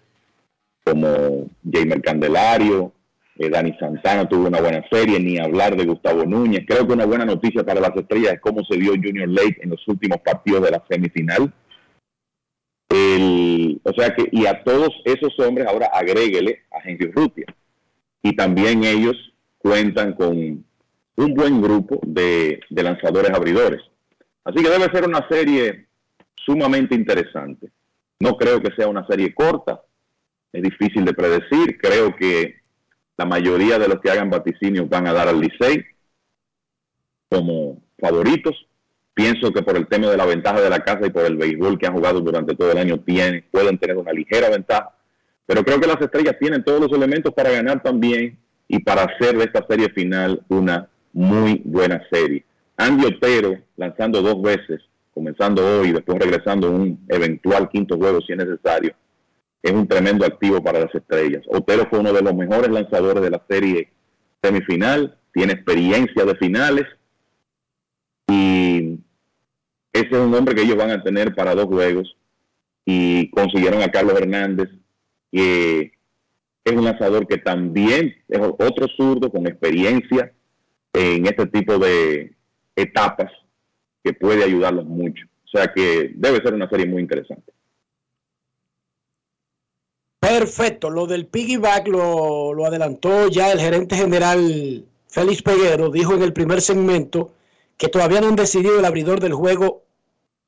como 0.86 1.50
Jamer 1.68 2.00
Candelario, 2.00 2.92
eh, 3.38 3.50
Dani 3.50 3.76
Santana 3.78 4.28
tuvo 4.28 4.46
una 4.46 4.60
buena 4.60 4.84
serie, 4.88 5.18
ni 5.18 5.36
hablar 5.38 5.76
de 5.76 5.84
Gustavo 5.84 6.24
Núñez. 6.24 6.64
Creo 6.66 6.86
que 6.86 6.92
una 6.92 7.04
buena 7.06 7.24
noticia 7.24 7.64
para 7.64 7.80
las 7.80 7.94
estrellas 7.96 8.34
es 8.34 8.40
cómo 8.40 8.64
se 8.64 8.76
vio 8.78 8.92
Junior 8.92 9.28
Lake 9.28 9.58
en 9.62 9.70
los 9.70 9.86
últimos 9.88 10.20
partidos 10.20 10.62
de 10.62 10.70
la 10.70 10.84
semifinal. 10.88 11.52
El- 12.88 13.80
o 13.82 13.92
sea 13.92 14.14
que, 14.14 14.28
y 14.30 14.46
a 14.46 14.62
todos 14.62 14.90
esos 15.04 15.38
hombres 15.40 15.66
ahora 15.66 15.86
agréguele 15.92 16.62
a 16.70 16.88
Henry 16.88 17.10
Rutia. 17.10 17.46
Y 18.22 18.34
también 18.36 18.84
ellos 18.84 19.16
cuentan 19.58 20.14
con 20.14 20.64
un 21.16 21.34
buen 21.34 21.60
grupo 21.60 21.98
de 22.04 22.60
lanzadores 22.70 23.32
abridores. 23.32 23.82
Así 24.44 24.62
que 24.62 24.70
debe 24.70 24.90
ser 24.92 25.04
una 25.04 25.26
serie 25.28 25.86
sumamente 26.36 26.94
interesante. 26.94 27.70
No 28.20 28.36
creo 28.36 28.60
que 28.60 28.72
sea 28.76 28.86
una 28.88 29.06
serie 29.06 29.34
corta, 29.34 29.82
es 30.52 30.62
difícil 30.62 31.04
de 31.04 31.14
predecir. 31.14 31.78
Creo 31.78 32.14
que 32.16 32.56
la 33.16 33.24
mayoría 33.24 33.78
de 33.78 33.88
los 33.88 34.00
que 34.00 34.10
hagan 34.10 34.30
vaticinios 34.30 34.88
van 34.88 35.06
a 35.06 35.12
dar 35.12 35.28
al 35.28 35.40
Licey 35.40 35.84
como 37.28 37.82
favoritos. 37.98 38.66
Pienso 39.14 39.52
que 39.52 39.62
por 39.62 39.76
el 39.76 39.86
tema 39.86 40.08
de 40.08 40.16
la 40.16 40.26
ventaja 40.26 40.60
de 40.60 40.68
la 40.68 40.80
casa 40.80 41.06
y 41.06 41.10
por 41.10 41.24
el 41.24 41.36
béisbol 41.36 41.78
que 41.78 41.86
han 41.86 41.94
jugado 41.94 42.20
durante 42.20 42.54
todo 42.54 42.70
el 42.72 42.78
año 42.78 43.00
tienen, 43.00 43.44
pueden 43.50 43.78
tener 43.78 43.96
una 43.96 44.12
ligera 44.12 44.50
ventaja. 44.50 44.94
Pero 45.46 45.64
creo 45.64 45.80
que 45.80 45.86
las 45.86 46.00
estrellas 46.00 46.36
tienen 46.38 46.62
todos 46.62 46.80
los 46.80 46.92
elementos 46.92 47.32
para 47.32 47.50
ganar 47.50 47.82
también 47.82 48.38
y 48.68 48.80
para 48.80 49.04
hacer 49.04 49.38
de 49.38 49.44
esta 49.44 49.64
serie 49.66 49.88
final 49.90 50.42
una 50.48 50.88
muy 51.12 51.62
buena 51.64 52.02
serie. 52.10 52.44
Andy 52.76 53.06
Otero 53.06 53.56
lanzando 53.76 54.20
dos 54.20 54.42
veces, 54.42 54.82
comenzando 55.14 55.64
hoy 55.64 55.88
y 55.88 55.92
después 55.92 56.18
regresando 56.18 56.70
un 56.70 57.00
eventual 57.08 57.70
quinto 57.70 57.96
juego 57.96 58.20
si 58.20 58.32
es 58.32 58.38
necesario, 58.38 58.94
es 59.66 59.72
un 59.72 59.88
tremendo 59.88 60.24
activo 60.24 60.62
para 60.62 60.78
las 60.78 60.94
estrellas. 60.94 61.42
Otero 61.48 61.88
fue 61.90 61.98
uno 61.98 62.12
de 62.12 62.22
los 62.22 62.34
mejores 62.34 62.70
lanzadores 62.70 63.20
de 63.22 63.30
la 63.30 63.44
serie 63.48 63.92
semifinal, 64.40 65.18
tiene 65.32 65.54
experiencia 65.54 66.24
de 66.24 66.36
finales 66.36 66.84
y 68.28 69.00
ese 69.92 70.08
es 70.08 70.18
un 70.18 70.32
hombre 70.34 70.54
que 70.54 70.62
ellos 70.62 70.76
van 70.76 70.90
a 70.90 71.02
tener 71.02 71.34
para 71.34 71.54
dos 71.56 71.66
juegos 71.66 72.16
y 72.84 73.28
consiguieron 73.30 73.82
a 73.82 73.90
Carlos 73.90 74.16
Hernández, 74.16 74.68
que 75.32 75.92
es 76.64 76.72
un 76.72 76.84
lanzador 76.84 77.26
que 77.26 77.38
también 77.38 78.14
es 78.28 78.38
otro 78.40 78.86
zurdo 78.96 79.32
con 79.32 79.48
experiencia 79.48 80.32
en 80.92 81.26
este 81.26 81.46
tipo 81.46 81.76
de 81.78 82.36
etapas 82.76 83.32
que 84.04 84.12
puede 84.12 84.44
ayudarlos 84.44 84.84
mucho. 84.84 85.26
O 85.44 85.48
sea 85.48 85.72
que 85.74 86.12
debe 86.14 86.36
ser 86.36 86.54
una 86.54 86.68
serie 86.68 86.86
muy 86.86 87.02
interesante. 87.02 87.52
Perfecto, 90.28 90.90
lo 90.90 91.06
del 91.06 91.26
piggyback 91.26 91.86
lo, 91.86 92.52
lo 92.52 92.66
adelantó 92.66 93.28
ya 93.28 93.52
el 93.52 93.60
gerente 93.60 93.94
general 93.96 94.84
Félix 95.06 95.40
Peguero, 95.40 95.90
dijo 95.90 96.14
en 96.14 96.22
el 96.22 96.32
primer 96.32 96.60
segmento 96.60 97.30
que 97.76 97.88
todavía 97.88 98.20
no 98.20 98.28
han 98.28 98.36
decidido 98.36 98.78
el 98.78 98.84
abridor 98.84 99.20
del 99.20 99.34
juego 99.34 99.84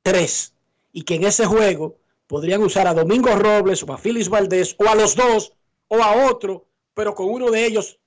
3 0.01 0.53
y 0.91 1.03
que 1.03 1.15
en 1.15 1.23
ese 1.23 1.45
juego 1.45 1.95
podrían 2.27 2.61
usar 2.61 2.87
a 2.87 2.93
Domingo 2.93 3.33
Robles 3.35 3.81
o 3.83 3.93
a 3.93 3.97
Félix 3.97 4.27
Valdés 4.27 4.75
o 4.77 4.89
a 4.89 4.95
los 4.95 5.15
dos 5.15 5.53
o 5.87 6.03
a 6.03 6.29
otro, 6.29 6.65
pero 6.93 7.15
con 7.15 7.29
uno 7.29 7.49
de 7.49 7.65
ellos 7.65 7.99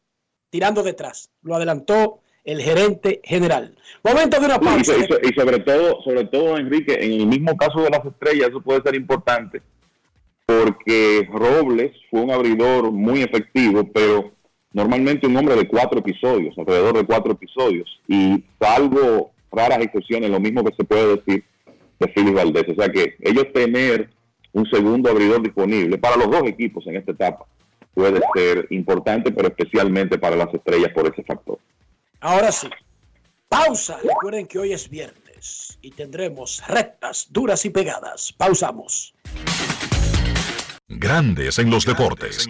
tirando 0.51 0.83
detrás. 0.83 1.31
Lo 1.41 1.57
adelantó 1.57 2.21
el 2.45 2.61
gerente 2.61 3.23
general. 3.25 3.75
Momento 4.05 4.39
de 4.39 4.45
una 4.45 4.61
pausa. 4.61 4.93
y 4.95 5.29
y 5.29 5.33
sobre 5.33 5.61
todo, 5.61 6.03
sobre 6.03 6.25
todo, 6.27 6.59
Enrique, 6.59 6.99
en 7.01 7.13
el 7.13 7.27
mismo 7.27 7.57
caso 7.57 7.81
de 7.81 7.91
las 7.91 8.05
estrellas, 8.05 8.51
eso 8.51 8.61
puede 8.61 8.83
ser 8.83 8.95
importante, 8.95 9.63
porque 10.59 11.29
Robles 11.31 11.93
fue 12.11 12.21
un 12.21 12.31
abridor 12.31 12.91
muy 12.91 13.23
efectivo, 13.23 13.85
pero 13.93 14.33
normalmente 14.73 15.27
un 15.27 15.37
hombre 15.37 15.57
de 15.57 15.69
cuatro 15.69 16.01
episodios, 16.01 16.57
alrededor 16.59 16.97
de 16.97 17.05
cuatro 17.05 17.33
episodios, 17.33 18.01
y 18.09 18.45
salvo 18.61 19.33
raras 19.51 19.81
excepciones, 19.81 20.31
lo 20.31 20.41
mismo 20.41 20.65
que 20.65 20.75
se 20.75 20.85
puede 20.85 21.17
decir 21.17 21.45
de 22.01 22.09
Félix 22.09 22.35
Valdés. 22.35 22.65
O 22.69 22.75
sea 22.75 22.89
que 22.91 23.15
ellos 23.21 23.53
tener 23.53 24.11
un 24.53 24.67
segundo 24.67 25.11
abridor 25.11 25.43
disponible 25.43 25.99
para 25.99 26.17
los 26.17 26.31
dos 26.31 26.43
equipos 26.45 26.87
en 26.87 26.97
esta 26.97 27.13
etapa 27.13 27.47
puede 27.95 28.21
ser 28.35 28.67
importante, 28.71 29.31
pero 29.31 29.49
especialmente 29.49 30.19
para 30.19 30.37
las 30.37 30.53
estrellas 30.53 30.93
por 30.95 31.07
ese 31.07 31.23
factor. 31.23 31.59
Ahora 32.21 32.51
sí. 32.53 32.69
Pausa. 33.49 33.99
Recuerden 34.03 34.47
que 34.47 34.59
hoy 34.59 34.73
es 34.73 34.89
viernes 34.89 35.79
y 35.83 35.91
tendremos 35.91 36.63
rectas, 36.67 37.27
duras 37.31 37.67
y 37.67 37.71
pegadas. 37.71 38.33
Pausamos. 38.33 39.15
Grandes 40.99 41.59
en 41.59 41.71
los 41.71 41.87
deportes. 41.87 42.49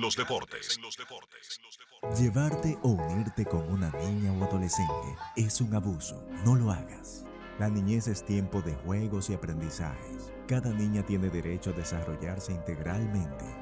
Llevarte 2.19 2.77
o 2.83 2.89
unirte 2.89 3.45
con 3.45 3.71
una 3.71 3.91
niña 3.91 4.33
o 4.33 4.45
adolescente 4.45 5.17
es 5.37 5.61
un 5.61 5.75
abuso. 5.75 6.27
No 6.45 6.57
lo 6.57 6.73
hagas. 6.73 7.25
La 7.59 7.69
niñez 7.69 8.09
es 8.09 8.25
tiempo 8.25 8.61
de 8.61 8.75
juegos 8.75 9.31
y 9.31 9.35
aprendizajes. 9.35 10.33
Cada 10.49 10.73
niña 10.73 11.05
tiene 11.07 11.29
derecho 11.29 11.71
a 11.71 11.75
desarrollarse 11.75 12.53
integralmente. 12.53 13.62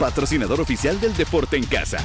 patrocinador 0.00 0.62
oficial 0.62 0.98
del 0.98 1.14
deporte 1.14 1.58
en 1.58 1.64
casa. 1.64 1.98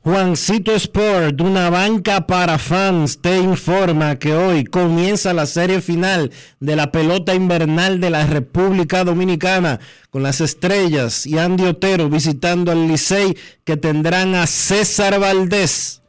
Juancito 0.00 0.74
Sport, 0.74 1.40
una 1.42 1.68
banca 1.70 2.26
para 2.26 2.58
fans, 2.58 3.20
te 3.20 3.38
informa 3.38 4.18
que 4.18 4.34
hoy 4.34 4.64
comienza 4.64 5.32
la 5.34 5.46
serie 5.46 5.80
final 5.80 6.32
de 6.60 6.76
la 6.76 6.90
pelota 6.90 7.34
invernal 7.34 8.00
de 8.00 8.10
la 8.10 8.26
República 8.26 9.04
Dominicana 9.04 9.80
con 10.10 10.22
las 10.22 10.40
estrellas 10.40 11.26
y 11.26 11.38
Andy 11.38 11.66
Otero 11.66 12.08
visitando 12.08 12.72
al 12.72 12.88
Licey 12.88 13.36
que 13.64 13.76
tendrán 13.76 14.34
a 14.34 14.46
César 14.46 15.20
Valdés 15.20 16.01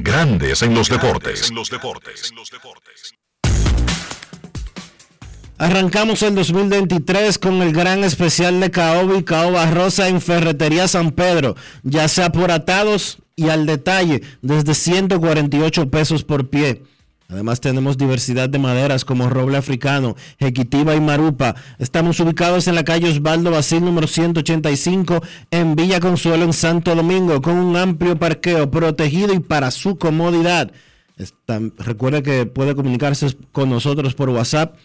Grandes 0.00 0.62
en 0.62 0.74
los 0.74 0.88
deportes. 0.88 1.52
Arrancamos 5.58 6.22
el 6.22 6.36
2023 6.36 7.38
con 7.38 7.62
el 7.62 7.72
gran 7.72 8.04
especial 8.04 8.60
de 8.60 8.70
Caoba 8.70 9.16
y 9.18 9.24
Caoba 9.24 9.68
Rosa 9.68 10.08
en 10.08 10.20
Ferretería 10.20 10.86
San 10.86 11.10
Pedro, 11.10 11.56
ya 11.82 12.06
sea 12.06 12.30
por 12.30 12.52
atados 12.52 13.18
y 13.34 13.48
al 13.48 13.66
detalle, 13.66 14.22
desde 14.40 14.74
148 14.74 15.90
pesos 15.90 16.22
por 16.22 16.48
pie. 16.48 16.82
Además 17.30 17.60
tenemos 17.60 17.98
diversidad 17.98 18.48
de 18.48 18.58
maderas 18.58 19.04
como 19.04 19.28
roble 19.28 19.58
africano, 19.58 20.16
jequitiva 20.38 20.96
y 20.96 21.00
marupa. 21.02 21.56
Estamos 21.78 22.18
ubicados 22.20 22.68
en 22.68 22.74
la 22.74 22.84
calle 22.84 23.10
Osvaldo 23.10 23.50
Basil 23.50 23.84
número 23.84 24.06
185 24.06 25.20
en 25.50 25.76
Villa 25.76 26.00
Consuelo 26.00 26.44
en 26.44 26.54
Santo 26.54 26.94
Domingo 26.94 27.42
con 27.42 27.58
un 27.58 27.76
amplio 27.76 28.18
parqueo 28.18 28.70
protegido 28.70 29.34
y 29.34 29.40
para 29.40 29.70
su 29.70 29.98
comodidad. 29.98 30.72
recuerde 31.76 32.22
que 32.22 32.46
puede 32.46 32.74
comunicarse 32.74 33.36
con 33.52 33.68
nosotros 33.68 34.14
por 34.14 34.30
WhatsApp 34.30 34.76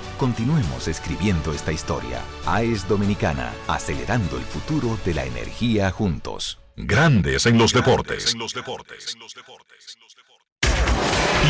Continuemos 0.21 0.87
escribiendo 0.87 1.51
esta 1.51 1.71
historia. 1.71 2.21
AES 2.45 2.87
Dominicana, 2.87 3.51
acelerando 3.67 4.37
el 4.37 4.43
futuro 4.43 4.95
de 5.03 5.15
la 5.15 5.25
energía 5.25 5.89
juntos. 5.89 6.59
Grandes 6.75 7.47
en 7.47 7.57
los 7.57 7.73
deportes. 7.73 8.35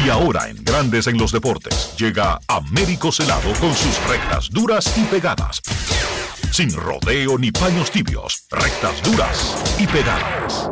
Y 0.06 0.10
ahora 0.10 0.48
en 0.48 0.64
Grandes 0.64 1.07
en 1.07 1.18
los 1.18 1.34
deportes 1.34 1.93
llega 1.98 2.39
Américo 2.48 3.11
Celado 3.11 3.52
con 3.60 3.76
sus 3.76 4.07
rectas 4.07 4.49
duras 4.49 4.98
y 4.98 5.03
pegadas. 5.03 5.61
Sin 6.53 6.73
rodeo 6.73 7.38
ni 7.38 7.52
paños 7.52 7.91
tibios, 7.91 8.48
rectas 8.52 9.03
duras 9.03 9.76
y 9.80 9.88
pegadas. 9.88 10.69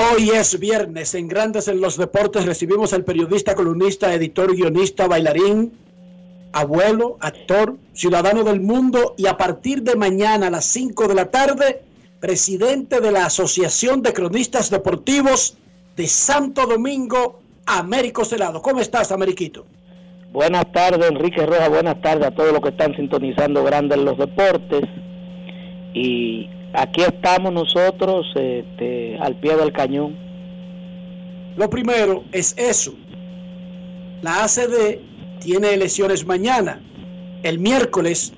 Hoy 0.00 0.30
es 0.30 0.58
viernes 0.58 1.14
en 1.14 1.28
Grandes 1.28 1.68
en 1.68 1.78
los 1.78 1.98
Deportes. 1.98 2.46
Recibimos 2.46 2.94
al 2.94 3.04
periodista, 3.04 3.54
columnista, 3.54 4.14
editor, 4.14 4.56
guionista, 4.56 5.06
bailarín, 5.06 5.74
abuelo, 6.52 7.18
actor, 7.20 7.76
ciudadano 7.92 8.42
del 8.42 8.62
mundo 8.62 9.14
y 9.18 9.26
a 9.26 9.36
partir 9.36 9.82
de 9.82 9.96
mañana 9.96 10.46
a 10.46 10.50
las 10.50 10.64
5 10.64 11.06
de 11.06 11.14
la 11.14 11.26
tarde, 11.26 11.82
presidente 12.18 13.00
de 13.02 13.12
la 13.12 13.26
Asociación 13.26 14.00
de 14.00 14.14
Cronistas 14.14 14.70
Deportivos 14.70 15.58
de 15.96 16.06
Santo 16.06 16.66
Domingo, 16.66 17.40
Américo 17.66 18.24
Celado. 18.24 18.62
¿Cómo 18.62 18.80
estás, 18.80 19.12
Ameriquito? 19.12 19.66
Buenas 20.32 20.72
tardes, 20.72 21.10
Enrique 21.10 21.44
Roja. 21.44 21.68
Buenas 21.68 22.00
tardes 22.00 22.26
a 22.26 22.30
todos 22.30 22.54
los 22.54 22.62
que 22.62 22.70
están 22.70 22.96
sintonizando 22.96 23.62
Grandes 23.64 23.98
en 23.98 24.06
los 24.06 24.16
Deportes. 24.16 24.82
Y 25.92 26.48
aquí 26.72 27.02
estamos 27.02 27.52
nosotros 27.52 28.26
este, 28.34 29.18
al 29.18 29.36
pie 29.36 29.56
del 29.56 29.72
cañón. 29.72 30.16
Lo 31.56 31.68
primero 31.68 32.24
es 32.32 32.54
eso. 32.56 32.94
La 34.22 34.44
ACD 34.44 34.98
tiene 35.40 35.74
elecciones 35.74 36.26
mañana. 36.26 36.80
El 37.42 37.58
miércoles 37.58 38.32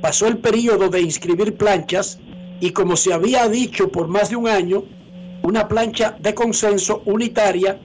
pasó 0.00 0.26
el 0.26 0.38
periodo 0.38 0.88
de 0.88 1.00
inscribir 1.00 1.56
planchas 1.56 2.18
y 2.60 2.70
como 2.70 2.96
se 2.96 3.12
había 3.12 3.48
dicho 3.48 3.88
por 3.90 4.08
más 4.08 4.30
de 4.30 4.36
un 4.36 4.48
año, 4.48 4.84
una 5.42 5.66
plancha 5.68 6.16
de 6.20 6.34
consenso 6.34 7.02
unitaria, 7.06 7.80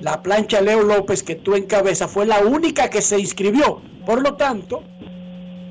la 0.00 0.22
plancha 0.22 0.60
Leo 0.60 0.82
López 0.82 1.22
que 1.22 1.34
tú 1.34 1.54
encabezas, 1.54 2.10
fue 2.10 2.26
la 2.26 2.40
única 2.40 2.88
que 2.88 3.02
se 3.02 3.18
inscribió. 3.18 3.80
Por 4.06 4.22
lo 4.22 4.34
tanto, 4.34 4.82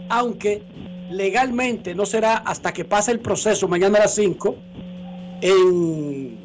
aunque 0.09 0.63
legalmente 1.11 1.93
no 1.93 2.05
será 2.05 2.37
hasta 2.37 2.73
que 2.73 2.85
pase 2.85 3.11
el 3.11 3.19
proceso 3.19 3.67
mañana 3.67 3.97
a 3.97 4.01
las 4.01 4.15
5. 4.15 4.55
En, 5.41 6.37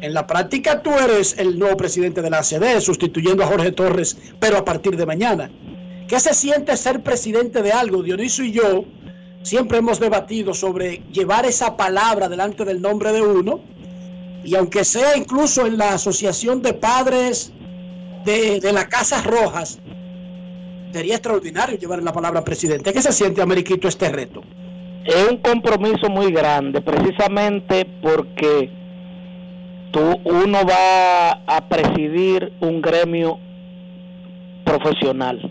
en 0.00 0.14
la 0.14 0.26
práctica 0.26 0.82
tú 0.82 0.90
eres 0.92 1.36
el 1.38 1.58
nuevo 1.58 1.76
presidente 1.76 2.22
de 2.22 2.30
la 2.30 2.38
ACD, 2.38 2.80
sustituyendo 2.80 3.42
a 3.44 3.46
Jorge 3.46 3.72
Torres, 3.72 4.16
pero 4.38 4.58
a 4.58 4.64
partir 4.64 4.96
de 4.96 5.06
mañana. 5.06 5.50
¿Qué 6.06 6.18
se 6.20 6.34
siente 6.34 6.76
ser 6.76 7.02
presidente 7.02 7.62
de 7.62 7.72
algo? 7.72 8.02
Dionisio 8.02 8.44
y 8.44 8.52
yo 8.52 8.84
siempre 9.42 9.78
hemos 9.78 10.00
debatido 10.00 10.54
sobre 10.54 11.02
llevar 11.12 11.46
esa 11.46 11.76
palabra 11.76 12.28
delante 12.28 12.64
del 12.64 12.80
nombre 12.80 13.12
de 13.12 13.22
uno, 13.22 13.60
y 14.44 14.54
aunque 14.54 14.84
sea 14.84 15.16
incluso 15.16 15.66
en 15.66 15.76
la 15.78 15.94
Asociación 15.94 16.62
de 16.62 16.72
Padres 16.72 17.52
de, 18.24 18.60
de 18.60 18.72
las 18.72 18.86
Casas 18.86 19.24
Rojas, 19.24 19.78
sería 20.92 21.14
extraordinario 21.14 21.78
llevar 21.78 22.02
la 22.02 22.12
palabra 22.12 22.42
presidente. 22.44 22.92
¿Qué 22.92 23.02
se 23.02 23.12
siente, 23.12 23.42
Ameriquito, 23.42 23.88
este 23.88 24.08
reto? 24.10 24.42
Es 25.04 25.30
un 25.30 25.38
compromiso 25.38 26.08
muy 26.10 26.32
grande, 26.32 26.80
precisamente 26.80 27.86
porque 28.02 28.70
tú, 29.90 30.20
uno 30.24 30.58
va 30.68 31.30
a 31.46 31.68
presidir 31.68 32.52
un 32.60 32.80
gremio 32.80 33.38
profesional. 34.64 35.50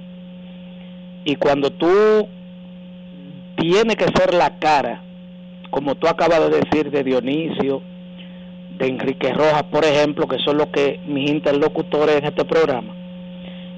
Y 1.26 1.36
cuando 1.36 1.72
tú 1.72 2.28
tienes 3.58 3.96
que 3.96 4.06
ser 4.16 4.34
la 4.34 4.60
cara, 4.60 5.04
como 5.72 5.96
tú 5.96 6.08
acabas 6.08 6.50
de 6.50 6.62
decir 6.62 6.92
de 6.92 7.04
Dionisio, 7.04 7.82
de 8.78 8.88
Enrique 8.88 9.34
Rojas, 9.34 9.64
por 9.64 9.84
ejemplo, 9.84 10.28
que 10.28 10.38
son 10.40 10.58
los 10.58 10.68
que 10.68 11.00
mis 11.08 11.30
interlocutores 11.30 12.18
en 12.18 12.26
este 12.26 12.46
programa, 12.46 12.96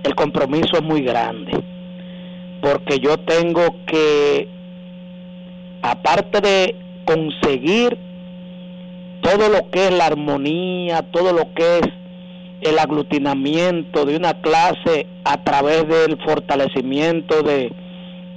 el 0.03 0.15
compromiso 0.15 0.77
es 0.77 0.83
muy 0.83 1.01
grande, 1.01 1.51
porque 2.61 2.99
yo 2.99 3.17
tengo 3.17 3.61
que, 3.85 4.47
aparte 5.81 6.41
de 6.41 6.75
conseguir 7.05 7.97
todo 9.21 9.49
lo 9.49 9.69
que 9.69 9.87
es 9.87 9.93
la 9.93 10.05
armonía, 10.05 11.03
todo 11.11 11.33
lo 11.33 11.53
que 11.53 11.79
es 11.79 11.87
el 12.61 12.77
aglutinamiento 12.77 14.05
de 14.05 14.17
una 14.17 14.33
clase 14.41 15.07
a 15.23 15.43
través 15.43 15.87
del 15.87 16.17
fortalecimiento 16.25 17.41
de, 17.41 17.71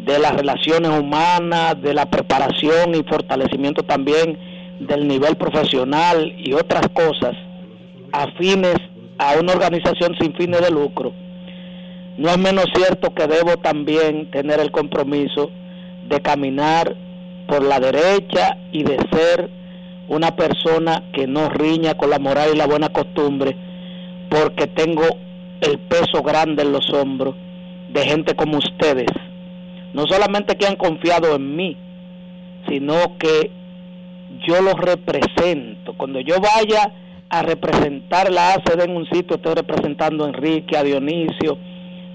de 0.04 0.18
las 0.18 0.34
relaciones 0.34 0.90
humanas, 0.90 1.80
de 1.80 1.94
la 1.94 2.06
preparación 2.06 2.94
y 2.94 3.02
fortalecimiento 3.02 3.82
también 3.82 4.38
del 4.80 5.06
nivel 5.06 5.36
profesional 5.36 6.34
y 6.38 6.52
otras 6.52 6.88
cosas 6.88 7.36
afines 8.12 8.76
a 9.18 9.38
una 9.40 9.52
organización 9.52 10.14
sin 10.20 10.34
fines 10.34 10.60
de 10.60 10.70
lucro, 10.70 11.12
no 12.18 12.28
es 12.28 12.38
menos 12.38 12.66
cierto 12.74 13.14
que 13.14 13.26
debo 13.26 13.56
también 13.58 14.30
tener 14.30 14.60
el 14.60 14.70
compromiso 14.70 15.50
de 16.08 16.20
caminar 16.20 16.94
por 17.46 17.64
la 17.64 17.80
derecha 17.80 18.58
y 18.70 18.82
de 18.82 18.96
ser 19.10 19.50
una 20.08 20.36
persona 20.36 21.04
que 21.12 21.26
no 21.26 21.48
riña 21.48 21.94
con 21.94 22.10
la 22.10 22.18
moral 22.18 22.50
y 22.52 22.56
la 22.56 22.66
buena 22.66 22.90
costumbre, 22.90 23.56
porque 24.28 24.66
tengo 24.66 25.04
el 25.60 25.78
peso 25.78 26.22
grande 26.22 26.62
en 26.62 26.72
los 26.72 26.92
hombros 26.92 27.34
de 27.90 28.04
gente 28.04 28.34
como 28.34 28.58
ustedes, 28.58 29.10
no 29.94 30.06
solamente 30.06 30.56
que 30.56 30.66
han 30.66 30.76
confiado 30.76 31.34
en 31.34 31.56
mí, 31.56 31.76
sino 32.68 33.16
que 33.18 33.50
yo 34.46 34.60
los 34.62 34.74
represento. 34.74 35.94
Cuando 35.96 36.20
yo 36.20 36.36
vaya 36.40 36.92
a 37.28 37.42
representar 37.42 38.30
la 38.30 38.54
ACD 38.54 38.84
en 38.84 38.96
un 38.96 39.06
sitio, 39.06 39.36
estoy 39.36 39.54
representando 39.54 40.24
a 40.24 40.28
Enrique, 40.28 40.76
a 40.76 40.82
Dionisio, 40.82 41.58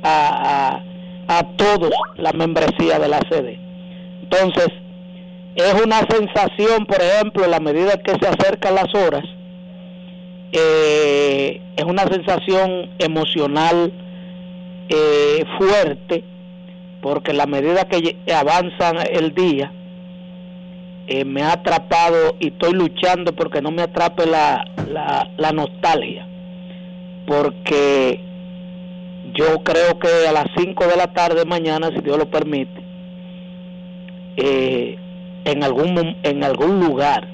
a, 0.08 0.84
a, 1.28 1.44
todos 1.56 1.92
la 2.16 2.32
membresía 2.34 3.00
de 3.00 3.08
la 3.08 3.18
ACD. 3.18 3.58
Entonces, 4.24 4.70
es 5.56 5.74
una 5.84 6.00
sensación, 6.10 6.86
por 6.86 7.02
ejemplo, 7.02 7.46
en 7.46 7.52
la 7.52 7.60
medida 7.60 7.98
que 7.98 8.12
se 8.12 8.28
acercan 8.28 8.76
las 8.76 8.94
horas, 8.94 9.24
eh, 10.52 11.62
es 11.76 11.84
una 11.84 12.04
sensación 12.04 12.92
emocional 13.00 13.92
eh, 14.90 15.44
fuerte, 15.58 16.24
porque 17.02 17.34
la 17.34 17.46
medida 17.46 17.86
que 17.86 18.18
avanza 18.34 18.92
el 19.04 19.34
día, 19.34 19.72
eh, 21.10 21.24
me 21.24 21.42
ha 21.42 21.54
atrapado 21.54 22.36
y 22.38 22.48
estoy 22.48 22.74
luchando 22.74 23.34
porque 23.34 23.62
no 23.62 23.72
me 23.72 23.82
atrape 23.82 24.26
la, 24.26 24.66
la, 25.38 25.52
nostalgia. 25.54 26.28
Porque 27.26 28.22
yo 29.38 29.64
creo 29.64 30.00
que 30.00 30.28
a 30.28 30.32
las 30.32 30.48
5 30.58 30.88
de 30.88 30.98
la 30.98 31.14
tarde 31.14 31.46
mañana, 31.46 31.92
si 31.92 32.02
Dios 32.02 32.18
lo 32.18 32.30
permite, 32.30 32.82
eh, 34.36 34.98
en, 35.46 35.64
algún, 35.64 36.18
en 36.24 36.44
algún 36.44 36.80
lugar 36.80 37.28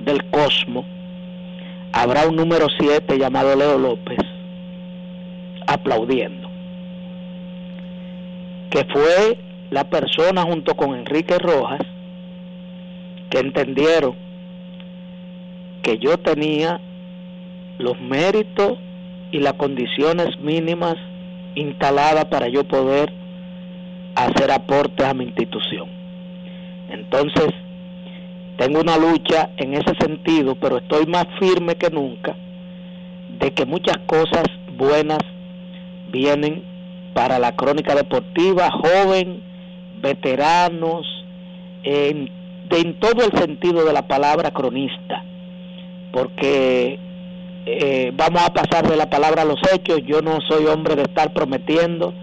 del 0.00 0.28
cosmos 0.30 0.84
habrá 1.92 2.28
un 2.28 2.36
número 2.36 2.66
7 2.78 3.18
llamado 3.18 3.56
Leo 3.56 3.78
López 3.78 4.18
aplaudiendo. 5.66 6.50
Que 8.70 8.84
fue 8.92 9.38
la 9.70 9.84
persona 9.84 10.42
junto 10.42 10.76
con 10.76 10.94
Enrique 10.94 11.38
Rojas 11.38 11.80
que 13.30 13.38
entendieron 13.38 14.14
que 15.82 15.98
yo 15.98 16.18
tenía 16.18 16.78
los 17.78 17.98
méritos 18.00 18.78
y 19.32 19.38
las 19.38 19.54
condiciones 19.54 20.38
mínimas 20.40 20.96
instaladas 21.54 22.26
para 22.26 22.48
yo 22.48 22.64
poder 22.64 23.12
hacer 24.14 24.50
aportes 24.50 25.06
a 25.06 25.14
mi 25.14 25.24
institución. 25.24 25.88
Entonces, 26.90 27.48
tengo 28.56 28.80
una 28.80 28.96
lucha 28.96 29.50
en 29.56 29.74
ese 29.74 29.94
sentido, 30.00 30.54
pero 30.54 30.78
estoy 30.78 31.06
más 31.06 31.26
firme 31.38 31.74
que 31.76 31.90
nunca 31.90 32.34
de 33.38 33.52
que 33.52 33.66
muchas 33.66 33.98
cosas 34.06 34.44
buenas 34.76 35.18
vienen 36.10 36.62
para 37.12 37.38
la 37.38 37.54
crónica 37.54 37.94
deportiva, 37.94 38.70
joven, 38.70 39.42
veteranos, 40.00 41.06
en 41.82 42.30
de 42.68 42.80
en 42.80 42.98
todo 42.98 43.24
el 43.24 43.38
sentido 43.38 43.84
de 43.84 43.92
la 43.92 44.08
palabra 44.08 44.50
cronista, 44.50 45.24
porque 46.12 46.98
eh, 47.66 48.12
vamos 48.16 48.42
a 48.42 48.54
pasar 48.54 48.88
de 48.88 48.96
la 48.96 49.10
palabra 49.10 49.42
a 49.42 49.44
los 49.44 49.60
hechos, 49.72 50.00
yo 50.06 50.22
no 50.22 50.38
soy 50.48 50.66
hombre 50.66 50.94
de 50.94 51.02
estar 51.02 51.32
prometiendo, 51.32 52.14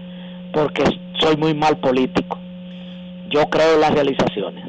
porque 0.54 0.84
soy 1.20 1.36
muy 1.36 1.52
mal 1.52 1.78
político, 1.78 2.38
yo 3.28 3.48
creo 3.50 3.74
en 3.74 3.80
las 3.80 3.92
realizaciones. 3.92 4.64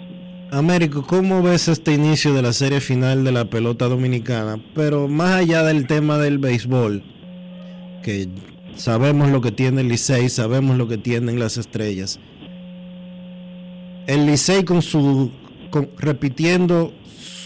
Américo, 0.52 1.04
¿cómo 1.08 1.42
ves 1.42 1.70
este 1.70 1.94
inicio 1.94 2.34
de 2.34 2.42
la 2.42 2.54
serie 2.54 2.82
final 2.82 3.24
de 3.24 3.32
la 3.32 3.46
pelota 3.46 3.88
dominicana? 3.88 4.60
Pero 4.74 5.08
más 5.08 5.36
allá 5.36 5.64
del 5.64 5.88
tema 5.88 6.18
del 6.18 6.40
béisbol, 6.40 7.04
que 8.04 8.28
sabemos 8.76 9.32
lo 9.32 9.42
que 9.42 9.52
tiene 9.52 9.82
el 9.82 9.88
Licey, 9.88 10.30
sabemos 10.30 10.78
lo 10.78 10.88
que 10.88 10.98
tienen 10.98 11.40
las 11.40 11.58
estrellas. 11.58 12.20
El 14.08 14.26
Licey 14.28 14.64
con 14.64 14.82
su 14.82 15.32
repitiendo 15.98 16.94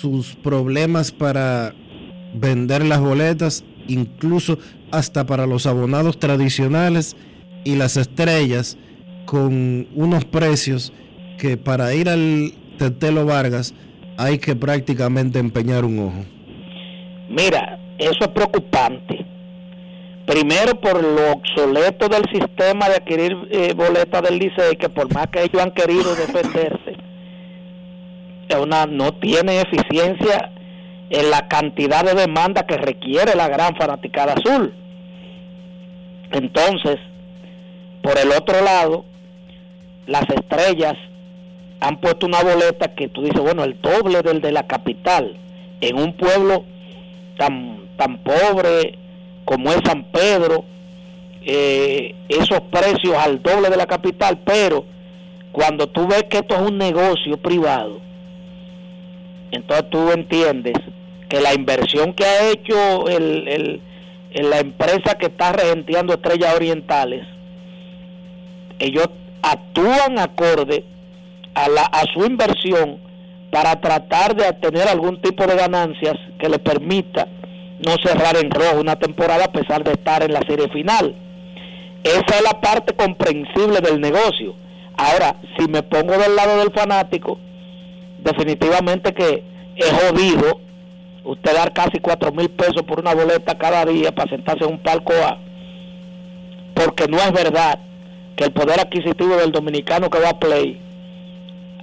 sus 0.02 0.36
problemas 0.36 1.12
para 1.12 1.74
vender 2.34 2.86
las 2.86 3.00
boletas, 3.00 3.64
incluso 3.88 4.58
hasta 4.92 5.26
para 5.26 5.46
los 5.46 5.66
abonados 5.66 6.20
tradicionales 6.20 7.16
y 7.64 7.76
las 7.76 7.98
estrellas, 7.98 8.78
con 9.26 9.88
unos 9.96 10.26
precios 10.26 10.94
que 11.38 11.58
para 11.58 11.94
ir 11.94 12.10
al 12.10 12.54
Tetelo 12.78 13.26
Vargas 13.26 13.74
hay 14.18 14.40
que 14.40 14.56
prácticamente 14.56 15.40
empeñar 15.40 15.86
un 15.86 16.00
ojo. 16.00 16.26
Mira, 17.30 17.80
eso 17.98 18.20
es 18.22 18.28
preocupante. 18.30 19.26
Primero 20.26 20.80
por 20.80 21.02
lo 21.02 21.32
obsoleto 21.32 22.08
del 22.08 22.24
sistema 22.32 22.90
de 22.90 22.96
adquirir 22.96 23.36
eh, 23.50 23.74
boletas 23.74 24.22
del 24.24 24.40
Licey, 24.40 24.76
que 24.78 24.90
por 24.90 25.12
más 25.14 25.28
que 25.28 25.44
ellos 25.44 25.62
han 25.62 25.72
querido 25.72 26.16
defenderse, 26.16 26.98
no 28.90 29.14
tiene 29.16 29.62
eficiencia 29.62 30.52
en 31.10 31.32
la 31.32 31.48
cantidad 31.48 32.04
de 32.04 32.14
demanda 32.14 32.64
que 32.64 32.78
requiere 32.78 33.36
la 33.36 33.48
gran 33.48 33.76
fanaticada 33.76 34.34
azul. 34.34 34.74
Entonces, 36.32 36.98
por 38.02 38.18
el 38.18 38.32
otro 38.32 38.62
lado, 38.62 39.06
las 40.06 40.30
estrellas 40.30 40.94
han 41.80 42.00
puesto 42.00 42.26
una 42.26 42.44
boleta 42.44 42.94
que 42.94 43.08
tú 43.08 43.24
dices, 43.24 43.42
bueno, 43.42 43.64
el 43.64 43.82
doble 43.82 44.22
del 44.22 44.42
de 44.42 44.52
la 44.52 44.68
capital, 44.68 45.38
en 45.82 45.98
un 45.98 46.14
pueblo 46.14 46.66
tan, 47.38 47.80
tan 47.98 48.20
pobre 48.20 48.98
como 49.46 49.72
es 49.72 49.80
San 49.86 50.04
Pedro, 50.12 50.66
eh, 51.42 52.14
esos 52.28 52.62
precios 52.70 53.16
al 53.18 53.42
doble 53.42 53.70
de 53.70 53.78
la 53.78 53.88
capital, 53.88 54.40
pero 54.46 54.86
cuando 55.52 55.88
tú 55.88 56.06
ves 56.06 56.26
que 56.30 56.40
esto 56.40 56.56
es 56.56 56.62
un 56.62 56.78
negocio 56.78 57.38
privado, 57.38 58.00
entonces 59.52 59.90
tú 59.90 60.12
entiendes 60.12 60.76
que 61.30 61.40
la 61.40 61.54
inversión 61.54 62.14
que 62.14 62.26
ha 62.26 62.50
hecho 62.50 63.08
el, 63.08 63.82
la 64.34 64.60
empresa 64.60 65.16
que 65.18 65.28
está 65.28 65.54
regenteando 65.54 66.14
Estrellas 66.14 66.56
Orientales, 66.56 67.26
ellos 68.80 69.10
actúan 69.42 70.20
acorde 70.20 70.84
a, 71.54 71.70
la, 71.70 71.84
a 71.84 72.04
su 72.14 72.26
inversión 72.26 72.98
para 73.52 73.80
tratar 73.80 74.36
de 74.36 74.48
obtener 74.48 74.88
algún 74.88 75.22
tipo 75.22 75.46
de 75.46 75.56
ganancias 75.56 76.16
que 76.40 76.50
le 76.50 76.60
permita 76.60 77.28
no 77.86 77.96
cerrar 78.04 78.36
en 78.38 78.52
rojo 78.52 78.80
una 78.80 78.98
temporada 78.98 79.46
a 79.46 79.52
pesar 79.52 79.84
de 79.84 79.92
estar 79.92 80.24
en 80.24 80.34
la 80.34 80.42
serie 80.42 80.68
final. 80.70 81.16
Esa 82.04 82.38
es 82.38 82.44
la 82.44 82.60
parte 82.60 82.94
comprensible 82.94 83.82
del 83.82 84.00
negocio. 84.00 84.56
Ahora, 84.98 85.36
si 85.58 85.68
me 85.68 85.84
pongo 85.84 86.18
del 86.18 86.36
lado 86.36 86.58
del 86.58 86.72
fanático, 86.72 87.40
definitivamente 88.20 89.14
que 89.14 89.44
es 89.76 89.92
jodido 89.92 90.60
usted 91.24 91.54
dar 91.54 91.74
casi 91.74 92.00
cuatro 92.00 92.32
mil 92.32 92.50
pesos 92.50 92.84
por 92.84 93.00
una 93.00 93.14
boleta 93.14 93.58
cada 93.58 93.86
día 93.86 94.12
para 94.14 94.30
sentarse 94.30 94.64
en 94.64 94.72
un 94.72 94.80
palco 94.80 95.14
A, 95.24 95.38
porque 96.74 97.08
no 97.08 97.18
es 97.18 97.32
verdad 97.32 97.80
que 98.36 98.46
el 98.46 98.52
poder 98.52 98.80
adquisitivo 98.80 99.36
del 99.36 99.52
dominicano 99.52 100.10
que 100.10 100.20
va 100.20 100.30
a 100.30 100.40
play, 100.40 100.82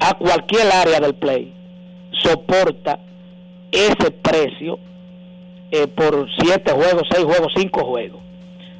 a 0.01 0.15
cualquier 0.15 0.67
área 0.73 1.01
del 1.01 1.15
play, 1.15 1.53
soporta 2.23 2.99
ese 3.71 4.11
precio 4.11 4.79
eh, 5.71 5.87
por 5.87 6.29
siete 6.39 6.73
juegos, 6.73 7.03
seis 7.11 7.25
juegos, 7.25 7.53
cinco 7.57 7.85
juegos. 7.85 8.21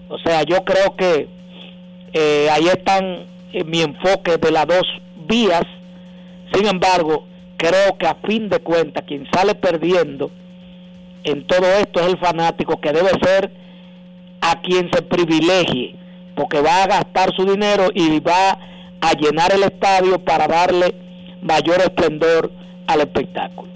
O 0.09 0.19
sea, 0.19 0.43
yo 0.45 0.65
creo 0.65 0.97
que 0.97 1.29
eh, 2.13 2.49
ahí 2.51 2.67
están 2.69 3.27
eh, 3.53 3.65
mi 3.65 3.83
enfoque 3.83 4.39
de 4.39 4.51
las 4.51 4.67
dos 4.67 4.85
vías. 5.29 5.65
Sin 6.55 6.67
embargo, 6.67 7.27
creo 7.57 7.99
que 7.99 8.07
a 8.07 8.17
fin 8.27 8.49
de 8.49 8.61
cuentas 8.61 9.05
quien 9.07 9.27
sale 9.33 9.55
perdiendo 9.55 10.31
en 11.27 11.47
todo 11.47 11.67
esto 11.67 12.01
es 12.01 12.07
el 12.07 12.19
fanático 12.19 12.81
que 12.81 12.93
debe 12.93 13.11
ser 13.23 13.53
a 14.41 14.61
quien 14.63 14.91
se 14.93 15.03
privilegie 15.03 15.95
porque 16.37 16.61
va 16.61 16.85
a 16.85 16.87
gastar 16.87 17.35
su 17.35 17.45
dinero 17.45 17.89
y 17.95 18.21
va 18.21 18.59
a 19.01 19.13
llenar 19.15 19.53
el 19.53 19.65
estadio 19.65 20.23
para 20.25 20.47
darle 20.47 20.95
mayor 21.43 21.81
esplendor 21.81 22.53
al 22.87 23.01
espectáculo. 23.01 23.69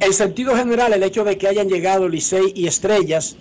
En 0.00 0.12
sentido 0.12 0.56
general, 0.56 0.92
el 0.92 1.02
hecho 1.02 1.24
de 1.24 1.36
que 1.36 1.48
hayan 1.48 1.68
llegado 1.68 2.08
Licey 2.08 2.52
y 2.54 2.66
Estrellas, 2.66 3.36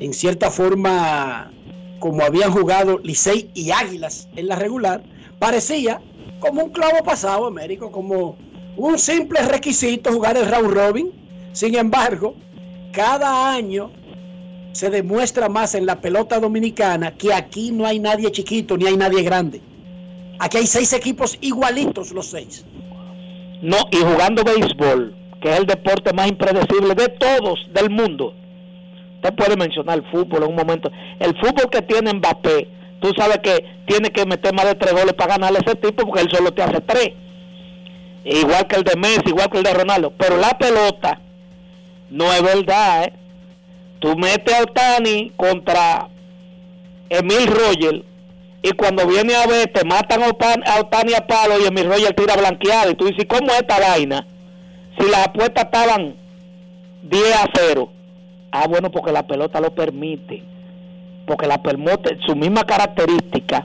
en 0.00 0.12
cierta 0.12 0.50
forma 0.50 1.50
como 1.98 2.22
habían 2.22 2.52
jugado 2.52 2.98
Licey 3.02 3.50
y 3.54 3.70
Águilas 3.70 4.28
en 4.36 4.48
la 4.48 4.56
regular, 4.56 5.02
parecía 5.38 6.00
como 6.40 6.64
un 6.64 6.70
clavo 6.70 7.02
pasado, 7.04 7.46
Américo, 7.46 7.90
como 7.90 8.36
un 8.76 8.98
simple 8.98 9.40
requisito 9.42 10.12
jugar 10.12 10.36
el 10.36 10.46
round 10.46 10.72
robin. 10.72 11.27
Sin 11.52 11.74
embargo, 11.76 12.34
cada 12.92 13.52
año 13.52 13.90
se 14.72 14.90
demuestra 14.90 15.48
más 15.48 15.74
en 15.74 15.86
la 15.86 16.00
pelota 16.00 16.38
dominicana 16.38 17.12
que 17.16 17.32
aquí 17.32 17.72
no 17.72 17.86
hay 17.86 17.98
nadie 17.98 18.30
chiquito 18.30 18.76
ni 18.76 18.86
hay 18.86 18.96
nadie 18.96 19.22
grande. 19.22 19.60
Aquí 20.38 20.58
hay 20.58 20.66
seis 20.66 20.92
equipos 20.92 21.36
igualitos 21.40 22.12
los 22.12 22.26
seis. 22.26 22.64
No, 23.60 23.76
y 23.90 23.96
jugando 23.96 24.44
béisbol, 24.44 25.16
que 25.42 25.50
es 25.50 25.58
el 25.58 25.66
deporte 25.66 26.12
más 26.12 26.28
impredecible 26.28 26.94
de 26.94 27.08
todos 27.08 27.58
del 27.72 27.90
mundo. 27.90 28.34
Usted 29.16 29.34
puede 29.34 29.56
mencionar 29.56 29.98
el 29.98 30.10
fútbol 30.10 30.44
en 30.44 30.50
un 30.50 30.54
momento. 30.54 30.92
El 31.18 31.36
fútbol 31.38 31.68
que 31.70 31.82
tiene 31.82 32.14
Mbappé, 32.14 32.68
tú 33.00 33.12
sabes 33.16 33.38
que 33.38 33.64
tiene 33.86 34.10
que 34.10 34.24
meter 34.26 34.54
más 34.54 34.66
de 34.66 34.76
tres 34.76 34.92
goles 34.92 35.14
para 35.14 35.34
ganarle 35.34 35.58
a 35.58 35.62
ese 35.62 35.74
tipo 35.74 36.04
porque 36.04 36.20
él 36.22 36.30
solo 36.30 36.52
te 36.52 36.62
hace 36.62 36.80
tres. 36.82 37.14
Igual 38.24 38.66
que 38.68 38.76
el 38.76 38.84
de 38.84 38.96
Messi, 38.96 39.22
igual 39.26 39.50
que 39.50 39.58
el 39.58 39.64
de 39.64 39.74
Ronaldo. 39.74 40.12
Pero 40.16 40.36
la 40.36 40.56
pelota 40.56 41.20
no 42.10 42.32
es 42.32 42.42
verdad, 42.42 43.04
¿eh? 43.04 43.12
Tú 44.00 44.16
metes 44.16 44.54
a 44.54 44.62
Otani 44.62 45.32
contra 45.36 46.08
Emil 47.10 47.46
Roger 47.48 48.04
y 48.62 48.70
cuando 48.72 49.06
viene 49.06 49.34
a 49.34 49.46
ver 49.46 49.72
te 49.72 49.84
matan 49.84 50.22
a 50.22 50.80
Otani 50.80 51.14
a 51.14 51.26
palo 51.26 51.58
y 51.60 51.66
Emil 51.66 51.86
Roger 51.86 52.14
tira 52.14 52.36
blanqueado. 52.36 52.90
Y 52.90 52.94
tú 52.94 53.06
dices, 53.06 53.26
¿cómo 53.28 53.50
es 53.50 53.60
esta 53.60 53.78
vaina? 53.80 54.26
Si 54.98 55.08
las 55.08 55.28
apuestas 55.28 55.64
estaban 55.64 56.16
10 57.02 57.36
a 57.36 57.48
0. 57.54 57.90
Ah, 58.50 58.66
bueno, 58.68 58.90
porque 58.90 59.12
la 59.12 59.26
pelota 59.26 59.60
lo 59.60 59.74
permite. 59.74 60.42
Porque 61.26 61.46
la 61.46 61.62
permite, 61.62 62.18
su 62.26 62.34
misma 62.34 62.64
característica 62.64 63.64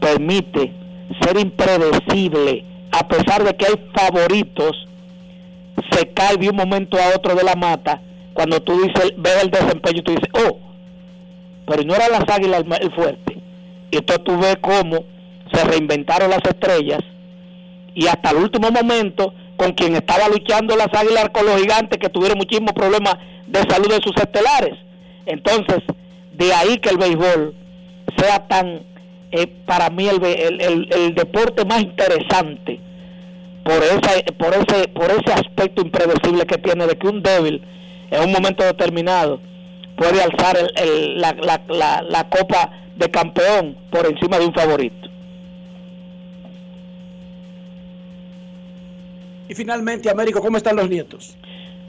permite 0.00 0.72
ser 1.20 1.38
impredecible. 1.38 2.64
A 2.92 3.06
pesar 3.08 3.44
de 3.44 3.54
que 3.54 3.66
hay 3.66 3.74
favoritos, 3.94 4.86
se 5.90 6.08
cae 6.08 6.36
de 6.36 6.50
un 6.50 6.56
momento 6.56 6.98
a 6.98 7.16
otro 7.16 7.34
de 7.34 7.44
la 7.44 7.54
mata. 7.54 8.00
Cuando 8.34 8.60
tú 8.60 8.80
dices, 8.80 9.12
ves 9.16 9.44
el 9.44 9.50
desempeño, 9.50 10.02
tú 10.02 10.12
dices, 10.12 10.28
oh, 10.34 10.58
pero 11.66 11.82
no 11.82 11.94
eran 11.94 12.12
las 12.12 12.24
águilas 12.28 12.64
el, 12.80 12.92
fuerte. 12.92 13.38
Y 13.90 13.96
entonces 13.96 14.24
tú 14.24 14.38
ves 14.38 14.56
cómo 14.60 15.04
se 15.52 15.64
reinventaron 15.64 16.30
las 16.30 16.42
estrellas 16.44 17.00
y 17.94 18.06
hasta 18.06 18.30
el 18.30 18.36
último 18.38 18.70
momento 18.70 19.32
con 19.56 19.72
quien 19.72 19.94
estaba 19.94 20.28
luchando 20.28 20.76
las 20.76 20.92
águilas 20.92 21.30
con 21.30 21.46
los 21.46 21.60
gigantes 21.60 21.98
que 21.98 22.08
tuvieron 22.08 22.36
muchísimos 22.36 22.72
problemas 22.72 23.14
de 23.46 23.60
salud 23.60 23.88
de 23.88 24.02
sus 24.02 24.14
estelares. 24.16 24.74
Entonces, 25.24 25.78
de 26.32 26.52
ahí 26.52 26.78
que 26.78 26.90
el 26.90 26.98
béisbol 26.98 27.54
sea 28.18 28.46
tan, 28.46 28.82
eh, 29.32 29.46
para 29.66 29.88
mí, 29.90 30.06
el, 30.08 30.22
el, 30.22 30.88
el, 30.92 31.14
deporte 31.14 31.64
más 31.64 31.80
interesante 31.80 32.80
por, 33.66 33.82
esa, 33.82 34.22
por, 34.38 34.54
ese, 34.54 34.88
por 34.88 35.10
ese 35.10 35.32
aspecto 35.32 35.82
impredecible 35.82 36.46
que 36.46 36.56
tiene 36.58 36.86
de 36.86 36.96
que 36.96 37.08
un 37.08 37.20
débil 37.20 37.60
en 38.12 38.22
un 38.22 38.32
momento 38.32 38.64
determinado 38.64 39.40
puede 39.96 40.22
alzar 40.22 40.56
la, 41.16 41.32
la, 41.32 41.60
la, 41.68 42.02
la 42.02 42.28
copa 42.28 42.70
de 42.94 43.10
campeón 43.10 43.76
por 43.90 44.06
encima 44.06 44.38
de 44.38 44.46
un 44.46 44.54
favorito. 44.54 45.08
Y 49.48 49.54
finalmente, 49.54 50.10
Américo, 50.10 50.40
¿cómo 50.40 50.58
están 50.58 50.76
los 50.76 50.88
nietos? 50.88 51.36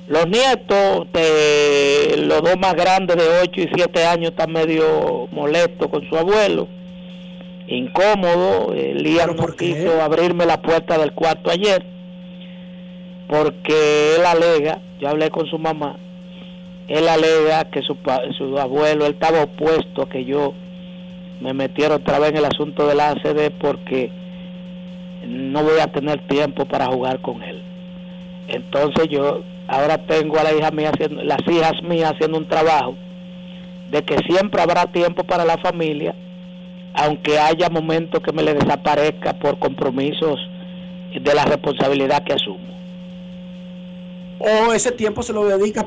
Los 0.07 0.27
nietos, 0.27 1.07
de 1.13 2.15
los 2.17 2.41
dos 2.41 2.57
más 2.57 2.73
grandes 2.73 3.17
de 3.17 3.27
8 3.43 3.61
y 3.61 3.69
7 3.75 4.05
años, 4.05 4.31
están 4.31 4.51
medio 4.51 5.27
molestos 5.31 5.87
con 5.89 6.07
su 6.07 6.17
abuelo, 6.17 6.67
incómodo. 7.67 8.73
Liam 8.73 9.35
no 9.35 9.47
quiso 9.47 10.01
abrirme 10.01 10.45
la 10.45 10.61
puerta 10.61 10.97
del 10.97 11.13
cuarto 11.13 11.51
ayer, 11.51 11.85
porque 13.27 14.15
él 14.15 14.25
alega, 14.25 14.79
yo 14.99 15.09
hablé 15.09 15.29
con 15.29 15.45
su 15.47 15.57
mamá, 15.59 15.97
él 16.87 17.07
alega 17.07 17.65
que 17.65 17.81
su, 17.81 17.97
su 18.37 18.57
abuelo, 18.57 19.05
él 19.05 19.13
estaba 19.13 19.43
opuesto 19.43 20.03
a 20.03 20.09
que 20.09 20.25
yo 20.25 20.53
me 21.41 21.53
metiera 21.53 21.95
otra 21.95 22.19
vez 22.19 22.29
en 22.29 22.37
el 22.37 22.45
asunto 22.45 22.87
de 22.87 22.95
la 22.95 23.09
ACD 23.09 23.51
porque 23.59 24.09
no 25.27 25.63
voy 25.63 25.79
a 25.79 25.87
tener 25.87 26.25
tiempo 26.27 26.65
para 26.65 26.87
jugar 26.87 27.19
con 27.19 27.43
él. 27.43 27.61
Entonces 28.47 29.09
yo 29.09 29.43
ahora 29.67 29.97
tengo 30.05 30.39
a 30.39 30.43
la 30.43 30.53
hija 30.53 30.71
mía 30.71 30.91
haciendo, 30.93 31.23
las 31.23 31.41
hijas 31.47 31.83
mías 31.83 32.13
haciendo 32.13 32.37
un 32.37 32.47
trabajo 32.47 32.95
de 33.91 34.03
que 34.03 34.17
siempre 34.27 34.61
habrá 34.61 34.85
tiempo 34.87 35.23
para 35.23 35.45
la 35.45 35.57
familia, 35.57 36.15
aunque 36.97 37.37
haya 37.37 37.69
momentos 37.69 38.21
que 38.21 38.33
me 38.33 38.43
le 38.43 38.55
desaparezca 38.55 39.33
por 39.33 39.59
compromisos 39.59 40.39
de 41.13 41.33
la 41.33 41.45
responsabilidad 41.45 42.23
que 42.23 42.33
asumo. 42.33 42.67
O 44.39 44.73
ese 44.73 44.91
tiempo 44.91 45.21
se 45.21 45.31
lo 45.31 45.45
dedica 45.45 45.85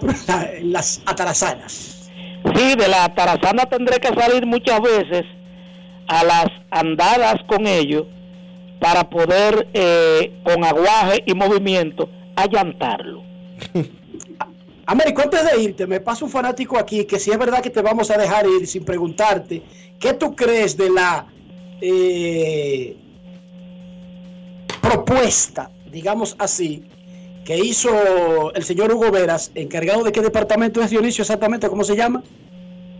en 0.53 0.73
las 0.73 1.03
atarazanas. 1.07 2.11
Sí, 2.55 2.75
de 2.77 2.89
la 2.89 3.05
atarazana 3.05 3.67
tendré 3.67 3.99
que 3.99 4.09
salir 4.09 4.47
muchas 4.47 4.81
veces 4.81 5.25
a 6.07 6.25
las 6.25 6.47
andadas 6.71 7.37
con 7.47 7.67
ellos 7.67 8.05
para 8.81 9.11
poder, 9.11 9.69
eh, 9.75 10.33
con 10.45 10.65
aguaje 10.65 11.23
y 11.27 11.35
movimiento, 11.35 12.09
allantarlo. 12.37 13.23
Américo, 14.91 15.23
antes 15.23 15.45
de 15.45 15.63
irte, 15.63 15.87
me 15.87 16.01
pasa 16.01 16.25
un 16.25 16.33
fanático 16.33 16.77
aquí 16.77 17.05
que 17.05 17.21
si 17.21 17.31
es 17.31 17.39
verdad 17.39 17.63
que 17.63 17.71
te 17.71 17.81
vamos 17.81 18.11
a 18.11 18.19
dejar 18.19 18.45
ir 18.49 18.67
sin 18.67 18.85
preguntarte, 18.85 19.63
¿qué 20.01 20.15
tú 20.15 20.35
crees 20.35 20.77
de 20.77 20.91
la 20.91 21.29
eh, 21.81 22.97
propuesta, 24.83 25.71
digamos 25.93 26.35
así, 26.41 26.83
que 27.45 27.57
hizo 27.57 28.53
el 28.53 28.65
señor 28.65 28.93
Hugo 28.93 29.13
Veras, 29.13 29.53
encargado 29.55 30.03
de 30.03 30.11
qué 30.11 30.23
departamento 30.23 30.83
es 30.83 30.91
Dionisio 30.91 31.23
exactamente, 31.23 31.69
¿cómo 31.69 31.85
se 31.85 31.95
llama? 31.95 32.25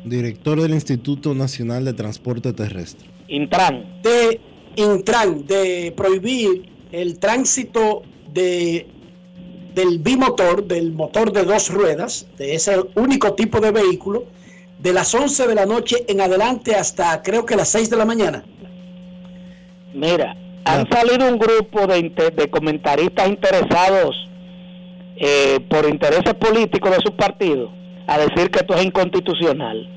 Director 0.05 0.63
del 0.63 0.75
Instituto 0.75 1.35
Nacional 1.35 1.85
de 1.85 1.93
Transporte 1.95 2.53
Terrestre. 2.53 3.09
Intran. 3.27 4.01
De 4.01 4.41
Intran 4.77 5.45
de 5.45 5.93
prohibir 5.97 6.71
el 6.93 7.19
tránsito 7.19 8.03
de 8.33 8.87
del 9.75 9.99
bimotor, 9.99 10.65
del 10.65 10.93
motor 10.93 11.33
de 11.33 11.45
dos 11.45 11.71
ruedas, 11.71 12.27
de 12.37 12.55
ese 12.55 12.81
único 12.95 13.35
tipo 13.35 13.61
de 13.61 13.71
vehículo, 13.71 14.25
de 14.79 14.93
las 14.93 15.15
11 15.15 15.47
de 15.47 15.55
la 15.55 15.67
noche 15.67 16.05
en 16.09 16.21
adelante 16.21 16.75
hasta 16.75 17.23
creo 17.23 17.45
que 17.45 17.57
las 17.57 17.69
6 17.69 17.91
de 17.91 17.97
la 17.97 18.05
mañana. 18.05 18.45
Mira, 19.93 20.37
han 20.65 20.89
salido 20.91 21.29
un 21.29 21.39
grupo 21.39 21.87
de, 21.87 22.49
comentaristas 22.51 23.29
interesados 23.29 24.17
eh, 25.17 25.61
por 25.69 25.89
intereses 25.89 26.35
políticos 26.35 26.97
de 26.97 27.03
sus 27.03 27.13
partidos 27.13 27.71
a 28.07 28.19
decir 28.19 28.51
que 28.51 28.61
esto 28.61 28.75
es 28.75 28.85
inconstitucional. 28.85 29.89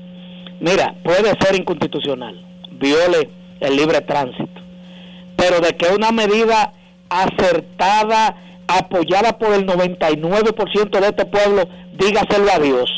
Mira, 0.60 0.94
puede 1.02 1.32
ser 1.40 1.56
inconstitucional, 1.56 2.34
viole 2.72 3.30
el 3.60 3.76
libre 3.76 4.00
tránsito 4.02 4.64
pero 5.36 5.60
de 5.60 5.76
que 5.76 5.94
una 5.94 6.10
medida 6.10 6.72
acertada, 7.08 8.36
apoyada 8.66 9.38
por 9.38 9.52
el 9.52 9.66
99% 9.66 11.00
de 11.00 11.06
este 11.06 11.26
pueblo, 11.26 11.68
dígaselo 11.98 12.52
a 12.52 12.58
Dios. 12.58 12.90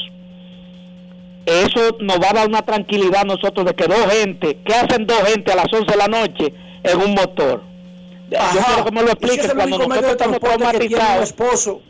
Eso 1.46 1.96
nos 2.00 2.18
va 2.18 2.30
a 2.30 2.34
dar 2.34 2.48
una 2.48 2.62
tranquilidad 2.62 3.20
a 3.20 3.24
nosotros 3.24 3.66
de 3.66 3.74
que 3.74 3.86
dos 3.86 4.12
gente, 4.12 4.58
¿qué 4.64 4.74
hacen 4.74 5.06
dos 5.06 5.18
gente 5.22 5.52
a 5.52 5.56
las 5.56 5.72
11 5.72 5.90
de 5.90 5.96
la 5.96 6.08
noche 6.08 6.52
en 6.82 7.00
un 7.00 7.14
motor? 7.14 7.62
Yo 8.30 8.38
quiero 8.38 8.84
que 8.84 8.90
me 8.90 9.02
lo 9.02 9.10
explique 9.10 9.48
cuando 9.54 9.78
nosotros 9.78 10.10
estamos 10.10 10.40
traumatizados. 10.40 11.24
Esposo. 11.24 11.80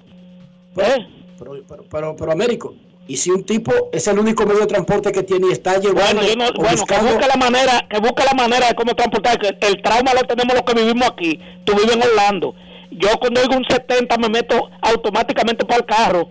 ¿Eh? 0.76 1.06
Pero, 1.38 1.52
pero, 1.66 1.84
pero, 1.90 2.16
pero, 2.16 2.32
Américo, 2.32 2.74
y 3.08 3.16
si 3.16 3.30
un 3.30 3.44
tipo 3.44 3.72
es 3.92 4.06
el 4.08 4.18
único 4.18 4.44
medio 4.44 4.60
de 4.60 4.66
transporte 4.66 5.12
que 5.12 5.22
tiene 5.22 5.48
y 5.48 5.52
está 5.52 5.78
llevando 5.78 6.22
bueno, 6.22 6.22
yo 6.22 6.36
no, 6.36 6.52
bueno 6.54 6.84
que 6.84 6.96
busque 6.96 7.26
la 7.26 7.36
manera 7.36 7.86
que 7.88 8.00
busque 8.00 8.24
la 8.24 8.34
manera 8.34 8.68
de 8.68 8.74
cómo 8.74 8.94
transportar 8.94 9.38
que 9.38 9.56
el 9.60 9.80
trauma 9.80 10.12
lo 10.12 10.22
tenemos 10.22 10.54
los 10.54 10.62
que 10.62 10.74
vivimos 10.74 11.08
aquí 11.08 11.40
tú 11.64 11.74
vives 11.74 11.94
en 11.94 12.02
Orlando 12.02 12.54
yo 12.90 13.08
cuando 13.20 13.40
oigo 13.40 13.56
un 13.56 13.64
70 13.68 14.16
me 14.18 14.28
meto 14.28 14.70
automáticamente 14.80 15.64
para 15.64 15.80
el 15.80 15.86
carro 15.86 16.28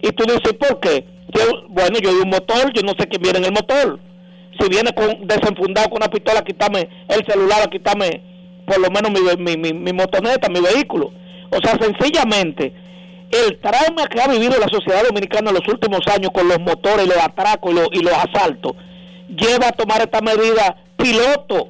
y 0.00 0.08
tú 0.12 0.24
dices 0.24 0.54
¿por 0.58 0.80
qué? 0.80 1.04
Yo, 1.28 1.66
bueno 1.68 1.98
yo 2.00 2.10
oigo 2.10 2.22
un 2.22 2.30
motor 2.30 2.72
yo 2.72 2.82
no 2.82 2.92
sé 2.98 3.06
quién 3.08 3.22
viene 3.22 3.38
en 3.38 3.44
el 3.46 3.52
motor 3.52 4.00
si 4.58 4.68
viene 4.68 4.92
con 4.92 5.26
desenfundado 5.26 5.88
con 5.88 5.98
una 5.98 6.10
pistola 6.10 6.42
quítame 6.42 6.88
el 7.08 7.24
celular 7.26 7.68
quítame 7.70 8.22
por 8.66 8.78
lo 8.80 8.90
menos 8.90 9.10
mi, 9.38 9.56
mi, 9.56 9.72
mi, 9.72 9.92
motoneta 9.92 10.48
mi 10.48 10.60
vehículo 10.60 11.12
o 11.50 11.58
sea 11.62 11.78
sencillamente 11.80 12.72
el 13.30 13.58
trauma 13.60 14.06
que 14.06 14.20
ha 14.20 14.28
vivido 14.28 14.58
la 14.58 14.68
sociedad 14.68 15.04
dominicana 15.04 15.50
en 15.50 15.56
los 15.56 15.68
últimos 15.68 16.00
años 16.06 16.30
con 16.32 16.48
los 16.48 16.58
motores, 16.60 17.06
los 17.06 17.18
atracos 17.18 17.72
y 17.72 17.74
los, 17.74 17.88
y 17.92 18.00
los 18.00 18.14
asaltos, 18.14 18.72
lleva 19.28 19.68
a 19.68 19.72
tomar 19.72 20.00
esta 20.00 20.20
medida 20.20 20.76
piloto. 20.96 21.68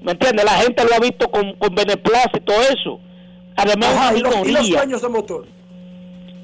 ¿Me 0.00 0.12
entiendes? 0.12 0.44
La 0.44 0.52
gente 0.52 0.84
lo 0.84 0.94
ha 0.94 1.00
visto 1.00 1.28
con, 1.30 1.54
con 1.54 1.74
beneplácito 1.74 2.52
eso. 2.70 3.00
Además, 3.58 4.14
¿y, 4.16 4.20
los, 4.20 4.68
dueños 4.70 5.02
de 5.02 5.08
motor? 5.08 5.46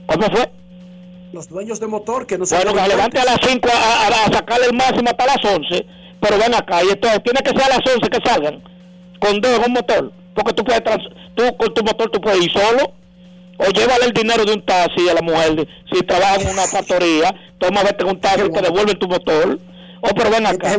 ¿Cómo 0.07 0.27
fue? 0.31 0.51
Los 1.33 1.49
dueños 1.49 1.81
de 1.81 1.87
motor 1.87 2.27
que 2.27 2.37
no 2.39 2.45
se 2.45 2.57
Bueno, 2.57 2.75
que 2.75 2.89
levante 2.89 3.21
a 3.21 3.25
las 3.25 3.39
5 3.41 3.69
a, 3.73 4.07
a, 4.09 4.33
sacarle 4.33 4.67
el 4.67 4.75
máximo 4.77 5.09
hasta 5.11 5.27
las 5.27 5.45
11 5.45 5.87
pero 6.25 6.39
ven 6.39 6.55
acá, 6.55 6.83
y 6.83 6.89
entonces 6.89 7.23
tiene 7.23 7.41
que 7.43 7.51
ser 7.51 7.71
a 7.71 7.77
las 7.77 7.95
11 7.95 8.09
que 8.09 8.29
salgan, 8.29 8.63
con 9.21 9.41
dos 9.43 9.59
un 9.67 9.73
motor, 9.75 10.13
porque 10.35 10.55
tú 10.55 10.65
puedes, 10.65 10.83
trans- 10.83 11.09
tú 11.35 11.43
con 11.59 11.75
tu 11.75 11.85
motor 11.85 12.11
tú 12.11 12.21
puedes 12.21 12.43
ir 12.47 12.51
solo, 12.51 12.95
o 13.59 13.65
llévale 13.67 14.07
el 14.07 14.13
dinero 14.13 14.45
de 14.45 14.55
un 14.55 14.65
taxi 14.65 15.07
a 15.09 15.15
la 15.15 15.21
mujer, 15.21 15.69
si 15.93 16.01
trabaja 16.01 16.37
en 16.37 16.49
una 16.49 16.63
factoría, 16.63 17.35
toma 17.59 17.83
vete 17.83 18.05
un 18.05 18.19
taxi 18.21 18.47
y 18.47 18.53
te 18.53 18.63
devuelven 18.63 18.99
tu 18.99 19.07
motor, 19.07 19.59
o 20.01 20.09
pero 20.17 20.31
ven 20.31 20.47
acá. 20.47 20.79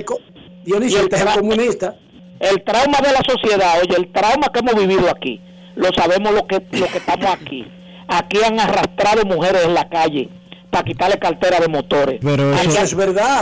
Dionisio, 0.63 0.99
Y 0.99 1.03
este 1.03 1.15
es 1.15 1.21
el 1.21 1.27
comunista. 1.27 1.95
El 2.39 2.63
trauma 2.63 2.97
de 3.01 3.11
la 3.13 3.21
sociedad, 3.27 3.79
oye, 3.83 3.95
el 3.97 4.11
trauma 4.11 4.47
que 4.51 4.59
hemos 4.59 4.75
vivido 4.75 5.09
aquí, 5.11 5.39
lo 5.75 5.89
sabemos 5.95 6.33
lo 6.33 6.45
que, 6.47 6.55
lo 6.77 6.87
que 6.87 6.97
estamos 6.97 7.25
aquí. 7.29 7.65
Aquí 8.07 8.37
han 8.45 8.59
arrastrado 8.59 9.23
mujeres 9.25 9.65
en 9.65 9.73
la 9.73 9.87
calle 9.89 10.29
para 10.69 10.83
quitarle 10.83 11.17
cartera 11.17 11.59
de 11.59 11.67
motores. 11.67 12.19
Pero 12.21 12.53
eso, 12.53 12.69
Aquí 12.69 12.77
han- 12.77 12.87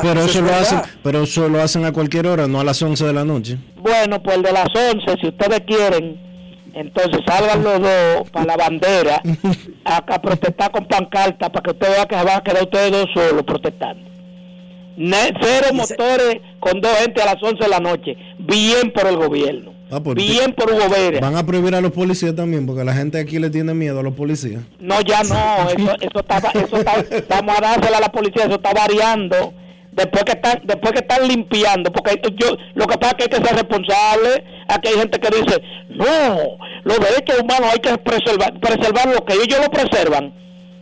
Pero 0.01 0.21
eso, 0.23 0.41
lo 0.41 0.53
hacen, 0.55 0.81
pero 1.03 1.23
eso 1.23 1.49
lo 1.49 1.61
hacen 1.61 1.85
a 1.85 1.91
cualquier 1.91 2.27
hora, 2.27 2.47
no 2.47 2.59
a 2.59 2.63
las 2.63 2.81
11 2.81 3.05
de 3.05 3.13
la 3.13 3.25
noche. 3.25 3.57
Bueno, 3.77 4.21
pues 4.21 4.41
de 4.41 4.51
las 4.51 4.67
11, 4.73 5.15
si 5.21 5.27
ustedes 5.27 5.61
quieren, 5.61 6.19
entonces 6.75 7.19
salgan 7.27 7.63
los 7.63 7.79
dos 7.81 8.29
para 8.31 8.45
la 8.45 8.57
bandera 8.57 9.21
a, 9.85 9.97
a 9.97 10.21
protestar 10.21 10.71
con 10.71 10.85
pancarta 10.85 11.51
para 11.51 11.61
que 11.63 11.71
ustedes 11.71 11.93
vean 11.95 12.07
que 12.07 12.15
se 12.17 12.23
van 12.23 12.37
a 12.37 12.41
quedar 12.43 12.63
ustedes 12.63 12.91
dos 12.91 13.05
solos 13.13 13.43
protestando. 13.43 14.09
Ne- 14.95 15.33
cero 15.41 15.67
motores 15.73 16.37
con 16.59 16.79
dos 16.79 16.91
gente 16.99 17.21
a 17.21 17.25
las 17.33 17.41
11 17.43 17.63
de 17.63 17.69
la 17.69 17.79
noche. 17.79 18.15
Bien 18.39 18.91
por 18.93 19.07
el 19.07 19.17
gobierno. 19.17 19.72
Ah, 19.93 20.01
pues, 20.01 20.15
Bien 20.15 20.53
por 20.53 20.71
Hugo 20.71 20.89
Vera. 20.89 21.19
Van 21.19 21.35
a 21.35 21.45
prohibir 21.45 21.75
a 21.75 21.81
los 21.81 21.91
policías 21.91 22.35
también, 22.35 22.65
porque 22.65 22.83
la 22.83 22.93
gente 22.93 23.19
aquí 23.19 23.37
le 23.37 23.51
tiene 23.51 23.75
miedo 23.75 23.99
a 23.99 24.03
los 24.03 24.15
policías. 24.15 24.63
No, 24.79 24.99
ya 25.01 25.21
no, 25.23 25.69
eso, 25.69 25.95
eso, 26.01 26.19
está, 26.19 26.37
eso 26.37 26.77
está, 26.77 27.05
vamos 27.29 27.57
a 27.57 27.61
dársela 27.61 27.97
a 27.97 28.01
la 28.01 28.11
policía, 28.11 28.45
eso 28.45 28.55
está 28.55 28.73
variando. 28.73 29.53
Después 29.91 30.23
que 30.23 30.31
están, 30.31 30.61
después 30.63 30.93
que 30.93 30.99
están 30.99 31.27
limpiando, 31.27 31.91
porque 31.91 32.19
yo, 32.35 32.57
lo 32.73 32.87
que 32.87 32.97
pasa 32.97 33.11
es 33.11 33.17
que 33.17 33.23
hay 33.35 33.41
que 33.41 33.47
ser 33.47 33.55
responsable, 33.55 34.43
aquí 34.67 34.87
hay 34.89 34.95
gente 34.95 35.19
que 35.19 35.29
dice, 35.29 35.61
no, 35.89 36.57
los 36.83 36.99
derechos 36.99 37.39
humanos 37.39 37.69
hay 37.71 37.79
que 37.79 37.95
preservar, 37.99 38.59
preservar 38.59 39.13
lo 39.13 39.23
que 39.23 39.33
ellos 39.35 39.59
lo 39.61 39.69
preservan, 39.69 40.33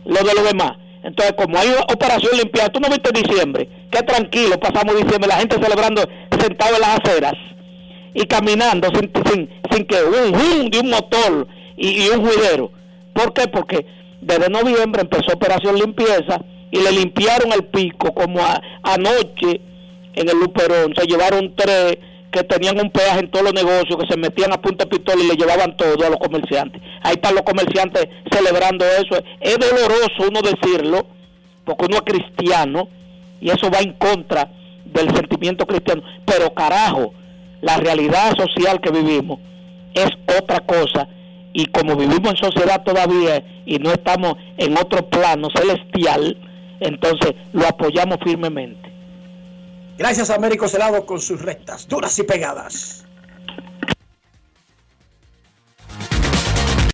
lo 0.06 0.16
de 0.16 0.34
los 0.34 0.44
demás. 0.44 0.72
Entonces, 1.04 1.34
como 1.36 1.58
hay 1.58 1.68
operación 1.92 2.38
limpiada, 2.38 2.70
tú 2.70 2.80
no 2.80 2.88
viste 2.88 3.10
diciembre, 3.12 3.68
qué 3.90 4.02
tranquilo 4.02 4.58
pasamos 4.58 4.96
diciembre, 4.96 5.28
la 5.28 5.36
gente 5.36 5.56
celebrando 5.60 6.02
sentado 6.40 6.76
en 6.76 6.80
las 6.80 7.00
aceras 7.00 7.34
y 8.14 8.24
caminando 8.26 8.88
sin, 8.94 9.10
sin, 9.26 9.48
sin 9.70 9.84
que 9.84 9.96
un 10.04 10.34
hum 10.34 10.70
de 10.70 10.80
un 10.80 10.90
motor 10.90 11.46
y, 11.76 12.04
y 12.04 12.08
un 12.10 12.24
juidero. 12.26 12.70
¿Por 13.14 13.32
qué? 13.32 13.48
Porque 13.48 13.86
desde 14.20 14.48
noviembre 14.48 15.02
empezó 15.02 15.32
Operación 15.34 15.76
Limpieza 15.76 16.40
y 16.70 16.78
le 16.80 16.92
limpiaron 16.92 17.52
el 17.52 17.64
pico 17.64 18.12
como 18.14 18.40
a- 18.40 18.60
anoche 18.82 19.60
en 20.14 20.28
el 20.28 20.38
Luperón. 20.38 20.94
Se 20.96 21.06
llevaron 21.06 21.54
tres 21.56 21.98
que 22.30 22.42
tenían 22.44 22.80
un 22.80 22.90
peaje 22.90 23.20
en 23.20 23.30
todos 23.30 23.44
los 23.44 23.52
negocios, 23.54 23.98
que 24.00 24.06
se 24.10 24.16
metían 24.16 24.52
a 24.54 24.60
punta 24.62 24.84
de 24.84 24.90
pistola 24.90 25.22
y 25.22 25.26
le 25.28 25.34
llevaban 25.36 25.76
todo 25.76 26.06
a 26.06 26.08
los 26.10 26.18
comerciantes. 26.18 26.80
Ahí 27.02 27.12
están 27.14 27.34
los 27.34 27.42
comerciantes 27.42 28.08
celebrando 28.30 28.86
eso. 28.86 29.22
Es 29.40 29.58
doloroso 29.58 30.30
uno 30.30 30.40
decirlo, 30.40 31.06
porque 31.66 31.84
uno 31.86 31.96
es 31.96 32.02
cristiano 32.02 32.88
y 33.38 33.50
eso 33.50 33.70
va 33.70 33.80
en 33.80 33.92
contra 33.94 34.50
del 34.86 35.14
sentimiento 35.14 35.66
cristiano. 35.66 36.02
Pero 36.24 36.54
carajo, 36.54 37.12
la 37.62 37.78
realidad 37.78 38.36
social 38.36 38.80
que 38.80 38.90
vivimos 38.90 39.40
es 39.94 40.10
otra 40.38 40.60
cosa 40.60 41.08
y 41.54 41.66
como 41.66 41.96
vivimos 41.96 42.32
en 42.32 42.36
sociedad 42.36 42.82
todavía 42.82 43.42
y 43.64 43.78
no 43.78 43.92
estamos 43.92 44.34
en 44.58 44.76
otro 44.76 45.08
plano 45.08 45.48
celestial, 45.54 46.36
entonces 46.80 47.34
lo 47.52 47.66
apoyamos 47.66 48.18
firmemente. 48.24 48.90
Gracias 49.96 50.30
a 50.30 50.34
Américo 50.34 50.68
Celado 50.68 51.06
con 51.06 51.20
sus 51.20 51.40
rectas, 51.40 51.86
duras 51.86 52.18
y 52.18 52.24
pegadas. 52.24 53.04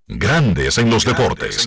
Grandes 0.07 0.78
en 0.78 0.90
los 0.90 1.05
deportes. 1.05 1.66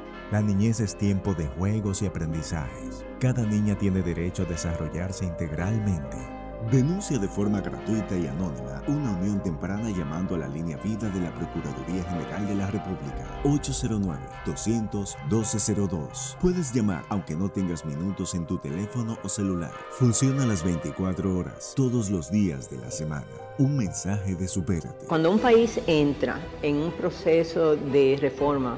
La 0.31 0.41
niñez 0.41 0.79
es 0.79 0.97
tiempo 0.97 1.33
de 1.33 1.47
juegos 1.47 2.01
y 2.01 2.05
aprendizajes. 2.05 3.05
Cada 3.19 3.45
niña 3.45 3.77
tiene 3.77 4.01
derecho 4.01 4.43
a 4.43 4.45
desarrollarse 4.45 5.25
integralmente. 5.25 6.15
Denuncia 6.71 7.19
de 7.19 7.27
forma 7.27 7.59
gratuita 7.59 8.15
y 8.15 8.27
anónima 8.27 8.81
una 8.87 9.11
unión 9.11 9.43
temprana 9.43 9.89
llamando 9.89 10.35
a 10.35 10.37
la 10.37 10.47
línea 10.47 10.77
vida 10.77 11.09
de 11.09 11.19
la 11.19 11.33
Procuraduría 11.33 12.05
General 12.05 12.47
de 12.47 12.55
la 12.55 12.71
República 12.71 13.41
809-200-1202. 13.43 16.37
Puedes 16.39 16.71
llamar 16.71 17.03
aunque 17.09 17.35
no 17.35 17.49
tengas 17.49 17.83
minutos 17.83 18.33
en 18.33 18.47
tu 18.47 18.57
teléfono 18.57 19.17
o 19.23 19.27
celular. 19.27 19.73
Funciona 19.99 20.45
las 20.45 20.63
24 20.63 21.37
horas, 21.37 21.73
todos 21.75 22.09
los 22.09 22.31
días 22.31 22.69
de 22.69 22.77
la 22.77 22.89
semana. 22.89 23.27
Un 23.57 23.75
mensaje 23.75 24.33
de 24.35 24.47
Supérate. 24.47 25.07
Cuando 25.07 25.29
un 25.29 25.39
país 25.39 25.77
entra 25.87 26.39
en 26.61 26.77
un 26.77 26.93
proceso 26.93 27.75
de 27.75 28.17
reforma 28.21 28.77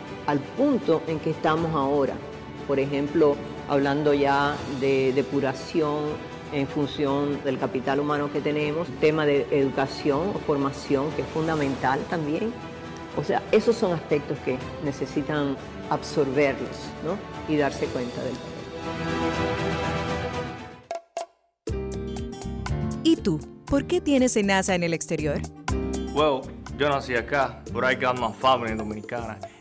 al 0.27 0.39
punto 0.39 1.01
en 1.07 1.19
que 1.19 1.31
estamos 1.31 1.73
ahora. 1.75 2.13
Por 2.67 2.79
ejemplo, 2.79 3.35
hablando 3.67 4.13
ya 4.13 4.55
de 4.79 5.13
depuración 5.13 5.99
en 6.53 6.67
función 6.67 7.43
del 7.43 7.57
capital 7.57 7.99
humano 7.99 8.31
que 8.31 8.41
tenemos, 8.41 8.87
tema 8.99 9.25
de 9.25 9.47
educación 9.51 10.31
o 10.35 10.39
formación 10.39 11.11
que 11.11 11.21
es 11.21 11.27
fundamental 11.29 11.99
también. 12.09 12.53
O 13.17 13.23
sea, 13.23 13.41
esos 13.51 13.75
son 13.75 13.93
aspectos 13.93 14.37
que 14.39 14.57
necesitan 14.83 15.57
absorberlos 15.89 16.77
¿no? 17.03 17.17
y 17.53 17.57
darse 17.57 17.85
cuenta 17.87 18.21
del 18.23 18.33
¿Y 23.03 23.17
tú? 23.17 23.39
¿Por 23.65 23.85
qué 23.85 23.99
tienes 23.99 24.35
enaza 24.37 24.75
en 24.75 24.83
el 24.83 24.93
exterior? 24.93 25.41
Well, 26.13 26.41
yo 26.77 26.89
nací 26.89 27.15
acá, 27.15 27.61
but 27.71 27.83
I 27.83 27.95
got 27.95 28.19
my 28.19 28.31
family 28.33 28.75
dominicana. 28.75 29.37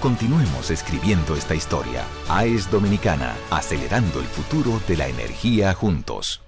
Continuemos 0.00 0.70
escribiendo 0.70 1.36
esta 1.36 1.54
historia. 1.54 2.04
AES 2.30 2.70
Dominicana, 2.70 3.36
acelerando 3.50 4.20
el 4.20 4.26
futuro 4.26 4.80
de 4.88 4.96
la 4.96 5.08
energía 5.08 5.74
juntos. 5.74 6.40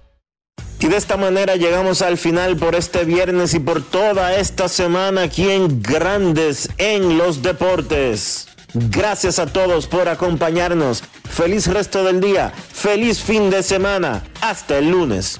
Y 0.79 0.87
de 0.87 0.97
esta 0.97 1.17
manera 1.17 1.55
llegamos 1.55 2.01
al 2.01 2.17
final 2.17 2.57
por 2.57 2.73
este 2.73 3.05
viernes 3.05 3.53
y 3.53 3.59
por 3.59 3.83
toda 3.83 4.35
esta 4.35 4.67
semana 4.67 5.23
aquí 5.23 5.51
en 5.51 5.83
Grandes 5.83 6.67
en 6.79 7.19
los 7.19 7.43
Deportes. 7.43 8.47
Gracias 8.73 9.37
a 9.37 9.45
todos 9.45 9.85
por 9.85 10.09
acompañarnos. 10.09 11.03
Feliz 11.29 11.67
resto 11.67 12.03
del 12.03 12.21
día. 12.21 12.51
Feliz 12.51 13.21
fin 13.21 13.51
de 13.51 13.61
semana. 13.61 14.23
Hasta 14.41 14.79
el 14.79 14.89
lunes. 14.89 15.39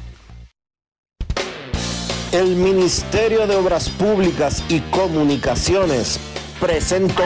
El 2.32 2.56
Ministerio 2.56 3.48
de 3.48 3.56
Obras 3.56 3.90
Públicas 3.90 4.64
y 4.70 4.82
Comunicaciones 4.82 6.20
presentó 6.64 7.26